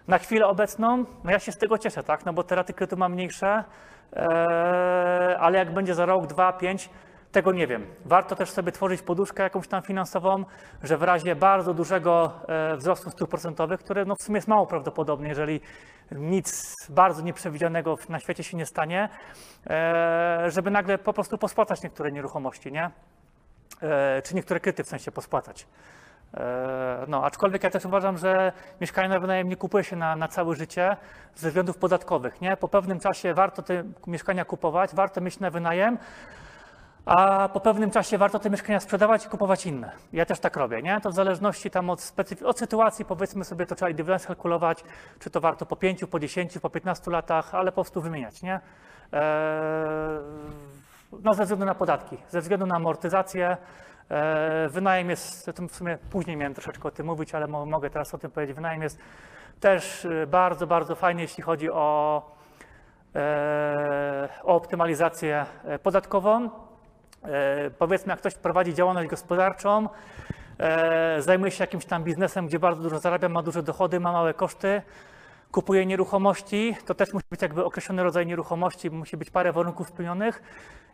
Na 0.08 0.18
chwilę 0.18 0.46
obecną, 0.46 1.04
no 1.24 1.30
ja 1.30 1.38
się 1.38 1.52
z 1.52 1.58
tego 1.58 1.78
cieszę, 1.78 2.02
tak, 2.02 2.26
no 2.26 2.32
bo 2.32 2.42
te 2.42 2.54
raty 2.54 2.72
kredytu 2.72 2.96
mam 2.96 3.12
mniejsze, 3.12 3.64
e, 4.12 5.36
ale 5.40 5.58
jak 5.58 5.74
będzie 5.74 5.94
za 5.94 6.06
rok, 6.06 6.26
dwa, 6.26 6.52
pięć, 6.52 6.90
tego 7.32 7.52
nie 7.52 7.66
wiem. 7.66 7.86
Warto 8.04 8.36
też 8.36 8.50
sobie 8.50 8.72
tworzyć 8.72 9.02
poduszkę 9.02 9.42
jakąś 9.42 9.68
tam 9.68 9.82
finansową, 9.82 10.44
że 10.82 10.96
w 10.96 11.02
razie 11.02 11.36
bardzo 11.36 11.74
dużego 11.74 12.32
e, 12.48 12.76
wzrostu 12.76 13.10
stóp 13.10 13.30
procentowych, 13.30 13.80
który 13.80 14.06
no 14.06 14.14
w 14.16 14.22
sumie 14.22 14.36
jest 14.36 14.48
mało 14.48 14.66
prawdopodobne, 14.66 15.28
jeżeli 15.28 15.60
nic 16.12 16.76
bardzo 16.88 17.22
nieprzewidzianego 17.22 17.98
na 18.08 18.20
świecie 18.20 18.44
się 18.44 18.56
nie 18.56 18.66
stanie, 18.66 19.08
e, 19.70 20.44
żeby 20.48 20.70
nagle 20.70 20.98
po 20.98 21.12
prostu 21.12 21.38
pospłacać 21.38 21.82
niektóre 21.82 22.12
nieruchomości, 22.12 22.72
nie? 22.72 22.90
E, 23.82 24.22
czy 24.22 24.34
niektóre 24.34 24.60
kryty 24.60 24.84
w 24.84 24.88
sensie 24.88 25.12
pospłacać. 25.12 25.66
E, 26.34 27.04
No, 27.08 27.24
aczkolwiek 27.24 27.64
ja 27.64 27.70
też 27.70 27.84
uważam, 27.84 28.18
że 28.18 28.52
mieszkanie 28.80 29.08
na 29.08 29.20
wynajem 29.20 29.48
nie 29.48 29.56
kupuje 29.56 29.84
się 29.84 29.96
na, 29.96 30.16
na 30.16 30.28
całe 30.28 30.54
życie 30.54 30.96
ze 31.34 31.48
względów 31.48 31.76
podatkowych. 31.76 32.40
Nie? 32.40 32.56
Po 32.56 32.68
pewnym 32.68 33.00
czasie 33.00 33.34
warto 33.34 33.62
te 33.62 33.84
mieszkania 34.06 34.44
kupować, 34.44 34.94
warto 34.94 35.20
mieć 35.20 35.40
na 35.40 35.50
wynajem, 35.50 35.98
a 37.06 37.48
po 37.52 37.60
pewnym 37.60 37.90
czasie 37.90 38.18
warto 38.18 38.38
te 38.38 38.50
mieszkania 38.50 38.80
sprzedawać 38.80 39.26
i 39.26 39.28
kupować 39.28 39.66
inne. 39.66 39.92
Ja 40.12 40.26
też 40.26 40.40
tak 40.40 40.56
robię, 40.56 40.82
nie? 40.82 41.00
To 41.00 41.10
w 41.10 41.14
zależności 41.14 41.70
tam 41.70 41.90
od, 41.90 42.12
od 42.44 42.58
sytuacji, 42.58 43.04
powiedzmy 43.04 43.44
sobie, 43.44 43.66
to 43.66 43.74
trzeba 43.74 43.90
indywidualnie 43.90 44.26
kalkulować, 44.26 44.84
czy 45.18 45.30
to 45.30 45.40
warto 45.40 45.66
po 45.66 45.76
5, 45.76 46.04
po 46.10 46.20
10, 46.20 46.58
po 46.58 46.70
15 46.70 47.10
latach, 47.10 47.54
ale 47.54 47.72
po 47.72 47.74
prostu 47.74 48.00
wymieniać, 48.00 48.42
nie? 48.42 48.60
Eee, 49.12 49.20
no 51.22 51.34
ze 51.34 51.42
względu 51.42 51.66
na 51.66 51.74
podatki, 51.74 52.16
ze 52.28 52.40
względu 52.40 52.66
na 52.66 52.76
amortyzację. 52.76 53.56
Eee, 54.10 54.68
wynajem 54.68 55.10
jest, 55.10 55.50
w 55.68 55.76
sumie 55.76 55.98
później 56.10 56.36
miałem 56.36 56.54
troszeczkę 56.54 56.88
o 56.88 56.90
tym 56.90 57.06
mówić, 57.06 57.34
ale 57.34 57.46
mo- 57.46 57.66
mogę 57.66 57.90
teraz 57.90 58.14
o 58.14 58.18
tym 58.18 58.30
powiedzieć. 58.30 58.56
Wynajem 58.56 58.82
jest 58.82 58.98
też 59.60 60.04
y, 60.04 60.26
bardzo, 60.26 60.66
bardzo 60.66 60.94
fajny, 60.94 61.22
jeśli 61.22 61.42
chodzi 61.42 61.70
o, 61.70 62.22
e, 63.14 64.28
o 64.42 64.54
optymalizację 64.54 65.46
e, 65.64 65.78
podatkową. 65.78 66.50
E, 67.24 67.70
powiedzmy, 67.78 68.10
jak 68.10 68.18
ktoś 68.18 68.34
prowadzi 68.34 68.74
działalność 68.74 69.08
gospodarczą, 69.08 69.88
e, 70.58 71.22
zajmuje 71.22 71.50
się 71.50 71.64
jakimś 71.64 71.84
tam 71.84 72.04
biznesem, 72.04 72.46
gdzie 72.46 72.58
bardzo 72.58 72.82
dużo 72.82 72.98
zarabia, 72.98 73.28
ma 73.28 73.42
duże 73.42 73.62
dochody, 73.62 74.00
ma 74.00 74.12
małe 74.12 74.34
koszty, 74.34 74.82
kupuje 75.52 75.86
nieruchomości, 75.86 76.76
to 76.86 76.94
też 76.94 77.12
musi 77.12 77.26
być 77.30 77.42
jakby 77.42 77.64
określony 77.64 78.02
rodzaj 78.02 78.26
nieruchomości, 78.26 78.90
musi 78.90 79.16
być 79.16 79.30
parę 79.30 79.52
warunków 79.52 79.88
spełnionych 79.88 80.42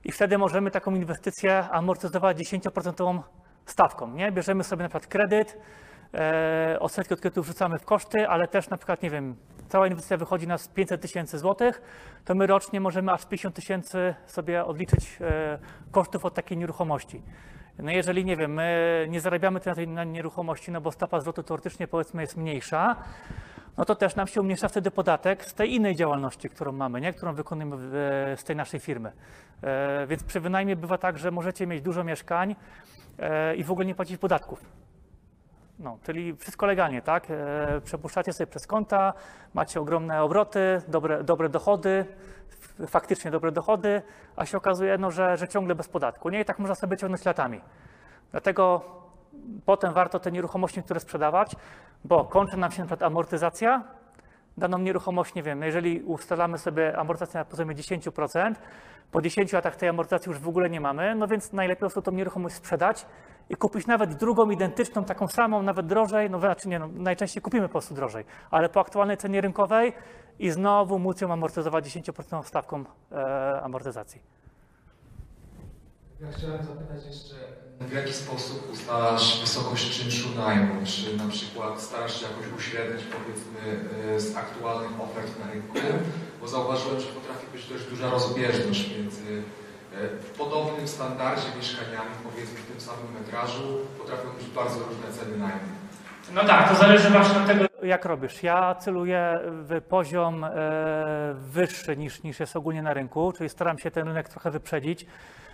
i 0.04 0.12
wtedy 0.12 0.38
możemy 0.38 0.70
taką 0.70 0.94
inwestycję 0.94 1.68
amortyzować 1.70 2.36
10% 2.36 3.22
stawką. 3.66 4.10
Nie? 4.10 4.32
Bierzemy 4.32 4.64
sobie 4.64 4.82
na 4.82 4.88
przykład 4.88 5.06
kredyt, 5.06 5.58
e, 6.14 6.76
odsetki 6.80 7.14
od 7.14 7.38
wrzucamy 7.38 7.78
w 7.78 7.84
koszty, 7.84 8.28
ale 8.28 8.48
też 8.48 8.70
na 8.70 8.76
przykład, 8.76 9.02
nie 9.02 9.10
wiem, 9.10 9.36
cała 9.68 9.86
inwestycja 9.86 10.16
wychodzi 10.16 10.46
nas 10.46 10.68
500 10.68 11.00
tysięcy 11.00 11.38
złotych, 11.38 11.82
to 12.24 12.34
my 12.34 12.46
rocznie 12.46 12.80
możemy 12.80 13.12
aż 13.12 13.26
50 13.26 13.54
tysięcy 13.54 14.14
sobie 14.26 14.64
odliczyć 14.64 15.18
e, 15.20 15.58
kosztów 15.90 16.24
od 16.24 16.34
takiej 16.34 16.58
nieruchomości. 16.58 17.22
No 17.78 17.90
jeżeli, 17.90 18.24
nie 18.24 18.36
wiem, 18.36 18.52
my 18.52 19.06
nie 19.10 19.20
zarabiamy 19.20 19.60
tyle 19.60 19.86
na 19.86 20.02
tej 20.04 20.06
nieruchomości, 20.06 20.70
no 20.70 20.80
bo 20.80 20.92
stopa 20.92 21.20
zwrotu 21.20 21.42
teoretycznie 21.42 21.88
powiedzmy 21.88 22.22
jest 22.22 22.36
mniejsza, 22.36 22.96
no 23.76 23.84
to 23.84 23.94
też 23.94 24.16
nam 24.16 24.26
się 24.26 24.40
umniejsza 24.40 24.68
wtedy 24.68 24.90
podatek 24.90 25.44
z 25.44 25.54
tej 25.54 25.74
innej 25.74 25.96
działalności, 25.96 26.50
którą 26.50 26.72
mamy, 26.72 27.00
nie? 27.00 27.12
którą 27.12 27.34
wykonujemy 27.34 27.76
w, 27.78 27.90
z 28.40 28.44
tej 28.44 28.56
naszej 28.56 28.80
firmy. 28.80 29.12
E, 29.62 30.06
więc 30.06 30.24
przy 30.24 30.40
wynajmie 30.40 30.76
bywa 30.76 30.98
tak, 30.98 31.18
że 31.18 31.30
możecie 31.30 31.66
mieć 31.66 31.82
dużo 31.82 32.04
mieszkań 32.04 32.56
e, 33.18 33.56
i 33.56 33.64
w 33.64 33.70
ogóle 33.70 33.86
nie 33.86 33.94
płacić 33.94 34.18
podatków. 34.18 34.85
No, 35.78 35.98
czyli 36.02 36.36
wszystko 36.36 36.66
legalnie, 36.66 37.02
tak? 37.02 37.26
E, 37.30 37.80
przepuszczacie 37.84 38.32
sobie 38.32 38.46
przez 38.46 38.66
konta, 38.66 39.12
macie 39.54 39.80
ogromne 39.80 40.22
obroty, 40.22 40.82
dobre, 40.88 41.24
dobre 41.24 41.48
dochody, 41.48 42.04
faktycznie 42.86 43.30
dobre 43.30 43.52
dochody, 43.52 44.02
a 44.36 44.46
się 44.46 44.56
okazuje, 44.56 44.98
no, 44.98 45.10
że, 45.10 45.36
że 45.36 45.48
ciągle 45.48 45.74
bez 45.74 45.88
podatku. 45.88 46.28
Nie, 46.28 46.40
i 46.40 46.44
tak 46.44 46.58
można 46.58 46.74
sobie 46.74 46.96
ciągnąć 46.96 47.24
latami. 47.24 47.60
Dlatego 48.30 48.84
potem 49.64 49.92
warto 49.92 50.20
te 50.20 50.32
nieruchomości, 50.32 50.82
które 50.82 51.00
sprzedawać, 51.00 51.56
bo 52.04 52.24
kończy 52.24 52.56
nam 52.56 52.72
się 52.72 52.82
na 52.82 52.86
przykład 52.86 53.02
amortyzacja, 53.02 53.84
daną 54.56 54.78
nieruchomość, 54.78 55.34
nie 55.34 55.42
wiem, 55.42 55.62
jeżeli 55.62 56.02
ustalamy 56.02 56.58
sobie 56.58 56.98
amortyzację 56.98 57.38
na 57.38 57.44
poziomie 57.44 57.74
10%, 57.74 58.54
po 59.10 59.22
10 59.22 59.52
latach 59.52 59.76
tej 59.76 59.88
amortyzacji 59.88 60.30
już 60.30 60.38
w 60.38 60.48
ogóle 60.48 60.70
nie 60.70 60.80
mamy, 60.80 61.14
no 61.14 61.28
więc 61.28 61.52
najlepiej 61.52 61.80
po 61.80 61.80
prostu 61.80 62.02
tą 62.02 62.12
nieruchomość 62.12 62.54
sprzedać 62.54 63.06
i 63.50 63.56
kupić 63.56 63.86
nawet 63.86 64.14
drugą, 64.14 64.50
identyczną, 64.50 65.04
taką 65.04 65.28
samą, 65.28 65.62
nawet 65.62 65.86
drożej, 65.86 66.30
no 66.30 66.38
znaczy 66.38 66.68
nie, 66.68 66.78
no, 66.78 66.88
najczęściej 66.94 67.42
kupimy 67.42 67.68
po 67.68 67.72
prostu 67.72 67.94
drożej, 67.94 68.24
ale 68.50 68.68
po 68.68 68.80
aktualnej 68.80 69.16
cenie 69.16 69.40
rynkowej 69.40 69.92
i 70.38 70.50
znowu 70.50 70.98
móc 70.98 71.20
ją 71.20 71.32
amortyzować 71.32 71.84
10% 71.84 72.44
stawką 72.44 72.84
e, 73.12 73.60
amortyzacji. 73.62 74.20
Ja 76.20 76.26
chciałem 76.32 76.64
zapytać 76.64 77.06
jeszcze, 77.06 77.34
w 77.80 77.92
jaki 77.92 78.12
sposób 78.12 78.72
ustalasz 78.72 79.40
wysokość 79.40 80.00
czynszu 80.00 80.28
najmu? 80.36 80.86
Czy 80.86 81.16
na 81.16 81.28
przykład 81.28 81.80
starasz 81.80 82.20
się 82.20 82.26
jakoś 82.26 82.58
uśrednić, 82.58 83.02
powiedzmy, 83.04 83.60
y, 84.16 84.20
z 84.20 84.36
aktualnych 84.36 85.00
ofert 85.00 85.38
na 85.38 85.52
rynku? 85.52 85.74
Bo 86.40 86.48
zauważyłem, 86.48 87.00
że 87.00 87.06
potrafi 87.06 87.46
być 87.52 87.68
dość 87.68 87.84
duża 87.84 88.10
rozbieżność 88.10 88.90
między 88.98 89.42
w 90.20 90.38
podobnym 90.38 90.88
standardzie 90.88 91.46
mieszkaniami, 91.56 92.10
powiedzmy 92.24 92.58
w 92.58 92.66
tym 92.66 92.80
samym 92.80 93.12
metrażu, 93.20 93.78
potrafią 93.98 94.28
być 94.38 94.46
bardzo 94.46 94.78
różne 94.78 95.12
ceny 95.12 95.38
najmu. 95.38 95.60
No 96.34 96.44
tak, 96.44 96.68
to 96.68 96.74
zależy 96.74 97.10
właśnie 97.10 97.40
od 97.40 97.46
tego, 97.46 97.64
jak 97.82 98.04
robisz. 98.04 98.42
Ja 98.42 98.74
celuję 98.74 99.40
w 99.42 99.82
poziom 99.88 100.44
e, 100.44 100.50
wyższy 101.34 101.96
niż, 101.96 102.22
niż 102.22 102.40
jest 102.40 102.56
ogólnie 102.56 102.82
na 102.82 102.94
rynku, 102.94 103.32
czyli 103.32 103.48
staram 103.48 103.78
się 103.78 103.90
ten 103.90 104.08
rynek 104.08 104.28
trochę 104.28 104.50
wyprzedzić. 104.50 105.06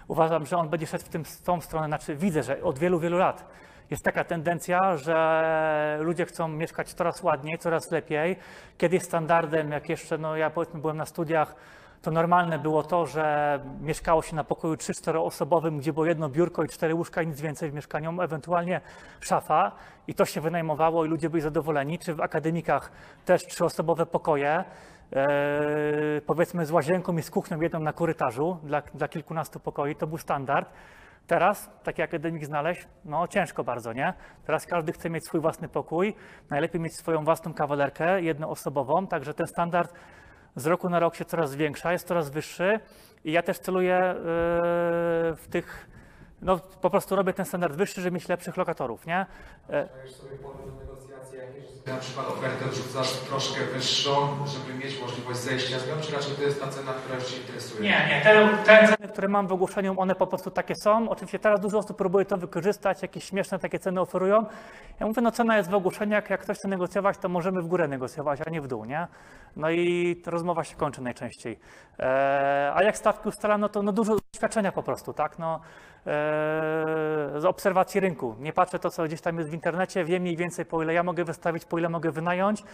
Uważam, 0.08 0.46
że 0.46 0.56
on 0.56 0.68
będzie 0.68 0.86
szedł 0.86 1.04
w, 1.04 1.08
tym, 1.08 1.24
w 1.24 1.42
tą 1.42 1.60
stronę, 1.60 1.86
znaczy 1.86 2.16
widzę, 2.16 2.42
że 2.42 2.62
od 2.62 2.78
wielu, 2.78 3.00
wielu 3.00 3.18
lat 3.18 3.44
jest 3.90 4.04
taka 4.04 4.24
tendencja, 4.24 4.96
że 4.96 5.98
ludzie 6.00 6.26
chcą 6.26 6.48
mieszkać 6.48 6.92
coraz 6.92 7.22
ładniej, 7.22 7.58
coraz 7.58 7.90
lepiej. 7.90 8.36
Kiedyś 8.78 9.02
standardem, 9.02 9.72
jak 9.72 9.88
jeszcze, 9.88 10.18
no 10.18 10.36
ja 10.36 10.50
powiedzmy 10.50 10.80
byłem 10.80 10.96
na 10.96 11.06
studiach, 11.06 11.54
to 12.02 12.10
normalne 12.10 12.58
było 12.58 12.82
to, 12.82 13.06
że 13.06 13.58
mieszkało 13.80 14.22
się 14.22 14.36
na 14.36 14.44
pokoju 14.44 14.74
3-4 14.74 15.24
osobowym, 15.24 15.78
gdzie 15.78 15.92
było 15.92 16.06
jedno 16.06 16.28
biurko 16.28 16.64
i 16.64 16.68
cztery 16.68 16.94
łóżka 16.94 17.22
i 17.22 17.26
nic 17.26 17.40
więcej 17.40 17.70
w 17.70 17.74
mieszkaniu, 17.74 18.22
ewentualnie 18.22 18.80
szafa 19.20 19.72
i 20.06 20.14
to 20.14 20.24
się 20.24 20.40
wynajmowało 20.40 21.04
i 21.04 21.08
ludzie 21.08 21.30
byli 21.30 21.42
zadowoleni. 21.42 21.98
Czy 21.98 22.14
w 22.14 22.20
akademikach 22.20 22.92
też 23.24 23.42
trzyosobowe 23.46 24.06
pokoje, 24.06 24.64
e, 25.12 25.24
powiedzmy 26.26 26.66
z 26.66 26.70
łazienką 26.70 27.16
i 27.16 27.22
z 27.22 27.30
kuchnią 27.30 27.60
jedną 27.60 27.80
na 27.80 27.92
korytarzu 27.92 28.58
dla, 28.62 28.82
dla 28.94 29.08
kilkunastu 29.08 29.60
pokoi, 29.60 29.96
to 29.96 30.06
był 30.06 30.18
standard. 30.18 30.70
Teraz 31.26 31.70
taki 31.82 32.02
akademik 32.02 32.44
znaleźć, 32.44 32.88
no 33.04 33.28
ciężko 33.28 33.64
bardzo, 33.64 33.92
nie? 33.92 34.14
Teraz 34.46 34.66
każdy 34.66 34.92
chce 34.92 35.10
mieć 35.10 35.26
swój 35.26 35.40
własny 35.40 35.68
pokój, 35.68 36.14
najlepiej 36.50 36.80
mieć 36.80 36.96
swoją 36.96 37.24
własną 37.24 37.54
kawalerkę 37.54 38.22
jednoosobową, 38.22 39.06
także 39.06 39.34
ten 39.34 39.46
standard 39.46 39.94
z 40.56 40.66
roku 40.66 40.88
na 40.88 41.00
rok 41.00 41.14
się 41.14 41.24
coraz 41.24 41.50
zwiększa, 41.50 41.92
jest 41.92 42.06
coraz 42.06 42.30
wyższy 42.30 42.80
i 43.24 43.32
ja 43.32 43.42
też 43.42 43.58
celuję 43.58 44.14
yy, 44.14 44.22
w 45.36 45.46
tych, 45.50 45.88
no 46.42 46.58
po 46.58 46.90
prostu 46.90 47.16
robię 47.16 47.32
ten 47.32 47.46
standard 47.46 47.74
wyższy, 47.76 48.00
żeby 48.00 48.14
mieć 48.14 48.28
lepszych 48.28 48.56
lokatorów, 48.56 49.06
nie? 49.06 49.26
E, 49.70 49.88
sobie 50.08 50.38
na 51.90 51.96
przykład 51.96 52.28
ofertę 52.28 52.64
wrzucasz 52.64 53.12
troszkę 53.12 53.64
wyższą, 53.64 54.28
żeby 54.46 54.84
mieć 54.84 55.00
możliwość 55.00 55.38
zejścia 55.38 55.78
z 55.78 55.88
nią, 55.88 55.94
czy 56.00 56.12
raczej 56.12 56.34
to 56.34 56.42
jest 56.42 56.60
ta 56.60 56.68
cena, 56.68 56.92
która 56.92 57.14
już 57.14 57.24
Cię 57.24 57.36
interesuje? 57.36 57.80
Nie, 57.80 58.08
nie, 58.08 58.20
te, 58.24 58.48
te 58.64 58.88
ceny, 58.88 59.08
które 59.08 59.28
mam 59.28 59.46
w 59.46 59.52
ogłoszeniu, 59.52 59.94
one 60.00 60.14
po 60.14 60.26
prostu 60.26 60.50
takie 60.50 60.74
są. 60.74 61.08
Oczywiście 61.08 61.38
teraz 61.38 61.60
dużo 61.60 61.78
osób 61.78 61.96
próbuje 61.96 62.24
to 62.24 62.36
wykorzystać, 62.36 63.02
jakieś 63.02 63.24
śmieszne 63.24 63.58
takie 63.58 63.78
ceny 63.78 64.00
oferują. 64.00 64.46
Ja 65.00 65.06
mówię, 65.06 65.22
no 65.22 65.30
cena 65.30 65.56
jest 65.56 65.70
w 65.70 65.74
ogłoszeniach, 65.74 66.30
jak 66.30 66.40
ktoś 66.40 66.58
chce 66.58 66.68
negocjować, 66.68 67.18
to 67.18 67.28
możemy 67.28 67.62
w 67.62 67.66
górę 67.66 67.88
negocjować, 67.88 68.40
a 68.46 68.50
nie 68.50 68.60
w 68.60 68.66
dół, 68.66 68.84
nie? 68.84 69.06
No 69.56 69.70
i 69.70 70.16
ta 70.24 70.30
rozmowa 70.30 70.64
się 70.64 70.76
kończy 70.76 71.02
najczęściej. 71.02 71.58
E, 71.98 72.72
a 72.74 72.82
jak 72.82 72.96
stawki 72.96 73.28
ustalam, 73.28 73.60
no 73.60 73.68
to 73.68 73.82
no 73.82 73.92
dużo 73.92 74.16
doświadczenia 74.32 74.72
po 74.72 74.82
prostu, 74.82 75.12
tak? 75.12 75.38
No, 75.38 75.60
z 76.04 77.44
obserwacji 77.44 78.00
rynku. 78.00 78.36
Nie 78.38 78.52
patrzę 78.52 78.78
to, 78.78 78.90
co 78.90 79.04
gdzieś 79.04 79.20
tam 79.20 79.38
jest 79.38 79.50
w 79.50 79.54
internecie, 79.54 80.04
wiem 80.04 80.22
mniej 80.22 80.36
więcej 80.36 80.66
po 80.66 80.82
ile 80.82 80.94
ja 80.94 81.02
mogę 81.02 81.24
wystawić, 81.24 81.64
po 81.64 81.78
ile 81.78 81.88
mogę 81.88 82.10
wynająć 82.10 82.64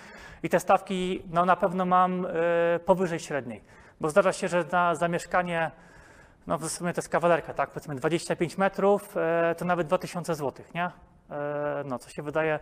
i 0.42 0.48
te 0.48 0.60
stawki 0.60 1.22
no, 1.30 1.44
na 1.44 1.56
pewno 1.56 1.86
mam 1.86 2.26
e, 2.26 2.30
powyżej 2.78 3.20
średniej. 3.20 3.62
Bo 4.00 4.10
zdarza 4.10 4.32
się, 4.32 4.48
że 4.48 4.64
na 4.72 4.94
zamieszkanie, 4.94 5.70
no 6.46 6.58
w 6.58 6.68
sumie 6.68 6.92
to 6.92 6.98
jest 6.98 7.08
kawalerka, 7.08 7.54
tak, 7.54 7.70
powiedzmy 7.70 7.94
25 7.94 8.58
metrów, 8.58 9.16
e, 9.16 9.54
to 9.58 9.64
nawet 9.64 9.86
2000 9.86 10.34
zł, 10.34 10.64
nie? 10.74 10.90
E, 11.30 11.82
no, 11.86 11.98
co 11.98 12.10
się 12.10 12.22
wydaje 12.22 12.58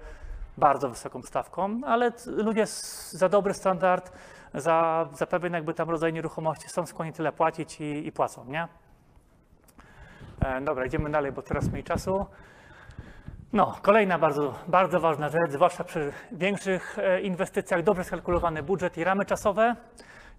bardzo 0.58 0.88
wysoką 0.88 1.22
stawką, 1.22 1.80
ale 1.86 2.12
ludzie 2.26 2.66
za 3.10 3.28
dobry 3.28 3.54
standard, 3.54 4.12
za, 4.54 5.08
za 5.14 5.26
pewien 5.26 5.52
jakby 5.52 5.74
tam 5.74 5.90
rodzaj 5.90 6.12
nieruchomości 6.12 6.68
są 6.68 6.86
skłonni 6.86 7.12
tyle 7.12 7.32
płacić 7.32 7.80
i, 7.80 8.06
i 8.06 8.12
płacą, 8.12 8.44
nie? 8.44 8.68
E, 10.40 10.60
dobra, 10.60 10.86
idziemy 10.86 11.10
dalej, 11.10 11.32
bo 11.32 11.42
teraz 11.42 11.68
mniej 11.68 11.84
czasu. 11.84 12.26
No, 13.52 13.76
kolejna 13.82 14.18
bardzo, 14.18 14.54
bardzo 14.68 15.00
ważna 15.00 15.28
rzecz, 15.28 15.50
zwłaszcza 15.50 15.84
przy 15.84 16.12
większych 16.32 16.98
e, 16.98 17.20
inwestycjach, 17.20 17.82
dobrze 17.82 18.04
skalkulowany 18.04 18.62
budżet 18.62 18.98
i 18.98 19.04
ramy 19.04 19.24
czasowe. 19.24 19.76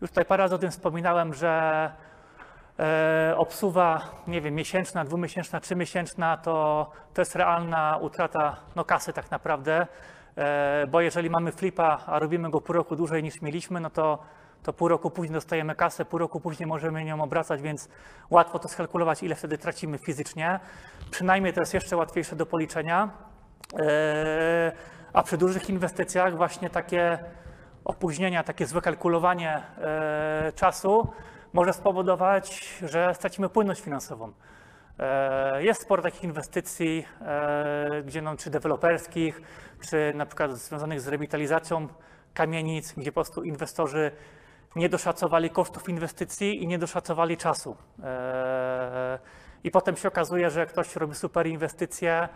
Już 0.01 0.09
tutaj 0.09 0.25
parę 0.25 0.43
razy 0.43 0.55
o 0.55 0.57
tym 0.57 0.71
wspominałem, 0.71 1.33
że 1.33 1.91
e, 2.79 3.33
obsuwa, 3.37 4.01
nie 4.27 4.41
wiem, 4.41 4.55
miesięczna, 4.55 5.05
dwumiesięczna, 5.05 5.59
trzymiesięczna, 5.59 6.37
to, 6.37 6.89
to 7.13 7.21
jest 7.21 7.35
realna 7.35 7.97
utrata 8.01 8.57
no, 8.75 8.85
kasy 8.85 9.13
tak 9.13 9.31
naprawdę, 9.31 9.87
bo 10.91 11.01
jeżeli 11.01 11.29
mamy 11.29 11.51
flipa, 11.51 11.99
a 12.05 12.19
robimy 12.19 12.49
go 12.49 12.61
pół 12.61 12.75
roku 12.75 12.95
dłużej 12.95 13.23
niż 13.23 13.41
mieliśmy, 13.41 13.79
no 13.79 13.89
to, 13.89 14.19
to 14.63 14.73
pół 14.73 14.87
roku 14.87 15.09
później 15.09 15.33
dostajemy 15.33 15.75
kasę, 15.75 16.05
pół 16.05 16.19
roku 16.19 16.39
później 16.39 16.67
możemy 16.67 17.03
nią 17.03 17.21
obracać, 17.23 17.61
więc 17.61 17.89
łatwo 18.29 18.59
to 18.59 18.67
skalkulować, 18.67 19.23
ile 19.23 19.35
wtedy 19.35 19.57
tracimy 19.57 19.97
fizycznie. 19.97 20.59
Przynajmniej 21.11 21.53
to 21.53 21.59
jest 21.59 21.73
jeszcze 21.73 21.97
łatwiejsze 21.97 22.35
do 22.35 22.45
policzenia. 22.45 23.09
E, 23.79 24.71
A 25.13 25.23
przy 25.23 25.37
dużych 25.37 25.69
inwestycjach 25.69 26.37
właśnie 26.37 26.69
takie 26.69 27.19
opóźnienia, 27.85 28.43
takie 28.43 28.65
złe 28.65 28.81
kalkulowanie 28.81 29.61
e, 29.77 30.51
czasu 30.55 31.07
może 31.53 31.73
spowodować, 31.73 32.75
że 32.83 33.15
stracimy 33.15 33.49
płynność 33.49 33.81
finansową. 33.81 34.33
E, 34.99 35.63
Jest 35.63 35.81
sporo 35.81 36.03
takich 36.03 36.23
inwestycji, 36.23 37.07
gdzie 38.05 38.21
no, 38.21 38.37
czy 38.37 38.49
deweloperskich, 38.49 39.41
czy 39.89 40.13
na 40.15 40.25
przykład 40.25 40.51
związanych 40.51 41.01
z 41.01 41.07
rewitalizacją 41.07 41.87
kamienic, 42.33 42.93
gdzie 42.93 43.11
po 43.11 43.15
prostu 43.15 43.43
inwestorzy 43.43 44.11
nie 44.77 44.89
doszacowali 44.89 45.49
kosztów 45.49 45.89
inwestycji 45.89 46.63
i 46.63 46.67
nie 46.67 46.77
doszacowali 46.77 47.37
czasu. 47.37 47.77
E, 48.03 49.19
I 49.63 49.71
potem 49.71 49.95
się 49.97 50.07
okazuje, 50.07 50.49
że 50.49 50.65
ktoś 50.65 50.95
robi 50.95 51.15
super 51.15 51.47
inwestycje, 51.47 52.29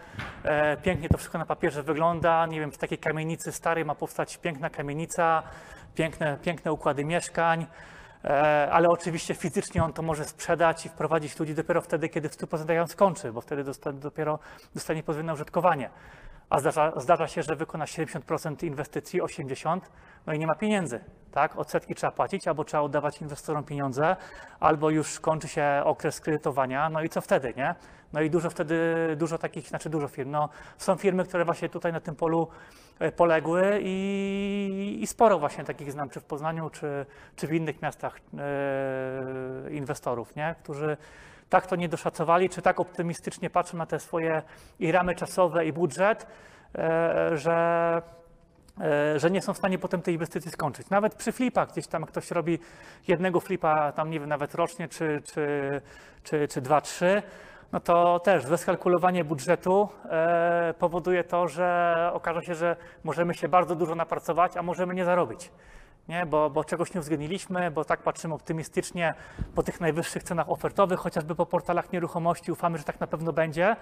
e, 0.43 0.77
pięknie 0.77 1.09
to 1.09 1.17
wszystko 1.17 1.37
na 1.37 1.45
papierze 1.45 1.83
wygląda, 1.83 2.45
nie 2.45 2.59
wiem, 2.59 2.71
w 2.71 2.77
takiej 2.77 2.97
kamienicy 2.97 3.51
starej 3.51 3.85
ma 3.85 3.95
powstać 3.95 4.37
piękna 4.37 4.69
kamienica, 4.69 5.43
piękne, 5.95 6.37
piękne 6.41 6.73
układy 6.73 7.05
mieszkań, 7.05 7.65
e, 8.23 8.69
ale 8.71 8.89
oczywiście 8.89 9.35
fizycznie 9.35 9.83
on 9.83 9.93
to 9.93 10.01
może 10.01 10.25
sprzedać 10.25 10.85
i 10.85 10.89
wprowadzić 10.89 11.39
ludzi 11.39 11.55
dopiero 11.55 11.81
wtedy, 11.81 12.09
kiedy 12.09 12.29
w 12.29 12.35
100% 12.35 12.73
ją 12.73 12.87
skończy, 12.87 13.31
bo 13.31 13.41
wtedy 13.41 13.63
dosta, 13.63 13.91
dopiero 13.91 14.39
dostanie 14.75 15.03
pozwolenie 15.03 15.27
na 15.27 15.33
użytkowanie. 15.33 15.89
A 16.51 16.59
zdarza, 16.59 16.93
zdarza 16.95 17.27
się, 17.27 17.43
że 17.43 17.55
wykona 17.55 17.85
70% 17.85 18.63
inwestycji, 18.63 19.21
80%, 19.21 19.79
no 20.25 20.33
i 20.33 20.39
nie 20.39 20.47
ma 20.47 20.55
pieniędzy, 20.55 20.99
tak? 21.31 21.57
Odsetki 21.57 21.95
trzeba 21.95 22.11
płacić, 22.11 22.47
albo 22.47 22.63
trzeba 22.63 22.83
oddawać 22.83 23.21
inwestorom 23.21 23.63
pieniądze, 23.63 24.15
albo 24.59 24.89
już 24.89 25.19
kończy 25.19 25.47
się 25.47 25.81
okres 25.83 26.21
kredytowania, 26.21 26.89
no 26.89 27.03
i 27.03 27.09
co 27.09 27.21
wtedy, 27.21 27.53
nie? 27.57 27.75
No 28.13 28.21
i 28.21 28.29
dużo 28.29 28.49
wtedy, 28.49 28.75
dużo 29.17 29.37
takich, 29.37 29.67
znaczy 29.67 29.89
dużo 29.89 30.07
firm, 30.07 30.31
no 30.31 30.49
są 30.77 30.95
firmy, 30.95 31.23
które 31.23 31.45
właśnie 31.45 31.69
tutaj 31.69 31.93
na 31.93 31.99
tym 31.99 32.15
polu 32.15 32.47
e, 32.99 33.11
poległy 33.11 33.79
i, 33.81 34.99
i 35.01 35.07
sporo 35.07 35.39
właśnie 35.39 35.63
takich 35.63 35.91
znam, 35.91 36.09
czy 36.09 36.19
w 36.19 36.23
Poznaniu, 36.23 36.69
czy, 36.69 37.05
czy 37.35 37.47
w 37.47 37.53
innych 37.53 37.81
miastach 37.81 38.19
e, 38.37 39.71
inwestorów, 39.71 40.35
nie? 40.35 40.55
Którzy 40.63 40.97
tak 41.51 41.67
to 41.67 41.75
nie 41.75 41.89
doszacowali, 41.89 42.49
czy 42.49 42.61
tak 42.61 42.79
optymistycznie 42.79 43.49
patrzą 43.49 43.77
na 43.77 43.85
te 43.85 43.99
swoje 43.99 44.41
i 44.79 44.91
ramy 44.91 45.15
czasowe, 45.15 45.65
i 45.65 45.73
budżet, 45.73 46.27
e, 46.75 47.37
że, 47.37 48.01
e, 48.81 49.19
że 49.19 49.31
nie 49.31 49.41
są 49.41 49.53
w 49.53 49.57
stanie 49.57 49.79
potem 49.79 50.01
tej 50.01 50.13
inwestycji 50.13 50.51
skończyć. 50.51 50.89
Nawet 50.89 51.15
przy 51.15 51.31
flipach, 51.31 51.71
gdzieś 51.71 51.87
tam 51.87 52.05
ktoś 52.05 52.31
robi 52.31 52.59
jednego 53.07 53.39
flipa, 53.39 53.91
tam 53.91 54.09
nie 54.09 54.19
wiem, 54.19 54.29
nawet 54.29 54.55
rocznie, 54.55 54.87
czy, 54.87 55.21
czy, 55.25 55.81
czy, 56.23 56.47
czy 56.47 56.61
dwa, 56.61 56.81
trzy, 56.81 57.23
no 57.71 57.79
to 57.79 58.19
też 58.19 58.45
wyskalkulowanie 58.45 59.23
budżetu 59.23 59.89
e, 60.09 60.73
powoduje 60.79 61.23
to, 61.23 61.47
że 61.47 62.09
okaże 62.13 62.43
się, 62.43 62.55
że 62.55 62.75
możemy 63.03 63.33
się 63.33 63.49
bardzo 63.49 63.75
dużo 63.75 63.95
napracować, 63.95 64.57
a 64.57 64.61
możemy 64.61 64.95
nie 64.95 65.05
zarobić. 65.05 65.51
Nie? 66.11 66.25
Bo, 66.25 66.49
bo 66.49 66.63
czegoś 66.63 66.93
nie 66.93 66.99
uwzględniliśmy, 66.99 67.71
bo 67.71 67.85
tak 67.85 68.01
patrzymy 68.03 68.33
optymistycznie 68.33 69.13
po 69.55 69.63
tych 69.63 69.81
najwyższych 69.81 70.23
cenach 70.23 70.49
ofertowych, 70.49 70.99
chociażby 70.99 71.35
po 71.35 71.45
portalach 71.45 71.91
nieruchomości, 71.91 72.51
ufamy, 72.51 72.77
że 72.77 72.83
tak 72.83 72.99
na 72.99 73.07
pewno 73.07 73.33
będzie, 73.33 73.75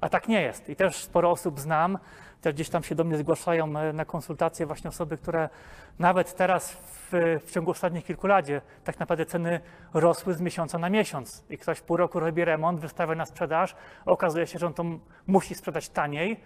a 0.00 0.08
tak 0.08 0.28
nie 0.28 0.42
jest. 0.42 0.68
I 0.68 0.76
też 0.76 0.96
sporo 0.96 1.30
osób 1.30 1.60
znam, 1.60 1.98
też 2.40 2.54
gdzieś 2.54 2.68
tam 2.68 2.82
się 2.82 2.94
do 2.94 3.04
mnie 3.04 3.16
zgłaszają 3.16 3.78
e, 3.78 3.92
na 3.92 4.04
konsultacje 4.04 4.66
właśnie 4.66 4.90
osoby, 4.90 5.18
które 5.18 5.48
nawet 5.98 6.34
teraz 6.34 6.72
w, 6.72 7.40
w 7.46 7.50
ciągu 7.50 7.70
ostatnich 7.70 8.04
kilku 8.04 8.26
lat 8.26 8.46
tak 8.84 9.00
naprawdę 9.00 9.26
ceny 9.26 9.60
rosły 9.94 10.34
z 10.34 10.40
miesiąca 10.40 10.78
na 10.78 10.90
miesiąc 10.90 11.44
i 11.50 11.58
ktoś 11.58 11.80
pół 11.80 11.96
roku 11.96 12.20
robi 12.20 12.44
remont, 12.44 12.80
wystawia 12.80 13.14
na 13.14 13.26
sprzedaż, 13.26 13.76
okazuje 14.06 14.46
się, 14.46 14.58
że 14.58 14.66
on 14.66 14.74
to 14.74 14.84
musi 15.26 15.54
sprzedać 15.54 15.88
taniej 15.88 16.40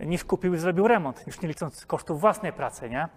niż 0.00 0.24
kupił 0.24 0.54
i 0.54 0.58
zrobił 0.58 0.88
remont, 0.88 1.26
już 1.26 1.40
nie 1.40 1.48
licząc 1.48 1.86
kosztów 1.86 2.20
własnej 2.20 2.52
pracy, 2.52 2.90
nie? 2.90 3.08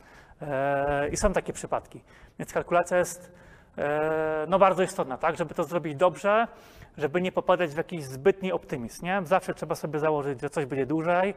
E, 0.41 1.09
I 1.09 1.17
są 1.17 1.33
takie 1.33 1.53
przypadki. 1.53 2.01
Więc 2.39 2.53
kalkulacja 2.53 2.97
jest 2.97 3.31
e, 3.77 4.45
no, 4.47 4.59
bardzo 4.59 4.83
istotna, 4.83 5.17
tak? 5.17 5.37
Żeby 5.37 5.53
to 5.53 5.63
zrobić 5.63 5.95
dobrze, 5.95 6.47
żeby 6.97 7.21
nie 7.21 7.31
popadać 7.31 7.71
w 7.71 7.77
jakiś 7.77 8.03
zbytni 8.03 8.51
optymizm, 8.51 9.05
nie? 9.05 9.21
Zawsze 9.23 9.53
trzeba 9.53 9.75
sobie 9.75 9.99
założyć, 9.99 10.41
że 10.41 10.49
coś 10.49 10.65
będzie 10.65 10.85
dłużej, 10.85 11.33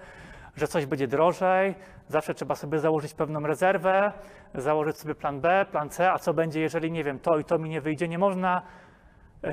że 0.56 0.68
coś 0.68 0.86
będzie 0.86 1.08
drożej, 1.08 1.74
zawsze 2.08 2.34
trzeba 2.34 2.54
sobie 2.54 2.78
założyć 2.78 3.14
pewną 3.14 3.40
rezerwę, 3.40 4.12
założyć 4.54 4.98
sobie 4.98 5.14
plan 5.14 5.40
B, 5.40 5.66
plan 5.70 5.88
C, 5.90 6.12
a 6.12 6.18
co 6.18 6.34
będzie, 6.34 6.60
jeżeli 6.60 6.92
nie 6.92 7.04
wiem, 7.04 7.18
to 7.18 7.38
i 7.38 7.44
to 7.44 7.58
mi 7.58 7.70
nie 7.70 7.80
wyjdzie. 7.80 8.08
Nie 8.08 8.18
można 8.18 8.62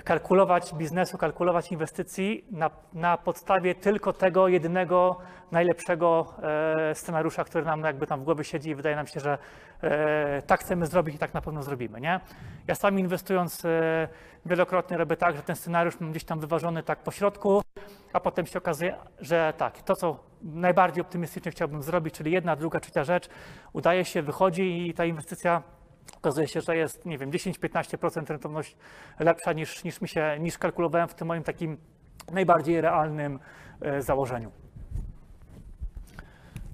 kalkulować 0.04 0.74
biznesu, 0.74 1.18
kalkulować 1.18 1.72
inwestycji 1.72 2.46
na, 2.52 2.70
na 2.94 3.18
podstawie 3.18 3.76
tylko 3.76 4.14
tego 4.14 4.48
jedynego, 4.48 5.18
najlepszego 5.52 6.34
e, 6.92 6.96
scenariusza, 6.96 7.44
który 7.44 7.66
nam 7.66 7.84
jakby 7.84 8.08
tam 8.08 8.20
w 8.20 8.24
głowie 8.24 8.44
siedzi 8.44 8.70
i 8.70 8.76
wydaje 8.76 8.96
nam 8.96 9.08
się, 9.08 9.20
że 9.20 9.38
e, 9.82 10.42
tak 10.42 10.60
chcemy 10.60 10.86
zrobić 10.86 11.16
i 11.16 11.18
tak 11.18 11.34
na 11.34 11.42
pewno 11.42 11.64
zrobimy, 11.64 12.02
nie? 12.02 12.20
Ja 12.68 12.76
sam 12.76 13.00
inwestując 13.00 13.66
e, 13.66 14.08
wielokrotnie 14.46 14.98
robię 14.98 15.18
tak, 15.18 15.36
że 15.36 15.42
ten 15.42 15.56
scenariusz 15.56 16.00
mam 16.00 16.12
gdzieś 16.12 16.24
tam 16.24 16.40
wyważony 16.40 16.84
tak 16.84 17.00
po 17.00 17.12
środku, 17.12 17.62
a 18.14 18.20
potem 18.20 18.46
się 18.46 18.60
okazuje, 18.60 18.96
że 19.20 19.54
tak, 19.58 19.82
to 19.82 19.96
co 19.96 20.20
najbardziej 20.42 21.02
optymistycznie 21.02 21.52
chciałbym 21.52 21.84
zrobić, 21.84 22.14
czyli 22.14 22.32
jedna, 22.32 22.56
druga, 22.56 22.80
trzecia 22.80 23.04
rzecz, 23.04 23.30
udaje 23.74 24.06
się, 24.06 24.22
wychodzi 24.22 24.88
i 24.88 24.94
ta 24.94 25.06
inwestycja 25.06 25.64
Okazuje 26.18 26.48
się, 26.48 26.62
że 26.62 26.78
jest, 26.78 27.06
nie 27.06 27.18
wiem, 27.18 27.32
10-15% 27.32 28.30
rentowność 28.30 28.78
lepsza 29.20 29.54
niż, 29.54 29.84
niż 29.84 30.02
mi 30.02 30.08
się, 30.08 30.38
niż 30.40 30.58
kalkulowałem 30.58 31.08
w 31.08 31.14
tym 31.14 31.28
moim 31.28 31.44
takim 31.44 31.78
najbardziej 32.32 32.82
realnym 32.82 33.40
e, 33.82 34.02
założeniu. 34.02 34.52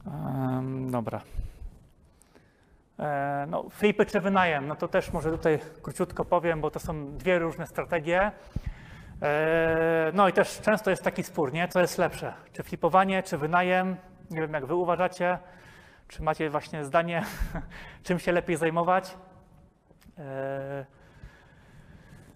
Em, 0.07 0.91
dobra. 0.91 1.21
E, 2.99 3.45
no, 3.49 3.69
flipy 3.69 4.05
czy 4.05 4.19
wynajem, 4.19 4.67
no 4.67 4.75
to 4.75 4.87
też 4.87 5.13
może 5.13 5.31
tutaj 5.31 5.59
króciutko 5.81 6.25
powiem, 6.25 6.61
bo 6.61 6.71
to 6.71 6.79
są 6.79 7.17
dwie 7.17 7.39
różne 7.39 7.67
strategie. 7.67 8.31
E, 9.21 10.11
no 10.13 10.27
i 10.29 10.33
też 10.33 10.61
często 10.61 10.89
jest 10.89 11.03
taki 11.03 11.23
spór, 11.23 11.53
nie? 11.53 11.67
Co 11.67 11.81
jest 11.81 11.97
lepsze? 11.97 12.33
Czy 12.53 12.63
flipowanie, 12.63 13.23
czy 13.23 13.37
wynajem? 13.37 13.95
Nie 14.31 14.41
wiem, 14.41 14.53
jak 14.53 14.65
wy 14.65 14.75
uważacie. 14.75 15.37
Czy 16.07 16.23
macie 16.23 16.49
właśnie 16.49 16.83
zdanie, 16.85 17.23
czym 18.03 18.19
się 18.19 18.31
lepiej 18.31 18.57
zajmować? 18.57 19.17
E, 20.17 20.85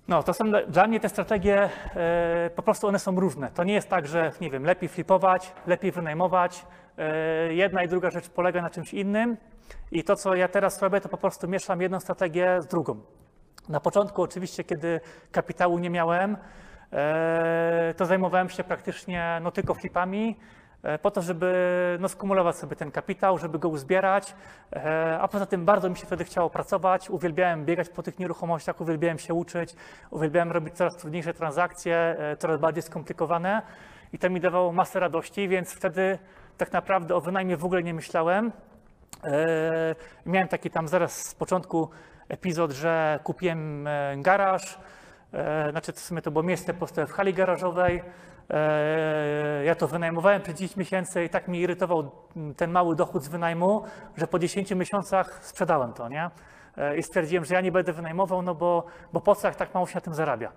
No, 0.07 0.23
to 0.23 0.33
są 0.33 0.45
dla- 0.67 0.87
mnie 0.87 0.99
te 0.99 1.09
strategie, 1.09 1.69
e, 1.95 2.49
po 2.55 2.61
prostu 2.63 2.87
one 2.87 2.99
są 2.99 3.19
różne. 3.19 3.51
To 3.51 3.63
nie 3.63 3.73
jest 3.73 3.89
tak, 3.89 4.07
że 4.07 4.31
nie 4.41 4.49
wiem, 4.49 4.63
lepiej 4.63 4.89
flipować, 4.89 5.53
lepiej 5.67 5.91
wynajmować. 5.91 6.65
E, 6.97 7.53
Jedna 7.53 7.83
i 7.83 7.87
druga 7.87 8.09
rzecz 8.09 8.29
polega 8.29 8.61
na 8.61 8.69
czymś 8.69 8.93
innym. 8.93 9.37
I 9.91 10.03
to, 10.03 10.15
co 10.15 10.35
ja 10.35 10.47
teraz 10.47 10.81
robię, 10.81 11.01
to 11.01 11.09
po 11.09 11.17
prostu 11.17 11.47
mieszam 11.47 11.81
jedną 11.81 11.99
strategię 11.99 12.61
z 12.61 12.67
drugą. 12.67 13.01
Na 13.69 13.79
początku, 13.79 14.21
oczywiście, 14.21 14.63
kiedy 14.63 14.99
kapitału 15.31 15.79
nie 15.79 15.89
miałem, 15.89 16.37
to 17.97 18.05
zajmowałem 18.05 18.49
się 18.49 18.63
praktycznie 18.63 19.39
no, 19.43 19.51
tylko 19.51 19.73
flipami, 19.73 20.39
po 21.01 21.11
to, 21.11 21.21
żeby 21.21 21.97
no, 21.99 22.09
skumulować 22.09 22.55
sobie 22.55 22.75
ten 22.75 22.91
kapitał, 22.91 23.37
żeby 23.37 23.59
go 23.59 23.69
uzbierać, 23.69 24.35
e, 24.73 25.17
a 25.21 25.27
poza 25.27 25.45
tym 25.45 25.65
bardzo 25.65 25.89
mi 25.89 25.97
się 25.97 26.05
wtedy 26.05 26.23
chciało 26.23 26.49
pracować, 26.49 27.09
uwielbiałem 27.09 27.65
biegać 27.65 27.89
po 27.89 28.03
tych 28.03 28.19
nieruchomościach, 28.19 28.81
uwielbiałem 28.81 29.19
się 29.19 29.33
uczyć, 29.33 29.75
uwielbiałem 30.11 30.51
robić 30.51 30.75
coraz 30.75 30.97
trudniejsze 30.97 31.33
transakcje, 31.33 31.95
e, 31.95 32.37
coraz 32.37 32.59
bardziej 32.59 32.83
skomplikowane 32.83 33.61
i 34.13 34.17
to 34.17 34.29
mi 34.29 34.39
dawało 34.39 34.71
masę 34.71 34.99
radości, 34.99 35.47
więc 35.47 35.73
wtedy 35.73 36.19
tak 36.57 36.71
naprawdę 36.71 37.15
o 37.15 37.21
wynajmie 37.21 37.57
w 37.57 37.65
ogóle 37.65 37.83
nie 37.83 37.93
myślałem. 37.93 38.51
E, 39.23 39.95
Miałem 40.25 40.47
taki 40.47 40.69
tam 40.69 40.87
zaraz 40.87 41.25
z 41.25 41.35
początku 41.35 41.89
epizod, 42.29 42.71
że 42.71 43.19
kupiłem 43.23 43.87
e, 43.87 44.17
garaż, 44.17 44.79
e, 45.33 45.71
znaczy 45.71 45.93
w 45.93 45.99
sumie 45.99 46.21
to 46.21 46.31
było 46.31 46.43
miejsce 46.43 46.73
po 46.73 46.79
prostu 46.79 47.07
w 47.07 47.11
hali 47.11 47.33
garażowej. 47.33 48.03
E, 48.49 49.63
Ja 49.65 49.75
to 49.75 49.87
wynajmowałem 49.87 50.41
przez 50.41 50.55
10 50.55 50.77
miesięcy 50.77 51.23
i 51.23 51.29
tak 51.29 51.47
mi 51.47 51.59
irytował 51.59 52.11
ten 52.57 52.71
mały 52.71 52.95
dochód 52.95 53.23
z 53.23 53.27
wynajmu, 53.27 53.83
że 54.17 54.27
po 54.27 54.39
10 54.39 54.71
miesiącach 54.71 55.39
sprzedałem 55.45 55.93
to, 55.93 56.09
nie? 56.09 56.29
E, 56.77 56.97
I 56.97 57.03
stwierdziłem, 57.03 57.45
że 57.45 57.55
ja 57.55 57.61
nie 57.61 57.71
będę 57.71 57.93
wynajmował, 57.93 58.41
no 58.41 58.55
bo, 58.55 58.85
bo 59.13 59.21
po 59.21 59.35
co 59.35 59.47
jak 59.47 59.55
tak 59.55 59.73
mało 59.73 59.87
się 59.87 59.95
na 59.95 60.01
tym 60.01 60.13
zarabia. 60.13 60.51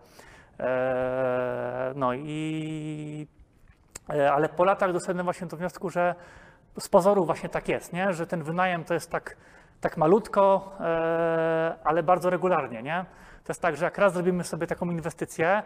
E, 0.61 1.93
No 1.97 2.15
i 2.15 3.27
ale 4.33 4.49
po 4.49 4.65
latach 4.65 4.93
doszedłem 4.93 5.25
właśnie 5.25 5.47
do 5.47 5.57
wniosku, 5.57 5.91
że 5.91 6.15
z 6.79 6.89
pozoru 6.89 7.25
właśnie 7.25 7.49
tak 7.49 7.69
jest, 7.69 7.93
nie? 7.93 8.13
że 8.13 8.27
ten 8.27 8.43
wynajem 8.43 8.85
to 8.85 8.95
jest 8.95 9.11
tak, 9.11 9.37
tak 9.81 9.97
malutko, 9.97 10.73
ale 11.85 12.03
bardzo 12.03 12.31
regularnie. 12.31 12.83
Nie? 12.83 13.05
To 13.45 13.51
jest 13.51 13.63
tak, 13.63 13.77
że 13.77 13.85
jak 13.85 13.99
raz 13.99 14.13
zrobimy 14.13 14.45
sobie 14.45 14.67
taką 14.67 14.87
inwestycję, 14.91 15.63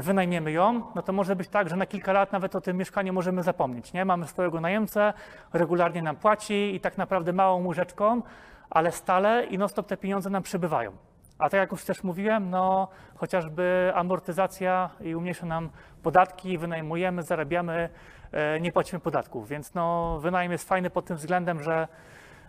wynajmiemy 0.00 0.52
ją, 0.52 0.82
no 0.94 1.02
to 1.02 1.12
może 1.12 1.36
być 1.36 1.48
tak, 1.48 1.68
że 1.68 1.76
na 1.76 1.86
kilka 1.86 2.12
lat 2.12 2.32
nawet 2.32 2.56
o 2.56 2.60
tym 2.60 2.76
mieszkaniu 2.76 3.12
możemy 3.12 3.42
zapomnieć. 3.42 3.92
Nie? 3.92 4.04
Mamy 4.04 4.26
swojego 4.26 4.60
najemcę, 4.60 5.12
regularnie 5.52 6.02
nam 6.02 6.16
płaci 6.16 6.74
i 6.74 6.80
tak 6.80 6.98
naprawdę 6.98 7.32
małą 7.32 7.66
łyżeczką, 7.66 8.22
ale 8.70 8.92
stale 8.92 9.44
i 9.44 9.58
non-stop 9.58 9.86
te 9.86 9.96
pieniądze 9.96 10.30
nam 10.30 10.42
przybywają. 10.42 10.92
A 11.38 11.48
tak 11.48 11.60
jak 11.60 11.72
już 11.72 11.84
też 11.84 12.02
mówiłem, 12.02 12.50
no 12.50 12.88
chociażby 13.16 13.92
amortyzacja 13.94 14.90
i 15.00 15.14
umniejsza 15.14 15.46
nam 15.46 15.70
podatki, 16.02 16.58
wynajmujemy, 16.58 17.22
zarabiamy, 17.22 17.88
e, 18.32 18.60
nie 18.60 18.72
płacimy 18.72 19.00
podatków, 19.00 19.48
więc 19.48 19.74
no 19.74 20.18
wynajem 20.22 20.52
jest 20.52 20.68
fajny 20.68 20.90
pod 20.90 21.04
tym 21.04 21.16
względem, 21.16 21.62
że, 21.62 21.88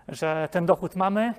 że 0.07 0.47
ten 0.51 0.65
dochód 0.65 0.95
mamy, 0.95 1.33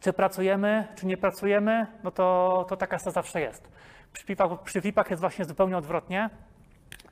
czy 0.00 0.12
pracujemy, 0.12 0.88
czy 0.94 1.06
nie 1.06 1.16
pracujemy, 1.16 1.86
no 2.02 2.10
to, 2.10 2.66
to 2.68 2.76
taka 2.76 2.98
zawsze 2.98 3.40
jest. 3.40 3.73
Przy 4.14 4.24
flipach, 4.24 4.62
przy 4.62 4.80
jest 5.10 5.20
właśnie 5.20 5.44
zupełnie 5.44 5.76
odwrotnie. 5.76 6.30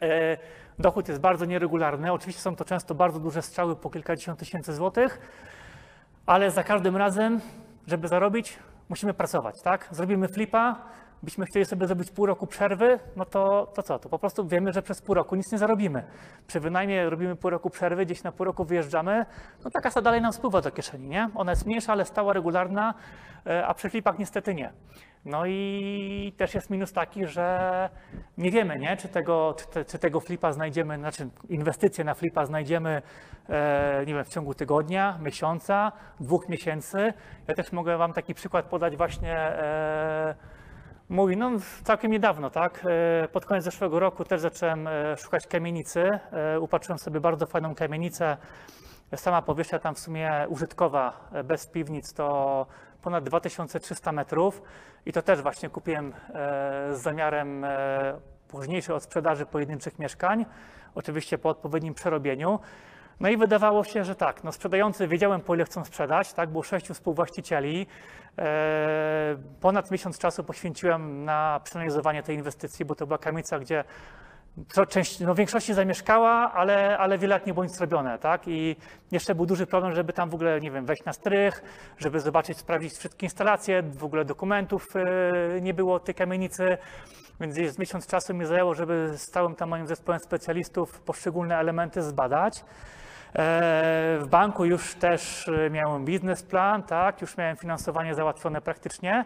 E, 0.03 0.37
Dochód 0.79 1.09
jest 1.09 1.21
bardzo 1.21 1.45
nieregularny. 1.45 2.13
Oczywiście 2.13 2.43
są 2.43 2.57
to 2.57 2.65
często 2.65 2.95
bardzo 2.95 3.21
duże 3.21 3.43
strzały 3.43 3.77
po 3.77 3.91
kilkadziesiąt 3.91 4.39
tysięcy 4.39 4.75
złotych, 4.75 5.21
ale 6.27 6.51
za 6.51 6.65
każdym 6.65 6.97
razem, 6.97 7.41
żeby 7.87 8.09
zarobić, 8.09 8.59
musimy 8.89 9.15
pracować, 9.15 9.63
tak? 9.63 9.89
Zrobimy 9.91 10.29
flipa, 10.29 10.77
byśmy 11.23 11.47
chcieli 11.47 11.65
sobie 11.65 11.87
zrobić 11.87 12.11
pół 12.11 12.27
roku 12.27 12.47
przerwy, 12.47 12.99
no 13.17 13.25
to, 13.25 13.73
to 13.75 13.83
co? 13.83 13.99
To 13.99 14.09
po 14.09 14.19
prostu 14.19 14.47
wiemy, 14.47 14.73
że 14.73 14.83
przez 14.83 15.03
pół 15.03 15.15
roku 15.15 15.37
nic 15.37 15.53
nie 15.53 15.59
zarobimy. 15.59 16.05
Przy 16.47 16.61
wynajmie 16.61 17.11
robimy 17.11 17.37
pół 17.37 17.51
roku 17.51 17.71
przerwy, 17.71 18.07
gdzieś 18.07 18.23
na 18.23 18.33
pół 18.33 18.47
roku 18.47 18.65
wyjeżdżamy, 18.65 19.27
no 19.65 19.71
ta 19.71 19.81
kasa 19.81 20.01
dalej 20.01 20.21
nam 20.21 20.33
spływa 20.33 20.61
do 20.61 20.71
kieszeni, 20.71 21.09
nie? 21.09 21.31
Ona 21.35 21.53
jest 21.53 21.67
mniejsza, 21.67 21.93
ale 21.93 22.05
stała, 22.05 22.33
regularna, 22.33 22.95
e, 23.47 23.67
a 23.67 23.75
przy 23.75 23.91
flipach 23.91 24.19
niestety 24.19 24.55
nie. 24.55 24.73
No 25.25 25.47
i 25.47 26.35
też 26.37 26.55
jest 26.55 26.71
minus 26.71 26.93
taki, 26.93 27.27
że 27.27 27.89
nie 28.39 28.51
wiemy, 28.51 28.79
nie? 28.79 28.97
Czy, 28.97 29.09
tego, 29.09 29.55
czy, 29.59 29.67
te, 29.67 29.85
czy 29.85 29.99
tego 29.99 30.21
flipa 30.21 30.53
znajdziemy, 30.53 30.99
znaczy 30.99 31.29
inwestycje 31.49 32.05
na 32.05 32.15
flipa 32.15 32.47
znajdziemy, 32.47 33.03
e, 33.49 34.05
nie 34.07 34.15
wiem, 34.15 34.25
w 34.25 34.29
ciągu 34.29 34.55
tygodnia, 34.55 35.19
miesiąca, 35.23 35.93
dwóch 36.21 36.49
miesięcy. 36.49 37.13
Ja 37.49 37.55
też 37.55 37.73
mogę 37.73 37.97
Wam 37.97 38.13
taki 38.13 38.35
przykład 38.35 38.67
podać 38.67 38.97
właśnie 38.97 39.37
e, 39.37 40.35
mój, 41.13 41.37
no 41.37 41.51
całkiem 41.85 42.11
niedawno, 42.13 42.51
tak? 42.51 42.87
E, 43.25 43.29
Pod 43.29 43.45
koniec 43.47 43.65
zeszłego 43.65 44.01
roku 44.01 44.25
też 44.25 44.41
zacząłem 44.41 44.87
e, 44.87 45.17
szukać 45.17 45.47
kamienicy. 45.47 46.19
E, 46.33 46.61
Upatrzyłem 46.61 46.99
sobie 46.99 47.21
bardzo 47.21 47.47
fajną 47.47 47.75
kamienicę. 47.75 48.37
Sama 49.17 49.43
powierzchnia 49.43 49.79
tam 49.79 49.95
w 49.95 49.99
sumie 49.99 50.47
użytkowa, 50.49 51.29
bez 51.45 51.67
piwnic, 51.67 52.13
to 52.13 52.67
ponad 53.03 53.25
2300 53.25 54.13
metrów. 54.13 54.63
I 55.07 55.13
to 55.13 55.23
też 55.23 55.43
właśnie 55.43 55.69
kupiłem 55.69 56.13
z 56.93 56.99
zamiarem 56.99 57.67
późniejszej 58.49 58.95
odsprzedaży 58.97 59.47
pojedynczych 59.47 59.99
mieszkań, 59.99 60.47
oczywiście 60.95 61.39
po 61.39 61.49
odpowiednim 61.49 61.95
przerobieniu. 61.95 62.59
No 63.21 63.29
i 63.29 63.37
wydawało 63.37 63.85
się, 63.85 64.05
że 64.05 64.15
tak, 64.15 64.45
no 64.45 64.53
sprzedający 64.53 65.09
wiedziałem 65.09 65.41
po 65.41 65.55
ile 65.55 65.65
chcą 65.65 65.85
sprzedać, 65.85 66.33
tak, 66.33 66.51
było 66.51 66.63
sześciu 66.63 66.95
współwłaścicieli. 66.95 67.87
E, 68.39 69.37
ponad 69.61 69.91
miesiąc 69.91 70.19
czasu 70.19 70.45
poświęciłem 70.45 71.25
na 71.25 71.61
przeanalizowanie 71.65 72.23
tej 72.23 72.37
inwestycji, 72.37 72.85
bo 72.85 72.95
to 72.95 73.07
była 73.07 73.19
kamienica, 73.19 73.59
gdzie 73.59 73.85
część, 74.89 75.21
no 75.21 75.35
w 75.35 75.37
większości 75.37 75.75
zamieszkała, 75.75 76.53
ale, 76.53 76.99
ale 76.99 77.19
wiele 77.19 77.35
lat 77.35 77.47
nie 77.47 77.55
było 77.55 77.65
nic 77.65 77.77
zrobione, 77.77 78.19
tak? 78.19 78.49
I 78.49 78.77
jeszcze 79.13 79.35
był 79.35 79.47
duży 79.47 79.67
problem, 79.67 79.95
żeby 79.95 80.13
tam 80.13 80.31
w 80.31 80.35
ogóle, 80.35 80.61
nie 80.61 80.71
wiem, 80.71 80.87
wejść 80.87 81.05
na 81.05 81.13
strych, 81.13 81.63
żeby 81.99 82.21
zobaczyć, 82.21 82.59
sprawdzić 82.59 82.93
wszystkie 82.93 83.27
instalacje, 83.27 83.83
w 83.83 84.05
ogóle 84.05 84.25
dokumentów 84.25 84.97
e, 84.97 85.61
nie 85.61 85.75
było 85.75 86.01
tej 86.01 86.15
kamienicy, 86.15 86.79
więc 87.41 87.79
miesiąc 87.79 88.07
czasu 88.07 88.35
mi 88.35 88.47
zajęło, 88.47 88.75
żeby 88.75 89.13
z 89.17 89.31
całym 89.31 89.55
tam 89.55 89.69
moim 89.69 89.87
zespołem 89.87 90.21
specjalistów 90.21 91.01
poszczególne 91.01 91.59
elementy 91.59 92.03
zbadać. 92.03 92.65
E, 93.35 94.19
W 94.21 94.27
banku 94.31 94.65
już 94.65 94.95
też 94.95 95.49
e, 95.49 95.71
miałem 95.71 96.05
biznesplan, 96.05 96.83
tak, 96.83 97.21
już 97.21 97.37
miałem 97.37 97.57
finansowanie 97.57 98.15
załatwione 98.15 98.61
praktycznie. 98.61 99.25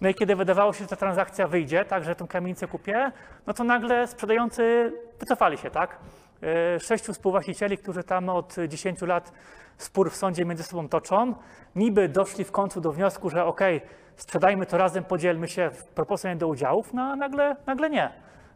No 0.00 0.08
i 0.08 0.14
kiedy 0.14 0.36
wydawało 0.36 0.72
się, 0.72 0.78
że 0.78 0.86
ta 0.86 0.96
transakcja 0.96 1.48
wyjdzie, 1.48 1.84
tak, 1.84 2.04
że 2.04 2.14
tą 2.14 2.26
kamienicę 2.26 2.68
kupię, 2.68 3.12
no 3.46 3.52
to 3.52 3.64
nagle 3.64 4.06
sprzedający 4.06 4.92
wycofali 5.20 5.58
się, 5.58 5.70
tak. 5.70 5.98
E, 6.42 6.80
Sześciu 6.80 7.12
współwłaścicieli, 7.12 7.78
którzy 7.78 8.04
tam 8.04 8.28
od 8.28 8.56
10 8.68 9.02
lat 9.02 9.32
spór 9.78 10.10
w 10.10 10.16
sądzie 10.16 10.44
między 10.44 10.62
sobą 10.62 10.88
toczą, 10.88 11.34
niby 11.76 12.08
doszli 12.08 12.44
w 12.44 12.52
końcu 12.52 12.80
do 12.80 12.92
wniosku, 12.92 13.30
że 13.30 13.44
okej, 13.44 13.80
sprzedajmy 14.16 14.66
to 14.66 14.78
razem, 14.78 15.04
podzielmy 15.04 15.48
się 15.48 15.70
proporcjonalnie 15.94 16.38
do 16.38 16.48
udziałów, 16.48 16.94
no 16.94 17.02
a 17.02 17.16
nagle, 17.16 17.56
nagle 17.66 17.90
nie. 17.90 18.10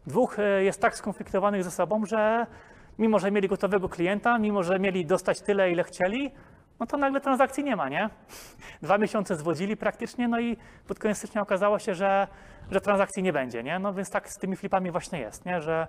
Dwóch 0.07 0.37
jest 0.59 0.81
tak 0.81 0.95
skonfliktowanych 0.95 1.63
ze 1.63 1.71
sobą, 1.71 2.05
że 2.05 2.47
mimo, 3.01 3.19
że 3.19 3.31
mieli 3.31 3.47
gotowego 3.47 3.89
klienta, 3.89 4.37
mimo, 4.37 4.63
że 4.63 4.79
mieli 4.79 5.05
dostać 5.05 5.41
tyle, 5.41 5.71
ile 5.71 5.83
chcieli, 5.83 6.31
no 6.79 6.85
to 6.85 6.97
nagle 6.97 7.21
transakcji 7.21 7.63
nie 7.63 7.75
ma, 7.75 7.89
nie? 7.89 8.09
Dwa 8.81 8.97
miesiące 8.97 9.35
zwodzili 9.35 9.77
praktycznie, 9.77 10.27
no 10.27 10.39
i 10.39 10.57
pod 10.87 10.99
koniec 10.99 11.17
stycznia 11.17 11.41
okazało 11.41 11.79
się, 11.79 11.95
że, 11.95 12.27
że 12.71 12.81
transakcji 12.81 13.23
nie 13.23 13.33
będzie, 13.33 13.63
nie? 13.63 13.79
No 13.79 13.93
więc 13.93 14.09
tak 14.09 14.29
z 14.29 14.37
tymi 14.37 14.55
flipami 14.55 14.91
właśnie 14.91 15.19
jest, 15.19 15.45
nie? 15.45 15.61
Że 15.61 15.87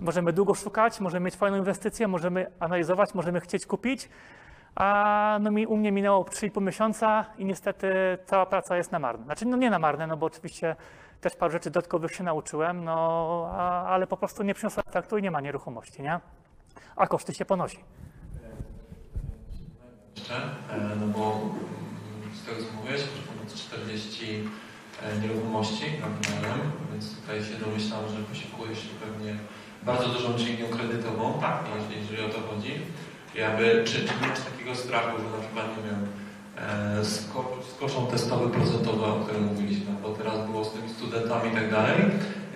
możemy 0.00 0.32
długo 0.32 0.54
szukać, 0.54 1.00
możemy 1.00 1.24
mieć 1.24 1.36
fajną 1.36 1.56
inwestycję, 1.56 2.08
możemy 2.08 2.46
analizować, 2.60 3.14
możemy 3.14 3.40
chcieć 3.40 3.66
kupić, 3.66 4.08
a 4.74 5.38
no 5.40 5.50
mi, 5.50 5.66
u 5.66 5.76
mnie 5.76 5.92
minęło 5.92 6.24
3,5 6.24 6.62
miesiąca 6.62 7.24
i 7.38 7.44
niestety 7.44 8.18
cała 8.26 8.46
praca 8.46 8.76
jest 8.76 8.92
na 8.92 8.98
marne. 8.98 9.24
Znaczy, 9.24 9.46
no 9.46 9.56
nie 9.56 9.70
na 9.70 9.78
marne, 9.78 10.06
no 10.06 10.16
bo 10.16 10.26
oczywiście 10.26 10.76
też 11.20 11.36
paru 11.36 11.52
rzeczy 11.52 11.70
dodatkowych 11.70 12.12
się 12.12 12.24
nauczyłem, 12.24 12.84
no 12.84 13.46
a, 13.52 13.84
ale 13.86 14.06
po 14.06 14.16
prostu 14.16 14.42
nie 14.42 14.54
przyniosła 14.54 14.82
efektu 14.88 15.18
i 15.18 15.22
nie 15.22 15.30
ma 15.30 15.40
nieruchomości, 15.40 16.02
nie? 16.02 16.20
A 16.96 17.06
koszty 17.06 17.34
się 17.34 17.44
ponosi. 17.44 17.78
no 21.00 21.06
bo 21.06 21.40
z 22.42 22.46
tego 22.46 22.58
co 22.62 22.76
mówiłeś, 22.76 23.02
ponad 23.28 23.54
40 23.54 24.26
e, 25.02 25.20
nieruchomości 25.20 25.84
na 26.00 26.06
wynajem, 26.06 26.60
więc 26.92 27.20
tutaj 27.20 27.44
się 27.44 27.54
domyślam, 27.66 28.00
że 28.08 28.22
posiłkujesz 28.30 28.78
się 28.78 28.94
pewnie 29.04 29.36
bardzo 29.82 30.08
dużą 30.08 30.38
dźwignią 30.38 30.66
kredytową, 30.68 31.38
tak, 31.40 31.58
jeżeli, 32.00 32.22
o 32.22 32.28
to 32.28 32.40
chodzi. 32.48 32.72
Aby, 33.48 33.82
czy, 33.86 33.92
czy 33.92 34.14
masz 34.20 34.40
takiego 34.40 34.74
strachu, 34.74 35.18
że 35.18 35.24
na 35.36 35.42
przykład, 35.42 35.66
nie 35.76 35.82
wiem, 35.88 36.06
e, 36.56 37.04
sko, 37.04 37.58
skoczą 37.76 38.06
procentowe, 38.52 39.06
o 39.06 39.20
którym 39.20 39.44
mówiliśmy, 39.44 39.92
bo 40.02 40.08
teraz 40.08 40.46
było 40.46 40.64
z 40.64 40.72
tymi 40.72 40.88
studentami 40.88 41.50
i 41.50 41.54
tak 41.54 41.70
dalej, 41.70 41.96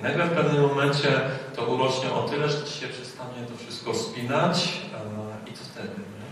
i 0.01 0.03
nagle 0.03 0.25
w 0.25 0.35
pewnym 0.37 0.63
momencie 0.63 1.09
to 1.57 1.67
urośnie 1.67 2.13
o 2.13 2.23
tyle, 2.23 2.49
że 2.49 2.65
ci 2.65 2.81
się 2.81 2.87
przestanie 2.87 3.47
to 3.51 3.57
wszystko 3.57 3.95
spinać 3.95 4.81
i 5.47 5.53
co 5.53 5.65
wtedy, 5.65 5.89
nie? 5.89 6.27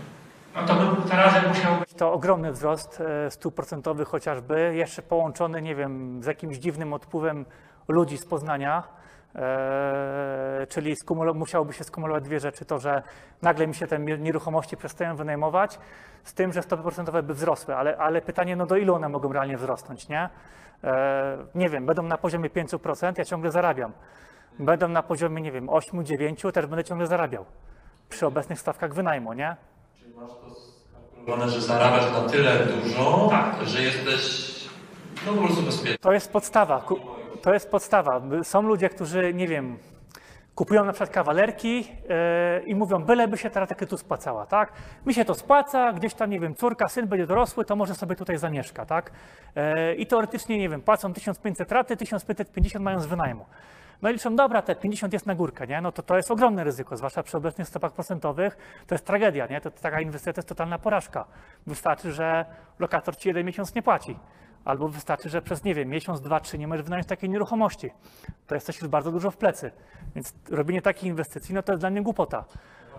No 0.61 0.67
to 0.67 0.75
by 0.75 1.09
teraz 1.09 1.33
musiał 1.47 1.75
być 1.79 1.93
to 1.93 2.13
ogromny 2.13 2.51
wzrost 2.51 3.01
e, 3.01 3.31
stóp 3.31 3.55
procentowych 3.55 4.07
chociażby, 4.07 4.75
jeszcze 4.75 5.01
połączony, 5.01 5.61
nie 5.61 5.75
wiem, 5.75 6.23
z 6.23 6.25
jakimś 6.25 6.57
dziwnym 6.57 6.93
odpływem 6.93 7.45
ludzi 7.87 8.17
z 8.17 8.25
Poznania, 8.25 8.83
e, 9.35 10.67
czyli 10.69 10.95
skumulo- 10.95 11.33
musiałoby 11.35 11.73
się 11.73 11.83
skumulować 11.83 12.23
dwie 12.23 12.39
rzeczy, 12.39 12.65
to, 12.65 12.79
że 12.79 13.03
nagle 13.41 13.67
mi 13.67 13.75
się 13.75 13.87
te 13.87 13.99
nieruchomości 13.99 14.77
przestają 14.77 15.15
wynajmować, 15.15 15.79
z 16.23 16.33
tym, 16.33 16.53
że 16.53 16.61
stopy 16.63 16.83
procentowe 16.83 17.23
by 17.23 17.33
wzrosły, 17.33 17.75
ale, 17.75 17.97
ale 17.97 18.21
pytanie, 18.21 18.55
no 18.55 18.65
do 18.65 18.75
ilu 18.77 18.95
one 18.95 19.09
mogą 19.09 19.33
realnie 19.33 19.57
wzrosnąć, 19.57 20.07
nie? 20.09 20.29
E, 20.85 21.37
nie 21.55 21.69
wiem, 21.69 21.85
będą 21.85 22.03
na 22.03 22.17
poziomie 22.17 22.49
5%, 22.49 23.13
ja 23.17 23.25
ciągle 23.25 23.51
zarabiam. 23.51 23.91
Będą 24.59 24.87
na 24.87 25.03
poziomie, 25.03 25.41
nie 25.41 25.51
wiem, 25.51 25.67
8-9, 25.67 26.51
też 26.51 26.65
będę 26.65 26.83
ciągle 26.83 27.07
zarabiał. 27.07 27.45
Przy 28.09 28.25
obecnych 28.25 28.59
stawkach 28.59 28.93
wynajmu, 28.93 29.33
nie? 29.33 29.55
Czyli 29.99 30.13
masz 30.15 30.29
to 30.29 30.55
skalkulowane, 30.55 31.49
że 31.51 31.61
zarabiasz 31.61 32.11
na 32.11 32.21
tyle 32.29 32.65
dużo, 32.65 33.27
Tak. 33.29 33.67
że 33.67 33.81
jesteś 33.81 34.55
no 35.25 35.33
po 35.33 35.41
prostu 35.41 35.61
bezpieczny. 35.61 35.97
To 36.01 36.13
jest 36.13 36.31
podstawa. 36.31 36.85
To 37.41 37.53
jest 37.53 37.71
podstawa. 37.71 38.21
Są 38.43 38.61
ludzie, 38.61 38.89
którzy, 38.89 39.33
nie 39.33 39.47
wiem, 39.47 39.77
kupują 40.55 40.85
na 40.85 40.91
przykład 40.91 41.09
kawalerki 41.09 41.77
yy, 41.77 42.63
i 42.65 42.75
mówią, 42.75 43.03
byleby 43.03 43.37
się 43.37 43.49
ta 43.49 43.59
rata 43.59 43.75
kredytu 43.75 43.97
spłacała, 43.97 44.45
tak? 44.45 44.71
Mi 45.05 45.13
się 45.13 45.25
to 45.25 45.33
spłaca, 45.33 45.93
gdzieś 45.93 46.13
tam, 46.13 46.29
nie 46.29 46.39
wiem, 46.39 46.55
córka, 46.55 46.87
syn 46.87 47.07
będzie 47.07 47.27
dorosły, 47.27 47.65
to 47.65 47.75
może 47.75 47.95
sobie 47.95 48.15
tutaj 48.15 48.37
zamieszka, 48.37 48.85
tak? 48.85 49.11
Yy, 49.55 49.95
I 49.95 50.05
teoretycznie, 50.05 50.57
nie 50.57 50.69
wiem, 50.69 50.81
płacą 50.81 51.13
1500 51.13 51.71
raty, 51.71 51.97
1550 51.97 52.85
mają 52.85 52.99
z 52.99 53.05
wynajmu. 53.05 53.45
No 54.01 54.09
i 54.09 54.13
liczą, 54.13 54.35
dobra, 54.35 54.61
te 54.61 54.75
50 54.75 55.13
jest 55.13 55.25
na 55.25 55.35
górkę, 55.35 55.67
nie? 55.67 55.81
No 55.81 55.91
to 55.91 56.03
to 56.03 56.17
jest 56.17 56.31
ogromne 56.31 56.63
ryzyko, 56.63 56.97
zwłaszcza 56.97 57.23
przy 57.23 57.37
obecnych 57.37 57.67
stopach 57.67 57.91
procentowych. 57.91 58.57
To 58.87 58.95
jest 58.95 59.05
tragedia, 59.05 59.47
nie? 59.47 59.61
To, 59.61 59.71
to 59.71 59.81
taka 59.81 60.01
inwestycja 60.01 60.33
to 60.33 60.39
jest 60.39 60.49
totalna 60.49 60.79
porażka. 60.79 61.25
Wystarczy, 61.67 62.11
że 62.11 62.45
lokator 62.79 63.17
ci 63.17 63.29
jeden 63.29 63.45
miesiąc 63.45 63.75
nie 63.75 63.81
płaci. 63.81 64.19
Albo 64.65 64.89
wystarczy, 64.89 65.29
że 65.29 65.41
przez, 65.41 65.63
nie 65.63 65.75
wiem, 65.75 65.89
miesiąc, 65.89 66.21
dwa, 66.21 66.39
trzy 66.39 66.57
nie 66.57 66.67
możesz 66.67 66.83
wynająć 66.83 67.07
takiej 67.07 67.29
nieruchomości. 67.29 67.91
To 68.47 68.55
jest 68.55 68.67
coś 68.67 68.81
już 68.81 68.89
bardzo 68.89 69.11
dużo 69.11 69.31
w 69.31 69.37
plecy. 69.37 69.71
Więc 70.15 70.33
robienie 70.49 70.81
takiej 70.81 71.09
inwestycji, 71.09 71.55
no 71.55 71.63
to 71.63 71.71
jest 71.71 71.81
dla 71.81 71.89
mnie 71.89 72.01
głupota. 72.01 72.45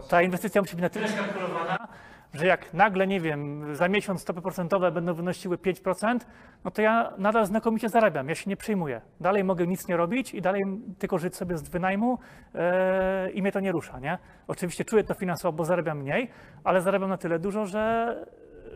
Ta 0.09 0.23
inwestycja 0.23 0.61
musi 0.61 0.77
być 0.77 0.83
na 0.83 0.89
tyle 0.89 1.09
skalkulowana, 1.09 1.89
że 2.35 2.47
jak 2.47 2.75
nagle, 2.75 3.07
nie 3.07 3.21
wiem, 3.21 3.75
za 3.77 3.89
miesiąc 3.89 4.21
stopy 4.21 4.43
procentowe 4.43 4.91
będą 4.93 5.15
wynosiły 5.15 5.57
5%, 5.57 6.19
no 6.65 6.71
to 6.71 6.83
ja 6.83 7.13
nadal 7.19 7.47
znakomicie 7.47 7.89
zarabiam, 7.89 8.29
ja 8.29 8.35
się 8.35 8.51
nie 8.51 8.57
przejmuję. 8.57 9.01
Dalej 9.21 9.45
mogę 9.45 9.67
nic 9.67 9.89
nie 9.89 9.97
robić 9.97 10.35
i 10.35 10.43
dalej 10.43 10.65
tylko 10.99 11.19
żyć 11.19 11.37
sobie 11.37 11.59
z 11.59 11.69
wynajmu 11.69 12.19
yy, 12.55 13.31
i 13.31 13.43
mnie 13.43 13.53
to 13.53 13.61
nie 13.61 13.73
rusza, 13.73 13.99
nie? 13.99 14.19
Oczywiście 14.49 14.85
czuję 14.85 15.05
to 15.05 15.15
finansowo, 15.15 15.57
bo 15.57 15.65
zarabiam 15.65 15.99
mniej, 15.99 16.31
ale 16.65 16.81
zarabiam 16.81 17.09
na 17.09 17.17
tyle 17.17 17.39
dużo, 17.39 17.67
że, 17.67 18.17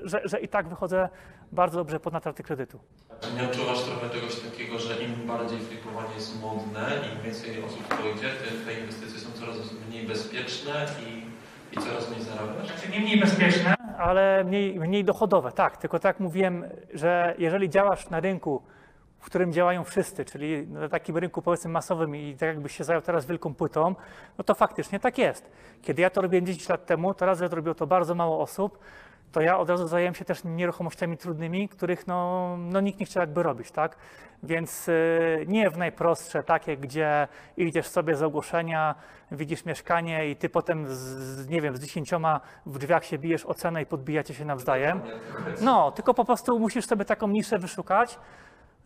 że, 0.04 0.20
że 0.24 0.40
i 0.40 0.48
tak 0.48 0.68
wychodzę 0.68 1.08
bardzo 1.52 1.78
dobrze 1.78 2.00
ponad 2.00 2.26
raty 2.26 2.42
kredytu. 2.42 2.80
Czy 3.20 3.32
nie 3.32 3.44
odczuwasz 3.44 3.82
trochę 3.82 4.10
czegoś 4.10 4.40
takiego, 4.40 4.78
że 4.78 5.02
im 5.02 5.26
bardziej 5.26 5.60
flipowanie 5.60 6.14
jest 6.14 6.40
modne, 6.40 6.90
im 7.14 7.22
więcej 7.24 7.64
osób 7.64 7.84
idzie, 8.16 8.28
tym 8.28 8.64
te 8.66 8.80
inwestycje 8.80 9.20
są 9.20 9.32
coraz 9.32 9.56
mniej 9.88 10.06
bezpieczne 10.06 10.86
i, 11.06 11.24
i 11.76 11.80
coraz 11.80 12.10
mniej 12.10 12.22
zarabiasz? 12.22 12.66
Znaczy 12.66 12.88
nie 12.92 13.00
mniej 13.00 13.20
bezpieczne, 13.20 13.74
ale 13.98 14.44
mniej, 14.44 14.80
mniej 14.80 15.04
dochodowe, 15.04 15.52
tak. 15.52 15.76
Tylko 15.76 15.98
tak 15.98 16.20
mówiłem, 16.20 16.64
że 16.94 17.34
jeżeli 17.38 17.70
działasz 17.70 18.10
na 18.10 18.20
rynku, 18.20 18.62
w 19.20 19.24
którym 19.24 19.52
działają 19.52 19.84
wszyscy, 19.84 20.24
czyli 20.24 20.68
na 20.68 20.88
takim 20.88 21.16
rynku 21.16 21.42
powiedzmy 21.42 21.70
masowym 21.70 22.16
i 22.16 22.36
tak 22.36 22.48
jakbyś 22.48 22.76
się 22.76 22.84
zajął 22.84 23.02
teraz 23.02 23.26
wielką 23.26 23.54
płytą, 23.54 23.94
no 24.38 24.44
to 24.44 24.54
faktycznie 24.54 25.00
tak 25.00 25.18
jest. 25.18 25.50
Kiedy 25.82 26.02
ja 26.02 26.10
to 26.10 26.20
robiłem 26.22 26.46
10 26.46 26.68
lat 26.68 26.86
temu, 26.86 27.14
to 27.14 27.26
raz, 27.26 27.38
że 27.38 27.48
robiło 27.48 27.74
to 27.74 27.86
bardzo 27.86 28.14
mało 28.14 28.40
osób, 28.40 28.78
to 29.32 29.40
ja 29.40 29.58
od 29.58 29.70
razu 29.70 29.88
zająłem 29.88 30.14
się 30.14 30.24
też 30.24 30.44
nieruchomościami 30.44 31.16
trudnymi, 31.16 31.68
których 31.68 32.06
no, 32.06 32.56
no 32.58 32.80
nikt 32.80 33.00
nie 33.00 33.06
chciał 33.06 33.20
jakby 33.20 33.42
robić, 33.42 33.70
tak? 33.70 33.96
Więc 34.42 34.88
y, 34.88 35.44
nie 35.48 35.70
w 35.70 35.78
najprostsze, 35.78 36.42
takie, 36.42 36.76
gdzie 36.76 37.28
idziesz 37.56 37.86
sobie 37.86 38.16
z 38.16 38.22
ogłoszenia, 38.22 38.94
widzisz 39.32 39.64
mieszkanie 39.64 40.30
i 40.30 40.36
ty 40.36 40.48
potem 40.48 40.84
z, 40.88 41.48
nie 41.48 41.60
wiem, 41.60 41.76
z 41.76 41.80
dziesięcioma 41.80 42.40
w 42.66 42.78
drzwiach 42.78 43.04
się 43.04 43.18
bijesz 43.18 43.46
o 43.46 43.54
cenę 43.54 43.82
i 43.82 43.86
podbijacie 43.86 44.34
się 44.34 44.44
nawzajem. 44.44 45.00
No, 45.60 45.92
tylko 45.92 46.14
po 46.14 46.24
prostu 46.24 46.58
musisz 46.58 46.86
sobie 46.86 47.04
taką 47.04 47.28
niszę 47.28 47.58
wyszukać, 47.58 48.18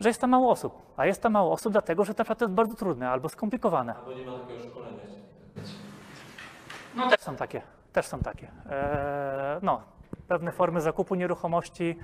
że 0.00 0.08
jest 0.08 0.20
tam 0.20 0.30
mało 0.30 0.50
osób. 0.50 0.82
A 0.96 1.06
jest 1.06 1.22
tam 1.22 1.32
mało 1.32 1.52
osób 1.52 1.72
dlatego, 1.72 2.04
że 2.04 2.14
przykład 2.14 2.38
to 2.38 2.44
jest 2.44 2.54
bardzo 2.54 2.74
trudne 2.74 3.10
albo 3.10 3.28
skomplikowane. 3.28 3.94
Albo 3.94 4.12
nie 4.12 4.26
ma 4.26 4.38
takiego 4.38 4.62
szkolenia. 4.62 4.98
No 6.94 7.10
też 7.10 7.20
są 7.20 7.36
takie, 7.36 7.62
też 7.92 8.06
są 8.06 8.20
takie. 8.20 8.46
Eee, 8.70 9.58
no, 9.62 9.93
pewne 10.28 10.52
formy 10.52 10.80
zakupu 10.80 11.14
nieruchomości, 11.14 11.98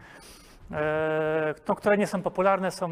eee, 0.71 1.55
no, 1.69 1.75
które 1.75 1.97
nie 1.97 2.07
są 2.07 2.23
popularne, 2.23 2.71
są 2.71 2.91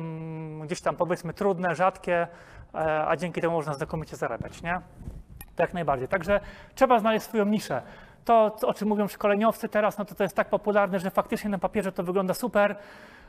gdzieś 0.66 0.80
tam 0.80 0.96
powiedzmy 0.96 1.34
trudne, 1.34 1.74
rzadkie, 1.74 2.26
e, 2.74 3.08
a 3.08 3.16
dzięki 3.16 3.40
temu 3.40 3.54
można 3.54 3.74
znakomicie 3.74 4.16
zarabiać, 4.16 4.62
nie? 4.62 4.80
Jak 5.58 5.74
najbardziej. 5.74 6.08
Także 6.08 6.40
trzeba 6.74 6.98
znaleźć 6.98 7.26
swoją 7.26 7.44
niszę. 7.44 7.82
To, 8.24 8.56
o 8.62 8.74
czym 8.74 8.88
mówią 8.88 9.08
szkoleniowcy 9.08 9.68
teraz, 9.68 9.98
no 9.98 10.04
to 10.04 10.14
to 10.14 10.22
jest 10.22 10.36
tak 10.36 10.48
popularne, 10.48 10.98
że 10.98 11.10
faktycznie 11.10 11.50
na 11.50 11.58
papierze 11.58 11.92
to 11.92 12.02
wygląda 12.02 12.34
super, 12.34 12.76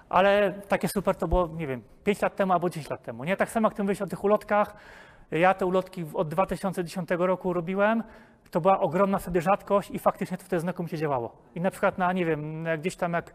ale 0.09 0.53
takie 0.67 0.87
super 0.87 1.15
to 1.15 1.27
było, 1.27 1.47
nie 1.47 1.67
wiem, 1.67 1.81
5 2.03 2.21
lat 2.21 2.35
temu 2.35 2.53
albo 2.53 2.69
10 2.69 2.89
lat 2.89 3.03
temu. 3.03 3.23
Nie 3.23 3.37
tak 3.37 3.49
samo 3.49 3.67
jak 3.67 3.73
ty 3.73 3.83
mówisz 3.83 4.01
o 4.01 4.07
tych 4.07 4.23
ulotkach. 4.23 4.75
Ja 5.31 5.53
te 5.53 5.65
ulotki 5.65 6.05
od 6.13 6.29
2010 6.29 7.09
roku 7.17 7.53
robiłem. 7.53 8.03
To 8.51 8.61
była 8.61 8.79
ogromna 8.79 9.19
wtedy 9.19 9.41
rzadkość 9.41 9.91
i 9.91 9.99
faktycznie 9.99 10.37
to 10.37 10.43
wtedy 10.43 10.59
znakomicie 10.59 10.97
działało. 10.97 11.37
I 11.55 11.61
na 11.61 11.71
przykład 11.71 11.97
na, 11.97 12.13
nie 12.13 12.25
wiem, 12.25 12.67
gdzieś 12.77 12.95
tam 12.95 13.13
jak 13.13 13.33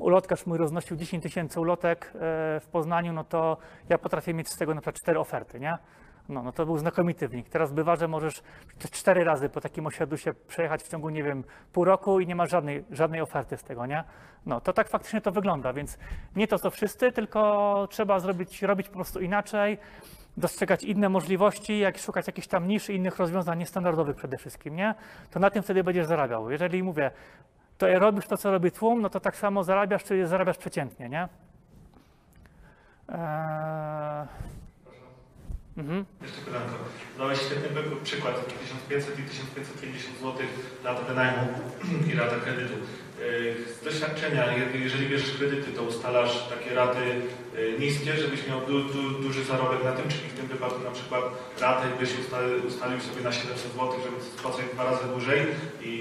ulotkarz 0.00 0.46
mój 0.46 0.58
roznosił 0.58 0.96
10 0.96 1.22
tysięcy 1.22 1.60
ulotek 1.60 2.12
e, 2.14 2.18
w 2.60 2.66
Poznaniu, 2.72 3.12
no 3.12 3.24
to 3.24 3.56
ja 3.88 3.98
potrafię 3.98 4.34
mieć 4.34 4.48
z 4.48 4.56
tego 4.56 4.74
na 4.74 4.80
przykład 4.80 4.96
cztery 4.96 5.18
oferty, 5.18 5.60
nie? 5.60 5.78
No, 6.28 6.42
no 6.42 6.52
to 6.52 6.66
był 6.66 6.78
znakomity 6.78 7.28
wynik. 7.28 7.48
Teraz 7.48 7.72
bywa, 7.72 7.96
że 7.96 8.08
możesz 8.08 8.42
te 8.78 8.88
cztery 8.88 9.24
razy 9.24 9.48
po 9.48 9.60
takim 9.60 9.86
osiedlu 9.86 10.16
się 10.16 10.34
przejechać 10.34 10.82
w 10.82 10.88
ciągu, 10.88 11.10
nie 11.10 11.22
wiem, 11.22 11.44
pół 11.72 11.84
roku 11.84 12.20
i 12.20 12.26
nie 12.26 12.34
ma 12.34 12.46
żadnej, 12.46 12.84
żadnej 12.90 13.20
oferty 13.20 13.56
z 13.56 13.62
tego, 13.62 13.86
nie? 13.86 14.04
No, 14.46 14.60
to 14.60 14.72
tak 14.72 14.88
faktycznie 14.88 15.20
to 15.20 15.32
wygląda, 15.32 15.72
więc 15.72 15.98
nie 16.36 16.48
to 16.48 16.58
co 16.58 16.70
wszyscy, 16.70 17.12
tylko 17.12 17.88
trzeba 17.90 18.18
zrobić, 18.18 18.62
robić 18.62 18.88
po 18.88 18.94
prostu 18.94 19.20
inaczej, 19.20 19.78
dostrzegać 20.36 20.84
inne 20.84 21.08
możliwości, 21.08 21.78
jak 21.78 21.98
szukać 21.98 22.26
jakichś 22.26 22.46
tam 22.46 22.68
nisz 22.68 22.90
innych 22.90 23.18
rozwiązań 23.18 23.58
niestandardowych 23.58 24.16
przede 24.16 24.38
wszystkim, 24.38 24.76
nie? 24.76 24.94
To 25.30 25.40
na 25.40 25.50
tym 25.50 25.62
wtedy 25.62 25.84
będziesz 25.84 26.06
zarabiał. 26.06 26.50
Jeżeli 26.50 26.82
mówię, 26.82 27.10
to 27.78 27.98
robisz 27.98 28.26
to, 28.26 28.36
co 28.36 28.50
robi 28.50 28.70
tłum, 28.70 29.00
no 29.00 29.10
to 29.10 29.20
tak 29.20 29.36
samo 29.36 29.64
zarabiasz, 29.64 30.04
czy 30.04 30.26
zarabiasz 30.26 30.58
przeciętnie, 30.58 31.08
nie? 31.08 31.28
Eee... 33.08 34.26
Mhm. 35.76 36.04
Jeszcze 36.22 36.40
pytanko. 36.40 36.74
Dałeś 37.18 37.38
świetny 37.38 37.68
przykład, 38.04 38.34
1500 38.60 39.18
i 39.18 39.22
1550 39.22 40.18
zł 40.18 40.32
rata 40.84 41.02
wynajmu 41.02 41.46
i 42.12 42.14
rata 42.16 42.36
kredytu. 42.44 42.74
Yy, 43.20 43.54
Z 43.80 43.84
doświadczenia, 43.84 44.52
je- 44.52 44.80
jeżeli 44.84 45.06
bierzesz 45.06 45.36
kredyty, 45.38 45.72
to 45.72 45.82
ustalasz 45.82 46.48
takie 46.48 46.74
raty 46.74 47.00
yy, 47.56 47.78
niskie, 47.78 48.16
żebyś 48.16 48.46
miał 48.48 48.60
du, 48.60 48.84
du, 48.84 49.10
duży 49.10 49.44
zarobek 49.44 49.84
na 49.84 49.92
tym, 49.92 50.08
czyli 50.08 50.22
w 50.28 50.32
tym 50.38 50.46
wypadku 50.46 50.84
na 50.84 50.90
przykład 50.90 51.24
ratę 51.60 51.86
byś 52.00 52.18
ustalił, 52.18 52.66
ustalił 52.66 53.00
sobie 53.00 53.22
na 53.22 53.32
700 53.32 53.72
zł, 53.72 53.90
żeby 54.04 54.16
spłacać 54.38 54.64
dwa 54.72 54.84
razy 54.84 55.04
dłużej 55.08 55.40
i 55.82 55.94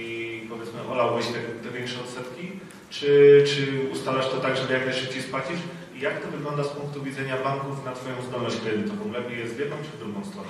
powiedzmy 0.50 0.82
olałbyś 0.92 1.26
te, 1.26 1.40
te 1.64 1.78
większe 1.78 2.00
odsetki, 2.02 2.52
czy, 2.90 3.44
czy 3.48 3.90
ustalasz 3.92 4.30
to 4.30 4.38
tak, 4.38 4.58
żeby 4.58 4.74
jak 4.74 4.86
najszybciej 4.86 5.22
spłacić? 5.22 5.58
Jak 6.04 6.20
to 6.20 6.28
wygląda 6.28 6.64
z 6.64 6.70
punktu 6.70 7.04
widzenia 7.04 7.38
banków 7.44 7.86
na 7.86 7.92
Twoją 7.92 8.22
zdolność 8.22 8.62
kredytową? 8.62 9.12
Lepiej 9.12 9.40
jest 9.40 9.56
w 9.56 9.60
jedną 9.60 9.76
czy 9.78 9.84
w 9.84 10.00
drugą 10.00 10.24
stronę? 10.24 10.50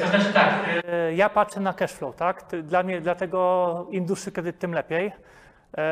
To 0.00 0.08
znaczy 0.08 0.32
tak, 0.32 0.54
e, 0.84 1.14
ja 1.14 1.28
patrzę 1.28 1.60
na 1.60 1.72
cash 1.72 1.92
flow, 1.92 2.16
tak? 2.16 2.44
Dla 2.62 2.82
mnie, 2.82 3.00
dlatego 3.00 3.86
im 3.90 4.06
dłuższy 4.06 4.32
kredyt, 4.32 4.58
tym 4.58 4.74
lepiej. 4.74 5.06
E, 5.06 5.82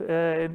e, 0.00 0.48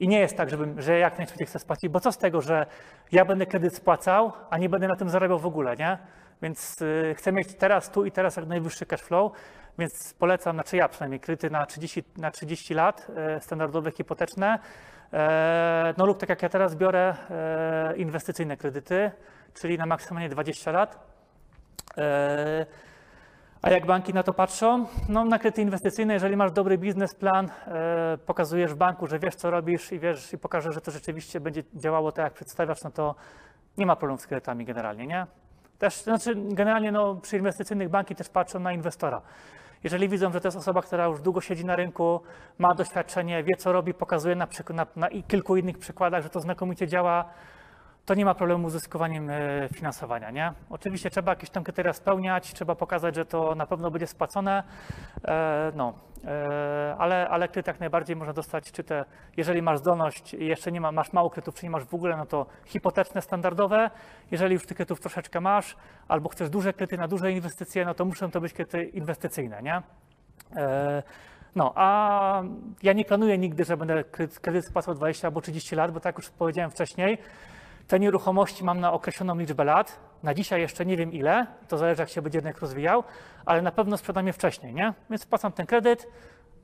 I 0.00 0.08
nie 0.08 0.20
jest 0.20 0.36
tak, 0.36 0.50
żebym, 0.50 0.82
że 0.82 0.98
jak 0.98 1.18
najszybciej 1.18 1.46
chcę 1.46 1.58
spłacić, 1.58 1.90
bo 1.90 2.00
co 2.00 2.12
z 2.12 2.18
tego, 2.18 2.40
że 2.40 2.66
ja 3.12 3.24
będę 3.24 3.46
kredyt 3.46 3.76
spłacał, 3.76 4.32
a 4.50 4.58
nie 4.58 4.68
będę 4.68 4.88
na 4.88 4.96
tym 4.96 5.10
zarabiał 5.10 5.38
w 5.38 5.46
ogóle, 5.46 5.76
nie? 5.76 5.98
Więc 6.42 6.82
e, 6.82 7.14
chcę 7.14 7.32
mieć 7.32 7.54
teraz, 7.54 7.90
tu 7.90 8.04
i 8.04 8.12
teraz 8.12 8.36
jak 8.36 8.46
najwyższy 8.46 8.86
cash 8.86 9.02
flow, 9.02 9.32
więc 9.78 10.14
polecam, 10.14 10.56
znaczy 10.56 10.76
ja 10.76 10.88
przynajmniej, 10.88 11.20
kredyty 11.20 11.50
na 11.50 11.66
30, 11.66 12.04
na 12.16 12.30
30 12.30 12.74
lat, 12.74 13.06
e, 13.16 13.40
standardowe, 13.40 13.90
hipoteczne, 13.90 14.54
e, 14.54 14.60
no 15.98 16.06
lub 16.06 16.18
tak 16.18 16.28
jak 16.28 16.42
ja 16.42 16.48
teraz 16.48 16.74
biorę, 16.74 17.14
e, 17.30 17.96
inwestycyjne 17.96 18.56
kredyty, 18.56 19.10
czyli 19.54 19.78
na 19.78 19.86
maksymalnie 19.86 20.28
20 20.28 20.72
lat. 20.72 20.98
E, 21.98 22.66
A 23.62 23.70
jak 23.70 23.86
banki 23.86 24.14
na 24.14 24.22
to 24.22 24.32
patrzą? 24.32 24.86
No, 25.08 25.24
na 25.24 25.38
kredyty 25.38 25.62
inwestycyjne, 25.62 26.14
jeżeli 26.14 26.36
masz 26.36 26.52
dobry 26.52 26.78
biznesplan, 26.78 27.50
e, 27.66 28.18
pokazujesz 28.26 28.72
w 28.74 28.76
banku, 28.76 29.06
że 29.06 29.18
wiesz, 29.18 29.34
co 29.34 29.50
robisz 29.50 29.92
i 29.92 29.98
wiesz 29.98 30.32
i 30.32 30.38
pokażesz, 30.38 30.74
że 30.74 30.80
to 30.80 30.90
rzeczywiście 30.90 31.40
będzie 31.40 31.62
działało 31.74 32.12
tak, 32.12 32.24
jak 32.24 32.32
przedstawiasz, 32.32 32.82
no 32.84 32.90
to 32.90 33.14
nie 33.78 33.86
ma 33.86 33.96
problemu 33.96 34.18
z 34.18 34.26
kredytami 34.26 34.64
generalnie, 34.64 35.06
nie? 35.06 35.26
Też, 35.78 36.02
znaczy 36.02 36.34
generalnie 36.36 36.92
no, 36.92 37.14
przy 37.14 37.36
inwestycyjnych 37.36 37.88
banki 37.88 38.14
też 38.14 38.28
patrzą 38.28 38.60
na 38.60 38.72
inwestora. 38.72 39.22
Jeżeli 39.84 40.08
widzą, 40.08 40.32
że 40.32 40.40
to 40.40 40.48
jest 40.48 40.58
osoba, 40.58 40.82
która 40.82 41.04
już 41.06 41.20
długo 41.20 41.40
siedzi 41.40 41.64
na 41.64 41.76
rynku, 41.76 42.20
ma 42.58 42.74
doświadczenie, 42.74 43.44
wie, 43.44 43.56
co 43.56 43.72
robi, 43.72 43.94
pokazuje 43.94 44.34
na, 44.34 44.48
na, 44.74 44.86
na 44.96 45.08
kilku 45.28 45.56
innych 45.56 45.78
przykładach, 45.78 46.22
że 46.22 46.28
to 46.28 46.40
znakomicie 46.40 46.88
działa, 46.88 47.24
to 48.06 48.14
nie 48.14 48.24
ma 48.24 48.34
problemu 48.34 48.70
z 48.70 48.74
uzyskiwaniem 48.74 49.30
e, 49.30 49.68
finansowania, 49.74 50.30
nie? 50.30 50.52
Oczywiście 50.70 51.10
trzeba 51.10 51.32
jakieś 51.32 51.50
tam 51.50 51.64
kryteria 51.64 51.92
spełniać, 51.92 52.52
trzeba 52.52 52.74
pokazać, 52.74 53.14
że 53.14 53.24
to 53.24 53.54
na 53.54 53.66
pewno 53.66 53.90
będzie 53.90 54.06
spłacone, 54.06 54.62
e, 55.24 55.72
no, 55.76 55.94
e, 56.24 56.94
ale, 56.98 57.28
ale 57.28 57.48
kredyt 57.48 57.66
jak 57.66 57.80
najbardziej 57.80 58.16
można 58.16 58.32
dostać, 58.32 58.72
czy 58.72 58.84
te, 58.84 59.04
jeżeli 59.36 59.62
masz 59.62 59.78
zdolność 59.78 60.34
i 60.34 60.46
jeszcze 60.46 60.72
nie 60.72 60.80
ma, 60.80 60.92
masz 60.92 61.12
mało 61.12 61.30
kredytów, 61.30 61.54
czy 61.54 61.66
nie 61.66 61.70
masz 61.70 61.84
w 61.84 61.94
ogóle, 61.94 62.16
no 62.16 62.26
to 62.26 62.46
hipoteczne, 62.64 63.22
standardowe, 63.22 63.90
jeżeli 64.30 64.54
już 64.54 64.66
tych 64.66 64.76
kredytów 64.76 65.00
troszeczkę 65.00 65.40
masz, 65.40 65.76
albo 66.08 66.28
chcesz 66.28 66.50
duże 66.50 66.72
kredyty 66.72 66.98
na 66.98 67.08
duże 67.08 67.32
inwestycje, 67.32 67.84
no 67.84 67.94
to 67.94 68.04
muszą 68.04 68.30
to 68.30 68.40
być 68.40 68.52
kredyty 68.52 68.84
inwestycyjne, 68.84 69.62
nie? 69.62 69.82
No, 71.54 71.72
a 71.74 72.42
ja 72.82 72.92
nie 72.92 73.04
planuję 73.04 73.38
nigdy, 73.38 73.64
że 73.64 73.76
będę 73.76 74.04
kredyt, 74.42 74.66
spłacał 74.66 74.94
20 74.94 75.28
albo 75.28 75.40
30 75.40 75.76
lat, 75.76 75.92
bo 75.92 76.00
tak 76.00 76.18
już 76.18 76.30
powiedziałem 76.30 76.70
wcześniej, 76.70 77.18
te 77.88 78.00
nieruchomości 78.00 78.64
mam 78.64 78.80
na 78.80 78.92
określoną 78.92 79.38
liczbę 79.38 79.64
lat. 79.64 79.98
Na 80.22 80.34
dzisiaj 80.34 80.60
jeszcze 80.60 80.86
nie 80.86 80.96
wiem 80.96 81.12
ile, 81.12 81.46
to 81.68 81.78
zależy 81.78 82.02
jak 82.02 82.08
się 82.08 82.22
będzie 82.22 82.40
rynek 82.40 82.60
rozwijał, 82.60 83.04
ale 83.46 83.62
na 83.62 83.72
pewno 83.72 83.96
sprzedam 83.96 84.26
je 84.26 84.32
wcześniej, 84.32 84.74
nie? 84.74 84.94
Więc 85.10 85.22
spłacam 85.22 85.52
ten 85.52 85.66
kredyt, 85.66 86.06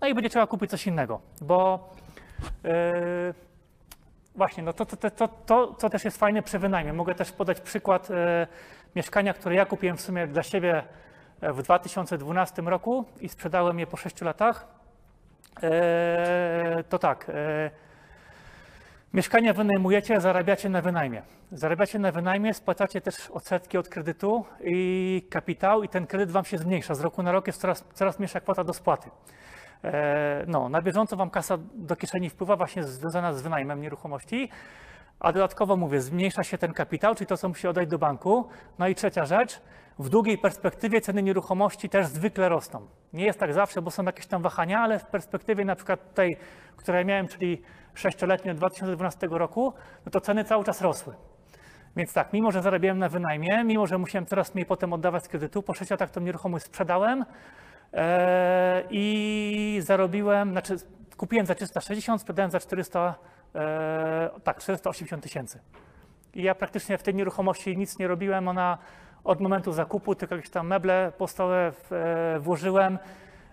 no 0.01 0.09
i 0.09 0.15
będzie 0.15 0.31
trzeba 0.31 0.47
kupić 0.47 0.71
coś 0.71 0.87
innego, 0.87 1.21
bo 1.41 1.89
yy, 2.65 2.71
właśnie, 4.39 4.63
no 4.63 4.73
to, 4.73 4.87
to, 4.87 5.11
to, 5.11 5.29
to, 5.29 5.75
co 5.75 5.91
też 5.91 6.05
jest 6.05 6.19
fajne 6.19 6.43
przy 6.43 6.59
wynajmie. 6.59 6.93
Mogę 6.93 7.15
też 7.15 7.33
podać 7.33 7.61
przykład 7.61 8.11
e, 8.11 8.47
mieszkania, 8.97 9.35
które 9.35 9.55
ja 9.55 9.67
kupiłem 9.67 9.97
w 9.97 10.01
sumie 10.01 10.27
dla 10.27 10.43
siebie 10.43 10.83
e, 11.41 11.53
w 11.53 11.63
2012 11.63 12.63
roku 12.63 13.05
i 13.21 13.29
sprzedałem 13.29 13.79
je 13.79 13.87
po 13.87 13.97
6 13.97 14.21
latach. 14.21 14.67
E, 15.63 16.85
to 16.89 16.99
tak. 16.99 17.27
E, 17.29 17.71
mieszkania 19.15 19.53
wynajmujecie, 19.53 20.21
zarabiacie 20.21 20.69
na 20.69 20.83
wynajmie. 20.83 21.23
Zarabiacie 21.53 21.99
na 21.99 22.13
wynajmie, 22.13 22.55
spłacacie 22.55 23.01
też 23.01 23.31
odsetki 23.31 23.79
od 23.79 23.89
kredytu 23.89 24.45
i 24.61 25.27
kapitał, 25.31 25.83
i 25.83 25.89
ten 25.89 26.07
kredyt 26.07 26.31
wam 26.31 26.45
się 26.45 26.59
zmniejsza. 26.59 26.95
Z 26.95 27.01
roku 27.01 27.23
na 27.23 27.33
rok 27.33 27.47
jest 27.47 27.61
coraz, 27.61 27.85
coraz 27.95 28.19
mniejsza 28.19 28.41
kwota 28.41 28.65
do 28.65 28.73
spłaty. 28.73 29.11
E, 29.85 30.45
No, 30.47 30.69
na 30.69 30.83
bieżąco 30.83 31.17
wam 31.17 31.31
kasa 31.31 31.59
do 31.75 31.97
kieszeni 31.97 32.31
wpływa 32.31 32.57
właśnie 32.57 32.85
związana 32.85 33.33
z 33.33 33.43
wynajmem 33.43 33.81
nieruchomości, 33.81 34.49
a 35.21 35.33
dodatkowo 35.33 35.77
mówię, 35.77 36.01
zmniejsza 36.01 36.43
się 36.43 36.59
ten 36.59 36.73
kapitał, 36.73 37.15
czyli 37.15 37.27
to, 37.27 37.37
co 37.37 37.49
musi 37.49 37.69
oddać 37.69 37.89
do 37.89 37.99
banku. 37.99 38.49
No 38.79 38.89
i 38.89 38.95
trzecia 38.95 39.27
rzecz, 39.27 39.61
w 39.99 40.09
długiej 40.09 40.39
perspektywie 40.39 41.01
ceny 41.01 41.23
nieruchomości 41.23 41.89
też 41.89 42.07
zwykle 42.07 42.49
rosną. 42.49 42.87
Nie 43.13 43.25
jest 43.25 43.39
tak 43.39 43.55
zawsze, 43.55 43.83
bo 43.83 43.91
są 43.91 44.05
jakieś 44.05 44.27
tam 44.27 44.43
wahania, 44.43 44.81
ale 44.81 44.99
w 44.99 45.07
perspektywie 45.07 45.65
na 45.65 45.77
przykład 45.77 46.15
tej, 46.15 46.37
której 46.77 47.05
miałem, 47.05 47.29
czyli 47.29 47.63
sześcioletniej 47.95 48.53
od 48.53 48.59
2012 48.59 49.29
roku, 49.31 49.73
no 50.07 50.11
to 50.11 50.21
ceny 50.21 50.45
cały 50.45 50.65
czas 50.65 50.81
rosły. 50.81 51.15
Więc 51.97 52.13
tak, 52.13 52.33
mimo 52.33 52.53
że 52.53 52.63
zarabiałem 52.63 52.99
na 52.99 53.09
wynajmie, 53.09 53.65
mimo 53.65 53.87
że 53.87 53.99
musiałem 53.99 54.27
coraz 54.27 54.55
mniej 54.55 54.67
potem 54.67 54.93
oddawać 54.93 55.25
z 55.25 55.29
kredytu, 55.29 55.63
po 55.63 55.75
6 55.75 55.91
latach 55.91 56.11
tą 56.11 56.21
nieruchomość 56.21 56.65
sprzedałem 56.65 57.25
e, 57.93 58.83
i 58.91 59.81
zarobiłem, 59.83 60.51
znaczy 60.51 60.77
kupiłem 61.17 61.47
za 61.47 61.55
360, 61.55 62.21
sprzedałem 62.21 62.51
za 62.51 62.61
400, 62.61 63.15
e, 63.55 64.31
tak, 64.45 64.59
480 64.59 65.23
tysięcy. 65.23 65.61
I 66.35 66.43
ja 66.43 66.55
praktycznie 66.55 66.99
w 66.99 67.03
tej 67.03 67.15
nieruchomości 67.15 67.77
nic 67.77 67.99
nie 67.99 68.09
robiłem, 68.09 68.49
ona 68.49 68.79
od 69.29 69.41
momentu 69.41 69.73
zakupu 69.73 70.15
tylko 70.15 70.35
jakieś 70.35 70.51
tam 70.51 70.67
meble 70.67 71.13
powstałe 71.19 71.73
w, 71.73 71.93
e, 71.93 72.41
włożyłem 72.41 72.99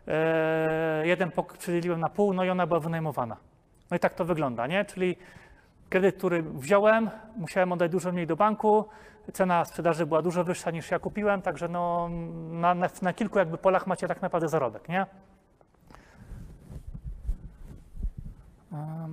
e, 0.07 1.07
jeden 1.07 1.31
pokój 1.31 1.57
przydzieliłem 1.57 1.99
na 1.99 2.09
pół, 2.09 2.33
no 2.33 2.43
i 2.43 2.49
ona 2.49 2.67
była 2.67 2.79
wynajmowana. 2.79 3.37
No 3.91 3.97
i 3.97 3.99
tak 3.99 4.13
to 4.13 4.25
wygląda, 4.25 4.67
nie? 4.67 4.85
Czyli 4.85 5.15
kredyt, 5.89 6.17
który 6.17 6.43
wziąłem, 6.43 7.09
musiałem 7.37 7.71
oddać 7.71 7.91
dużo 7.91 8.11
mniej 8.11 8.27
do 8.27 8.35
banku, 8.35 8.85
cena 9.33 9.65
sprzedaży 9.65 10.05
była 10.05 10.21
dużo 10.21 10.43
wyższa 10.43 10.71
niż 10.71 10.91
ja 10.91 10.99
kupiłem, 10.99 11.41
także 11.41 11.67
no, 11.67 12.09
na, 12.51 12.73
na, 12.73 12.89
na 13.01 13.13
kilku 13.13 13.39
jakby 13.39 13.57
polach 13.57 13.87
macie 13.87 14.07
tak 14.07 14.21
naprawdę 14.21 14.49
zarobek, 14.49 14.89
nie? 14.89 15.05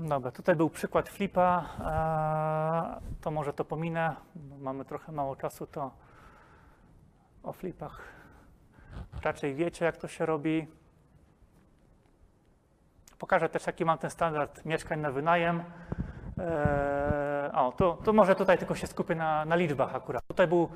Dobra, 0.09 0.31
tutaj 0.31 0.57
był 0.57 0.71
przykład 0.71 1.09
flipa, 1.09 1.65
eee, 1.85 3.21
to 3.21 3.31
może 3.31 3.53
to 3.53 3.65
pominę, 3.65 4.17
mamy 4.61 4.85
trochę 4.85 5.13
mało 5.13 5.37
czasu, 5.37 5.67
to 5.67 5.91
o 7.43 7.53
flipach 7.53 8.03
raczej 9.23 9.55
wiecie, 9.55 9.85
jak 9.85 9.97
to 9.97 10.09
się 10.09 10.27
robi. 10.27 10.67
Pokażę 13.19 13.49
też, 13.49 13.67
jaki 13.67 13.85
mam 13.85 13.99
ten 13.99 14.11
standard 14.11 14.65
mieszkań 14.65 15.01
na 15.01 15.11
wynajem. 15.11 15.63
Eee, 16.39 17.53
o, 17.53 17.73
to, 17.73 17.99
to 18.05 18.13
może 18.13 18.35
tutaj 18.35 18.59
tylko 18.59 18.75
się 18.75 18.87
skupię 18.87 19.15
na, 19.15 19.45
na 19.45 19.57
liczbach 19.57 19.95
akurat. 19.95 20.27
Tutaj 20.27 20.47
był 20.47 20.69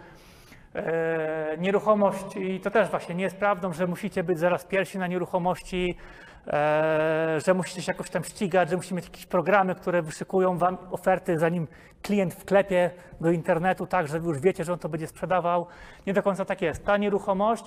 e, 0.74 1.56
nieruchomość 1.58 2.36
i 2.36 2.60
to 2.60 2.70
też 2.70 2.88
właśnie 2.88 3.14
nie 3.14 3.24
jest 3.24 3.36
prawdą, 3.36 3.72
że 3.72 3.86
musicie 3.86 4.24
być 4.24 4.38
zaraz 4.38 4.64
pierwsi 4.64 4.98
na 4.98 5.06
nieruchomości, 5.06 5.96
że 7.38 7.54
musicie 7.54 7.82
się 7.82 7.92
jakoś 7.92 8.10
tam 8.10 8.24
ścigać, 8.24 8.70
że 8.70 8.76
musicie 8.76 8.94
mieć 8.94 9.04
jakieś 9.04 9.26
programy, 9.26 9.74
które 9.74 10.02
wyszykują 10.02 10.58
wam 10.58 10.78
oferty, 10.90 11.38
zanim 11.38 11.68
klient 12.02 12.34
wklepie 12.34 12.90
do 13.20 13.30
internetu, 13.30 13.86
tak, 13.86 14.08
że 14.08 14.18
już 14.18 14.38
wiecie, 14.40 14.64
że 14.64 14.72
on 14.72 14.78
to 14.78 14.88
będzie 14.88 15.06
sprzedawał. 15.06 15.66
Nie 16.06 16.12
do 16.12 16.22
końca 16.22 16.44
tak 16.44 16.62
jest. 16.62 16.84
Ta 16.84 16.96
nieruchomość, 16.96 17.64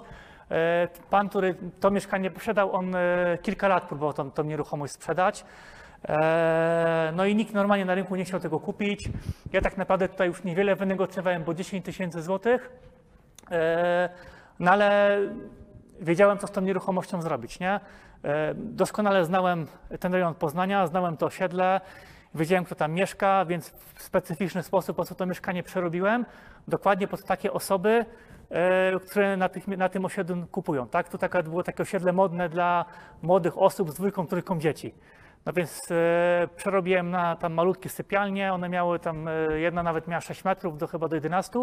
e, 0.52 0.88
pan, 1.10 1.30
który 1.30 1.56
to 1.80 1.92
mieszkanie 1.92 2.32
posiadał, 2.32 2.76
on 2.76 2.96
e, 2.96 3.38
kilka 3.42 3.68
lat 3.68 3.84
próbował 3.84 4.14
tą, 4.14 4.32
tą 4.32 4.44
nieruchomość 4.44 4.94
sprzedać. 4.94 5.46
No 7.14 7.26
i 7.26 7.36
nikt 7.36 7.54
normalnie 7.54 7.86
na 7.86 7.96
rynku 7.96 8.16
nie 8.16 8.26
chciał 8.26 8.40
tego 8.40 8.60
kupić. 8.60 9.10
Ja 9.54 9.62
tak 9.62 9.78
naprawdę 9.78 10.10
tutaj 10.10 10.28
już 10.28 10.44
niewiele 10.44 10.76
wynegocjowałem, 10.76 11.44
bo 11.44 11.54
10 11.54 11.86
tysięcy 11.86 12.22
złotych. 12.22 12.70
No 14.60 14.72
ale 14.72 15.18
wiedziałem, 16.02 16.38
co 16.38 16.48
z 16.48 16.52
tą 16.52 16.62
nieruchomością 16.62 17.22
zrobić, 17.22 17.60
nie? 17.60 17.80
E, 18.24 18.54
Doskonale 18.56 19.26
znałem 19.26 19.68
ten 20.00 20.14
rejon 20.14 20.36
Poznania, 20.36 20.88
znałem 20.88 21.18
to 21.18 21.26
osiedle, 21.26 21.82
wiedziałem, 22.36 22.66
kto 22.66 22.76
tam 22.76 22.94
mieszka, 22.94 23.46
więc 23.46 23.70
w 23.70 24.04
specyficzny 24.04 24.64
sposób 24.64 24.98
po 24.98 25.06
co 25.06 25.16
to 25.16 25.26
mieszkanie 25.26 25.64
przerobiłem, 25.64 26.26
dokładnie 26.68 27.08
pod 27.08 27.24
takie 27.24 27.54
osoby, 27.54 28.06
e, 28.50 29.00
które 29.00 29.38
na, 29.38 29.50
tych, 29.50 29.68
na 29.68 29.90
tym 29.90 30.06
osiedlu 30.06 30.48
kupują, 30.52 30.88
tak? 30.88 31.10
Tu 31.10 31.18
taka, 31.18 31.44
było 31.44 31.64
takie 31.64 31.84
osiedle 31.84 32.14
modne 32.14 32.50
dla 32.50 32.86
młodych 33.22 33.58
osób 33.58 33.92
z 33.92 33.94
dwójką, 33.94 34.28
trójką 34.28 34.60
dzieci. 34.60 34.94
No 35.46 35.54
więc 35.54 35.92
e, 35.92 36.48
przerobiłem 36.56 37.12
na 37.12 37.36
tam 37.36 37.54
malutkie 37.54 37.90
sypialnie, 37.90 38.54
one 38.54 38.70
miały 38.70 39.00
tam, 39.00 39.28
e, 39.28 39.60
jedna 39.60 39.84
nawet 39.84 40.08
miała 40.08 40.22
6 40.22 40.44
metrów 40.44 40.78
do 40.78 40.88
chyba 40.88 41.08
do 41.08 41.16
11, 41.16 41.60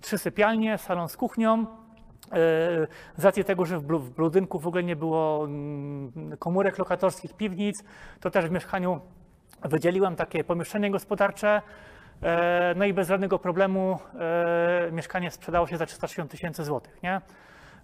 trzy 0.00 0.18
sypialnie, 0.18 0.78
salon 0.78 1.08
z 1.08 1.16
kuchnią, 1.16 1.66
Z 3.16 3.24
racji 3.24 3.44
tego, 3.44 3.64
że 3.64 3.78
w 3.78 4.10
budynku 4.10 4.58
w 4.58 4.66
ogóle 4.66 4.82
nie 4.82 4.96
było 4.96 5.44
mm, 5.44 6.36
komórek 6.38 6.78
lokatorskich, 6.78 7.34
piwnic, 7.36 7.84
to 8.20 8.30
też 8.30 8.46
w 8.46 8.50
mieszkaniu 8.50 9.00
wydzieliłem 9.62 10.16
takie 10.16 10.44
pomieszczenie 10.44 10.90
gospodarcze. 10.90 11.62
e, 12.22 12.74
No 12.76 12.84
i 12.84 12.92
bez 12.92 13.08
żadnego 13.08 13.38
problemu 13.38 13.98
e, 14.14 14.92
mieszkanie 14.92 15.30
sprzedało 15.30 15.66
się 15.66 15.76
za 15.76 15.86
360 15.86 16.30
tysięcy 16.30 16.64
złotych, 16.64 17.02
nie? 17.02 17.20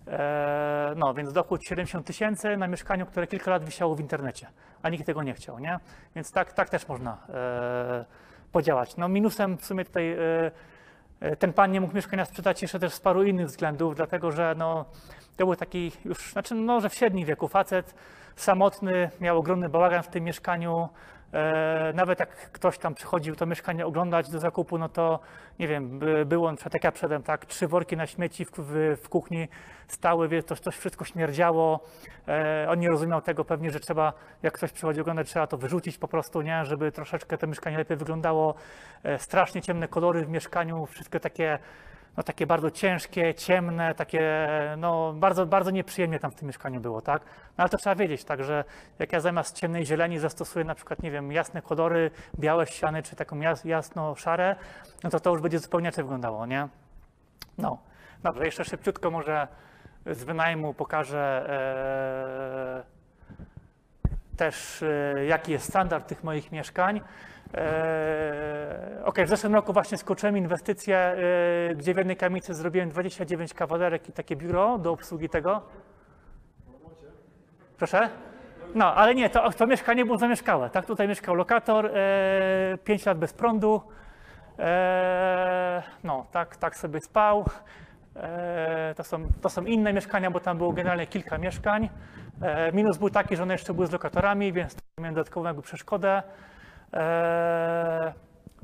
E, 0.09 0.95
No, 0.97 1.15
więc 1.15 1.33
dochód 1.33 1.65
70 1.65 2.07
tysięcy 2.07 2.57
na 2.57 2.67
mieszkaniu, 2.67 3.07
które 3.07 3.27
kilka 3.27 3.51
lat 3.51 3.65
wisiało 3.65 3.95
w 3.95 4.01
internecie, 4.01 4.47
a 4.83 4.89
nikt 4.89 5.07
tego 5.07 5.23
nie 5.23 5.35
chciał, 5.35 5.59
nie? 5.59 5.79
Więc 6.15 6.33
tak, 6.33 6.53
tak 6.53 6.69
też 6.71 6.89
można 6.89 7.19
e, 7.29 8.05
podziałać. 8.53 8.97
No 8.97 9.09
minusem 9.09 9.59
w 9.59 9.65
sumie 9.65 9.85
tutaj 9.85 10.13
e, 10.13 10.17
E, 10.17 10.51
Ten 11.39 11.53
pan 11.53 11.73
nie 11.73 11.81
mógł 11.81 11.95
mieszkania 11.95 12.25
sprzedać 12.25 12.63
jeszcze 12.63 12.79
też 12.79 12.93
z 12.93 13.01
paru 13.01 13.23
innych 13.23 13.47
względów, 13.47 13.97
dlatego 13.97 14.33
że 14.33 14.55
no, 14.59 14.85
to 15.37 15.47
był 15.47 15.57
taki 15.57 15.93
już, 16.05 16.33
znaczy 16.33 16.55
no, 16.55 16.81
że 16.81 16.89
w 16.89 16.95
średnim 16.95 17.27
wieku 17.27 17.49
facet, 17.49 17.95
samotny, 18.37 19.11
miał 19.21 19.39
ogromny 19.39 19.69
bałagan 19.69 20.03
w 20.03 20.09
tym 20.09 20.25
mieszkaniu. 20.25 20.89
E, 21.35 21.93
nawet 21.95 22.21
jak 22.21 22.31
ktoś 22.53 22.79
tam 22.79 22.95
przychodził 22.95 23.37
to 23.37 23.47
mieszkanie 23.47 23.87
oglądać 23.87 24.31
do 24.31 24.39
zakupu, 24.39 24.79
no 24.79 24.89
to 24.89 25.21
nie 25.59 25.69
wiem, 25.69 25.99
by, 25.99 26.27
było 26.27 26.49
on 26.49 26.57
tak 26.57 26.85
ja 26.85 26.93
przedem, 26.93 27.23
tak, 27.23 27.47
trzy 27.47 27.69
worki 27.69 27.97
na 27.97 28.07
śmieci 28.07 28.45
w, 28.45 28.51
w, 28.59 28.97
w 29.03 29.09
kuchni 29.09 29.49
stały, 29.89 30.29
wie, 30.29 30.43
to, 30.43 30.57
to 30.57 30.71
wszystko 30.71 31.05
śmierdziało. 31.05 31.81
E, 32.29 32.67
on 32.71 32.81
nie 32.81 32.89
rozumiał 32.89 33.23
tego 33.23 33.45
pewnie, 33.45 33.71
że 33.71 33.81
trzeba, 33.81 34.13
jak 34.43 34.55
ktoś 34.55 34.73
przychodzi 34.73 35.01
oglądać, 35.01 35.29
trzeba 35.29 35.47
to 35.47 35.57
wyrzucić 35.57 35.99
po 35.99 36.09
prostu, 36.09 36.43
nie, 36.43 36.65
żeby 36.65 36.93
troszeczkę 36.93 37.39
to 37.39 37.47
mieszkanie 37.47 37.79
lepiej 37.79 37.97
wyglądało. 37.97 38.55
E, 39.03 39.19
strasznie 39.19 39.63
ciemne 39.63 39.89
kolory 39.89 40.25
w 40.25 40.29
mieszkaniu, 40.29 40.87
wszystkie 40.87 41.21
takie, 41.21 41.59
no 42.17 42.23
takie 42.23 42.47
bardzo 42.47 42.71
ciężkie, 42.71 43.35
ciemne, 43.35 43.95
takie, 43.95 44.49
no 44.77 45.13
bardzo, 45.13 45.47
bardzo 45.47 45.71
nieprzyjemnie 45.71 46.19
tam 46.19 46.31
w 46.31 46.35
tym 46.35 46.47
mieszkaniu 46.47 46.81
było, 46.81 47.03
tak? 47.03 47.23
No 47.25 47.63
ale 47.65 47.69
to 47.69 47.77
trzeba 47.77 47.97
wiedzieć, 47.97 48.25
tak, 48.25 48.45
że 48.45 48.65
jak 48.99 49.13
ja 49.13 49.21
zamiast 49.21 49.57
ciemnej 49.57 49.87
zieleni 49.87 50.19
zastosuję 50.19 50.65
na 50.65 50.75
przykład, 50.75 51.03
nie 51.03 51.11
wiem, 51.11 51.33
jasne 51.33 51.63
kolory, 51.63 52.11
białe 52.39 52.67
ściany, 52.67 53.03
czy 53.03 53.17
taką 53.17 53.41
jas, 53.41 53.65
jasno-szare, 53.65 54.57
no 55.05 55.11
to 55.11 55.21
to 55.21 55.31
już 55.31 55.41
będzie 55.41 55.59
zupełnie 55.59 55.85
inaczej 55.85 56.05
wyglądało, 56.05 56.47
nie? 56.47 56.69
No, 57.59 57.79
dobrze, 58.23 58.45
jeszcze 58.45 58.65
szybciutko 58.65 59.11
może 59.11 59.49
z 60.07 60.25
wynajmu 60.25 60.75
pokażę 60.75 61.47
e, 61.49 62.95
też, 64.37 64.83
e, 64.83 65.25
jaki 65.25 65.53
jest 65.53 65.69
standard 65.69 66.09
tych 66.09 66.25
moich 66.25 66.53
mieszkań. 66.53 67.01
E, 67.55 69.03
ok, 69.05 69.19
w 69.25 69.29
zeszłym 69.29 69.55
roku 69.55 69.73
właśnie 69.73 69.99
skoczyłem 69.99 70.37
inwestycje, 70.37 70.97
e, 70.97 71.17
gdzie 71.75 71.95
w 71.95 71.97
jednej 71.97 72.17
kamicy 72.17 72.55
zrobiłem 72.55 72.89
29 72.89 73.55
kawalerek 73.55 74.09
i 74.09 74.13
takie 74.13 74.37
biuro 74.37 74.79
do 74.79 74.93
obsługi 74.93 75.29
tego. 75.29 75.63
Proszę? 77.79 78.09
No, 78.75 78.95
ale 78.95 79.15
nie, 79.15 79.31
to, 79.31 79.51
to 79.51 79.67
mieszkanie 79.67 80.05
było 80.05 80.19
zamieszkałe. 80.19 80.71
Tak, 80.71 80.87
tutaj 80.87 81.09
mieszkał 81.09 81.35
lokator, 81.35 81.87
e, 81.87 82.79
5 82.85 83.07
lat 83.07 83.19
bez 83.19 83.33
prądu. 83.33 83.83
E, 84.59 85.83
no, 86.05 86.27
tak, 86.33 86.57
tak 86.57 86.77
sobie 86.77 87.01
spał. 87.01 87.45
E, 88.17 88.95
to, 88.97 89.05
są, 89.05 89.29
to 89.41 89.49
są 89.49 89.65
inne 89.65 89.93
mieszkania, 89.93 90.31
bo 90.31 90.41
tam 90.41 90.59
było 90.59 90.73
generalnie 90.73 91.07
kilka 91.07 91.39
mieszkań. 91.39 91.89
E, 92.43 92.73
minus 92.73 92.97
był 92.97 93.11
taki, 93.11 93.37
że 93.37 93.43
one 93.43 93.55
jeszcze 93.55 93.75
były 93.75 93.87
z 93.87 93.93
lokatorami, 93.93 94.53
więc 94.53 94.77
miałem 95.01 95.15
dodatkową 95.15 95.63
przeszkodę. 95.63 96.23
E, 96.95 98.13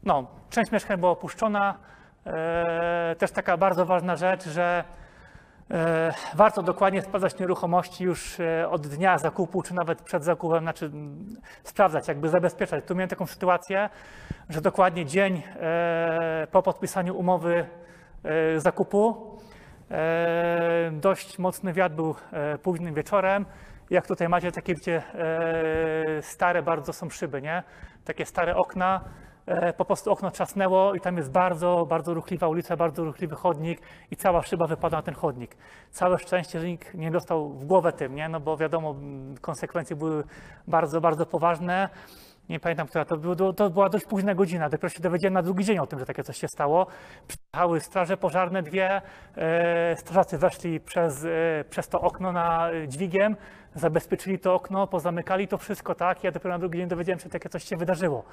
no, 0.04 0.26
część 0.50 0.72
mieszkań 0.72 1.00
była 1.00 1.12
opuszczona. 1.12 1.74
E, 2.26 3.16
też 3.18 3.30
taka 3.30 3.56
bardzo 3.56 3.86
ważna 3.86 4.16
rzecz, 4.16 4.48
że 4.48 4.84
e, 5.70 6.12
warto 6.34 6.62
dokładnie 6.62 7.02
sprawdzać 7.02 7.38
nieruchomości 7.38 8.04
już 8.04 8.40
e, 8.40 8.68
od 8.68 8.86
dnia 8.86 9.18
zakupu, 9.18 9.62
czy 9.62 9.74
nawet 9.74 10.02
przed 10.02 10.24
zakupem, 10.24 10.62
znaczy 10.62 10.90
sprawdzać, 11.64 12.08
jakby 12.08 12.28
zabezpieczać. 12.28 12.84
Tu 12.84 12.94
miałem 12.94 13.08
taką 13.08 13.26
sytuację, 13.26 13.90
że 14.48 14.60
dokładnie 14.60 15.06
dzień 15.06 15.42
e, 15.60 16.46
po 16.50 16.62
podpisaniu 16.62 17.18
umowy 17.18 17.66
e, 18.24 18.60
zakupu 18.60 19.30
dość 20.92 21.38
mocny 21.38 21.72
wiatr 21.72 21.94
był 21.94 22.14
późnym 22.62 22.94
wieczorem. 22.94 23.46
Jak 23.90 24.06
tutaj 24.06 24.28
macie, 24.28 24.52
takie 24.52 24.74
stare 26.20 26.62
bardzo 26.62 26.92
są 26.92 27.10
szyby, 27.10 27.42
nie? 27.42 27.62
Takie 28.04 28.26
stare 28.26 28.56
okna, 28.56 29.00
e, 29.46 29.72
po 29.72 29.84
prostu 29.84 30.12
okno 30.12 30.30
trzasnęło 30.30 30.94
i 30.94 31.00
tam 31.00 31.16
jest 31.16 31.30
bardzo, 31.30 31.86
bardzo 31.88 32.14
ruchliwa 32.14 32.48
ulica, 32.48 32.76
bardzo 32.76 33.04
ruchliwy 33.04 33.36
chodnik 33.36 33.80
i 34.10 34.16
cała 34.16 34.42
szyba 34.42 34.66
wypada 34.66 34.96
na 34.96 35.02
ten 35.02 35.14
chodnik. 35.14 35.56
Całe 35.90 36.18
szczęście, 36.18 36.60
że 36.60 36.66
nikt 36.66 36.94
nie 36.94 37.10
dostał 37.10 37.48
w 37.48 37.64
głowę 37.64 37.92
tym, 37.92 38.14
nie? 38.14 38.28
No 38.28 38.40
bo 38.40 38.56
wiadomo, 38.56 38.94
konsekwencje 39.40 39.96
były 39.96 40.24
bardzo, 40.68 41.00
bardzo 41.00 41.26
poważne. 41.26 41.88
Nie 42.50 42.60
pamiętam, 42.60 42.86
która 42.86 43.04
to, 43.04 43.16
było, 43.16 43.52
to 43.52 43.70
była 43.70 43.88
dość 43.88 44.04
późna 44.04 44.34
godzina. 44.34 44.68
Dopiero 44.68 44.88
się 44.88 45.00
dowiedziałem 45.00 45.34
na 45.34 45.42
drugi 45.42 45.64
dzień 45.64 45.78
o 45.78 45.86
tym, 45.86 45.98
że 45.98 46.06
takie 46.06 46.22
coś 46.22 46.36
się 46.36 46.48
stało. 46.48 46.86
Przyjechały 47.26 47.80
straże 47.80 48.16
pożarne 48.16 48.62
dwie. 48.62 49.02
E, 49.36 49.96
strażacy 49.96 50.38
weszli 50.38 50.80
przez, 50.80 51.24
e, 51.24 51.64
przez 51.70 51.88
to 51.88 52.00
okno 52.00 52.32
na 52.32 52.70
dźwigiem, 52.88 53.36
zabezpieczyli 53.74 54.38
to 54.38 54.54
okno, 54.54 54.86
pozamykali 54.86 55.48
to 55.48 55.58
wszystko, 55.58 55.94
tak? 55.94 56.24
Ja 56.24 56.30
dopiero 56.30 56.54
na 56.54 56.58
drugi 56.58 56.78
dzień 56.78 56.88
dowiedziałem 56.88 57.18
się, 57.18 57.24
że 57.24 57.30
takie 57.30 57.48
coś 57.48 57.64
się 57.64 57.76
wydarzyło. 57.76 58.24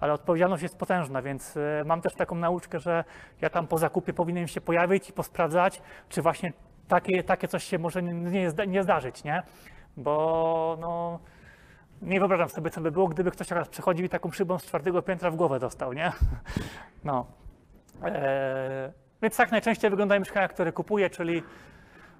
Ale 0.00 0.12
odpowiedzialność 0.12 0.62
jest 0.62 0.78
potężna, 0.78 1.22
więc 1.22 1.56
e, 1.56 1.84
mam 1.86 2.00
też 2.00 2.14
taką 2.14 2.34
nauczkę, 2.34 2.80
że 2.80 3.04
ja 3.40 3.50
tam 3.50 3.66
po 3.66 3.78
zakupie 3.78 4.12
powinienem 4.12 4.48
się 4.48 4.60
pojawić 4.60 5.10
i 5.10 5.12
posprawdzać, 5.12 5.82
czy 6.08 6.22
właśnie 6.22 6.52
takie, 6.88 7.22
takie 7.22 7.48
coś 7.48 7.64
się 7.64 7.78
może 7.78 8.02
nie, 8.02 8.12
nie, 8.12 8.50
zda- 8.50 8.64
nie 8.64 8.82
zdarzyć, 8.82 9.24
nie? 9.24 9.42
Bo 9.96 10.76
no, 10.80 11.20
nie 12.02 12.18
wyobrażam 12.18 12.48
sobie, 12.48 12.70
co 12.70 12.80
by 12.80 12.90
było, 12.90 13.08
gdyby 13.08 13.30
ktoś 13.30 13.48
teraz 13.48 13.68
przychodził 13.68 14.06
i 14.06 14.08
taką 14.08 14.30
szybą 14.30 14.58
z 14.58 14.66
czwartego 14.66 15.02
piętra 15.02 15.30
w 15.30 15.36
głowę 15.36 15.58
dostał, 15.58 15.92
nie? 15.92 16.12
No. 17.04 17.26
Eee, 18.04 18.92
więc 19.22 19.36
tak 19.36 19.50
najczęściej 19.50 19.90
wyglądają 19.90 20.20
mieszkania, 20.20 20.48
które 20.48 20.72
kupuję, 20.72 21.10
czyli 21.10 21.42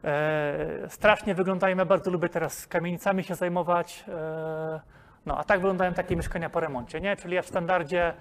E, 0.07 0.89
strasznie 0.89 1.35
wyglądają, 1.35 1.77
ja 1.77 1.85
bardzo 1.85 2.11
lubię 2.11 2.29
teraz 2.29 2.67
kamienicami 2.67 3.25
się 3.25 3.35
zajmować. 3.35 4.05
E, 4.09 4.81
no, 5.27 5.39
a 5.39 5.45
tak 5.45 5.61
wyglądają 5.61 5.95
takie 5.95 6.17
mieszkania 6.17 6.51
po 6.51 6.61
remoncie, 6.61 7.01
nie? 7.01 7.17
Czyli 7.17 7.35
ja 7.35 7.43
w 7.43 7.47
standardzie 7.47 8.15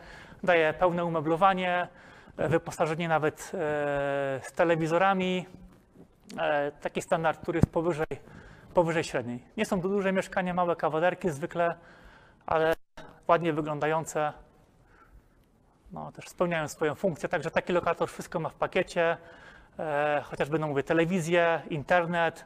daję 0.44 0.74
pełne 0.74 1.06
umeblowanie, 1.06 1.88
e, 2.38 2.49
wyposażenie 2.49 3.07
nawet 3.07 3.52
e, 3.53 3.57
z 4.44 4.52
telewizorami. 4.52 5.45
E, 6.40 6.72
taki 6.72 7.02
standard, 7.02 7.41
który 7.41 7.57
jest 7.57 7.70
powyżej, 7.70 8.07
powyżej 8.74 9.03
średniej. 9.03 9.44
Nie 9.57 9.66
są 9.66 9.82
to 9.82 9.90
duże 9.90 10.12
mieszkania, 10.12 10.53
małe 10.53 10.76
kawalerki 10.76 11.30
zwykle, 11.30 11.76
ale 12.45 12.74
ładnie 13.28 13.53
wyglądające. 13.53 14.34
No, 15.91 16.12
też 16.12 16.28
spełniają 16.28 16.68
swoją 16.68 16.95
funkcję, 16.95 17.30
także 17.30 17.52
taki 17.52 17.74
lokator 17.74 18.10
wszystko 18.10 18.40
ma 18.40 18.49
w 18.49 18.53
pakiecie, 18.56 19.18
e, 19.80 20.22
chociażby, 20.26 20.60
no 20.60 20.68
mówię, 20.68 20.84
telewizję, 20.84 21.61
internet. 21.69 22.45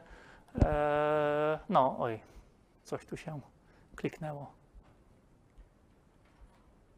E, 0.62 1.58
no, 1.68 1.96
oj, 1.98 2.20
coś 2.84 3.06
tu 3.06 3.16
się 3.16 3.40
kliknęło. 3.96 4.52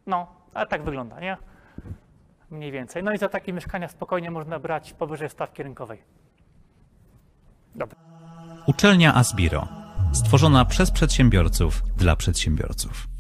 No, 0.07 0.27
ale 0.55 0.67
tak 0.67 0.83
wygląda, 0.83 1.21
nie? 1.21 1.37
Mniej 2.51 2.73
więcej. 2.73 3.03
No 3.03 3.13
i 3.13 3.19
za 3.19 3.29
takie 3.29 3.53
mieszkania 3.53 3.89
spokojnie 3.89 4.31
można 4.31 4.59
brać 4.59 4.93
powyżej 4.93 5.31
stawki 5.31 5.63
rynkowej. 5.63 6.03
Dobra. 7.75 7.99
Uczelnia 8.67 9.15
Asbiro. 9.15 9.69
Stworzona 10.13 10.65
przez 10.65 10.91
przedsiębiorców 10.91 11.83
dla 11.97 12.17
przedsiębiorców. 12.17 13.12